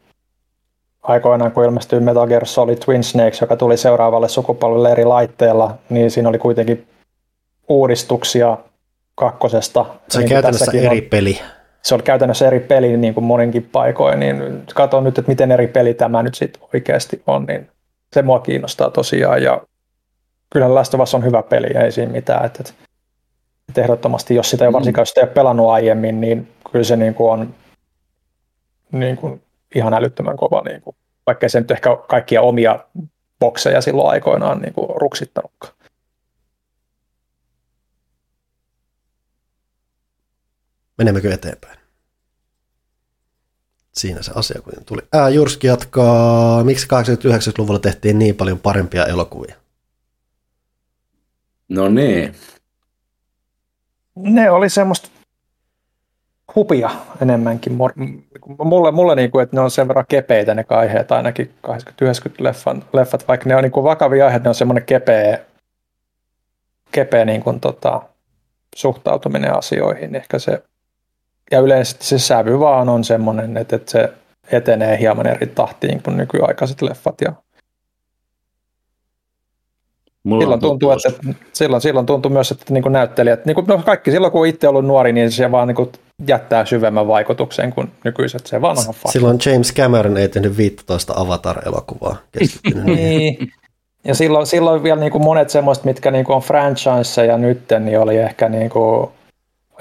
[1.03, 6.11] aikoinaan, kun ilmestyi Metal Gear Solid Twin Snakes, joka tuli seuraavalle sukupolvelle eri laitteella, niin
[6.11, 6.87] siinä oli kuitenkin
[7.69, 8.57] uudistuksia
[9.15, 9.85] kakkosesta.
[10.09, 11.39] Se on niin käytännössä eri on, peli.
[11.81, 15.67] Se on käytännössä eri peli niin kuin moninkin paikoin, niin katson nyt, että miten eri
[15.67, 17.69] peli tämä nyt sitten oikeasti on, niin
[18.13, 19.61] se mua kiinnostaa tosiaan, ja
[20.53, 22.63] kyllä Last of Us on hyvä peli, ei siinä mitään, että,
[23.69, 24.73] että ehdottomasti, jos sitä ei mm.
[24.73, 27.55] varsinkaan sitä ei ole pelannut aiemmin, niin kyllä se niin kuin on
[28.91, 29.43] niin kuin
[29.75, 30.95] ihan älyttömän kova, niin kuin,
[31.27, 32.79] vaikka se nyt ehkä kaikkia omia
[33.39, 35.73] bokseja silloin aikoinaan niin kuin ruksittanutkaan.
[40.97, 41.79] Menemmekö eteenpäin?
[43.93, 45.01] Siinä se asia kun tuli.
[45.13, 49.60] Ää, Jurski jatkaa, miksi 89-luvulla tehtiin niin paljon parempia elokuvia?
[51.71, 52.35] No niin.
[54.15, 55.09] Ne oli semmoista
[56.55, 56.89] hupia
[57.21, 57.73] enemmänkin.
[58.57, 61.71] Mulle, mulle niin kuin, että ne on sen verran kepeitä ne aiheet, ainakin 80-90
[62.39, 65.39] leffan, leffat, vaikka ne on niin kuin vakavia aiheita, ne on semmoinen kepeä,
[66.91, 68.01] kepeä niin kuin, tota,
[68.75, 70.15] suhtautuminen asioihin.
[70.15, 70.63] Ehkä se,
[71.51, 74.13] ja yleensä se sävy vaan on semmoinen, että, että se
[74.51, 77.33] etenee hieman eri tahtiin kuin nykyaikaiset leffat ja
[80.23, 81.09] Mulla silloin tuntuu, että,
[81.53, 84.67] silloin, silloin tuntuu myös, että niin kuin näyttelijät, niin kuin, no kaikki silloin kun itse
[84.67, 85.91] ollut nuori, niin se vaan niin kuin
[86.27, 92.15] jättää syvemmän vaikutuksen kuin nykyiset, se vaan on Silloin James Cameron ei tehnyt 15 Avatar-elokuvaa
[92.83, 93.51] niin.
[94.03, 97.85] Ja silloin, silloin vielä niin kuin monet semmoiset, mitkä niin kuin on franchise ja nytten,
[97.85, 99.09] niin oli ehkä niin kuin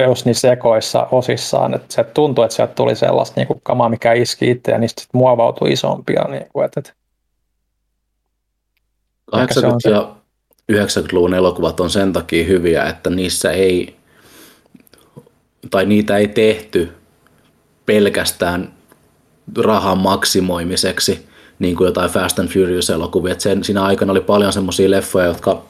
[0.06, 4.12] just niin sekoissa osissaan, että se tuntui, että sieltä tuli sellaista niin kuin kamaa, mikä
[4.12, 6.24] iski itse ja niistä muovautui isompia.
[6.28, 6.92] Niin kuin, että, että
[9.30, 10.19] 80 ja
[10.70, 13.96] 90-luvun elokuvat on sen takia hyviä, että niissä ei,
[15.70, 16.92] tai niitä ei tehty
[17.86, 18.72] pelkästään
[19.58, 21.26] rahan maksimoimiseksi,
[21.58, 23.34] niin kuin jotain Fast and Furious-elokuvia.
[23.38, 25.62] Sen, siinä aikana oli paljon semmoisia leffoja, jotka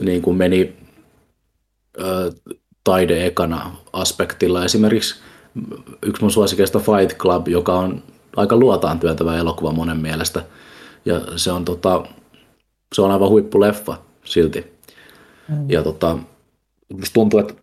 [0.00, 0.76] niin kuin meni
[2.00, 2.32] ö,
[2.84, 4.64] taide-ekana aspektilla.
[4.64, 5.14] Esimerkiksi
[6.02, 8.02] yksi mun suosikeista Fight Club, joka on
[8.36, 10.44] aika luotaan työntävä elokuva monen mielestä.
[11.04, 12.02] Ja se on tota,
[12.94, 14.78] se on aivan huippuleffa silti.
[15.48, 15.70] Mm.
[15.70, 16.18] Ja tota,
[16.92, 17.54] musta tuntuu, että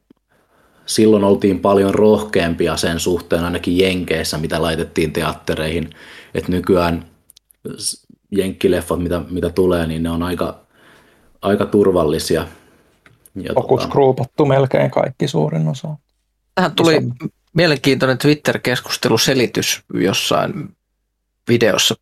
[0.86, 5.90] silloin oltiin paljon rohkeampia sen suhteen ainakin Jenkeissä, mitä laitettiin teattereihin.
[6.34, 7.06] Että nykyään
[8.32, 10.60] jenkkileffat, mitä, mitä tulee, niin ne on aika,
[11.42, 12.48] aika turvallisia.
[13.36, 14.48] Ja Fokusgruupattu tota...
[14.48, 15.88] melkein kaikki suurin osa.
[16.56, 16.98] Tähän tuli
[17.54, 20.76] mielenkiintoinen Twitter-keskusteluselitys jossain
[21.50, 21.95] videossa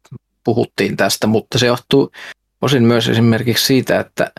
[0.44, 2.12] puhuttiin tästä, mutta se johtuu
[2.64, 4.32] osin myös esimerkiksi siitä, että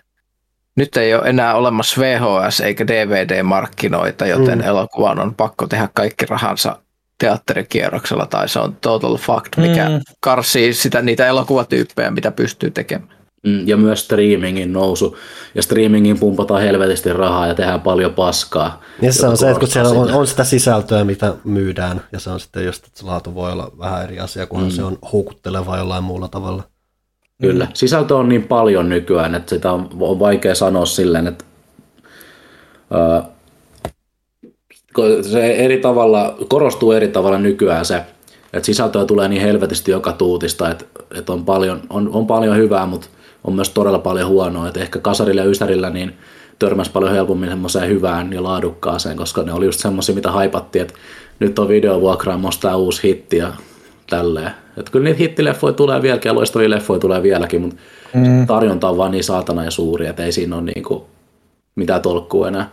[0.77, 4.65] nyt ei ole enää olemassa VHS eikä DVD-markkinoita, joten mm.
[4.65, 6.79] elokuvan on pakko tehdä kaikki rahansa
[7.19, 10.01] teatterikierroksella, tai se on total fact, mikä mm.
[10.21, 13.15] karsii sitä, niitä elokuvatyyppejä, mitä pystyy tekemään.
[13.47, 15.17] Mm, Ja myös streamingin nousu.
[15.55, 18.83] Ja streamingin pumpataan helvetisti rahaa ja tehdään paljon paskaa.
[19.03, 20.19] Ja se on se, että kun siellä on, sitä.
[20.19, 23.71] on sitä sisältöä, mitä myydään, ja se on sitten just, että se laatu voi olla
[23.79, 24.75] vähän eri asia, kunhan mm.
[24.75, 26.63] se on houkutteleva jollain muulla tavalla.
[27.41, 27.69] Kyllä.
[27.75, 31.45] Sisältö on niin paljon nykyään, että sitä on, on vaikea sanoa silleen, että
[35.23, 38.03] se eri tavalla, korostuu eri tavalla nykyään se,
[38.53, 42.87] että sisältöä tulee niin helvetisti joka tuutista, että, että on, paljon, on, on paljon hyvää,
[42.87, 43.07] mutta
[43.45, 44.69] on myös todella paljon huonoa.
[44.69, 46.15] Että ehkä kasarilla ja ysärillä niin
[46.59, 50.95] törmäsi paljon helpommin semmoiseen hyvään ja laadukkaaseen, koska ne oli just semmoisia, mitä haipattiin, että
[51.39, 53.53] nyt on videovuokraamossa tämä uusi hitti ja
[54.11, 54.51] tälleen.
[54.77, 57.77] Että kyllä niitä hittileffoja tulee vieläkin ja loistavia leffoja tulee vieläkin, mutta
[58.15, 58.47] mm.
[58.47, 61.07] tarjonta on vaan niin saatana ja suuri, että ei siinä ole niinku
[61.75, 62.71] mitään tolkkua enää.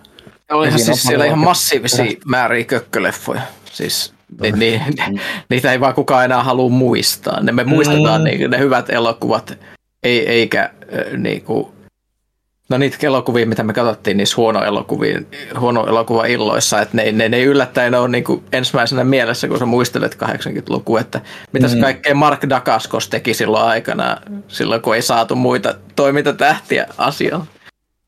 [0.50, 3.42] Ja Olihan siinä on siis siellä ihan massiivisia määriä kökköleffoja.
[3.72, 4.82] Siis ni, ni,
[5.50, 7.44] niitä ei vaan kukaan enää halua muistaa.
[7.44, 9.58] Ne me muistetaan niin, ne hyvät elokuvat,
[10.04, 11.74] ei, eikä äh, niinku,
[12.72, 15.22] no niitä elokuvia, mitä me katsottiin niissä huono elokuvia,
[15.60, 20.18] huono elokuva illoissa, että ne, ne, ne yllättäen ole niinku ensimmäisenä mielessä, kun sä muistelet
[20.24, 24.18] 80-lukua, että mitä se kaikkea Mark Dacascos teki silloin aikana,
[24.48, 27.48] silloin kun ei saatu muita toimintatähtiä asiaan.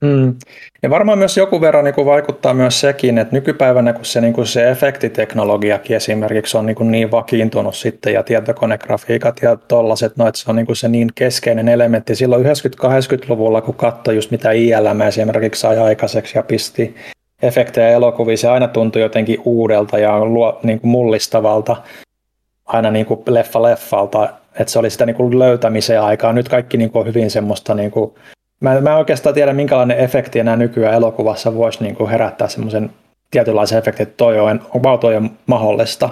[0.04, 0.36] Mm.
[0.82, 4.34] Ja varmaan myös joku verran niin kuin vaikuttaa myös sekin, että nykypäivänä kun se, niin
[4.34, 10.28] kuin se efektiteknologiakin esimerkiksi on niin, kuin niin vakiintunut sitten ja tietokonegrafiikat ja tollaset, no,
[10.28, 12.16] että se on niin, kuin se niin keskeinen elementti.
[12.16, 16.96] Silloin 90-80-luvulla, kun katsoi just mitä ILM esimerkiksi sai aikaiseksi ja pisti
[17.42, 21.76] efektejä elokuviin, se aina tuntui jotenkin uudelta ja luo, niin kuin mullistavalta
[22.66, 26.34] aina niin kuin leffa leffalta, että se oli sitä niin kuin löytämisen aikaa.
[26.34, 28.14] Nyt kaikki niin kuin on hyvin semmoista niin kuin
[28.64, 32.90] Mä, mä en oikeastaan tiedä, minkälainen efekti enää nykyään elokuvassa voisi niin kuin herättää semmoisen
[33.32, 36.10] tietynlaisen efektin, että toi on, on, toi on mahdollista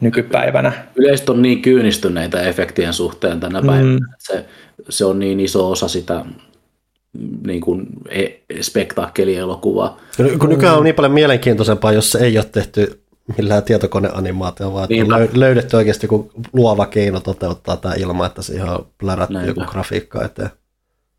[0.00, 0.72] nykypäivänä.
[0.96, 3.94] Yleisesti on niin kyynistyneitä efektien suhteen tänä päivänä, Mm.
[3.96, 4.44] että se,
[4.88, 8.28] se on niin iso osa sitä mm, niin kuin e-
[8.60, 9.98] spektakkelielokuvaa.
[10.16, 13.00] Kun kun nykyään on niin paljon mielenkiintoisempaa, jos se ei ole tehty
[13.36, 15.18] millään tietokoneanimaatio, vaan että on Niinpä.
[15.18, 20.24] löy- löydetty oikeasti joku luova keino toteuttaa tämä ilman, että siihen on plärätty joku grafiikka
[20.24, 20.50] eteen.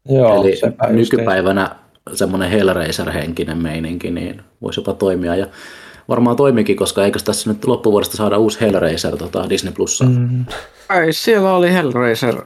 [0.10, 1.76] Joo, Eli just nykypäivänä
[2.14, 5.36] semmoinen Hellraiser-henkinen meininki niin voisi jopa toimia.
[5.36, 5.48] Ja
[6.10, 10.06] varmaan toimikin, koska eikö tässä nyt loppuvuodesta saada uusi Hellraiser tota Disney Plussa.
[10.06, 10.12] Mm.
[10.32, 10.46] Mm.
[10.90, 12.42] Ai, siellä oli Hellraiser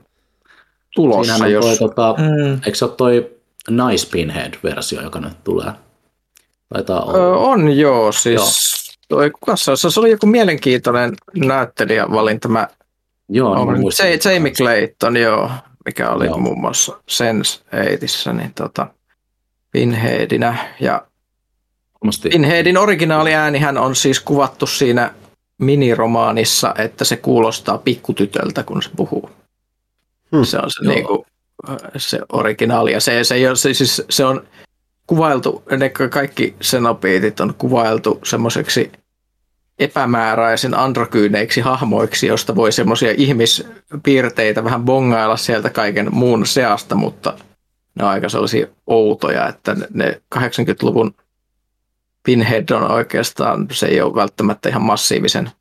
[0.96, 1.80] tulossa, Siinähän on toi, jos...
[1.80, 2.54] tota, Mm.
[2.66, 3.32] eikö se ole toi
[3.70, 5.72] Nice Pinhead-versio, joka nyt tulee?
[6.74, 7.18] Taitaa olla.
[7.18, 8.78] Ö, on joo, siis...
[9.10, 12.48] Toi, kuka se, se oli joku mielenkiintoinen näyttelijävalinta.
[12.48, 12.68] Mä
[13.30, 14.12] Joo, niin mä olen muistan.
[14.12, 15.50] J- Jamie Clayton, joo,
[15.88, 16.38] mikä oli Joo.
[16.38, 17.60] muun muassa Sense
[18.00, 18.88] 8 niin tota,
[19.72, 20.58] Pinheadinä.
[20.80, 21.08] Ja
[22.02, 22.30] Varmasti.
[22.30, 25.14] Pinheadin originaaliäänihän on siis kuvattu siinä
[25.58, 29.30] miniromaanissa, että se kuulostaa pikkutytöltä, kun se puhuu.
[30.36, 30.44] Hmm.
[30.44, 30.94] Se on se, Joo.
[30.94, 31.26] niinku,
[31.98, 32.92] se originaali.
[32.92, 34.48] Ja se, se, se, siis, se on
[35.08, 38.92] kuvailtu, ne kaikki senopiitit on kuvailtu semmoiseksi
[39.80, 47.34] epämääräisen androkyyneiksi hahmoiksi, josta voi semmoisia ihmispiirteitä vähän bongailla sieltä kaiken muun seasta, mutta
[47.96, 51.14] ne on aika sellaisia outoja, että ne- ne 80-luvun
[52.24, 55.52] Pinhead on oikeastaan, se ei ole välttämättä ihan massiivisen,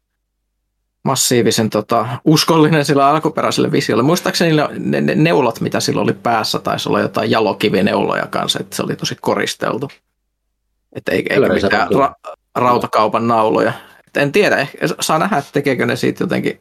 [1.02, 4.02] massiivisen tota, uskollinen sillä alkuperäiselle visiolle.
[4.02, 8.76] Muistaakseni ne, ne, ne neulot, mitä sillä oli päässä, taisi olla jotain jalokivineuloja kanssa, että
[8.76, 9.90] se oli tosi koristeltu.
[10.92, 12.14] Että ei, eikä Helvetin mitään ra,
[12.54, 13.72] rautakaupan nauloja.
[14.16, 16.60] En tiedä, ehkä saa nähdä, tekeekö ne siitä jotenkin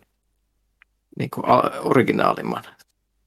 [1.19, 1.45] niin kuin
[1.83, 2.63] originaalimman.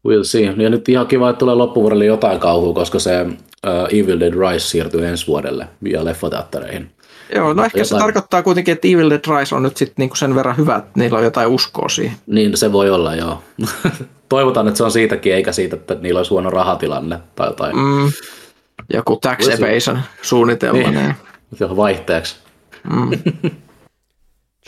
[0.08, 0.54] We'll see.
[0.56, 4.68] Ja nyt ihan kiva, että tulee loppuvuodelle jotain kauhua, koska se uh, Evil Dead Rise
[4.68, 6.90] siirtyy ensi vuodelle via leffateattereihin.
[7.34, 8.00] Joo, no ehkä se Jotain.
[8.00, 11.18] tarkoittaa kuitenkin, että Evil Dead Rise on nyt sitten niinku sen verran hyvä, että niillä
[11.18, 12.16] on jotain uskoa siihen.
[12.26, 13.42] Niin se voi olla, joo.
[14.28, 17.76] Toivotaan, että se on siitäkin, eikä siitä, että niillä olisi huono rahatilanne tai jotain.
[17.76, 18.12] Mm.
[18.92, 20.78] Joku tax evasion suunnitelma.
[20.78, 20.94] Niin.
[20.94, 21.14] Niin.
[21.60, 22.36] Johon vaihteeksi.
[22.90, 23.10] Mm.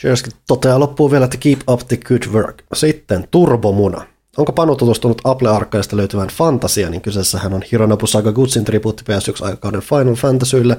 [0.01, 2.63] Cheerskin toteaa loppuun vielä, että keep up the good work.
[2.73, 4.05] Sitten Turbomuna.
[4.37, 10.77] Onko Panu tutustunut Apple-arkkaista löytyvään fantasia, niin kyseessähän on Hironobu Sakaguchin tribuutti PS1-aikakauden Final Fantasylle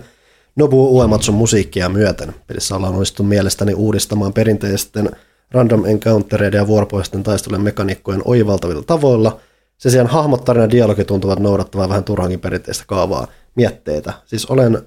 [0.56, 2.34] Nobuo Uematsun musiikkia myöten.
[2.46, 5.10] Pelissä ollaan onnistuttu mielestäni uudistamaan perinteisten
[5.50, 9.40] random encountereiden ja vuoropohjaisten taistelujen mekaniikkojen oivaltavilla tavoilla.
[9.78, 14.12] Sen sijaan hahmot, tarina ja dialogi tuntuvat noudattavan vähän turhankin perinteistä kaavaa mietteitä.
[14.26, 14.82] Siis olen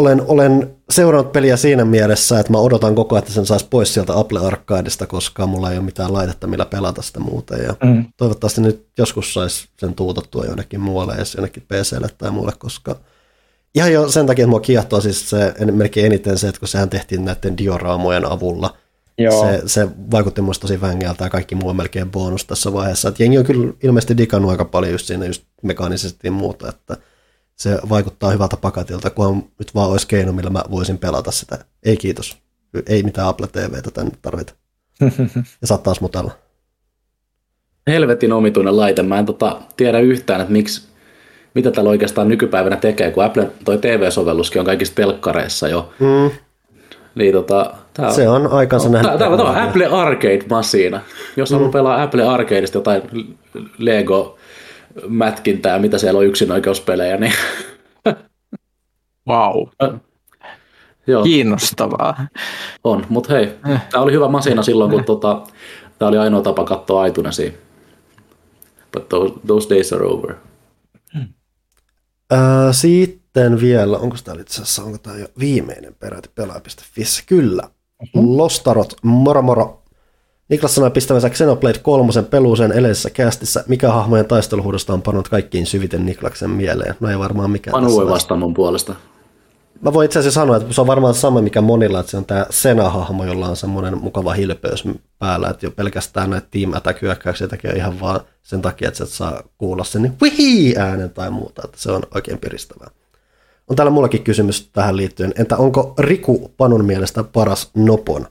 [0.00, 3.94] olen, olen seurannut peliä siinä mielessä, että mä odotan koko ajan, että sen saisi pois
[3.94, 7.64] sieltä Apple Arcadeista, koska mulla ei ole mitään laitetta, millä pelata sitä muuten.
[7.64, 8.04] Ja Mm.
[8.16, 12.96] toivottavasti nyt joskus saisi sen tuutattua jonnekin muualle, edes jonnekin PClle tai muulle, koska
[13.74, 16.90] ihan jo sen takia, että mua kiehtoo siis se melkein eniten se, että kun sehän
[16.90, 18.76] tehtiin näiden dioraamojen avulla,
[19.18, 19.44] Joo.
[19.44, 23.08] Se, se vaikutti muista tosi vängältä ja kaikki muu on melkein bonus tässä vaiheessa.
[23.08, 26.96] Et jengi on kyllä ilmeisesti digannut aika paljon just siinä just mekaanisesti ja muuta, että
[27.60, 31.58] se vaikuttaa hyvältä pakatilta, kun nyt vaan olisi keino, millä mä voisin pelata sitä.
[31.82, 32.36] Ei kiitos.
[32.86, 34.52] Ei mitään Apple TVtä tänne tarvita.
[35.60, 36.30] ja saat taas mutella.
[37.86, 39.02] Helvetin omituinen laite.
[39.02, 40.88] Mä en tota, tiedä yhtään, että miksi,
[41.54, 45.92] mitä täällä oikeastaan nykypäivänä tekee, kun Apple toi TV-sovelluskin on kaikissa telkkareissa jo.
[45.98, 46.30] Mm.
[47.14, 49.18] Niin tota, tää Se on aikansa no, nähnyt.
[49.18, 51.00] Tää on Apple Arcade-masiina.
[51.36, 53.02] Jos haluaa pelaa Apple Arcadeista jotain
[53.78, 54.38] Lego
[55.08, 57.32] mätkintää, mitä siellä on yksinoikeuspelejä, niin
[59.28, 59.66] Wow.
[61.06, 62.26] joo, Kiinnostavaa.
[62.84, 63.06] on.
[63.08, 63.54] Mutta hei,
[63.90, 65.42] tämä oli hyvä masina silloin, kun tota,
[65.98, 67.50] tämä oli ainoa tapa katsoa iTunesia.
[68.92, 70.34] But those, those days are over.
[72.30, 77.02] Ää, sitten vielä, onko tämä itse asiassa, onko tämä jo viimeinen peräti pelaaja.fi?
[77.26, 77.62] Kyllä.
[77.62, 78.36] Mm-hmm.
[78.36, 79.79] Lostarot, moro moro.
[80.50, 83.64] Niklas sanoi pistävänsä Xenoblade 3 peluuseen edellisessä kästissä.
[83.68, 86.94] Mikä hahmojen taisteluhuudosta on pannut kaikkiin syviten Niklaksen mieleen?
[87.00, 87.72] No ei varmaan mikään.
[87.72, 88.94] Panu tässä voi vastaa mun puolesta.
[89.80, 92.24] Mä voin itse asiassa sanoa, että se on varmaan sama mikä monilla, että se on
[92.24, 94.84] tämä Sena-hahmo, jolla on semmoinen mukava hilpeys
[95.18, 99.10] päällä, että jo pelkästään näitä Team Attack-hyökkäyksiä tekee ihan vaan sen takia, että sä et
[99.10, 102.90] saa kuulla sen niin wihii äänen tai muuta, että se on oikein piristävää.
[103.68, 105.32] On täällä mullakin kysymys tähän liittyen.
[105.38, 108.26] Entä onko Riku Panun mielestä paras Nopon?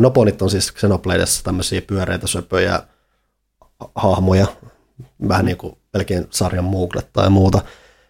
[0.00, 2.82] Noponit on siis Xenobladessa tämmöisiä pyöreitä söpöjä
[3.94, 4.46] hahmoja,
[5.28, 7.60] vähän niin kuin melkein sarjan Mooglet tai muuta,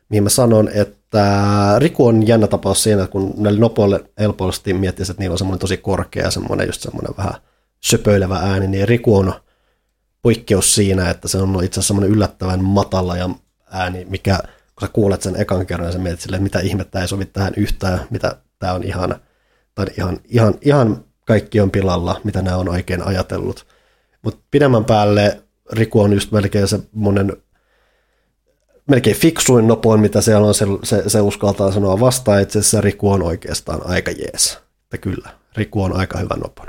[0.08, 5.22] mihin mä sanon, että Riku on jännä tapaus siinä, kun näille nopoille helposti miettisi, että
[5.22, 7.34] niillä on semmoinen tosi korkea, semmoinen just semmoinen vähän
[7.80, 9.34] söpöilevä ääni, niin Riku on
[10.22, 13.30] poikkeus siinä, että se on itse asiassa semmoinen yllättävän matala ja
[13.70, 14.38] ääni, mikä
[14.78, 18.00] kun sä kuulet sen ekan kerran, sä mietit silleen, mitä ihmettä ei sovi tähän yhtään,
[18.10, 19.16] mitä tämä on ihan,
[19.74, 23.66] tai ihan, ihan, ihan kaikki on pilalla, mitä nämä on oikein ajatellut.
[24.22, 27.36] Mutta pidemmän päälle Riku on just melkein semmoinen
[28.90, 32.42] melkein fiksuin nopoin, mitä siellä on, se, se, se uskaltaa sanoa vastaan.
[32.42, 34.58] Itse asiassa Riku on oikeastaan aika jees.
[34.84, 36.66] Että kyllä, Riku on aika hyvä nopon.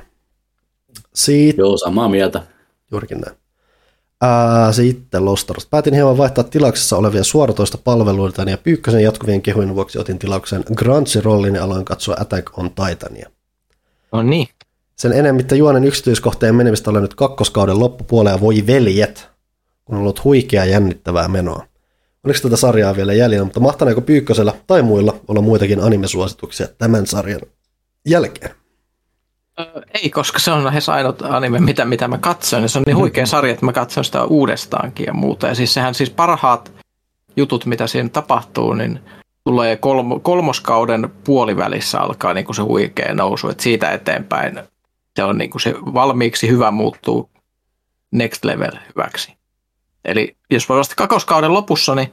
[1.14, 2.42] Sitten Joo, samaa mieltä.
[2.92, 3.38] Juurikin näin.
[4.22, 5.66] Ää, sitten Lostaros.
[5.66, 11.56] Päätin hieman vaihtaa tilauksessa olevia suoratoista palveluita ja Pyykkösen jatkuvien kehujen vuoksi otin tilauksen Grunge-rollin
[11.56, 13.30] ja aloin katsoa Attack on Titania.
[14.12, 14.48] No niin.
[14.96, 19.30] Sen enemmittä juonen yksityiskohteen menemistä olen nyt kakkoskauden loppupuolella ja voi veljet,
[19.86, 21.66] kun on ollut huikea jännittävää menoa.
[22.24, 27.42] Oliko tätä sarjaa vielä jäljellä, mutta mahtaneeko Pyykkösellä tai muilla olla muitakin animesuosituksia tämän sarjan
[28.06, 28.52] jälkeen?
[29.94, 32.62] Ei, koska se on lähes ainut anime, mitä, mitä mä katson.
[32.62, 35.48] Ja se on niin huikea sarja, että mä katson sitä uudestaankin ja muuta.
[35.48, 36.72] Ja siis sehän siis parhaat
[37.38, 39.00] jutut, mitä siinä tapahtuu, niin
[39.48, 43.50] tulee kolmo, kolmoskauden puolivälissä alkaa niin kuin se huikea nousu.
[43.50, 44.60] Et siitä eteenpäin
[45.16, 47.30] se on niin kuin se valmiiksi hyvä muuttuu
[48.12, 49.34] next level hyväksi.
[50.06, 52.12] Eli jos vasta kakoskauden lopussa, niin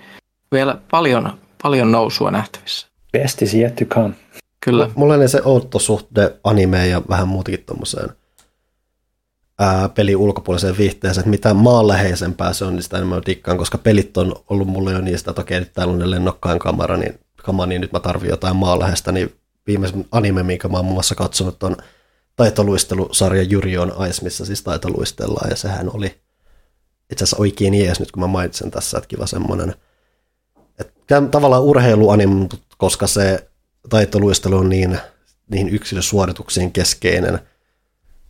[0.52, 2.86] vielä paljon, paljon nousua nähtävissä.
[3.12, 4.14] Best is yet to come.
[4.60, 4.90] Kyllä.
[4.94, 8.08] Mulla on se outo suhde animeen ja vähän muutakin tuommoiseen
[9.94, 14.16] pelin ulkopuoliseen viihteeseen, että mitä maanläheisempää se on, niin sitä enemmän mä dikkaan, koska pelit
[14.16, 17.81] on ollut mulle jo niistä, että okei, nyt täällä on lennokkaan kamera, niin, kama, niin
[17.81, 19.34] nyt mä tarvitsen jotain maanläheistä, niin
[19.66, 21.76] viimeisen anime, minkä mä oon muun muassa katsonut, on
[22.36, 26.20] taitoluistelusarja Juri on Ice, missä siis taitoluistellaan, ja sehän oli
[27.12, 29.74] itse asiassa oikein jees nyt, kun mä mainitsen tässä, että kiva semmoinen,
[30.78, 32.48] että tavallaan urheiluanime,
[32.78, 33.48] koska se
[33.89, 34.98] taitoluistelu on niin,
[35.50, 37.39] niin yksilösuorituksiin keskeinen,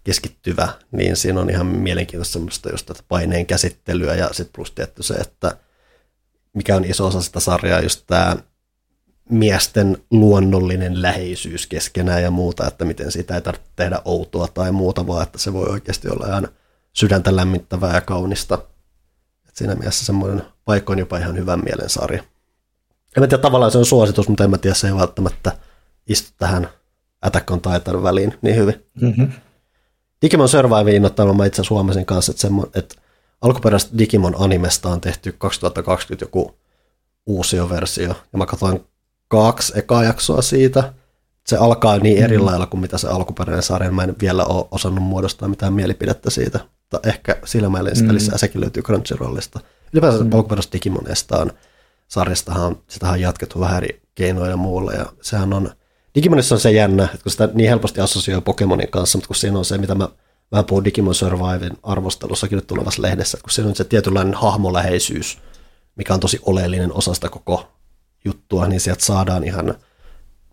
[0.04, 5.02] keskittyvä, niin siinä on ihan mielenkiintoista semmoista just tätä paineen käsittelyä ja sitten plus tietty
[5.02, 5.56] se, että
[6.54, 8.36] mikä on iso osa sitä sarjaa, just tämä
[9.30, 15.06] miesten luonnollinen läheisyys keskenään ja muuta, että miten siitä ei tarvitse tehdä outoa tai muuta,
[15.06, 16.48] vaan että se voi oikeasti olla ihan
[16.92, 18.58] sydäntä lämmittävää ja kaunista.
[19.48, 22.22] Et siinä mielessä semmoinen paikka on jopa ihan hyvän mielen sarja.
[23.16, 25.52] En mä tiedä, tavallaan se on suositus, mutta en mä tiedä, se ei välttämättä
[26.06, 26.68] istu tähän
[27.22, 28.86] Attack on Titan väliin niin hyvin.
[29.00, 29.32] Mm-hmm.
[30.22, 32.94] Digimon Survive innoittanut mä itse asiassa huomasin kanssa, että, semmo, että
[33.40, 36.58] alkuperäistä Digimon animesta on tehty 2020 joku
[37.26, 38.80] uusi versio, ja mä katsoin
[39.28, 40.92] kaksi ekaa jaksoa siitä.
[41.46, 42.44] Se alkaa niin eri mm.
[42.44, 46.60] lailla kuin mitä se alkuperäinen sarja, mä en vielä ole osannut muodostaa mitään mielipidettä siitä,
[46.78, 48.14] mutta ehkä sillä mä sitä mm.
[48.14, 49.60] lisää, sekin löytyy Crunchyrollista.
[49.92, 50.32] Ylipäänsä mm.
[50.32, 51.50] alkuperäistä Digimoneista on
[52.08, 55.70] sarjastahan, sitä on jatkettu vähän eri keinoilla ja muulla, ja sehän on,
[56.14, 59.58] Digimonissa on se jännä, että kun sitä niin helposti assosioi Pokemonin kanssa, mutta kun siinä
[59.58, 60.08] on se, mitä mä
[60.52, 65.38] vähän puhun Digimon Surviven arvostelussakin nyt tulevassa lehdessä, että kun siinä on se tietynlainen hahmoläheisyys,
[65.96, 67.73] mikä on tosi oleellinen osa sitä koko
[68.24, 69.74] juttua, niin sieltä saadaan ihan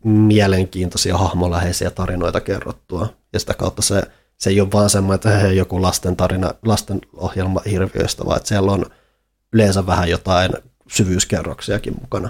[0.04, 3.08] mielenkiintoisia hahmoläheisiä tarinoita kerrottua.
[3.34, 4.02] Ja sitä kautta se,
[4.38, 8.50] se ei ole vaan semmoinen, että hei, joku lasten tarina, lasten ohjelma hirviöistä, vaan että
[8.50, 8.86] siellä on
[9.54, 10.52] yleensä vähän jotain
[10.92, 12.30] syvyyskerroksiakin mukana.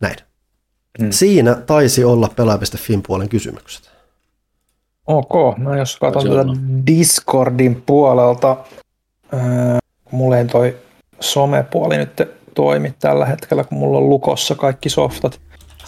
[0.00, 0.16] Näin.
[1.00, 1.10] Mm.
[1.10, 3.90] Siinä taisi olla pelaaja.fin puolen kysymykset.
[5.06, 6.44] Ok, no jos katson tätä
[6.86, 8.56] Discordin puolelta,
[9.32, 9.78] ää,
[10.10, 10.76] mulle ei toi
[11.20, 15.40] somepuoli nyt toimi tällä hetkellä, kun mulla on lukossa kaikki softat.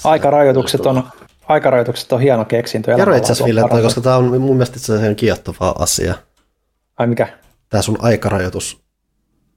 [0.05, 1.03] Aikarajoitukset on,
[1.49, 2.97] aikarajoitukset on hieno keksintö.
[2.97, 6.15] Kerro itse asiassa Ville, koska tämä on mun mielestä se kiehtova asia.
[6.99, 7.29] Ai mikä?
[7.69, 8.85] Tämä sun aikarajoitus.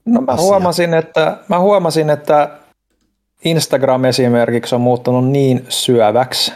[0.06, 2.50] No mä huomasin, että, mä huomasin, että
[3.46, 6.54] Instagram esimerkiksi on muuttunut niin syöväksi,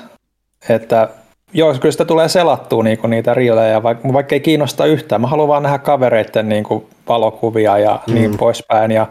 [0.69, 1.09] että
[1.53, 5.21] joo, kyllä sitä tulee selattua niinku niitä riilejä, vaikka, vaikka ei kiinnosta yhtään.
[5.21, 8.13] Mä haluan vaan nähdä kavereiden niinku valokuvia ja mm.
[8.13, 8.91] niin poispäin.
[8.91, 9.07] Ja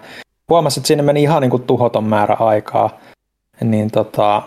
[0.50, 2.98] huomasin, että sinne meni ihan niinku tuhoton määrä aikaa.
[3.60, 4.42] Niin tota,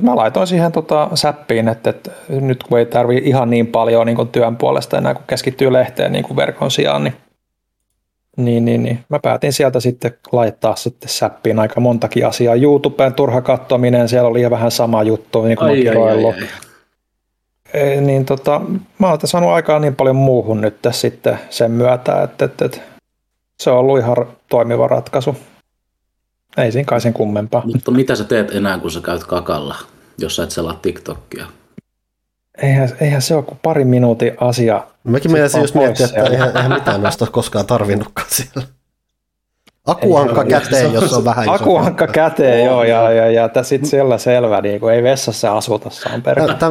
[0.00, 4.28] mä laitoin siihen tota säppiin, että, että nyt kun ei tarvi ihan niin paljon niin
[4.28, 7.14] työn puolesta enää, kun keskittyy lehteen niin verkon sijaan, niin
[8.38, 9.04] niin, niin, niin.
[9.08, 12.54] Mä päätin sieltä sitten laittaa sitten säppiin aika montakin asiaa.
[12.54, 16.34] YouTubeen turha katsominen, siellä oli vähän sama juttu, niin kuin ai, ai, ai, ai.
[17.74, 18.60] E, niin tota,
[18.98, 22.78] mä oon saanut aikaa niin paljon muuhun nyt sitten sen myötä, että, että, että
[23.62, 24.16] se on ollut ihan
[24.48, 25.36] toimiva ratkaisu.
[26.56, 27.62] Ei siinä kai sen kummempaa.
[27.66, 29.76] Mutta mitä sä teet enää, kun sä käyt kakalla,
[30.18, 31.46] jos sä et selaa TikTokia?
[32.62, 34.86] eihän, eihän se ole kuin pari minuutin asia.
[35.04, 38.66] Mäkin menisin just miettiä, että eihän, eihän mitään noista koskaan tarvinnutkaan siellä.
[39.86, 44.60] Akuankka käteen, jos on vähän Akuankka käteen, joo, ja, ja, ja, ja sitten siellä selvä,
[44.60, 46.22] niin kuin ei vessassa asuta, saan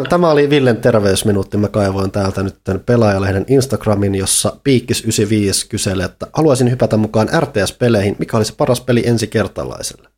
[0.10, 2.56] Tämä oli Villen terveysminuutti, mä kaivoin täältä nyt
[2.86, 10.10] pelaajalehden Instagramin, jossa Piikkis95 kyselee, että haluaisin hypätä mukaan RTS-peleihin, mikä olisi paras peli ensikertalaiselle?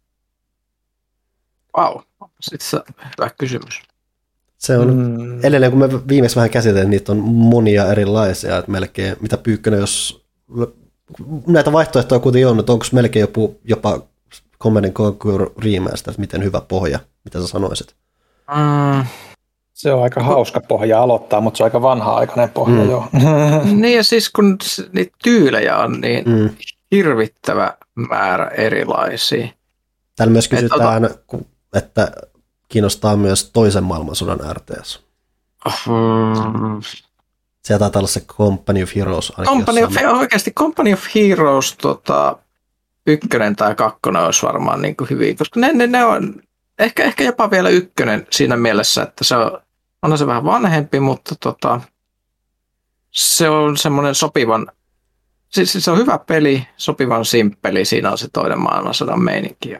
[1.77, 2.29] Vau, wow.
[2.41, 2.79] sitten se
[3.17, 3.81] hyvä kysymys.
[4.57, 5.39] Se on mm.
[5.43, 10.25] edelleen, kun me viimeksi vähän käsitellään, niitä on monia erilaisia, että melkein, mitä Pyykkönen, jos
[11.47, 13.99] näitä vaihtoehtoja kuitenkin on, että onko melkein joku, jopa
[14.61, 17.95] Command Conquer Remaster, että miten hyvä pohja, mitä sä sanoisit?
[18.47, 19.05] Mm.
[19.73, 22.89] Se on aika hauska pohja aloittaa, mutta se on aika vanha-aikainen pohja mm.
[22.89, 23.07] jo.
[23.81, 24.57] niin ja siis kun
[24.93, 26.49] niitä tyylejä on niin mm.
[26.91, 29.47] hirvittävä määrä erilaisia.
[30.15, 31.37] Täällä myös kysytään, että,
[31.73, 32.11] että
[32.69, 34.99] kiinnostaa myös toisen maailmansodan RTS.
[35.85, 36.81] Hmm.
[37.63, 39.33] Se taitaa olla se Company of Heroes.
[39.45, 42.37] Company of, oikeasti Company of Heroes tota,
[43.07, 46.41] ykkönen tai kakkonen olisi varmaan niin kuin hyvin, koska ne, ne, ne on
[46.79, 49.61] ehkä, ehkä jopa vielä ykkönen siinä mielessä, että se on,
[50.01, 51.81] on se vähän vanhempi, mutta tota,
[53.11, 54.67] se on semmoinen sopivan,
[55.49, 59.75] siis se on hyvä peli, sopivan simppeli, siinä on se toinen maailmansodan meininki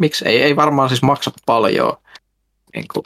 [0.00, 1.96] miksi ei, ei varmaan siis maksa paljon.
[2.74, 3.04] Niin kuin,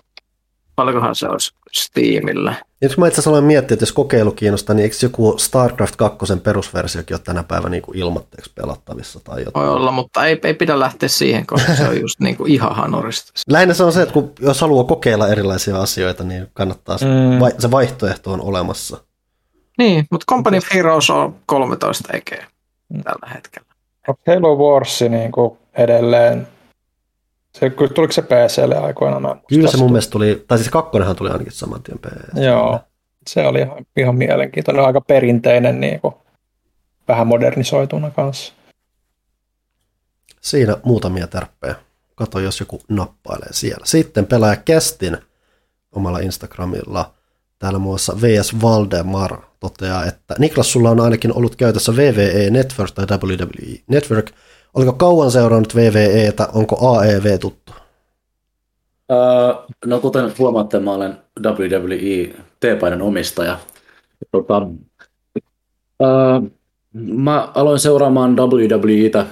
[0.77, 2.55] paljonkohan se olisi Steamillä.
[2.85, 5.97] Ja jos mä itse asiassa olen miettinyt, että jos kokeilu kiinnostaa, niin eikö joku StarCraft
[5.97, 9.67] 2 perusversiokin ole tänä päivänä niin kuin ilmatteeksi pelattavissa tai jotain?
[9.67, 12.77] Voi olla, mutta ei, ei pidä lähteä siihen, koska se on just niin kuin ihan
[12.77, 13.33] hanurista.
[13.49, 17.41] Lähinnä se on se, että kun, jos haluaa kokeilla erilaisia asioita, niin kannattaa, se, mm.
[17.41, 18.97] vai, se vaihtoehto on olemassa.
[19.79, 22.47] Niin, mutta Company of Heroes on 13 ekeä
[23.05, 23.69] tällä hetkellä.
[24.27, 26.49] Halo Wars niin kuin edelleen
[27.59, 29.41] se, tuliko se PClle aikoinaan?
[29.49, 32.45] Kyllä se mun mielestä tuli, tai siis kakkonenhan tuli ainakin saman tien PC.
[32.45, 32.81] Joo,
[33.27, 36.15] se oli ihan, ihan mielenkiintoinen, aika perinteinen, niin kuin,
[37.09, 38.53] vähän modernisoituna kanssa.
[40.41, 41.75] Siinä muutamia tärppejä.
[42.15, 43.87] Kato, jos joku nappailee siellä.
[43.87, 45.19] Sitten pelaaja Kestin
[45.93, 47.15] omalla Instagramilla.
[47.59, 53.07] Täällä muassa VS Valdemar toteaa, että Niklas, sulla on ainakin ollut käytössä VVE Network tai
[53.11, 54.31] WWE Network–
[54.75, 57.73] Oliko kauan seurannut VVEtä, onko AEV tuttu?
[59.87, 63.59] No kuten huomaatte, mä olen WWE T-paidan omistaja.
[64.33, 64.67] Tota,
[66.95, 69.27] mä aloin seuraamaan WWEtä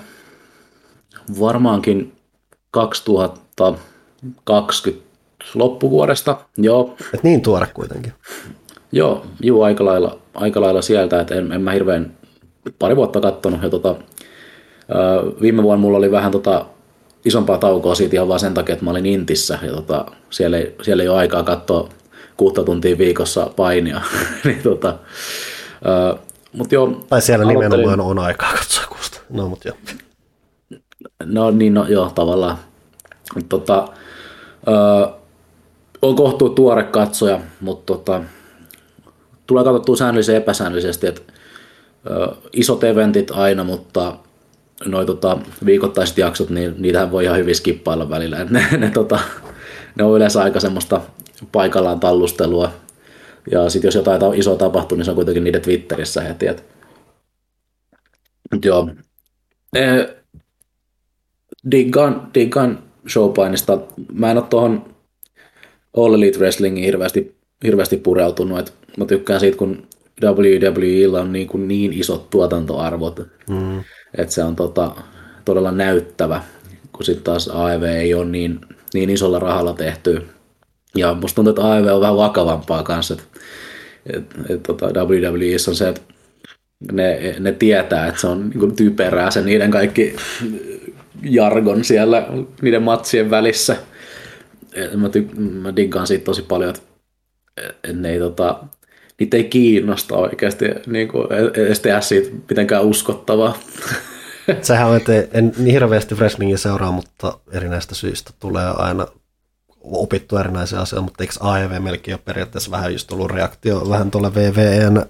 [1.40, 2.12] varmaankin
[2.70, 5.12] 2020
[5.54, 6.38] loppuvuodesta.
[6.56, 6.96] Joo.
[7.14, 8.12] Et niin tuore kuitenkin.
[8.92, 12.16] Joo, juu, aika lailla, aika lailla sieltä, että en, en mä hirveän
[12.78, 13.62] pari vuotta kattonut.
[13.62, 13.94] Ja tota,
[15.40, 16.66] Viime vuonna mulla oli vähän tota
[17.24, 20.76] isompaa taukoa siitä ihan vaan sen takia, että mä olin Intissä ja tota, siellä, ei,
[20.82, 21.88] siellä ei ole aikaa katsoa
[22.36, 24.00] kuutta tuntia viikossa painia.
[24.44, 24.98] niin, tota,
[26.12, 26.18] uh,
[26.52, 27.70] mut joo, tai siellä aloittelin...
[27.70, 29.20] nimenomaan on aikaa katsoa kuusta.
[29.30, 29.76] No, mut joo.
[31.24, 32.56] No niin, no, joo, tavallaan.
[33.34, 33.88] Mut, tota,
[34.68, 35.22] uh,
[36.02, 38.22] on kohtuu tuore katsoja, mutta tota,
[39.46, 41.22] tulee katsottua säännöllisesti ja epäsäännöllisesti, että
[42.10, 44.16] uh, isot eventit aina, mutta
[44.86, 48.44] noi tota, viikoittaiset jaksot, niin niitähän voi ihan hyvin skippailla välillä.
[48.50, 49.18] Ne, ne, tota,
[49.98, 51.00] ne on yleensä aika semmoista
[51.52, 52.72] paikallaan tallustelua.
[53.50, 56.46] Ja sitten jos jotain ta- isoa tapahtuu, niin se on kuitenkin niiden Twitterissä heti.
[56.46, 56.64] Et.
[58.64, 58.90] Joo.
[59.76, 59.80] E,
[61.70, 63.78] diggaan, diggaan showpainista.
[64.12, 64.94] Mä en ole tuohon
[65.96, 68.58] All Elite Wrestlingiin hirveästi, hirveästi pureutunut.
[68.58, 69.86] Et mä tykkään siitä, kun
[70.22, 73.84] WWEllä on niin, kuin niin isot tuotantoarvot, mm.
[74.18, 74.92] Että se on tota,
[75.44, 76.42] todella näyttävä,
[76.92, 78.60] kun sitten taas AEV ei ole niin,
[78.94, 80.22] niin isolla rahalla tehty.
[80.94, 83.24] Ja musta tuntuu, että AEV on vähän vakavampaa kanssa, että
[84.06, 86.00] et, et, tota, WWEissä on se, että
[86.92, 90.16] ne, ne tietää, että se on niin typerää se niiden kaikki
[91.22, 92.28] jargon siellä
[92.62, 93.76] niiden matsien välissä.
[94.72, 96.82] Et mä, ty- mä diggaan siitä tosi paljon, että
[97.84, 98.64] et ne ei tota,
[99.22, 103.58] niitä ei kiinnosta oikeasti niin kuin, edes tehdä siitä mitenkään uskottavaa.
[104.62, 109.06] Sehän on, että en niin hirveästi wrestlingin seuraa, mutta erinäistä syistä tulee aina
[109.82, 114.34] opittu erinäisiä asioita, mutta eikö AEV melkein ole periaatteessa vähän just ollut reaktio vähän tuolle
[114.34, 115.02] VVN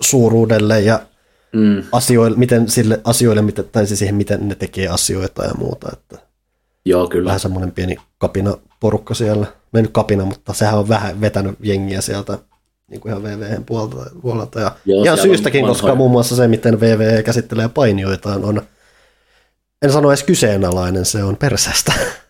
[0.00, 1.00] suuruudelle ja
[1.52, 1.82] mm.
[1.92, 5.88] asioille, miten sille asioille, miten, tai siis siihen, miten ne tekee asioita ja muuta.
[5.92, 6.18] Että
[6.84, 7.26] Joo, kyllä.
[7.26, 9.46] Vähän semmoinen pieni kapina porukka siellä.
[9.72, 12.38] Mennyt kapina, mutta sehän on vähän vetänyt jengiä sieltä
[12.90, 14.10] niin kuin ihan VVN puolelta.
[14.22, 14.60] puolelta.
[14.60, 18.62] Ja Joo, ihan syystäkin, koska muun muassa se, miten VVE käsittelee painioitaan, on,
[19.82, 21.92] en sano edes kyseenalainen, se on persästä.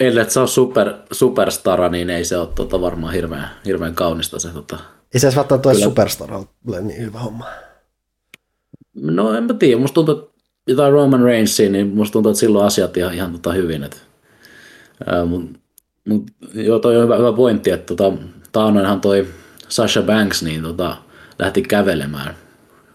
[0.00, 4.48] Ellei se on super, superstara, niin ei se ole tota, varmaan hirveän, hirveän kaunista se.
[4.48, 4.78] Tota.
[5.14, 7.46] Ei se edes välttämättä ole superstara ole niin hyvä homma.
[8.94, 10.32] No en mä tiedä, musta tuntuu, että
[10.66, 13.84] jotain Roman Reignsia, niin musta tuntuu, että silloin asiat ihan, ihan tota hyvin.
[13.84, 14.02] Et,
[15.06, 15.50] ää, mut,
[16.08, 18.18] mut, joo, toi on hyvä, hyvä pointti, että tota,
[18.56, 19.26] taanoinhan toi
[19.68, 20.96] Sasha Banks niin tota,
[21.38, 22.34] lähti kävelemään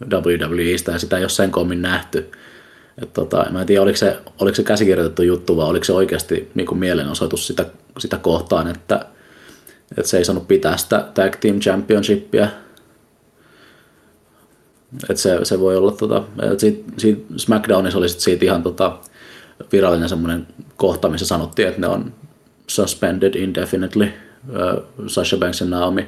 [0.10, 2.32] WWEistä ja sitä ei ole sen kommin nähty.
[3.02, 6.52] Et tota, mä en tiedä, oliko se, oliko se käsikirjoitettu juttu vai oliko se oikeasti
[6.56, 7.66] niin mielenosoitus sitä,
[8.00, 9.06] sitä kohtaan, että,
[9.98, 12.48] että se ei saanut pitää sitä Tag Team Championshipia.
[15.10, 18.98] Et se, se voi olla, tota, että siitä, siitä SmackDownissa oli sit siitä ihan tota,
[19.72, 22.14] virallinen semmoinen kohta, missä sanottiin, että ne on
[22.68, 24.12] suspended indefinitely,
[25.08, 26.08] Sasha Banks ja Naomi.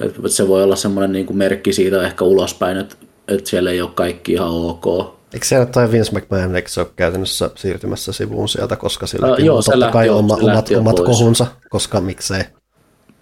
[0.00, 2.96] Että se voi olla semmoinen niin kuin merkki siitä ehkä ulospäin, että,
[3.28, 5.16] että siellä ei ole kaikki ihan ok.
[5.34, 9.38] Eikö se toi Vince McMahon, eikö se ole käytännössä siirtymässä sivuun sieltä, koska sillä uh,
[9.38, 12.42] joo, on totta kai oma, omat, omat kohunsa, koska miksei.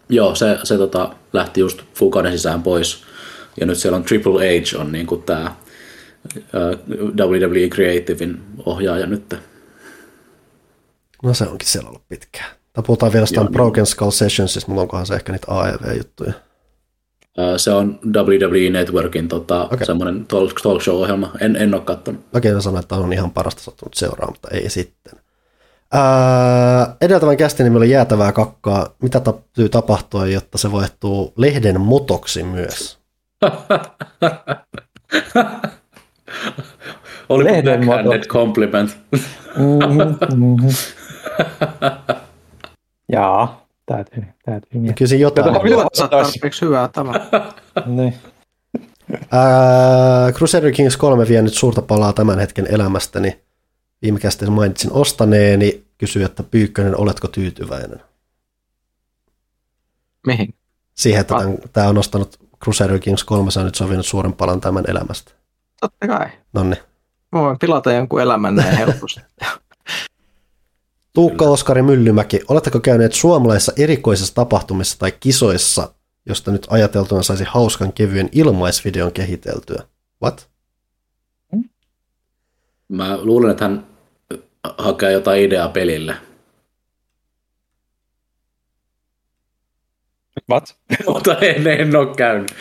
[0.08, 3.02] Joo, se, se tota, lähti just kuukauden sisään pois.
[3.60, 5.54] Ja nyt siellä on Triple H on niin kuin tämä
[7.18, 9.34] WWE Creativein ohjaaja nyt.
[11.22, 12.59] No se onkin siellä ollut pitkään.
[12.72, 16.32] Tai puhutaan vielä jostain Broken Skull Sessionsista, mutta onkohan se ehkä niitä AEV-juttuja?
[17.56, 19.84] Se on WWE Networkin tota, okay.
[19.86, 21.32] semmoinen talk, talk show-ohjelma.
[21.40, 22.20] En, en ole katsonut.
[22.34, 25.12] Okei, okay, sanoin, että on ihan parasta sattunut seuraa, mutta ei sitten.
[25.92, 28.94] Ää, edeltävän kästin nimi oli jäätävää kakkaa.
[29.02, 32.98] Mitä täytyy tapahtua, jotta se vaihtuu lehden motoksi myös?
[37.28, 38.98] oli lehden backhanded compliment.
[43.12, 44.94] Jaa, täytyy, täytyy miettiä.
[44.94, 45.62] Kyllä siinä jotain.
[45.62, 47.20] Mitä tarpeeksi hyvää tavalla.
[47.86, 48.14] niin.
[49.12, 53.40] Uh, Crusader Kings 3 vie nyt suurta palaa tämän hetken elämästäni.
[54.02, 55.84] Viime käsitteessä mainitsin ostaneeni.
[55.98, 58.00] Kysyi, että Pyykkönen, oletko tyytyväinen?
[60.26, 60.54] Mihin?
[60.94, 64.84] Siihen, että tämän, tämä on ostanut Crusader Kings 3 on nyt sovinut suuren palan tämän
[64.88, 65.32] elämästä.
[65.80, 66.26] Totta kai.
[66.52, 66.76] Nonni.
[67.32, 69.20] Mä voin pilata jonkun elämän näin helposti.
[71.12, 75.94] Tuukka Oskari Myllymäki, oletteko käyneet suomalaisissa erikoisissa tapahtumissa tai kisoissa,
[76.26, 79.82] josta nyt ajateltuna saisi hauskan kevyen ilmaisvideon kehiteltyä?
[80.22, 80.50] What?
[82.88, 83.86] Mä luulen, että hän
[84.78, 86.16] hakee jotain ideaa pelille.
[90.50, 90.76] What?
[91.14, 92.54] Mutta en, en ole käynyt.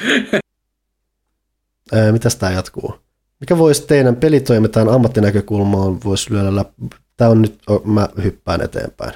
[2.11, 2.95] mitäs tämä jatkuu?
[3.39, 6.71] Mikä voisi teidän pelitoimintaan ammattinäkökulmaan voisi lyödä läpi?
[7.19, 9.13] Tämä on nyt, mä hyppään eteenpäin.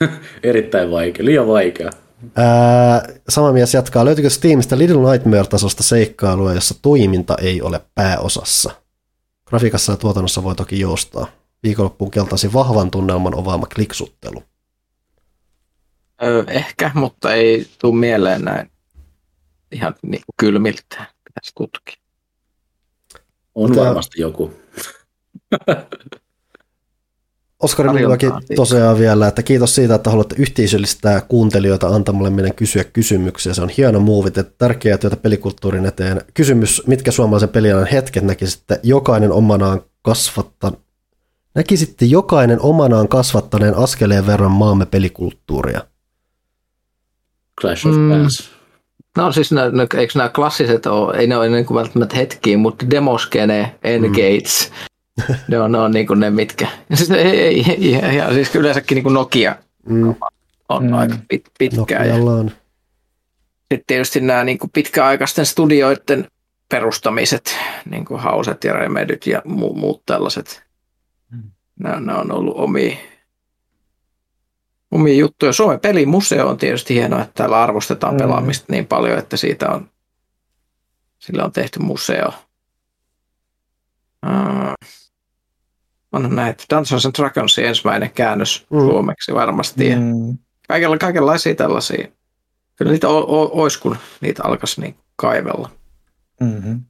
[0.42, 1.90] Erittäin vaikea, liian vaikea.
[2.36, 4.04] Ää, sama mies jatkaa.
[4.04, 8.70] Löytyykö Steamista Little Nightmare-tasosta seikkailua, jossa toiminta ei ole pääosassa?
[9.46, 11.26] Grafiikassa ja tuotannossa voi toki joustaa.
[11.62, 14.42] Viikonloppuun keltaisi vahvan tunnelman ovaama kliksuttelu.
[16.22, 18.70] Öö, ehkä, mutta ei tule mieleen näin
[19.72, 21.06] ihan niin kylmiltä.
[21.24, 21.96] Pitäisi tutkia.
[23.54, 23.86] On Tämä...
[23.86, 24.52] varmasti joku.
[27.62, 28.40] Oskari liikaa.
[28.56, 33.54] tosiaan vielä, että kiitos siitä, että haluatte yhteisöllistää kuuntelijoita antamalla meidän kysyä kysymyksiä.
[33.54, 36.20] Se on hieno muuvit, että tärkeää työtä pelikulttuurin eteen.
[36.34, 40.76] Kysymys, mitkä suomalaisen pelialan hetket näkisitte jokainen omanaan kasvattan...
[41.54, 45.80] Näkisitte jokainen omanaan kasvattaneen askeleen verran maamme pelikulttuuria?
[47.60, 48.08] Clash of Mm.
[48.08, 48.50] Clans.
[49.16, 52.58] No siis nää, nää, eikö nämä klassiset ole, ei ne ole niin kuin välttämättä hetkiä,
[52.58, 54.76] mutta Demoskene, N-Gates, ne
[55.62, 56.68] on, ne on niin kuin ne mitkä.
[56.90, 60.14] Ja siis, ei, ei, ei, ja, ja siis yleensäkin niin kuin Nokia Mm.
[60.68, 60.92] on Mm.
[60.92, 62.06] aika pit, pitkään.
[62.08, 62.50] Ja Nokialla on.
[63.60, 66.28] sitten tietysti nämä niin kuin pitkäaikaisten studioiden
[66.68, 67.56] perustamiset,
[67.90, 70.62] niin kuin Hauset ja Remedyt ja mu- muut tällaiset.
[71.80, 72.96] Nämä, nämä on ollut omia,
[74.90, 75.52] omia juttuja.
[75.52, 78.18] Suomen pelimuseo on tietysti hienoa, että täällä arvostetaan Mm.
[78.18, 79.90] pelaamista niin paljon, että siitä on,
[81.18, 82.28] sillä on tehty museo.
[84.26, 84.88] Uh,
[86.12, 88.78] on näitä Dungeons and Dragonsin ensimmäinen käännös Mm.
[88.78, 89.96] suomeksi varmasti.
[89.96, 90.38] Mm.
[90.68, 92.08] kaikella, kaikenlaisia tällaisia.
[92.76, 95.70] Kyllä niitä o, o, olisi, kun niitä alkaisi niin kaivella.
[96.40, 96.80] Mm-hmm.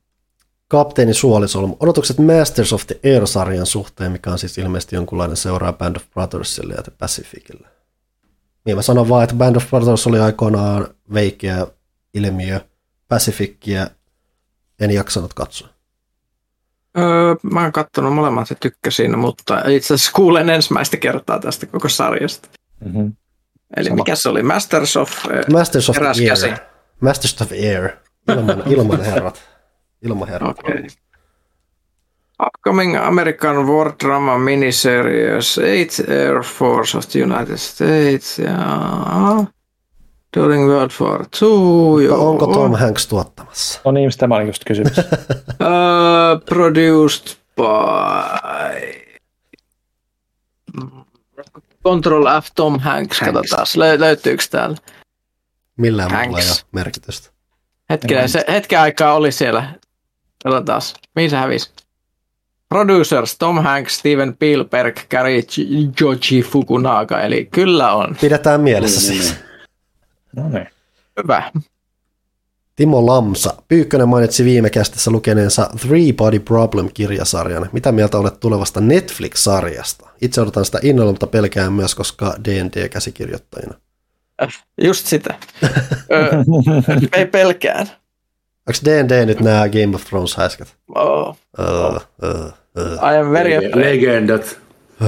[0.69, 1.77] Kapteeni Suolisolmu.
[1.81, 6.75] Odotukset Masters of the Air-sarjan suhteen, mikä on siis ilmeisesti jonkunlainen seuraa Band of Brothersille
[6.75, 7.69] ja The Pacificille.
[8.65, 11.67] Niin mä sanon vaan, että Band of Brothers oli aikoinaan veikeä
[12.15, 12.61] ilmiö.
[13.09, 13.87] Pacificia
[14.81, 15.69] en jaksanut katsoa.
[16.99, 21.89] Öö, mä oon katsonut molemmat ja tykkäsin, mutta itse asiassa kuulen ensimmäistä kertaa tästä koko
[21.89, 22.49] sarjasta.
[22.85, 23.13] Mm-hmm.
[23.77, 23.97] Eli Sama.
[23.97, 24.43] mikä se oli?
[24.43, 25.11] Masters of...
[25.53, 26.29] Masters of Air.
[26.29, 26.53] käsi.
[27.01, 27.91] Masters of Air.
[28.29, 29.43] Ilman, ilman herrat.
[30.03, 30.59] Ilman herrat.
[30.59, 30.87] Okay.
[32.47, 38.57] Upcoming American War Drama Miniseries 8 Air Force of the United States ja
[40.37, 42.09] During World War II.
[42.09, 43.81] Mutta onko Tom Hanks tuottamassa?
[43.85, 44.93] No niin, tämä oli just kysymys.
[45.63, 49.03] Uh, produced by
[51.85, 53.21] Control F Tom Hanks.
[53.21, 54.77] Katsotaan, lö- löytyykö täällä?
[55.77, 56.51] Millään muulla ei Hanks.
[56.63, 57.31] ole merkitystä.
[57.91, 59.73] Hetkinen, se hetken aikaa oli siellä.
[60.45, 60.83] Katsotaan,
[61.17, 61.71] mihin se hävisi?
[62.69, 65.41] Producers Tom Hanks, Steven Spielberg, Gary
[66.01, 68.17] Joji Fukunaga, eli kyllä on.
[68.21, 69.35] Pidetään mielessä Niin, siis.
[70.37, 70.69] No niin.
[71.23, 71.51] Hyvä.
[72.77, 73.55] Timo Lamsa.
[73.69, 77.69] Pyykkönen mainitsi viime kästissä lukeneensa Three Body Problem-kirjasarjan.
[77.73, 80.09] Mitä mieltä olet tulevasta Netflix-sarjasta?
[80.21, 83.75] Itse odotan sitä innolla, mutta pelkään myös, koska D&D-käsikirjoittajina.
[84.83, 85.35] Just sitä.
[87.17, 87.87] Ei pelkään.
[88.69, 90.69] Onko D&D nyt nämä Game of Thrones-häiskät?
[90.95, 91.37] Oh.
[91.59, 93.13] Uh, uh, uh.
[93.13, 93.71] I am very.
[93.75, 94.59] Legendat.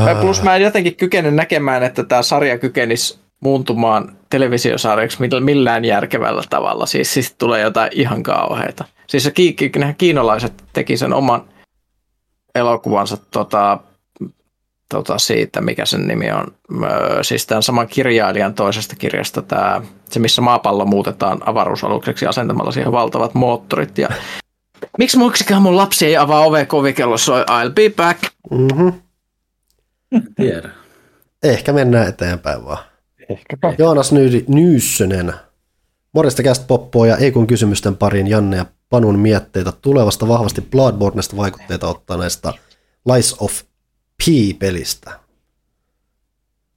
[0.06, 5.84] Ja Plus mä en jotenkin kykene näkemään, että tämä sarja kykenisi muuntumaan televisiosarjaksi millä- millään
[5.84, 6.86] järkevällä tavalla.
[6.86, 8.84] Siis, siis tulee jotain ihan kauheita.
[9.06, 11.44] Siis se ki- ki- nehän kiinalaiset teki sen oman
[12.54, 13.78] elokuvansa tota,
[14.88, 16.46] tota siitä, mikä sen nimi on.
[16.84, 22.92] Öö, siis tämän saman kirjailijan toisesta kirjasta, tämä, se missä maapallo muutetaan avaruusalukseksi asentamalla siihen
[22.92, 23.98] valtavat moottorit.
[23.98, 24.08] Ja
[24.98, 28.22] Miksi muiksikaan mun lapsi ei avaa ove kovikello soi I'll be back.
[28.50, 28.92] Mm-hmm.
[30.36, 30.68] Tiedä.
[31.42, 32.78] Ehkä mennään eteenpäin vaan.
[33.28, 33.74] Ehkäpä.
[33.78, 34.12] Joonas
[34.48, 35.32] Nyyssönen.
[36.12, 41.36] Morjesta kästä poppoa ja ei kun kysymysten pariin Janne ja Panun mietteitä tulevasta vahvasti Bloodborneista
[41.36, 42.52] vaikutteita ottaneesta
[43.12, 43.62] Lies of
[44.24, 45.20] P-pelistä.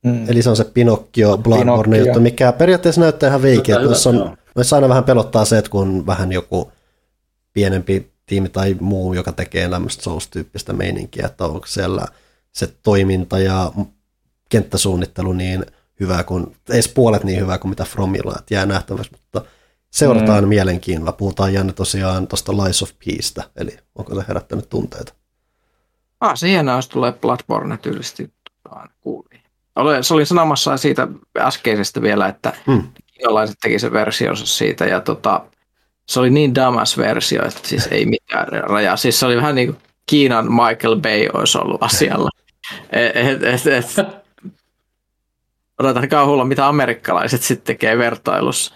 [0.03, 0.29] Mm.
[0.29, 3.79] Eli se on se Pinocchio Bloodborne juttu, mikä periaatteessa näyttää ihan veikeä.
[3.79, 6.71] Noissa, on, noissa aina vähän pelottaa se, että kun vähän joku
[7.53, 12.05] pienempi tiimi tai muu, joka tekee tämmöistä Souls-tyyppistä meininkiä, että onko siellä
[12.51, 13.71] se toiminta ja
[14.49, 15.65] kenttäsuunnittelu niin
[15.99, 19.41] hyvää kuin, ei edes puolet niin hyvää kuin mitä Fromilla, että jää nähtäväksi, mutta
[19.91, 20.47] seurataan mm.
[20.47, 21.11] mielenkiinnolla.
[21.11, 25.13] Puhutaan Janne tosiaan tuosta Lies of Peacestä, eli onko se herättänyt tunteita?
[26.21, 28.33] Ah, se hienoa, jos tulee Bloodborne tyylisesti
[29.01, 29.41] kuuliin.
[30.01, 31.07] Se oli sanomassa siitä
[31.39, 32.83] äskeisestä vielä, että Hmm.
[33.05, 35.45] kiinalaiset teki sen versionsa siitä ja tota,
[36.09, 38.97] se oli niin damas versio, että siis ei mitään rajaa.
[38.97, 42.29] Siis se oli vähän niin kuin Kiinan Michael Bay olisi ollut asialla.
[42.91, 43.67] Et, et, et,
[43.97, 44.26] et.
[45.79, 48.73] Odotan kauhulla, mitä amerikkalaiset sitten tekee vertailussa.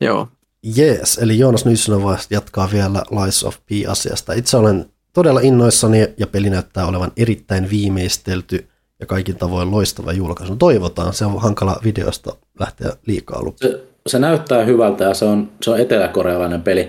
[0.00, 0.28] Joo.
[0.76, 4.32] Jees, eli Joonas Nyssynen vasta jatkaa vielä Lies of P-asiasta.
[4.32, 8.68] Itse olen todella innoissani ja peli näyttää olevan erittäin viimeistelty
[9.00, 10.56] ja kaikin tavoin loistava julkaisu.
[10.56, 13.78] Toivotaan, se on hankala videosta lähteä liikaa lukemaan.
[13.78, 16.88] Se, se näyttää hyvältä ja se on, se on eteläkorealainen peli.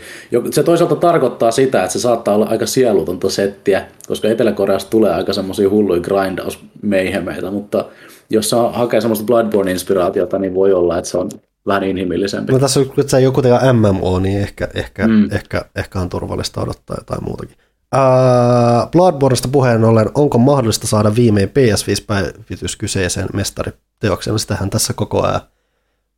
[0.51, 5.33] Se toisaalta tarkoittaa sitä, että se saattaa olla aika sielutonta settiä, koska Etelä-Koreasta tulee aika
[5.33, 7.85] semmoisia hulluja grindausmeihemeitä, mutta
[8.29, 11.29] jos saa hakee semmoista Bloodborne-inspiraatiota, niin voi olla, että se on
[11.67, 12.53] vähän inhimillisempi.
[12.53, 15.27] No tässä on, kun se ei ole kuitenkaan MMO, niin ehkä, ehkä, mm.
[15.31, 17.57] Ehkä, ehkä on turvallista odottaa jotain muutakin.
[17.95, 24.39] Uh, Bloodborneista puheen ollen, onko mahdollista saada viimein PS5-päivitys kyseiseen mestariteokseen?
[24.39, 25.41] Sitähän tässä koko ajan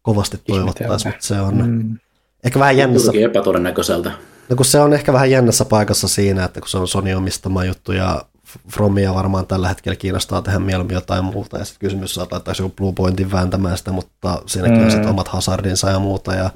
[0.02, 1.98] kovasti toivottaisiin, mutta se on mm.
[2.44, 3.12] ehkä vähän jännässä.
[3.16, 4.12] Epätodennäköiseltä.
[4.50, 7.66] No kun se on ehkä vähän jännässä paikassa siinä, että kun se on Sony omistama
[7.66, 8.22] juttu ja
[8.70, 12.76] Fromia varmaan tällä hetkellä kiinnostaa tehdä mieluummin jotain muuta ja sitten kysymys saattaa että joku
[12.76, 14.86] Blue Pointin vääntämään sitä, mutta siinäkin mm.
[14.86, 16.50] on sitten omat hazardinsa ja muuta ja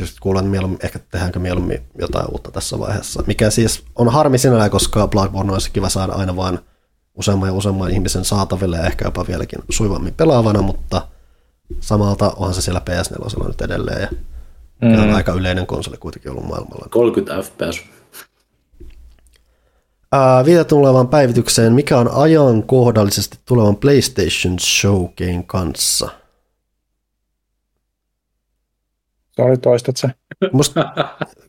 [0.00, 3.22] just kuulen mieluummin, ehkä tehdäänkö mieluummin jotain uutta tässä vaiheessa.
[3.26, 6.58] Mikä siis on harmi sinällään, koska Bloodborne olisi kiva saada aina vain
[7.14, 11.08] useamman ja useamman ihmisen saataville ja ehkä jopa vieläkin suivammin pelaavana, mutta
[11.80, 14.08] samalta onhan se siellä PS4 nyt edelleen
[14.82, 15.02] ja mm.
[15.02, 16.86] on aika yleinen konsoli kuitenkin ollut maailmalla.
[16.90, 17.82] 30 fps.
[20.14, 26.08] Uh, vielä tulevaan päivitykseen, mikä on ajankohdallisesti tulevan PlayStation Showcase kanssa?
[29.36, 30.08] Sori, toistat se.
[30.52, 30.94] Musta,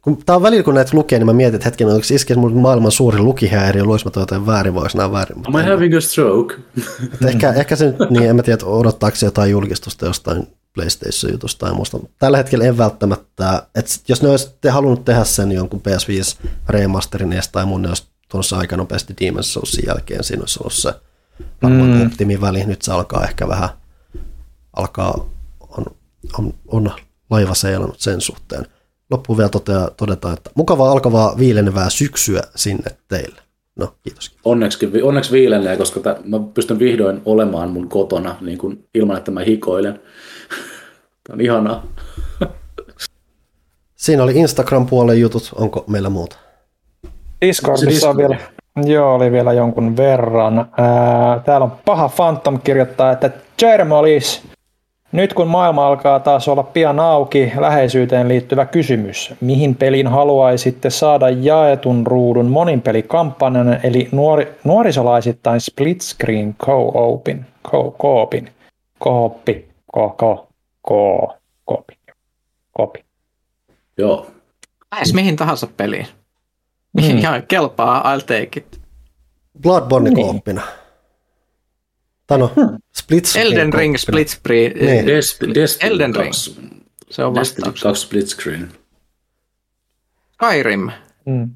[0.01, 2.57] kun, tää on välillä, kun näitä lukee, niin mä mietin, että hetken, onko iskee mun
[2.57, 5.37] maailman suurin lukihäiriö, luis mä jotain väärin, voisi nämä väärin.
[5.47, 6.55] Am I having a stroke?
[7.27, 11.73] ehkä, ehkä se nyt, niin en mä tiedä, odottaako se jotain julkistusta jostain PlayStation-jutusta tai
[11.73, 11.99] muusta.
[12.19, 17.47] Tällä hetkellä en välttämättä, että jos ne olisitte halunnut tehdä sen jonkun PS5 remasterin edes
[17.47, 20.93] tai mun, ne olisi tuonut se aika nopeasti Demon's Soulsin jälkeen, siinä olisi ollut se
[21.63, 22.05] varmaan mm.
[22.05, 23.69] optimiväli, nyt se alkaa ehkä vähän,
[24.73, 25.29] alkaa,
[25.77, 25.85] on,
[26.37, 26.91] on, on
[27.29, 28.65] laiva seilannut sen suhteen.
[29.11, 33.41] Loppuun vielä totea, todetaan, että mukavaa alkavaa viilenevää syksyä sinne teille.
[33.75, 34.35] No, kiitos.
[34.45, 39.31] Onneksi, onneksi viilenee, koska t- mä pystyn vihdoin olemaan mun kotona niin kun, ilman, että
[39.31, 39.93] mä hikoilen.
[41.23, 41.87] Tämä on ihanaa.
[43.95, 45.51] Siinä oli Instagram-puolen jutut.
[45.55, 46.37] Onko meillä muuta?
[47.47, 48.37] Discordissa on vielä,
[48.85, 50.59] joo, oli vielä jonkun verran.
[50.77, 53.31] Ää, täällä on paha Phantom kirjoittaa, että
[53.61, 54.43] Jermolis,
[55.11, 59.33] nyt kun maailma alkaa taas olla pian auki, läheisyyteen liittyvä kysymys.
[59.41, 68.49] Mihin pelin haluaisitte saada jaetun ruudun moninpelikampanjan, eli nuori, nuorisolaisittain split screen co-opin, co-opin,
[69.03, 70.47] co-oppi, co-co,
[70.87, 71.97] co-opin,
[72.77, 73.03] co-opin.
[73.97, 74.27] Joo.
[74.91, 76.07] Lähes mihin tahansa peliin.
[76.93, 78.81] Mihin ihan kelpaa, I'll take it.
[79.61, 80.25] Bloodborne niin.
[80.25, 80.61] kooppina.
[82.27, 82.51] Tai no,
[82.95, 83.97] split screen Elden Ring kooppina.
[83.97, 84.71] split screen.
[84.71, 85.05] Niin.
[85.05, 86.31] Des- Destiny Elden Ring.
[86.31, 86.55] 2.
[87.09, 87.83] Se on Destiny vastaus.
[87.83, 88.71] 2 split screen.
[90.33, 90.91] Skyrim.
[91.25, 91.49] Mm.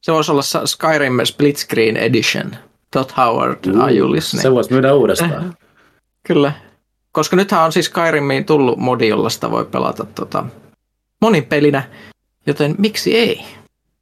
[0.00, 2.56] Se voisi olla Skyrim Split Screen Edition.
[2.90, 4.42] Todd Howard, are you listening?
[4.42, 5.54] Se voisi myydä uudestaan.
[6.22, 6.52] Kyllä.
[7.12, 10.44] Koska nythän on siis Skyrimiin tullut modi, jolla sitä voi pelata tota,
[11.20, 11.82] monin pelinä,
[12.46, 13.44] joten miksi ei?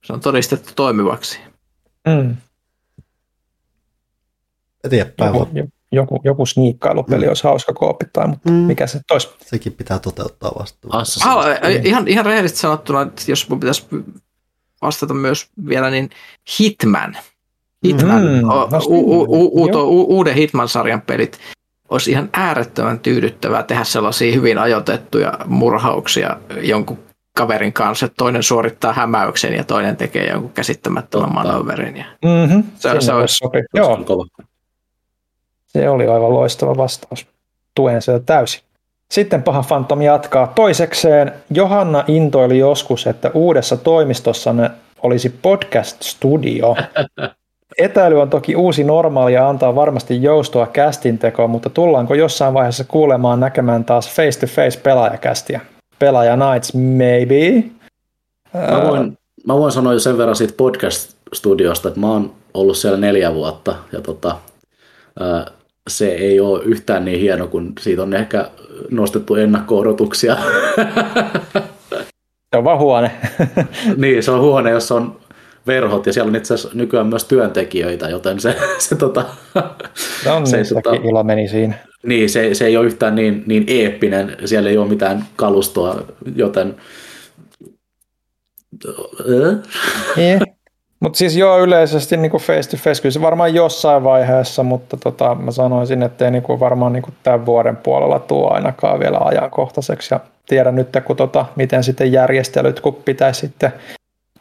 [0.07, 1.39] Se on todistettu toimivaksi.
[2.09, 2.37] Mm.
[4.85, 5.35] Eteenpäin.
[5.35, 5.49] Joku,
[5.93, 8.57] joku, joku sniikkailupeli olisi hauska koopittaa, mutta Mm.
[8.57, 9.29] mikä se tois?
[9.47, 10.89] Sekin pitää toteuttaa vasta.
[10.89, 11.47] Assassin's Ah,
[11.85, 13.87] ihan, ihan rehellisesti sanottuna, että jos mun pitäisi
[14.83, 16.11] vastata myös vielä, niin
[16.61, 17.17] Hitman.
[17.87, 19.83] Hitman, Mm, o- u- u- u- joo.
[19.85, 21.39] u- uuden Hitman-sarjan pelit
[21.89, 26.99] olisi ihan äärettömän tyydyttävää tehdä sellaisia hyvin ajoitettuja murhauksia jonkun
[27.37, 31.97] kaverin kanssa, että toinen suorittaa hämäyksen ja toinen tekee jonkun käsittämättömän manöverin.
[31.97, 32.63] Ja Mm-hmm.
[32.77, 33.59] Se- Se, olisi- sopi.
[33.75, 34.25] Joo, kova.
[35.67, 37.27] se oli aivan loistava vastaus.
[37.75, 38.61] Tuen sitä täysin.
[39.11, 40.47] Sitten paha Phantom jatkaa.
[40.55, 44.71] Toisekseen Johanna intoili joskus, että uudessa toimistossanne
[45.03, 46.77] olisi podcast-studio.
[47.79, 52.85] Etäily on toki uusi normaali ja antaa varmasti joustoa kästin tekoon, mutta tullaanko jossain vaiheessa
[52.85, 55.61] kuulemaan näkemään taas face-to-face pelaajakästiä?
[55.99, 57.65] Pelaaja Nights, maybe.
[58.55, 62.99] Mä voin, mä voin sanoa jo sen verran siitä podcast-studiosta, että mä oon ollut siellä
[62.99, 64.37] neljä vuotta ja tota,
[65.89, 68.51] se ei ole yhtään niin hieno, kun siitä on ehkä
[68.91, 70.37] nostettu ennakko-odotuksia.
[72.51, 73.11] Se on vaan huone.
[73.97, 75.17] niin, se on huone, jossa on
[75.67, 79.25] verhot ja siellä on itse asiassa nykyään myös työntekijöitä, joten se, se, tota,
[80.25, 81.75] No se, tota, ilo meni siinä.
[82.03, 86.03] niin, se, se ei ole yhtään niin, niin eeppinen, siellä ei ole mitään kalustoa,
[86.37, 86.77] joten
[90.17, 90.41] Niin.
[91.01, 95.35] Mutta siis joo, yleisesti niin face to face, kyllä se varmaan jossain vaiheessa, mutta tota,
[95.35, 99.19] mä sanoisin, että ei niin kuin varmaan niin kuin tämän vuoden puolella tuo ainakaan vielä
[99.21, 100.15] ajankohtaiseksi.
[100.15, 103.73] Ja tiedän nyt, kun tota, miten sitten järjestelyt, kun pitäisi sitten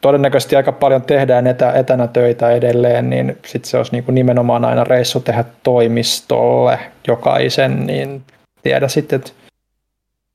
[0.00, 4.64] todennäköisesti aika paljon tehdään etä, etänä töitä edelleen, niin sitten se olisi niin kuin nimenomaan
[4.64, 8.24] aina reissu tehdä toimistolle jokaisen, niin
[8.62, 9.32] tiedä sitten, että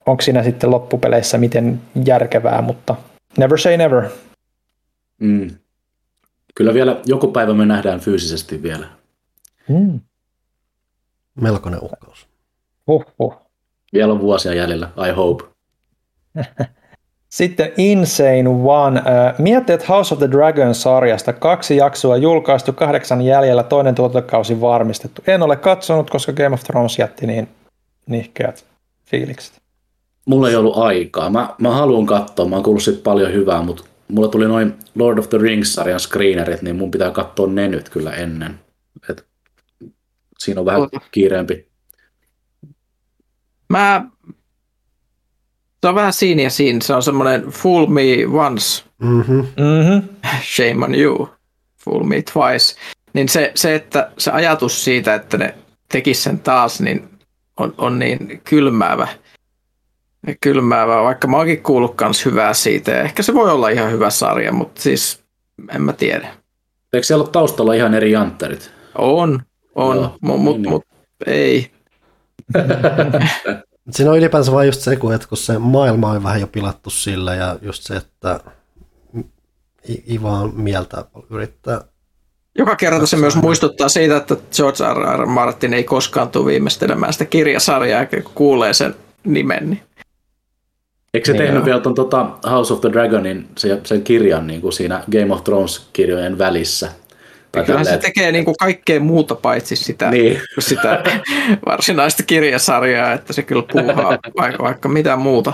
[0.06, 2.95] onko siinä sitten loppupeleissä miten järkevää, mutta
[3.38, 4.03] never say never.
[5.19, 5.49] mm,
[6.56, 8.88] kyllä vielä joku päivä me nähdään fyysisesti vielä.
[9.69, 9.99] Mm.
[11.35, 12.27] Melkoinen uhkaus.
[12.88, 13.35] Huh, huh.
[13.93, 15.43] Vielä on vuosia jäljellä, I hope.
[17.32, 19.00] Sitten Insane One.
[19.00, 21.34] Äh, Mietteet House of the Dragon-sarjasta.
[21.34, 25.22] Kaksi jaksoa julkaistu, kahdeksan jäljellä, toinen tuotantokausi varmistettu.
[25.27, 27.50] En ole katsonut, koska Game of Thrones jätti niin
[28.08, 28.66] nihkeät
[29.06, 29.61] fiilikset.
[30.26, 31.30] Mulla ei ollut aikaa.
[31.30, 35.18] Mä, mä haluan katsoa, mä oon kuullut siitä paljon hyvää, mutta mulla tuli noin Lord
[35.18, 38.60] of the Rings-sarjan screenerit, niin mun pitää katsoa ne nyt kyllä ennen.
[39.10, 39.26] Et
[40.40, 41.68] siinä on vähän kiireempi.
[43.69, 44.06] Mä...
[45.82, 46.80] Se on vähän siinä ja siinä.
[46.82, 48.01] Se on semmoinen fool me
[48.34, 49.48] once, Mm-hmm.
[49.58, 50.10] Mm-hmm.
[50.42, 51.30] shame on you.
[51.84, 52.76] Fool me twice.
[53.14, 55.56] Niin se, se, että se ajatus siitä, että ne
[55.92, 57.10] tekis sen taas, niin
[57.58, 59.08] on, on niin kylmäävä.
[60.42, 63.01] Kylmäävä, vaikka mä oonkin kuullut kans hyvää siitä.
[63.01, 65.24] Ehkä se voi olla ihan hyvä sarja, mutta siis
[65.76, 66.27] en mä tiedä.
[66.93, 68.72] Eikö siellä ole taustalla ihan eri jantterit?
[68.98, 69.42] On,
[69.76, 70.84] on, mutta mut, niin, mut,
[71.26, 71.72] ei.
[73.92, 76.90] Siinä on ylipäänsä vain just se, kun, että kun se maailma on vähän jo pilattu
[76.90, 78.40] sillä ja just se, että
[80.11, 81.82] Ivan mieltä yrittää.
[82.58, 85.20] Joka kerta se myös muistuttaa siitä, että George R.
[85.20, 85.26] R.
[85.26, 89.70] Martin ei koskaan tule viimeistelemään sitä kirjasarjaa, kun kuulee sen nimen.
[89.70, 89.82] Niin.
[91.14, 91.66] Eikö se Niin tehnyt joo.
[91.66, 95.44] vielä ton tota House of the Dragonin, se, sen kirjan niin kuin siinä Game of
[95.44, 96.92] Thrones-kirjojen välissä?
[97.52, 100.42] Tai Kyllähän se tekee niin kuin kaikkea muuta paitsi sitä, Niin.
[100.60, 101.04] sitä
[101.66, 105.54] varsinaista kirjasarjaa, että se kyllä puuhaa vaikka, vaikka mitä muuta.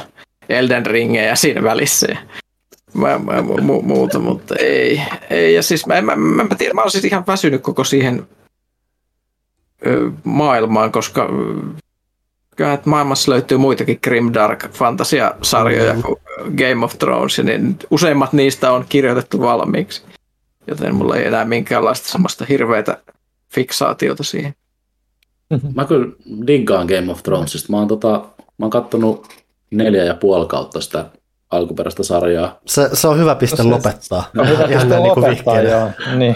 [0.50, 2.18] Elden Ringejä siinä välissä ja
[2.94, 5.54] mä, mä, mu, muuta, mutta ei, ei.
[5.54, 8.28] Ja siis mä, mä, mä, mä tiedän, mä olen siis ihan väsynyt koko siihen
[9.86, 11.82] ö, maailmaan, koska ö,
[12.56, 16.02] kyllä että maailmassa löytyy muitakin grimdark fantasiasarjoja Mhm.
[16.02, 16.16] kuin
[16.58, 20.02] Game of Thrones, niin useimmat niistä on kirjoitettu valmiiksi.
[20.68, 22.98] Joten mulla ei enää minkäänlaista semmoista hirveätä
[23.54, 24.54] fiksaatiota siihen.
[25.76, 26.08] Mä kyllä
[26.48, 27.72] diggaan Game of Thronesista.
[27.72, 28.10] Mä oon, tota,
[28.58, 29.28] mä oon kattonut
[29.72, 31.06] neljä ja puoli kautta sitä
[31.52, 32.60] alkuperäistä sarjaa.
[32.66, 34.24] Se, se on hyvä piste Se- lopettaa.
[34.38, 35.78] On hyvä Ihan piste näin niin kuin lopettaa, vihkeenä.
[35.80, 35.90] joo.
[36.16, 36.36] Niin.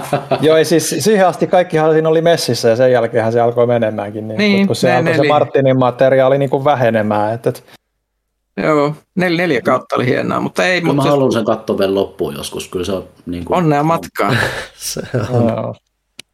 [0.46, 4.28] joo, ei siis siihen asti kaikkihan siinä oli messissä ja sen jälkeen se alkoi menemäänkin.
[4.28, 5.28] Niin, Niin, kun se ne- alkoi se neli.
[5.28, 7.34] Martinin materiaali niin kuin vähenemään.
[7.34, 7.62] Että, että,
[8.56, 11.78] Joo, nel, neljä kautta oli hienoa, mutta ei, Kyllä mä mutta siis haluan sen katsoa
[11.78, 12.68] vielä loppuun joskus.
[12.68, 14.34] Kyllä se on, niin kuin, onnea matkaa.
[14.76, 15.48] Se on.
[15.48, 15.74] joo.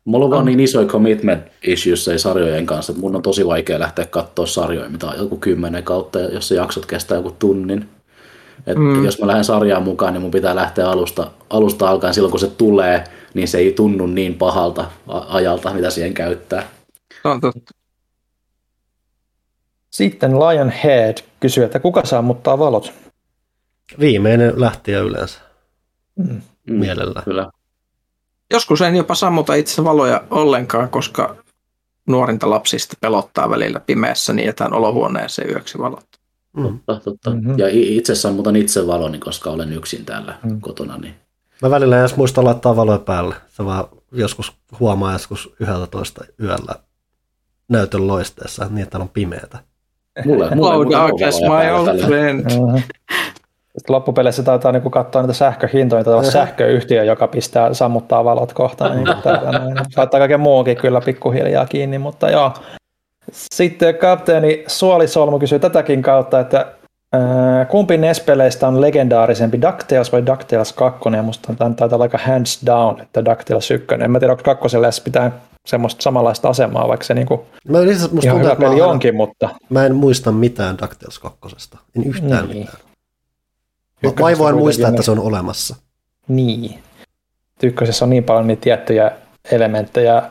[0.04, 3.78] Mulla on vaan niin isoja commitment issues ei sarjojen kanssa, että mun on tosi vaikea
[3.78, 7.88] lähteä katsoa sarjoja, mitä on joku kymmenen kautta, jos se jaksot kestää joku tunnin.
[8.66, 9.04] Et mm.
[9.04, 12.46] Jos mä lähden sarjaan mukaan, niin mun pitää lähteä alusta, alusta alkaen silloin, kun se
[12.46, 16.62] tulee, niin se ei tunnu niin pahalta ajalta, mitä siihen käyttää.
[17.22, 17.77] Se on totta.
[19.98, 22.92] Sitten Lionhead kysyy, että kuka sammuttaa valot?
[24.00, 25.38] Viimeinen lähtiö yleensä
[26.16, 26.40] Mm.
[26.66, 27.24] Mm, mielellään.
[27.24, 27.50] Kyllä.
[28.52, 31.36] Joskus en jopa sammuta itse valoja ollenkaan, koska
[32.08, 36.06] nuorinta lapsista pelottaa välillä pimeässä niin, jätän olohuoneeseen yöksi valot.
[36.56, 36.62] Mm.
[36.62, 37.30] Totta, totta.
[37.30, 37.38] Mhm.
[37.38, 37.58] Mm-hmm.
[37.58, 40.60] Ja itse sammutan itse valoni, koska olen yksin täällä Mm.
[40.60, 40.96] kotona.
[40.96, 41.14] Niin.
[41.62, 43.34] Mä välillä en edes muista laittaa valoja päälle.
[43.48, 46.74] Se vaan joskus huomaa joskus 11 yöllä
[47.68, 49.67] näytön loisteessa, niin että on pimeätä.
[50.24, 52.40] Mulle, mulle, Hello mulle my old friend.
[52.40, 52.76] Mhm.
[53.78, 58.96] Sitten loppupeleissä taitaa niin katsoa niitä sähköhintoja, tai olla sähköyhtiö, joka pistää, sammuttaa valot kohtaan.
[58.96, 59.08] Niin.
[59.96, 62.52] Laittaa kaiken muunkin kyllä pikkuhiljaa kiinni, mutta joo.
[63.32, 66.66] Sitten kapteeni Suolisolmu kysyy tätäkin kautta, että
[67.12, 71.00] ää, kumpi NES-peleistä on legendaarisempi, DuckTales vai DuckTales 2?
[71.16, 73.86] Ja musta tämä taitaa olla aika hands down, että DuckTales 1.
[74.00, 75.30] En mä tiedä, onko kakkoselle edes pitää
[75.68, 78.92] semmoista samanlaista asemaa, vaikka se niinku Mä, yritän, musta ihan tuntuu, hyvä mä, peli aina-
[78.92, 81.38] onkin, mutta mä en muista mitään DuckTales 2.
[81.96, 82.58] En yhtään Niin.
[82.58, 82.78] mitään.
[84.02, 85.76] Mä vaivoin muistaa, niin- että se on olemassa.
[86.28, 86.78] Niin.
[87.62, 89.10] Ykkösessä on niin paljon niitä tiettyjä
[89.50, 90.22] elementtejä,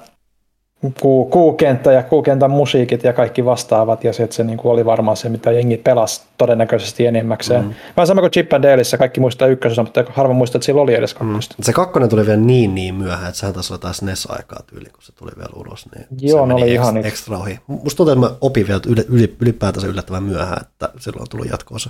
[1.01, 4.85] kuu, kuukenttä ja kuukentän musiikit ja kaikki vastaavat, ja se, että se niin kuin oli
[4.85, 7.63] varmaan se, mitä jengi pelasi todennäköisesti enimmäkseen.
[7.63, 7.73] Mm.
[7.97, 10.93] Vähän sama kuin Chip and Daleissa, kaikki muistaa ykkösessä, mutta harva muistaa, että sillä oli
[10.93, 11.55] edes kakkosta.
[11.61, 15.03] Se kakkonen tuli vielä niin niin myöhään, että sehän taisi olla taas NES-aikaa tyyli, kun
[15.03, 15.85] se tuli vielä ulos.
[15.95, 17.59] Niin Joo, se meni oli ekstra, ihan ekstra ohi.
[17.67, 21.49] Musta tuntuu, että mä opin vielä yli, yli, ylipäätänsä yllättävän myöhään, että silloin on tullut
[21.51, 21.89] jatkoosa.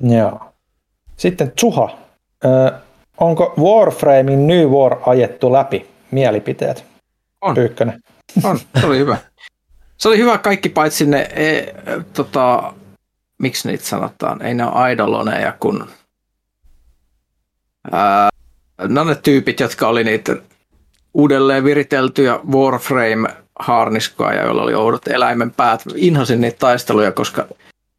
[0.00, 0.40] Joo.
[1.16, 1.98] Sitten Tsuha.
[2.44, 2.72] Ö,
[3.20, 5.86] onko Warframein New War ajettu läpi?
[6.10, 6.84] Mielipiteet.
[7.40, 7.54] On.
[7.54, 8.00] Pyykkönen.
[8.42, 9.16] On, se oli hyvä.
[9.96, 11.74] Se oli hyvä kaikki paitsi ne, e,
[12.12, 12.72] tota,
[13.38, 15.88] miksi niitä sanotaan, ei ne ole idoloneja, kun
[17.92, 18.28] ää,
[18.88, 20.36] ne on ne tyypit, jotka oli niitä
[21.14, 23.28] uudelleen viriteltyjä Warframe
[23.58, 25.82] harniskoa, ja joilla oli oudot eläimen päät.
[25.94, 27.46] Inhosin niitä taisteluja, koska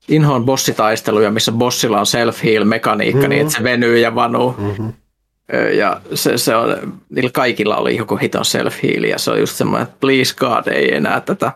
[0.08, 3.30] inhoon bossitaisteluja, missä bossilla on self-heal-mekaniikka, mm-hmm.
[3.30, 4.56] niin että se venyy ja vanuu.
[4.58, 4.94] Mm-hmm.
[5.73, 9.88] Ja se, se on, niillä kaikilla oli joku hiton self-heal, ja se on just semmoinen,
[9.88, 11.51] että please God, ei enää tätä.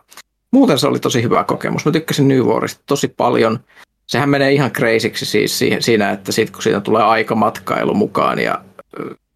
[0.51, 1.85] Muuten se oli tosi hyvä kokemus.
[1.85, 3.59] Mä tykkäsin New Warista tosi paljon.
[4.07, 8.61] sehän menee ihan crazyksi siis siinä, että sit kun siinä tulee aikamatkailu mukaan ja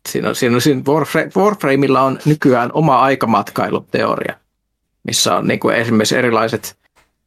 [0.10, 4.36] siinä, siinä, siinä Warframe, Warframeilla on nykyään oma aikamatkailuteoria,
[5.04, 6.76] missä on niin kuin esimerkiksi erilaiset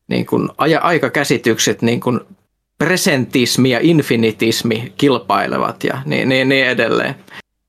[0.09, 2.21] niin kuin aja, aikakäsitykset, niin kuin
[2.79, 7.15] presentismi ja infinitismi kilpailevat ja niin, niin, niin edelleen.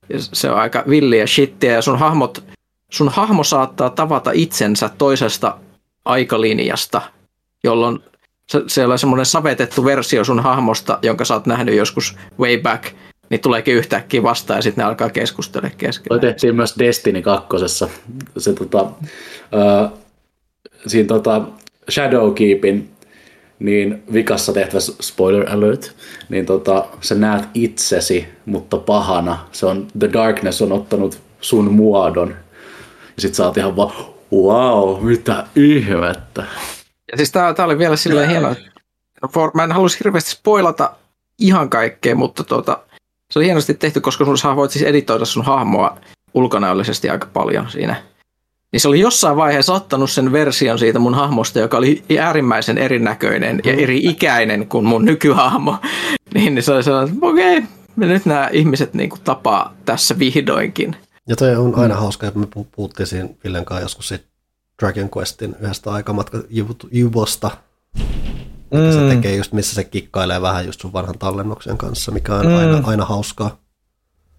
[0.10, 2.44] Ja se on aika villiä shittiä ja sun hahmot,
[2.92, 5.58] sun hahmo saattaa tavata itsensä toisesta
[6.06, 7.02] aikalinjasta,
[7.64, 8.00] jolloin
[8.68, 12.86] se, on semmoinen savetettu versio sun hahmosta, jonka sä oot nähnyt joskus way back,
[13.30, 16.22] niin tuleekin yhtäkkiä vastaan ja sitten ne alkaa keskustella Toi keskenään.
[16.22, 17.48] tehtiin myös Destiny 2.
[18.38, 18.86] Se, tota,
[19.52, 19.90] ää,
[20.88, 21.42] siinä tota
[21.90, 22.95] Shadowkeepin
[23.60, 25.96] niin vikassa tehtävässä, spoiler alert,
[26.30, 29.40] niin tota, sä näet itsesi, mutta pahana.
[29.52, 32.30] Se on, The Darkness on ottanut sun muodon.
[33.16, 33.96] Ja sit sä oot ihan vaan,
[34.32, 36.44] wow, mitä ihmettä.
[37.12, 38.72] Ja siis tää, tää oli vielä silleen hieno, että
[39.34, 40.96] for, mä en halusi hirveästi spoilata
[41.40, 42.80] ihan kaikkea, mutta tuota,
[43.32, 45.98] se oli hienosti tehty, koska sun sä voit siis editoida sun hahmoa
[46.34, 47.96] ulkonäöllisesti aika paljon siinä.
[48.76, 53.60] Niin se oli jossain vaiheessa ottanut sen version siitä mun hahmosta, joka oli äärimmäisen erinäköinen
[53.64, 55.78] ja eri ikäinen kuin mun nykyhahmo.
[56.34, 60.20] Niin, niin se oli sellainen, että okei, okay, nyt nämä ihmiset niin kuin tapaa tässä
[60.20, 60.96] vihdoinkin.
[61.28, 64.26] Ja toi on aina hauska, että me pu- puhuttiin siinä Villen kanssa joskus siitä
[64.82, 67.52] Dragon Questin yhdestä aikamatka-juvosta.
[68.72, 68.92] Mm.
[68.92, 72.56] Se tekee just, missä se kikkailee vähän just sun vanhan tallennuksen kanssa, mikä on mm.
[72.56, 73.58] aina, aina hauskaa.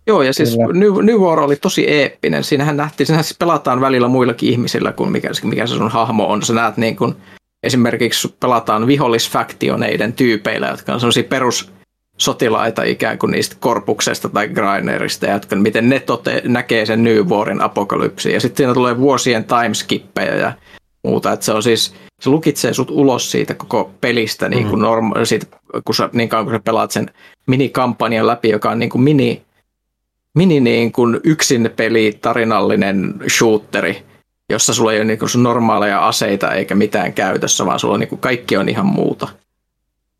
[0.06, 0.72] Joo, ja siis Kyllä.
[0.72, 2.44] New, New War oli tosi eeppinen.
[2.44, 6.42] Siinähän nähtiin, siinähän siis pelataan välillä muillakin ihmisillä kuin mikä, mikä se sun hahmo on.
[6.42, 7.14] Sä näet niin kuin,
[7.62, 15.56] esimerkiksi pelataan vihollisfaktioneiden tyypeillä, jotka on sellaisia perussotilaita ikään kuin niistä korpuksesta tai grinerista, jotka,
[15.56, 18.32] miten ne tote, näkee sen New Warin apokalypsin.
[18.32, 20.52] Ja sitten siinä tulee vuosien timeskippejä ja
[21.02, 21.32] muuta.
[21.32, 25.46] Että se on siis, se lukitsee sut ulos siitä koko pelistä, niin kuin norma- siitä,
[25.84, 27.10] kun sä, niin kauan kun sä pelaat sen
[27.46, 29.42] minikampanjan läpi, joka on niin kuin mini,
[30.36, 34.02] mini niin kuin yksin peli tarinallinen shooteri,
[34.48, 38.00] jossa sulla ei ole niin kuin sun normaaleja aseita eikä mitään käytössä, vaan sulla on
[38.00, 39.28] niin kuin kaikki on ihan muuta.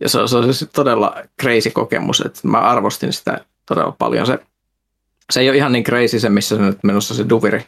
[0.01, 4.27] Ja se on, se on siis todella crazy kokemus, että mä arvostin sitä todella paljon.
[4.27, 4.39] Se,
[5.31, 7.67] se ei ole ihan niin crazy se, missä se nyt menossa se Duviri.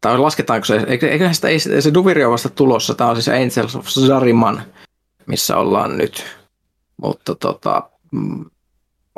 [0.00, 3.28] Tai lasketaanko se, eikö- eiköhän sitä, ei, se Duviri on vasta tulossa, tämä on siis
[3.28, 4.62] Angels of Zariman,
[5.26, 6.24] missä ollaan nyt.
[7.02, 8.44] Mutta tota, mm,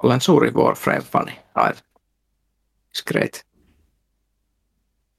[0.03, 1.33] olen suuri Warframe-fani.
[2.93, 3.45] It's great.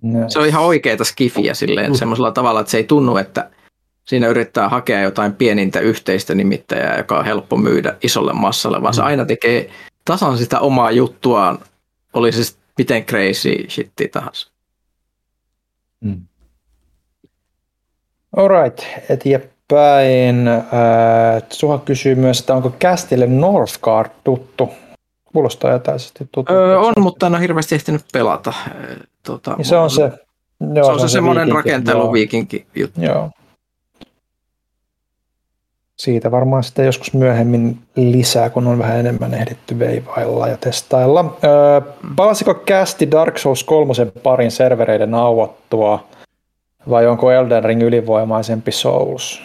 [0.01, 0.29] No.
[0.29, 3.49] Se on ihan oikeita skifiä silleen semmoisella tavalla, että se ei tunnu, että
[4.03, 9.01] siinä yrittää hakea jotain pienintä yhteistä nimittäjää, joka on helppo myydä isolle massalle, vaan se
[9.01, 9.69] aina tekee
[10.05, 11.59] tasan sitä omaa juttuaan,
[12.13, 14.51] oli se miten crazy shitti tahansa.
[15.99, 16.21] Mm.
[18.37, 18.79] Alright,
[19.09, 20.47] eteenpäin.
[20.47, 20.63] Äh,
[21.49, 24.69] Suha kysyy myös, että onko Kästille Northgard tuttu?
[25.33, 26.53] Kuulostaa etäisesti tuttu.
[26.53, 28.53] Öö, on, mutta en ole hirveästi ehtinyt pelata.
[29.23, 30.11] Tota, Niin se on se.
[30.73, 32.13] Joo, se, on se, semmoinen viikinki, rakentelu joo.
[32.13, 33.01] viikinki juttu.
[33.01, 33.29] Joo.
[35.95, 41.37] Siitä varmaan sitten joskus myöhemmin lisää, kun on vähän enemmän ehditty veivailla ja testailla.
[41.43, 41.81] Öö,
[42.15, 46.07] palasiko kästi Dark Souls 3 parin servereiden auottua
[46.89, 49.41] vai onko Elden Ring ylivoimaisempi Souls?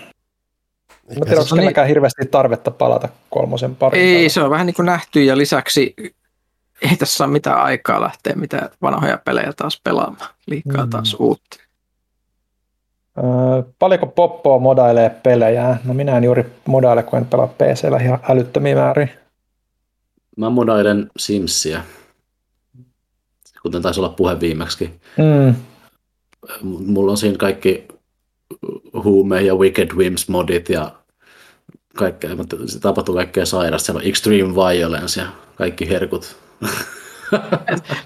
[1.09, 4.05] Mä tiedän, onko on kenelläkään hirveästi tarvetta palata kolmosen pariin.
[4.17, 5.95] Ei, se on vähän niin kuin nähty ja lisäksi
[6.91, 10.31] ei tässä ole mitään aikaa lähteä mitään vanhoja pelejä taas pelaamaan.
[10.47, 10.91] Liikaa Mm.
[10.91, 11.57] taas uutta.
[13.19, 15.77] Öö, paljonko Poppoa modailee pelejä?
[15.85, 19.09] No minä en juuri modaile, kun en pelaa PCllä ihan älyttömiä määriä.
[20.37, 21.81] Mä modailen Simsia,
[23.63, 25.01] kuten taisi olla puhe viimeksi.
[25.17, 25.55] Mm.
[26.63, 27.89] Mulla on siinä kaikki
[29.05, 30.91] huume ja Wicked Wims modit ja
[31.99, 33.87] kaikkea, mutta se tapahtuu kaikkea sairasta.
[33.87, 36.37] Siellä on Extreme Violence ja kaikki herkut.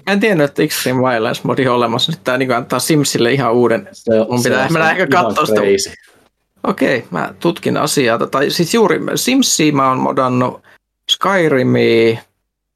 [0.07, 2.11] En tiennyt, että Extreme Violence modi on olemassa.
[2.11, 3.89] Nyt tämä niin antaa Simsille ihan uuden.
[3.91, 5.61] Se, Mun pitää- se mä ehkä katsoa sitä.
[5.61, 5.91] crazy.
[6.63, 8.27] Okei, mä tutkin asiaa.
[8.27, 10.61] Tai siis juuri Simsia mä oon modannut
[11.11, 12.17] Skyrimia,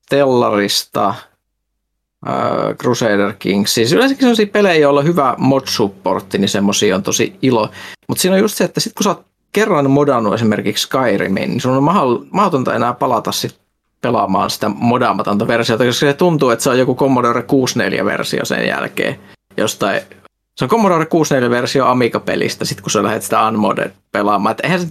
[0.10, 3.74] Tellarista, äh, Crusader Kings.
[3.74, 7.70] Siis yleensäkin sellaisia pelejä, joilla on hyvä mod-supportti, niin semmosia on tosi ilo.
[8.08, 9.26] Mutta siinä on just se, että sit kun sä oot
[9.58, 11.84] kerran modannut esimerkiksi Skyrimin, niin sun on
[12.32, 13.60] mahdotonta enää palata sit
[14.02, 19.20] pelaamaan sitä modaamatonta versiota, koska se tuntuu, että se on joku Commodore 64-versio sen jälkeen
[19.58, 20.02] jostain
[20.58, 24.52] se on Commodore 64-versio Amiga-pelistä, sit kun sä lähdet sitä Unmodded pelaamaan.
[24.52, 24.88] Et eihän se,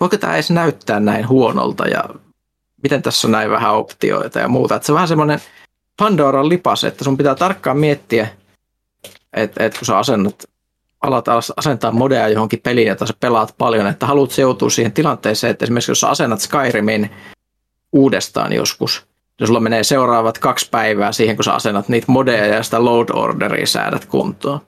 [0.00, 2.04] voiko tämä edes näyttää näin huonolta ja
[2.82, 4.76] miten tässä on näin vähän optioita ja muuta.
[4.76, 5.40] Et se on vähän semmoinen
[5.96, 8.28] Pandoran lipas, että sun pitää tarkkaan miettiä,
[9.32, 10.44] että et kun sä asennat
[11.00, 11.24] alat
[11.56, 15.90] asentaa modeja johonkin peliin, jota sä pelaat paljon, että haluat seutua siihen tilanteeseen, että esimerkiksi
[15.90, 17.10] jos sä asennat Skyrimin
[17.92, 19.06] uudestaan joskus,
[19.40, 23.08] ja sulla menee seuraavat kaksi päivää siihen, kun sä asennat niitä modeja ja sitä load
[23.12, 24.60] orderia säädät kuntoon.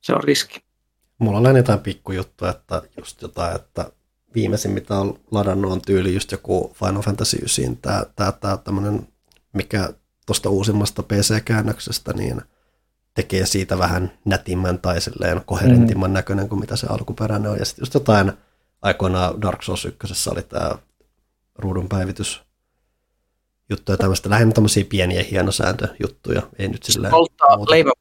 [0.00, 0.60] Se on riski.
[1.18, 3.92] Mulla on jotain pikkujuttuja, että just jotain, että
[4.34, 9.08] viimeisin mitä on ladannut on tyyli just joku Final Fantasy 9, tää, tää, tää tämmönen,
[9.52, 9.88] mikä
[10.26, 12.42] tuosta uusimmasta PC-käännöksestä, niin
[13.14, 16.14] tekee siitä vähän nätimmän tai silleen koherentimman mm.
[16.14, 17.58] näköinen kuin mitä se alkuperäinen on.
[17.58, 18.32] Ja sitten just jotain
[18.82, 20.70] aikoinaan Dark Souls 1 oli tämä
[21.58, 22.42] ruudun päivitys
[23.70, 27.92] juttuja, tämmöistä lähinnä tämmöisiä pieniä hienosääntöjuttuja, ei nyt silleen Polttaa leivän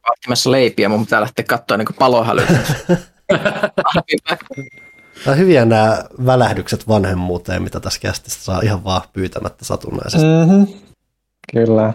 [0.45, 1.87] leipiä, mun pitää lähteä katsoa niin
[5.27, 10.27] on hyviä nämä välähdykset vanhemmuuteen, mitä tässä kästissä saa ihan vaan pyytämättä satunnaisesti.
[10.27, 10.67] Mm-hmm.
[11.51, 11.93] Kyllä.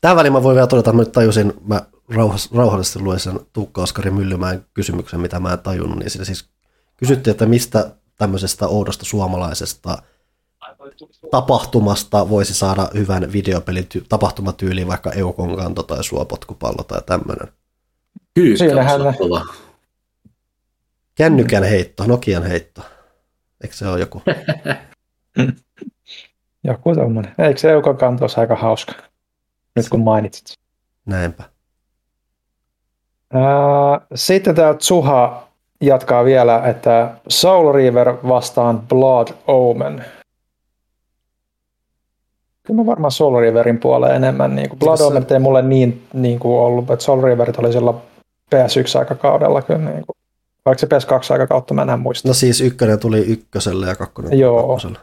[0.00, 3.40] Tähän väliin mä voin vielä todeta, että mä nyt tajusin, mä rauhas, rauhallisesti luin sen
[3.52, 6.48] Tuukka Oskari Myllymäen kysymyksen, mitä mä en tajunnut, niin siinä siis
[6.96, 10.02] kysyttiin, että mistä tämmöisestä oudosta suomalaisesta
[11.30, 17.48] tapahtumasta voisi saada hyvän videopelin ty- tapahtumatyyliin, vaikka eukonkanto tai suopotkupallo tai tämmöinen.
[18.34, 18.66] Kyyskä
[21.14, 22.82] Kännykän heitto, Nokian heitto.
[23.62, 24.22] Eikö se ole joku?
[26.64, 27.34] joku tommonen.
[27.38, 28.92] Eikö se eukonkanto olisi aika hauska?
[29.76, 30.52] Nyt kun mainitsit.
[31.06, 31.57] Näinpä.
[34.14, 35.48] Sitten tämä Tsuha
[35.80, 40.04] jatkaa vielä, että Soul River vastaan Blood Omen.
[42.62, 44.56] Kyllä mä varmaan Soul Riverin puoleen enemmän.
[44.56, 47.94] Niin kuin Blood Omen ei mulle niin, niin kuin ollut, että Soul Riverit oli sillä
[48.54, 49.90] PS1-aikakaudella kyllä.
[49.90, 50.16] Niin kuin.
[50.64, 52.28] Vaikka se PS2-aikakautta mä en muista.
[52.28, 54.56] No siis ykkönen tuli ykköselle ja kakkonen Joo.
[54.56, 54.98] Kakkoselle.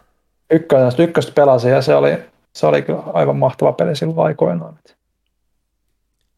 [0.51, 2.17] Ykkönen, ykköstä pelasin ja se oli,
[2.55, 4.79] se oli kyllä aivan mahtava peli silloin aikoinaan.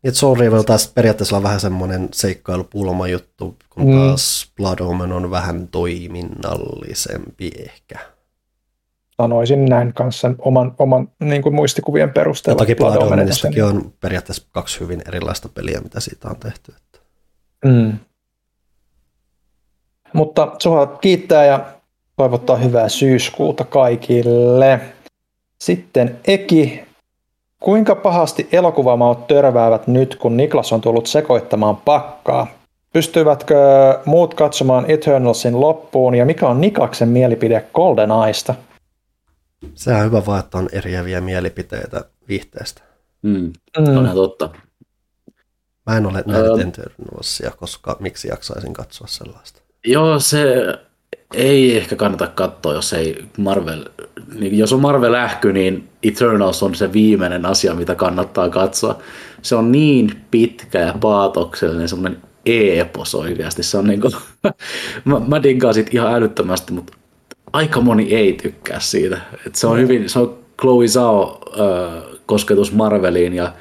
[0.08, 3.98] Et Soul River taas periaatteessa on vähän semmoinen seikkailupulma juttu, kun mm.
[3.98, 8.00] taas Blood Omen on vähän toiminnallisempi ehkä.
[9.18, 12.62] Sanoisin näin kanssa oman, oman niin kuin muistikuvien perusteella.
[12.62, 16.74] Ja toki Blood Omenistakin on periaatteessa kaksi hyvin erilaista peliä, mitä siitä on tehty.
[17.66, 17.98] Mm.
[20.14, 21.66] Mutta Suha kiittää ja
[22.16, 24.80] toivottaa hyvää syyskuuta kaikille.
[25.60, 26.87] Sitten Eki
[27.60, 32.48] Kuinka pahasti elokuvamaut törväävät nyt, kun Niklas on tullut sekoittamaan pakkaa?
[32.94, 33.56] Pystyvätkö
[34.06, 38.56] muut katsomaan Eternalsin loppuun ja mikä on Nikaksen mielipide Golden Aista?
[39.74, 42.82] Se on hyvä vaan, että on eriäviä mielipiteitä viihteestä.
[43.22, 43.98] Mm, mm.
[43.98, 44.50] on totta.
[45.86, 49.62] Mä en ole nähnyt Eternalsia, koska miksi jaksaisin katsoa sellaista?
[49.86, 50.66] Joo, se
[51.34, 53.86] ei ehkä kannata katsoa, jos ei Marvel,
[54.40, 59.00] niin jos on Marvel lähky, niin Eternals on se viimeinen asia, mitä kannattaa katsoa.
[59.42, 63.64] Se on niin pitkä ja paatoksellinen, semmoinen epos oikeasti.
[63.64, 64.14] Se on niin kuin,
[65.06, 66.94] mä, mä diggaan siitä ihan älyttömästi, mutta
[67.54, 69.22] aika moni ei tykkää siitä.
[69.48, 73.54] Et se on hyvin, se on Chloe Zhao äh, kosketus Marveliin ja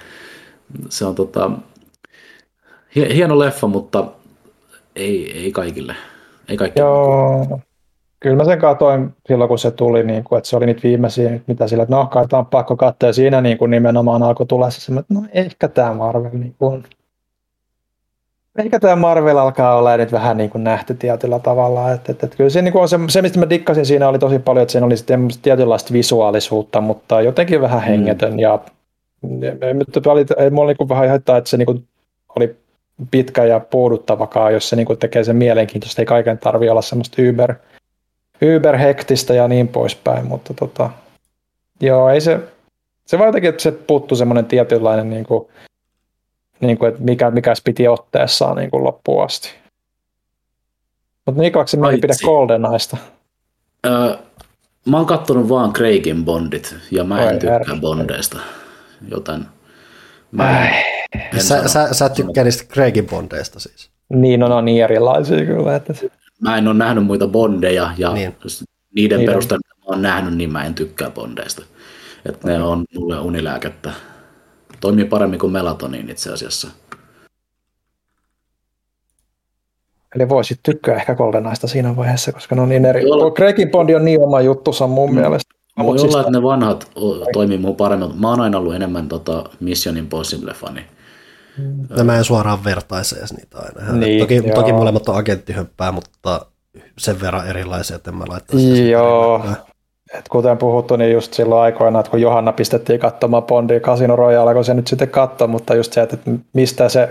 [0.89, 1.50] se on tota,
[2.94, 4.07] hieno leffa, mutta
[4.97, 5.97] ei, ei kaikille.
[6.49, 7.60] Ei kaikki Joo,
[8.20, 11.41] kyllä mä sen katoin silloin, kun se tuli, niin kuin, että se oli niitä viimeisiä,
[11.47, 14.70] mitä sillä, että no, kai on pakko katsoa, ja siinä niin kuin nimenomaan alkoi tulla
[14.70, 16.84] se, että no ehkä tämä Marvel niin kuin,
[18.58, 21.92] ehkä tämä Marvel alkaa olla nyt vähän niin kuin nähty tietyllä tavalla.
[21.92, 24.18] Että, että, että kyllä se, niin kuin on se, se, mistä mä dikkasin siinä oli
[24.18, 27.84] tosi paljon, että siinä oli sitten tietynlaista visuaalisuutta, mutta jotenkin vähän mm.
[27.84, 28.33] hengetön.
[28.33, 28.39] Mm.
[28.39, 28.58] Ja,
[29.41, 31.84] ei, ei, mulla niin kuin vähän haittaa, että se niin kuin
[32.36, 32.57] oli
[33.10, 36.02] pitkä ja puuduttavakaan, jos se niin kuin tekee sen mielenkiintoista.
[36.02, 37.55] Ei kaiken tarvitse olla semmoista yber,
[38.42, 40.91] yberhektistä ja niin poispäin, mutta tota,
[41.81, 42.41] joo, ei se,
[43.07, 45.49] se vaan jotenkin, että se puuttuu semmoinen tietynlainen, niin kuin,
[46.60, 49.49] niin kuin, että mikä, mikä piti otteessaan niin kuin loppuun asti.
[51.26, 52.97] Mutta Niklaksen mielipide GoldenEyesta.
[53.86, 54.16] Öö,
[54.84, 57.81] mä oon kattonut vaan Craigin Bondit ja mä en Oi, tykkää.
[57.81, 58.39] Bondeista,
[59.08, 59.47] joten
[60.33, 63.91] mä en, en sä, sä, sä tykkäisit Craigin Bondeista siis?
[64.09, 65.76] Niin, no, no niin erilaisia kyllä.
[65.76, 65.94] Että...
[66.41, 68.36] Mä en ole nähnyt muita Bondeja ja niin.
[68.94, 71.62] niiden niin perusteella, mitä mä oon nähnyt, niin mä en tykkää Bondeista.
[72.28, 73.93] Että ne on mulle unilääkettä.
[74.81, 76.68] Toimii paremmin kuin melatoniin itse asiassa.
[80.15, 83.02] Eli voisit tykkää ehkä GoldenEyesta siinä vaiheessa, koska ne on niin eri.
[83.35, 85.20] Craigin Bondi on niin oma juttusa mun mm.
[85.20, 85.55] mielestä.
[85.78, 86.91] Voi siis olla, että ne vanhat
[87.33, 88.20] toimii mun paremmin.
[88.20, 90.81] Mä oon aina ollut enemmän tota Mission Impossible-fani.
[91.97, 93.93] No, mä en suoraan vertaisi edes niitä aina.
[93.93, 96.47] Niin, toki, toki molemmat on agenttihöppää, mutta
[96.99, 99.44] sen verran erilaisia, että en mä laittaisi Joo.
[100.15, 104.55] Et kuten puhuttu, niin just silloin aikoina, että kun Johanna pistettiin katsomaan Bondia Casino Royale,
[104.55, 106.17] kun se nyt sitten katsoi, mutta just se, että
[106.52, 107.09] mistä se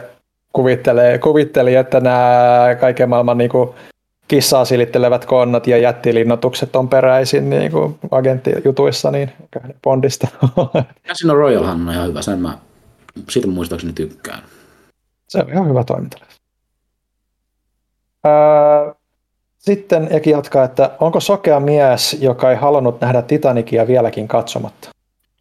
[0.53, 3.69] kuvittelee, kuvitteli, että nämä kaiken maailman niin kuin,
[4.27, 9.31] kissaa silittelevät konnat ja jättilinnoitukset on peräisin niin kuin agenttijutuissa, niin
[9.83, 10.27] Bondista.
[11.07, 12.57] Casino Royalehan on ihan hyvä, sen mä
[13.29, 14.43] siitä muistaakseni tykkään.
[15.27, 16.17] Se on ihan hyvä toiminta.
[19.57, 24.89] sitten Eki jatkaa, että onko sokea mies, joka ei halunnut nähdä Titanikia vieläkin katsomatta?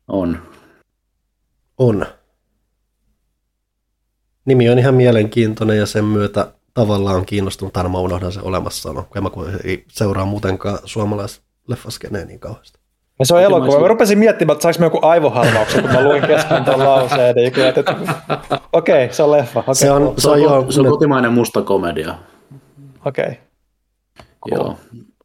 [0.09, 0.39] On.
[1.79, 2.07] On.
[4.45, 9.09] Nimi on ihan mielenkiintoinen ja sen myötä tavallaan on kiinnostunut, aina mä unohdan sen olemassaolo,
[9.13, 9.31] kun mä
[9.65, 12.84] ei seuraa muutenkaan suomalaisleffaskeneen niin kauheasti.
[13.19, 13.81] Ja se on elokuva.
[13.81, 17.35] Mä rupesin miettimään, että saanko mä joku aivohalvauksen, kun mä luin kesken tuon lauseen.
[17.35, 17.81] Niin kyllä, että,
[18.73, 19.61] okei, okay, se on leffa.
[19.61, 22.15] Okay, se, on, se, on, jo, se on kotimainen musta komedia.
[23.07, 23.25] Okei.
[23.25, 23.35] Okay.
[24.49, 24.67] Cool.
[24.67, 24.77] Joo,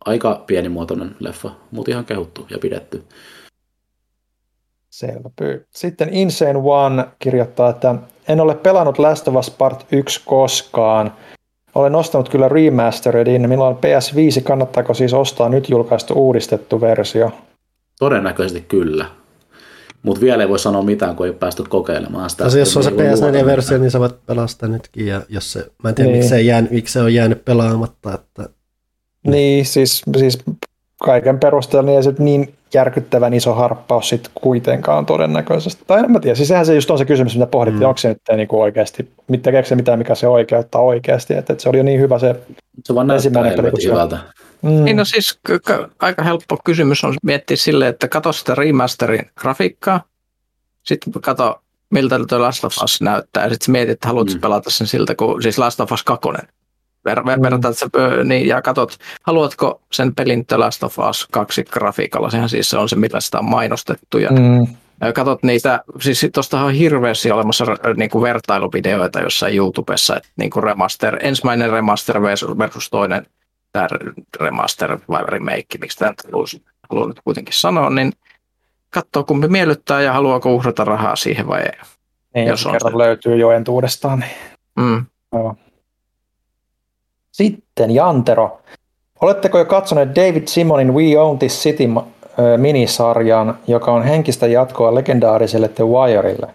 [0.05, 3.03] aika pienimuotoinen leffa, mutta ihan kehuttu ja pidetty.
[4.89, 5.67] Selvä pyy.
[5.69, 7.95] Sitten Insane One kirjoittaa, että
[8.27, 11.13] en ole pelannut Last of Us Part 1 koskaan.
[11.75, 13.49] Olen ostanut kyllä remasteredin.
[13.49, 17.31] Milloin PS5 kannattaako siis ostaa nyt julkaistu uudistettu versio?
[17.99, 19.05] Todennäköisesti kyllä.
[20.03, 22.43] Mutta vielä ei voi sanoa mitään, kun ei päästy kokeilemaan sitä.
[22.43, 25.07] No, jos on se PS4-versio, niin sä voit pelaa sitä nytkin.
[25.07, 26.17] Ja jos se, mä en tiedä, niin.
[26.17, 28.13] miksi, se jäänyt, miksi se on jäänyt pelaamatta.
[28.13, 28.49] Että...
[29.27, 30.39] Niin, siis, siis
[31.03, 35.83] kaiken perusteella niin ei se niin järkyttävän iso harppaus sitten kuitenkaan todennäköisesti.
[35.87, 37.87] Tai en mä tiedä, siis sehän se just on se kysymys, mitä pohdittiin, mm.
[37.87, 39.09] onko se nyt niin kuin oikeasti,
[39.41, 42.35] tekeekö se mitään, mikä se oikeuttaa oikeasti, että, että se oli jo niin hyvä se,
[42.83, 43.91] se vaan ensimmäinen peli.
[43.91, 44.17] hyvältä.
[44.61, 44.83] Mm.
[44.83, 45.39] Niin no siis
[45.99, 50.03] aika helppo kysymys on miettiä sille, että katso sitä remasterin grafiikkaa,
[50.83, 54.41] sitten katso miltä tuo Last of Us näyttää, ja sitten mietit, että haluatko mm.
[54.41, 56.29] pelata sen siltä kuin siis Last of Us 2
[57.09, 57.41] ver- ver- mm.
[57.41, 57.87] vertaat se,
[58.23, 62.77] niin, ja katsot, haluatko sen pelin The Last of Us 2 grafiikalla, sehän siis se
[62.77, 64.67] on se, millä sitä on mainostettu, ja mm.
[65.13, 67.65] katsot niitä, siis tuosta on hirveästi olemassa
[67.97, 73.25] niin kuin vertailuvideoita jossain YouTubessa, että niin kuin remaster, ensimmäinen remaster versus toinen
[73.71, 73.87] tämä
[74.39, 76.13] remaster vai remake, miksi tämä
[76.89, 78.13] haluan nyt kuitenkin sanoa, niin
[78.89, 81.79] katsoo kumpi miellyttää ja haluaako uhrata rahaa siihen vai ei.
[82.35, 82.97] Niin, jos on kerran se.
[82.97, 84.19] löytyy jo entuudestaan.
[84.19, 84.31] Niin.
[84.75, 85.05] Mm.
[85.33, 85.55] Joo.
[87.31, 88.61] Sitten Jantero.
[89.21, 91.83] Oletteko jo katsoneet David Simonin We Own This City
[92.57, 96.47] minisarjan, joka on henkistä jatkoa legendaariselle The Wireille?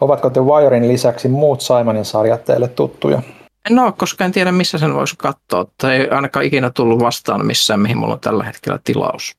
[0.00, 3.22] Ovatko The Wirein lisäksi muut Simonin sarjat teille tuttuja?
[3.70, 5.66] En ole, koska en tiedä missä sen voisi katsoa.
[5.78, 9.36] Tai ei ainakaan ikinä tullut vastaan missään, mihin mulla on tällä hetkellä tilaus.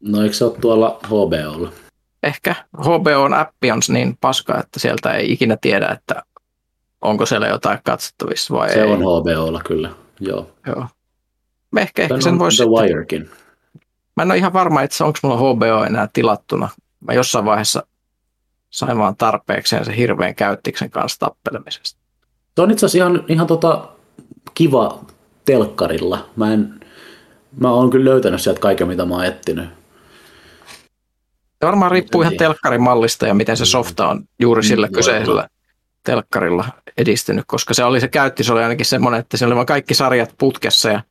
[0.00, 1.72] No eikö se ole tuolla HBOlla?
[2.22, 2.54] Ehkä.
[2.80, 6.22] HBOn appi on niin paska, että sieltä ei ikinä tiedä, että
[7.02, 8.86] onko siellä jotain katsottavissa vai se ei.
[8.86, 9.90] Se on HBOlla kyllä.
[10.20, 10.50] Joo.
[10.66, 10.86] Joo.
[11.76, 12.62] Ehkä, ehkä sen voisi...
[12.62, 13.30] The Wirekin.
[14.16, 16.68] Mä en ole ihan varma, että onko mulla HBO enää tilattuna.
[17.00, 17.86] Mä jossain vaiheessa
[18.70, 22.03] sain vaan tarpeekseen se hirveän käyttiksen kanssa tappelemisesta.
[22.54, 23.88] Se on itse asiassa ihan, ihan tota
[24.54, 25.04] kiva
[25.44, 26.28] telkkarilla.
[26.36, 26.80] Mä, en,
[27.60, 29.68] mä oon kyllä löytänyt sieltä kaiken, mitä mä oon etsinyt.
[31.60, 35.48] Se varmaan riippuu ihan telkkarin mallista ja miten se softa on juuri sillä kyseisellä
[36.04, 36.64] telkkarilla
[36.96, 39.94] edistynyt, koska se oli se käytti, se oli ainakin semmoinen, että se oli vaan kaikki
[39.94, 41.02] sarjat putkessa ja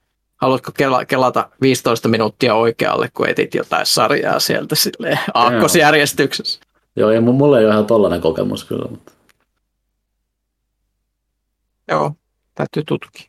[0.41, 0.71] haluatko
[1.07, 6.59] kelata 15 minuuttia oikealle, kun etit jotain sarjaa sieltä silleen aakkosjärjestyksessä.
[6.95, 8.85] Joo, ja mulla ei ole ihan tollainen kokemus kyllä.
[8.89, 9.11] Mutta...
[11.93, 12.11] Joo,
[12.55, 13.25] täytyy tutkia.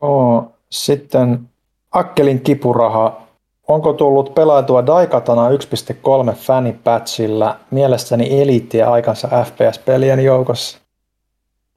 [0.00, 1.48] Oh, sitten
[1.90, 3.26] Akkelin kipuraha
[3.68, 10.78] Onko tullut pelaitua Daikatana 1.3 fanipatchillä mielestäni eliittiä aikansa FPS-pelien joukossa?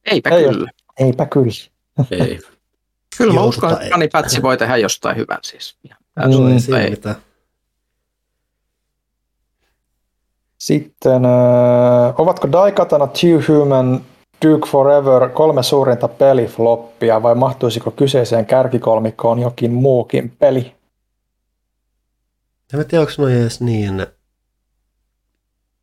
[0.06, 0.72] Eipä Ei, kyllä.
[1.00, 1.52] Eipä kyllä.
[2.12, 2.40] Ei.
[3.18, 5.78] kyllä mä uskon, että fanipatchi voi tehdä jostain hyvän siis.
[5.84, 7.16] Mm, ei mitään.
[10.58, 14.02] Sitten, äh, ovatko Daikatana, Two Human,
[14.46, 20.76] Duke Forever kolme suurinta pelifloppia vai mahtuisiko kyseiseen kärkikolmikkoon jokin muukin peli?
[22.74, 24.08] En tiedä, onko noin edes niin,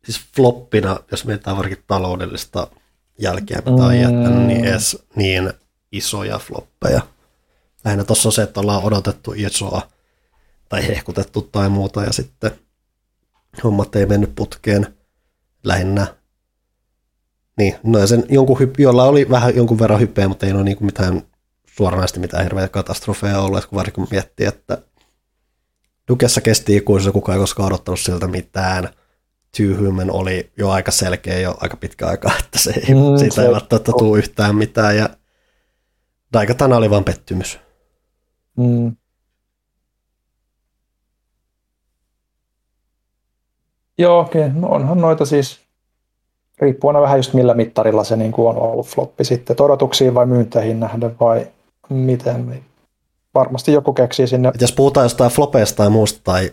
[0.05, 2.67] siis floppina, jos mietitään varsinkin taloudellista
[3.19, 5.53] jälkeä, mitä on jättänyt, niin edes niin
[5.91, 7.01] isoja floppeja.
[7.85, 9.81] Lähinnä tuossa on se, että ollaan odotettu isoa
[10.69, 12.51] tai hehkutettu tai muuta ja sitten
[13.63, 14.95] hommat ei mennyt putkeen
[15.63, 16.16] lähinnä.
[17.57, 20.77] Niin, no sen jonkun hyp, jolla oli vähän jonkun verran hypeä, mutta ei ole niin
[20.81, 21.21] mitään
[21.77, 24.77] suoranaisesti mitään hirveitä katastrofeja ollut, kun varsinkin miettii, että
[26.07, 28.89] Dukessa kesti ikuisuus, kukaan ei koskaan odottanut siltä mitään.
[29.57, 33.35] Two Human oli jo aika selkeä jo aika pitkä aika, että se ei, mm, siitä
[33.35, 34.97] se ei välttämättä tule yhtään mitään.
[34.97, 35.09] Ja
[36.33, 37.59] Daikatana oli vain pettymys.
[38.57, 38.95] Mm.
[43.97, 44.41] Joo, okei.
[44.41, 44.59] Okay.
[44.59, 45.66] No onhan noita siis
[46.61, 50.13] riippuu aina vähän just millä mittarilla se niin kuin on ollut floppi sitten, että odotuksiin
[50.13, 51.47] vai myynteihin nähden vai
[51.89, 52.49] miten.
[52.49, 52.63] Niin
[53.33, 54.49] varmasti joku keksii sinne.
[54.55, 56.51] Et jos puhutaan jostain flopeista tai muusta tai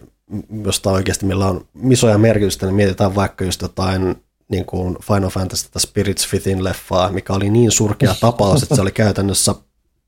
[0.65, 4.17] jostain oikeasti, millä on isoja merkitystä, niin mietitään vaikka just jotain
[4.49, 8.83] niin kuin Final Fantasy tai Spirits Within leffaa, mikä oli niin surkea tapaus, että se
[8.83, 9.55] oli käytännössä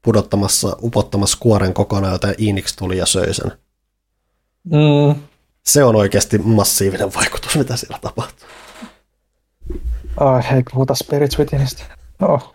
[0.02, 3.52] pudottamassa, upottamassa kuoren kokonaan, joten Enix tuli ja söi sen.
[4.65, 5.20] Mm.
[5.62, 8.49] Se on oikeasti massiivinen vaikutus, mitä siellä tapahtuu.
[10.17, 11.83] Ai, ei puhuta Spirits Withinistä.
[12.20, 12.55] No.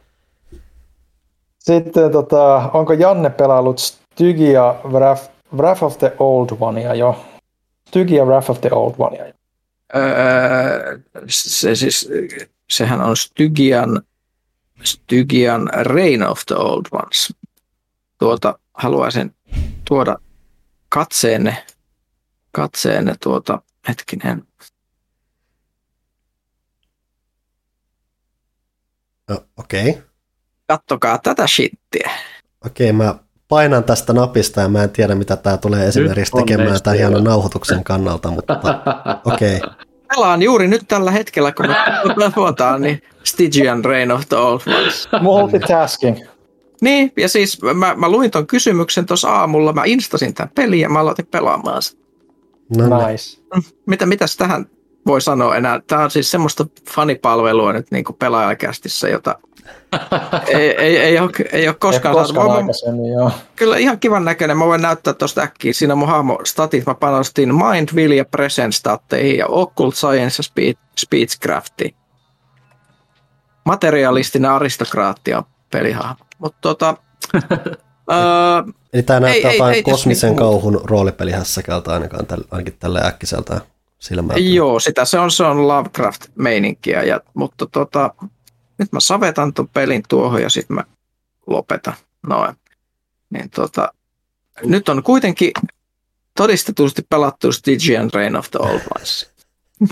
[1.60, 7.26] Sitten tota, onko Janne pelaillut Stygia Wrath, Wrath of the Old Onea jo?
[7.88, 9.34] Stygia Wrath of the Old Onea jo.
[9.96, 12.10] Öö, se siis,
[12.70, 14.02] sehän on Stygian,
[14.84, 17.34] Stygian Reign of the Old Ones.
[18.20, 19.36] Tuota, haluaisin
[19.88, 20.18] tuoda
[20.90, 21.66] katseenne,
[22.52, 24.44] katseenne tuota, hetkinen,
[29.30, 29.90] No, Okei.
[29.90, 30.02] Okay.
[30.68, 32.12] kattokaa tätä shittiä.
[32.66, 33.16] Okei, mä
[33.48, 37.84] painan tästä napista ja mä en tiedä, mitä tämä tulee esimerkiksi tekemään tämän hienon nauhoituksen
[37.84, 38.60] kannalta, mutta
[39.34, 39.58] okei.
[39.58, 39.70] Okay.
[40.16, 41.68] Pelaan juuri nyt tällä hetkellä, kun
[42.18, 45.10] me puhutaan, niin Stygian Reign of the Old Ones.
[45.22, 46.18] Multitasking.
[46.82, 50.90] Niin, ja siis mä, mä luin ton kysymyksen tuossa aamulla, mä instasin tämän pelin ja
[50.90, 52.02] mä aloitin pelaamaan sitä.
[52.78, 53.08] No, niin.
[53.08, 53.42] Nice.
[53.86, 54.66] Mitä, mitäs tähän
[55.06, 55.82] voi sanoa enää?
[55.88, 59.36] Tämä on siis semmoista fanipalvelua nyt niin kuin pelaajakästissä, jota
[60.48, 63.32] ei, ei, ei, ole, ei ole koskaan, Ei koskaan Mä- mä- aikaisemmin, joo.
[63.56, 64.58] Kyllä ihan kivan näköinen.
[64.58, 65.74] Mä voin näyttää tuosta äkkiä.
[65.74, 66.86] Siinä on mun hahmo statit.
[66.86, 71.96] Mä panostin Mind, Will ja Present statteihin ja Occult Science ja Speech, Speechcraftiin.
[73.66, 76.26] Materialistinen aristokraatti on pelihahmo.
[76.40, 76.98] Mutta tota,
[78.12, 83.02] öö, Eli tämä näyttää ei- jotain ei kosmisen niinku- kauhun roolipelihässäkältä ainakaan, täl, ainakin tälle
[83.06, 83.62] äkkiseltään
[84.02, 84.42] silmältä.
[84.42, 88.14] Joo, sitä se on, se on Lovecraft-meininkiä, ja, mutta tota,
[88.78, 90.84] nyt mä savetan ton pelin tuohon ja sitten mä
[91.48, 91.94] lopetan.
[92.28, 92.56] Noin.
[93.30, 93.94] Niin tota,
[94.64, 95.52] nyt on kuitenkin
[96.38, 99.32] todistetusti pelattu Stygian Reign of the Old Ones.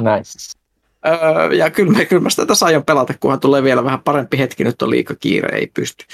[0.00, 0.58] Nice.
[1.06, 4.38] Öö, ja kyllä, mä, kyllä mä sitä tässä aion pelata, kunhan tulee vielä vähän parempi
[4.38, 4.64] hetki.
[4.64, 6.04] Nyt on liika kiire, ei pysty.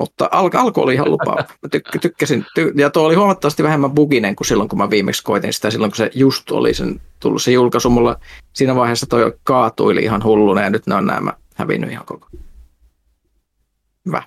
[0.00, 1.44] Mutta alku, alku oli ihan lupaava.
[1.62, 2.46] Mä tykk, tykkäsin.
[2.54, 5.70] Ty, ja tuo oli huomattavasti vähemmän buginen kuin silloin, kun mä viimeksi koitin sitä.
[5.70, 7.90] Silloin, kun se just oli sen, tullut se julkaisu.
[7.90, 8.16] Mulla
[8.52, 12.26] siinä vaiheessa toi kaatuili ihan hulluna ja nyt ne on nämä hävinnyt ihan koko.
[14.06, 14.22] Hyvä.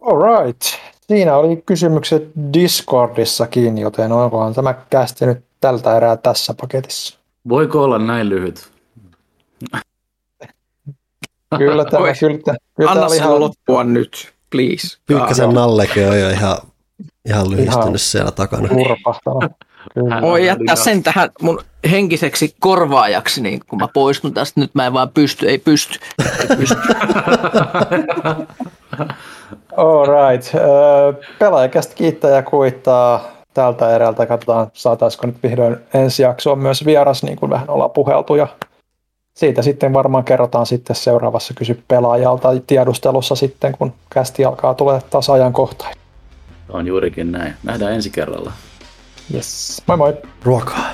[0.00, 0.62] Alright.
[1.06, 7.18] Siinä oli kysymykset Discordissakin, joten onkohan tämä kästi nyt tältä erää tässä paketissa?
[7.48, 8.72] Voiko olla näin lyhyt?
[11.58, 12.12] Kyllä tämä, Oi.
[12.20, 14.98] kyllä, tämä- kyllä tämä Anna oli sen ihan loppua nyt, please.
[15.06, 15.52] Pyykkäsen Joo.
[15.52, 16.56] nallekin on jo ihan,
[17.28, 17.98] ihan lyhistynyt Ihan.
[17.98, 18.68] siellä takana.
[20.20, 24.92] Voi jättää sen tähän mun henkiseksi korvaajaksi, niin kun mä poistun tästä, nyt mä en
[24.92, 25.98] vaan pysty, ei pysty.
[26.50, 26.76] Ei pysty.
[29.76, 30.54] Alright.
[30.54, 33.24] Öö, Pelaajakästä kiittää ja kuittaa
[33.54, 34.26] tältä erältä.
[34.26, 38.34] Katsotaan, saataisiko nyt vihdoin ensi jaksoon myös vieras, niin kuin vähän ollaan puheltu.
[38.34, 38.46] Ja
[39.34, 45.30] siitä sitten varmaan kerrotaan sitten seuraavassa kysy pelaajalta tiedustelussa sitten, kun kästi alkaa tulee taas
[45.30, 45.94] ajankohtaan.
[46.68, 47.54] On juurikin näin.
[47.62, 48.52] Nähdään ensi kerralla.
[49.34, 49.82] Yes.
[49.86, 50.16] Moi moi!
[50.42, 50.92] Ruokaa.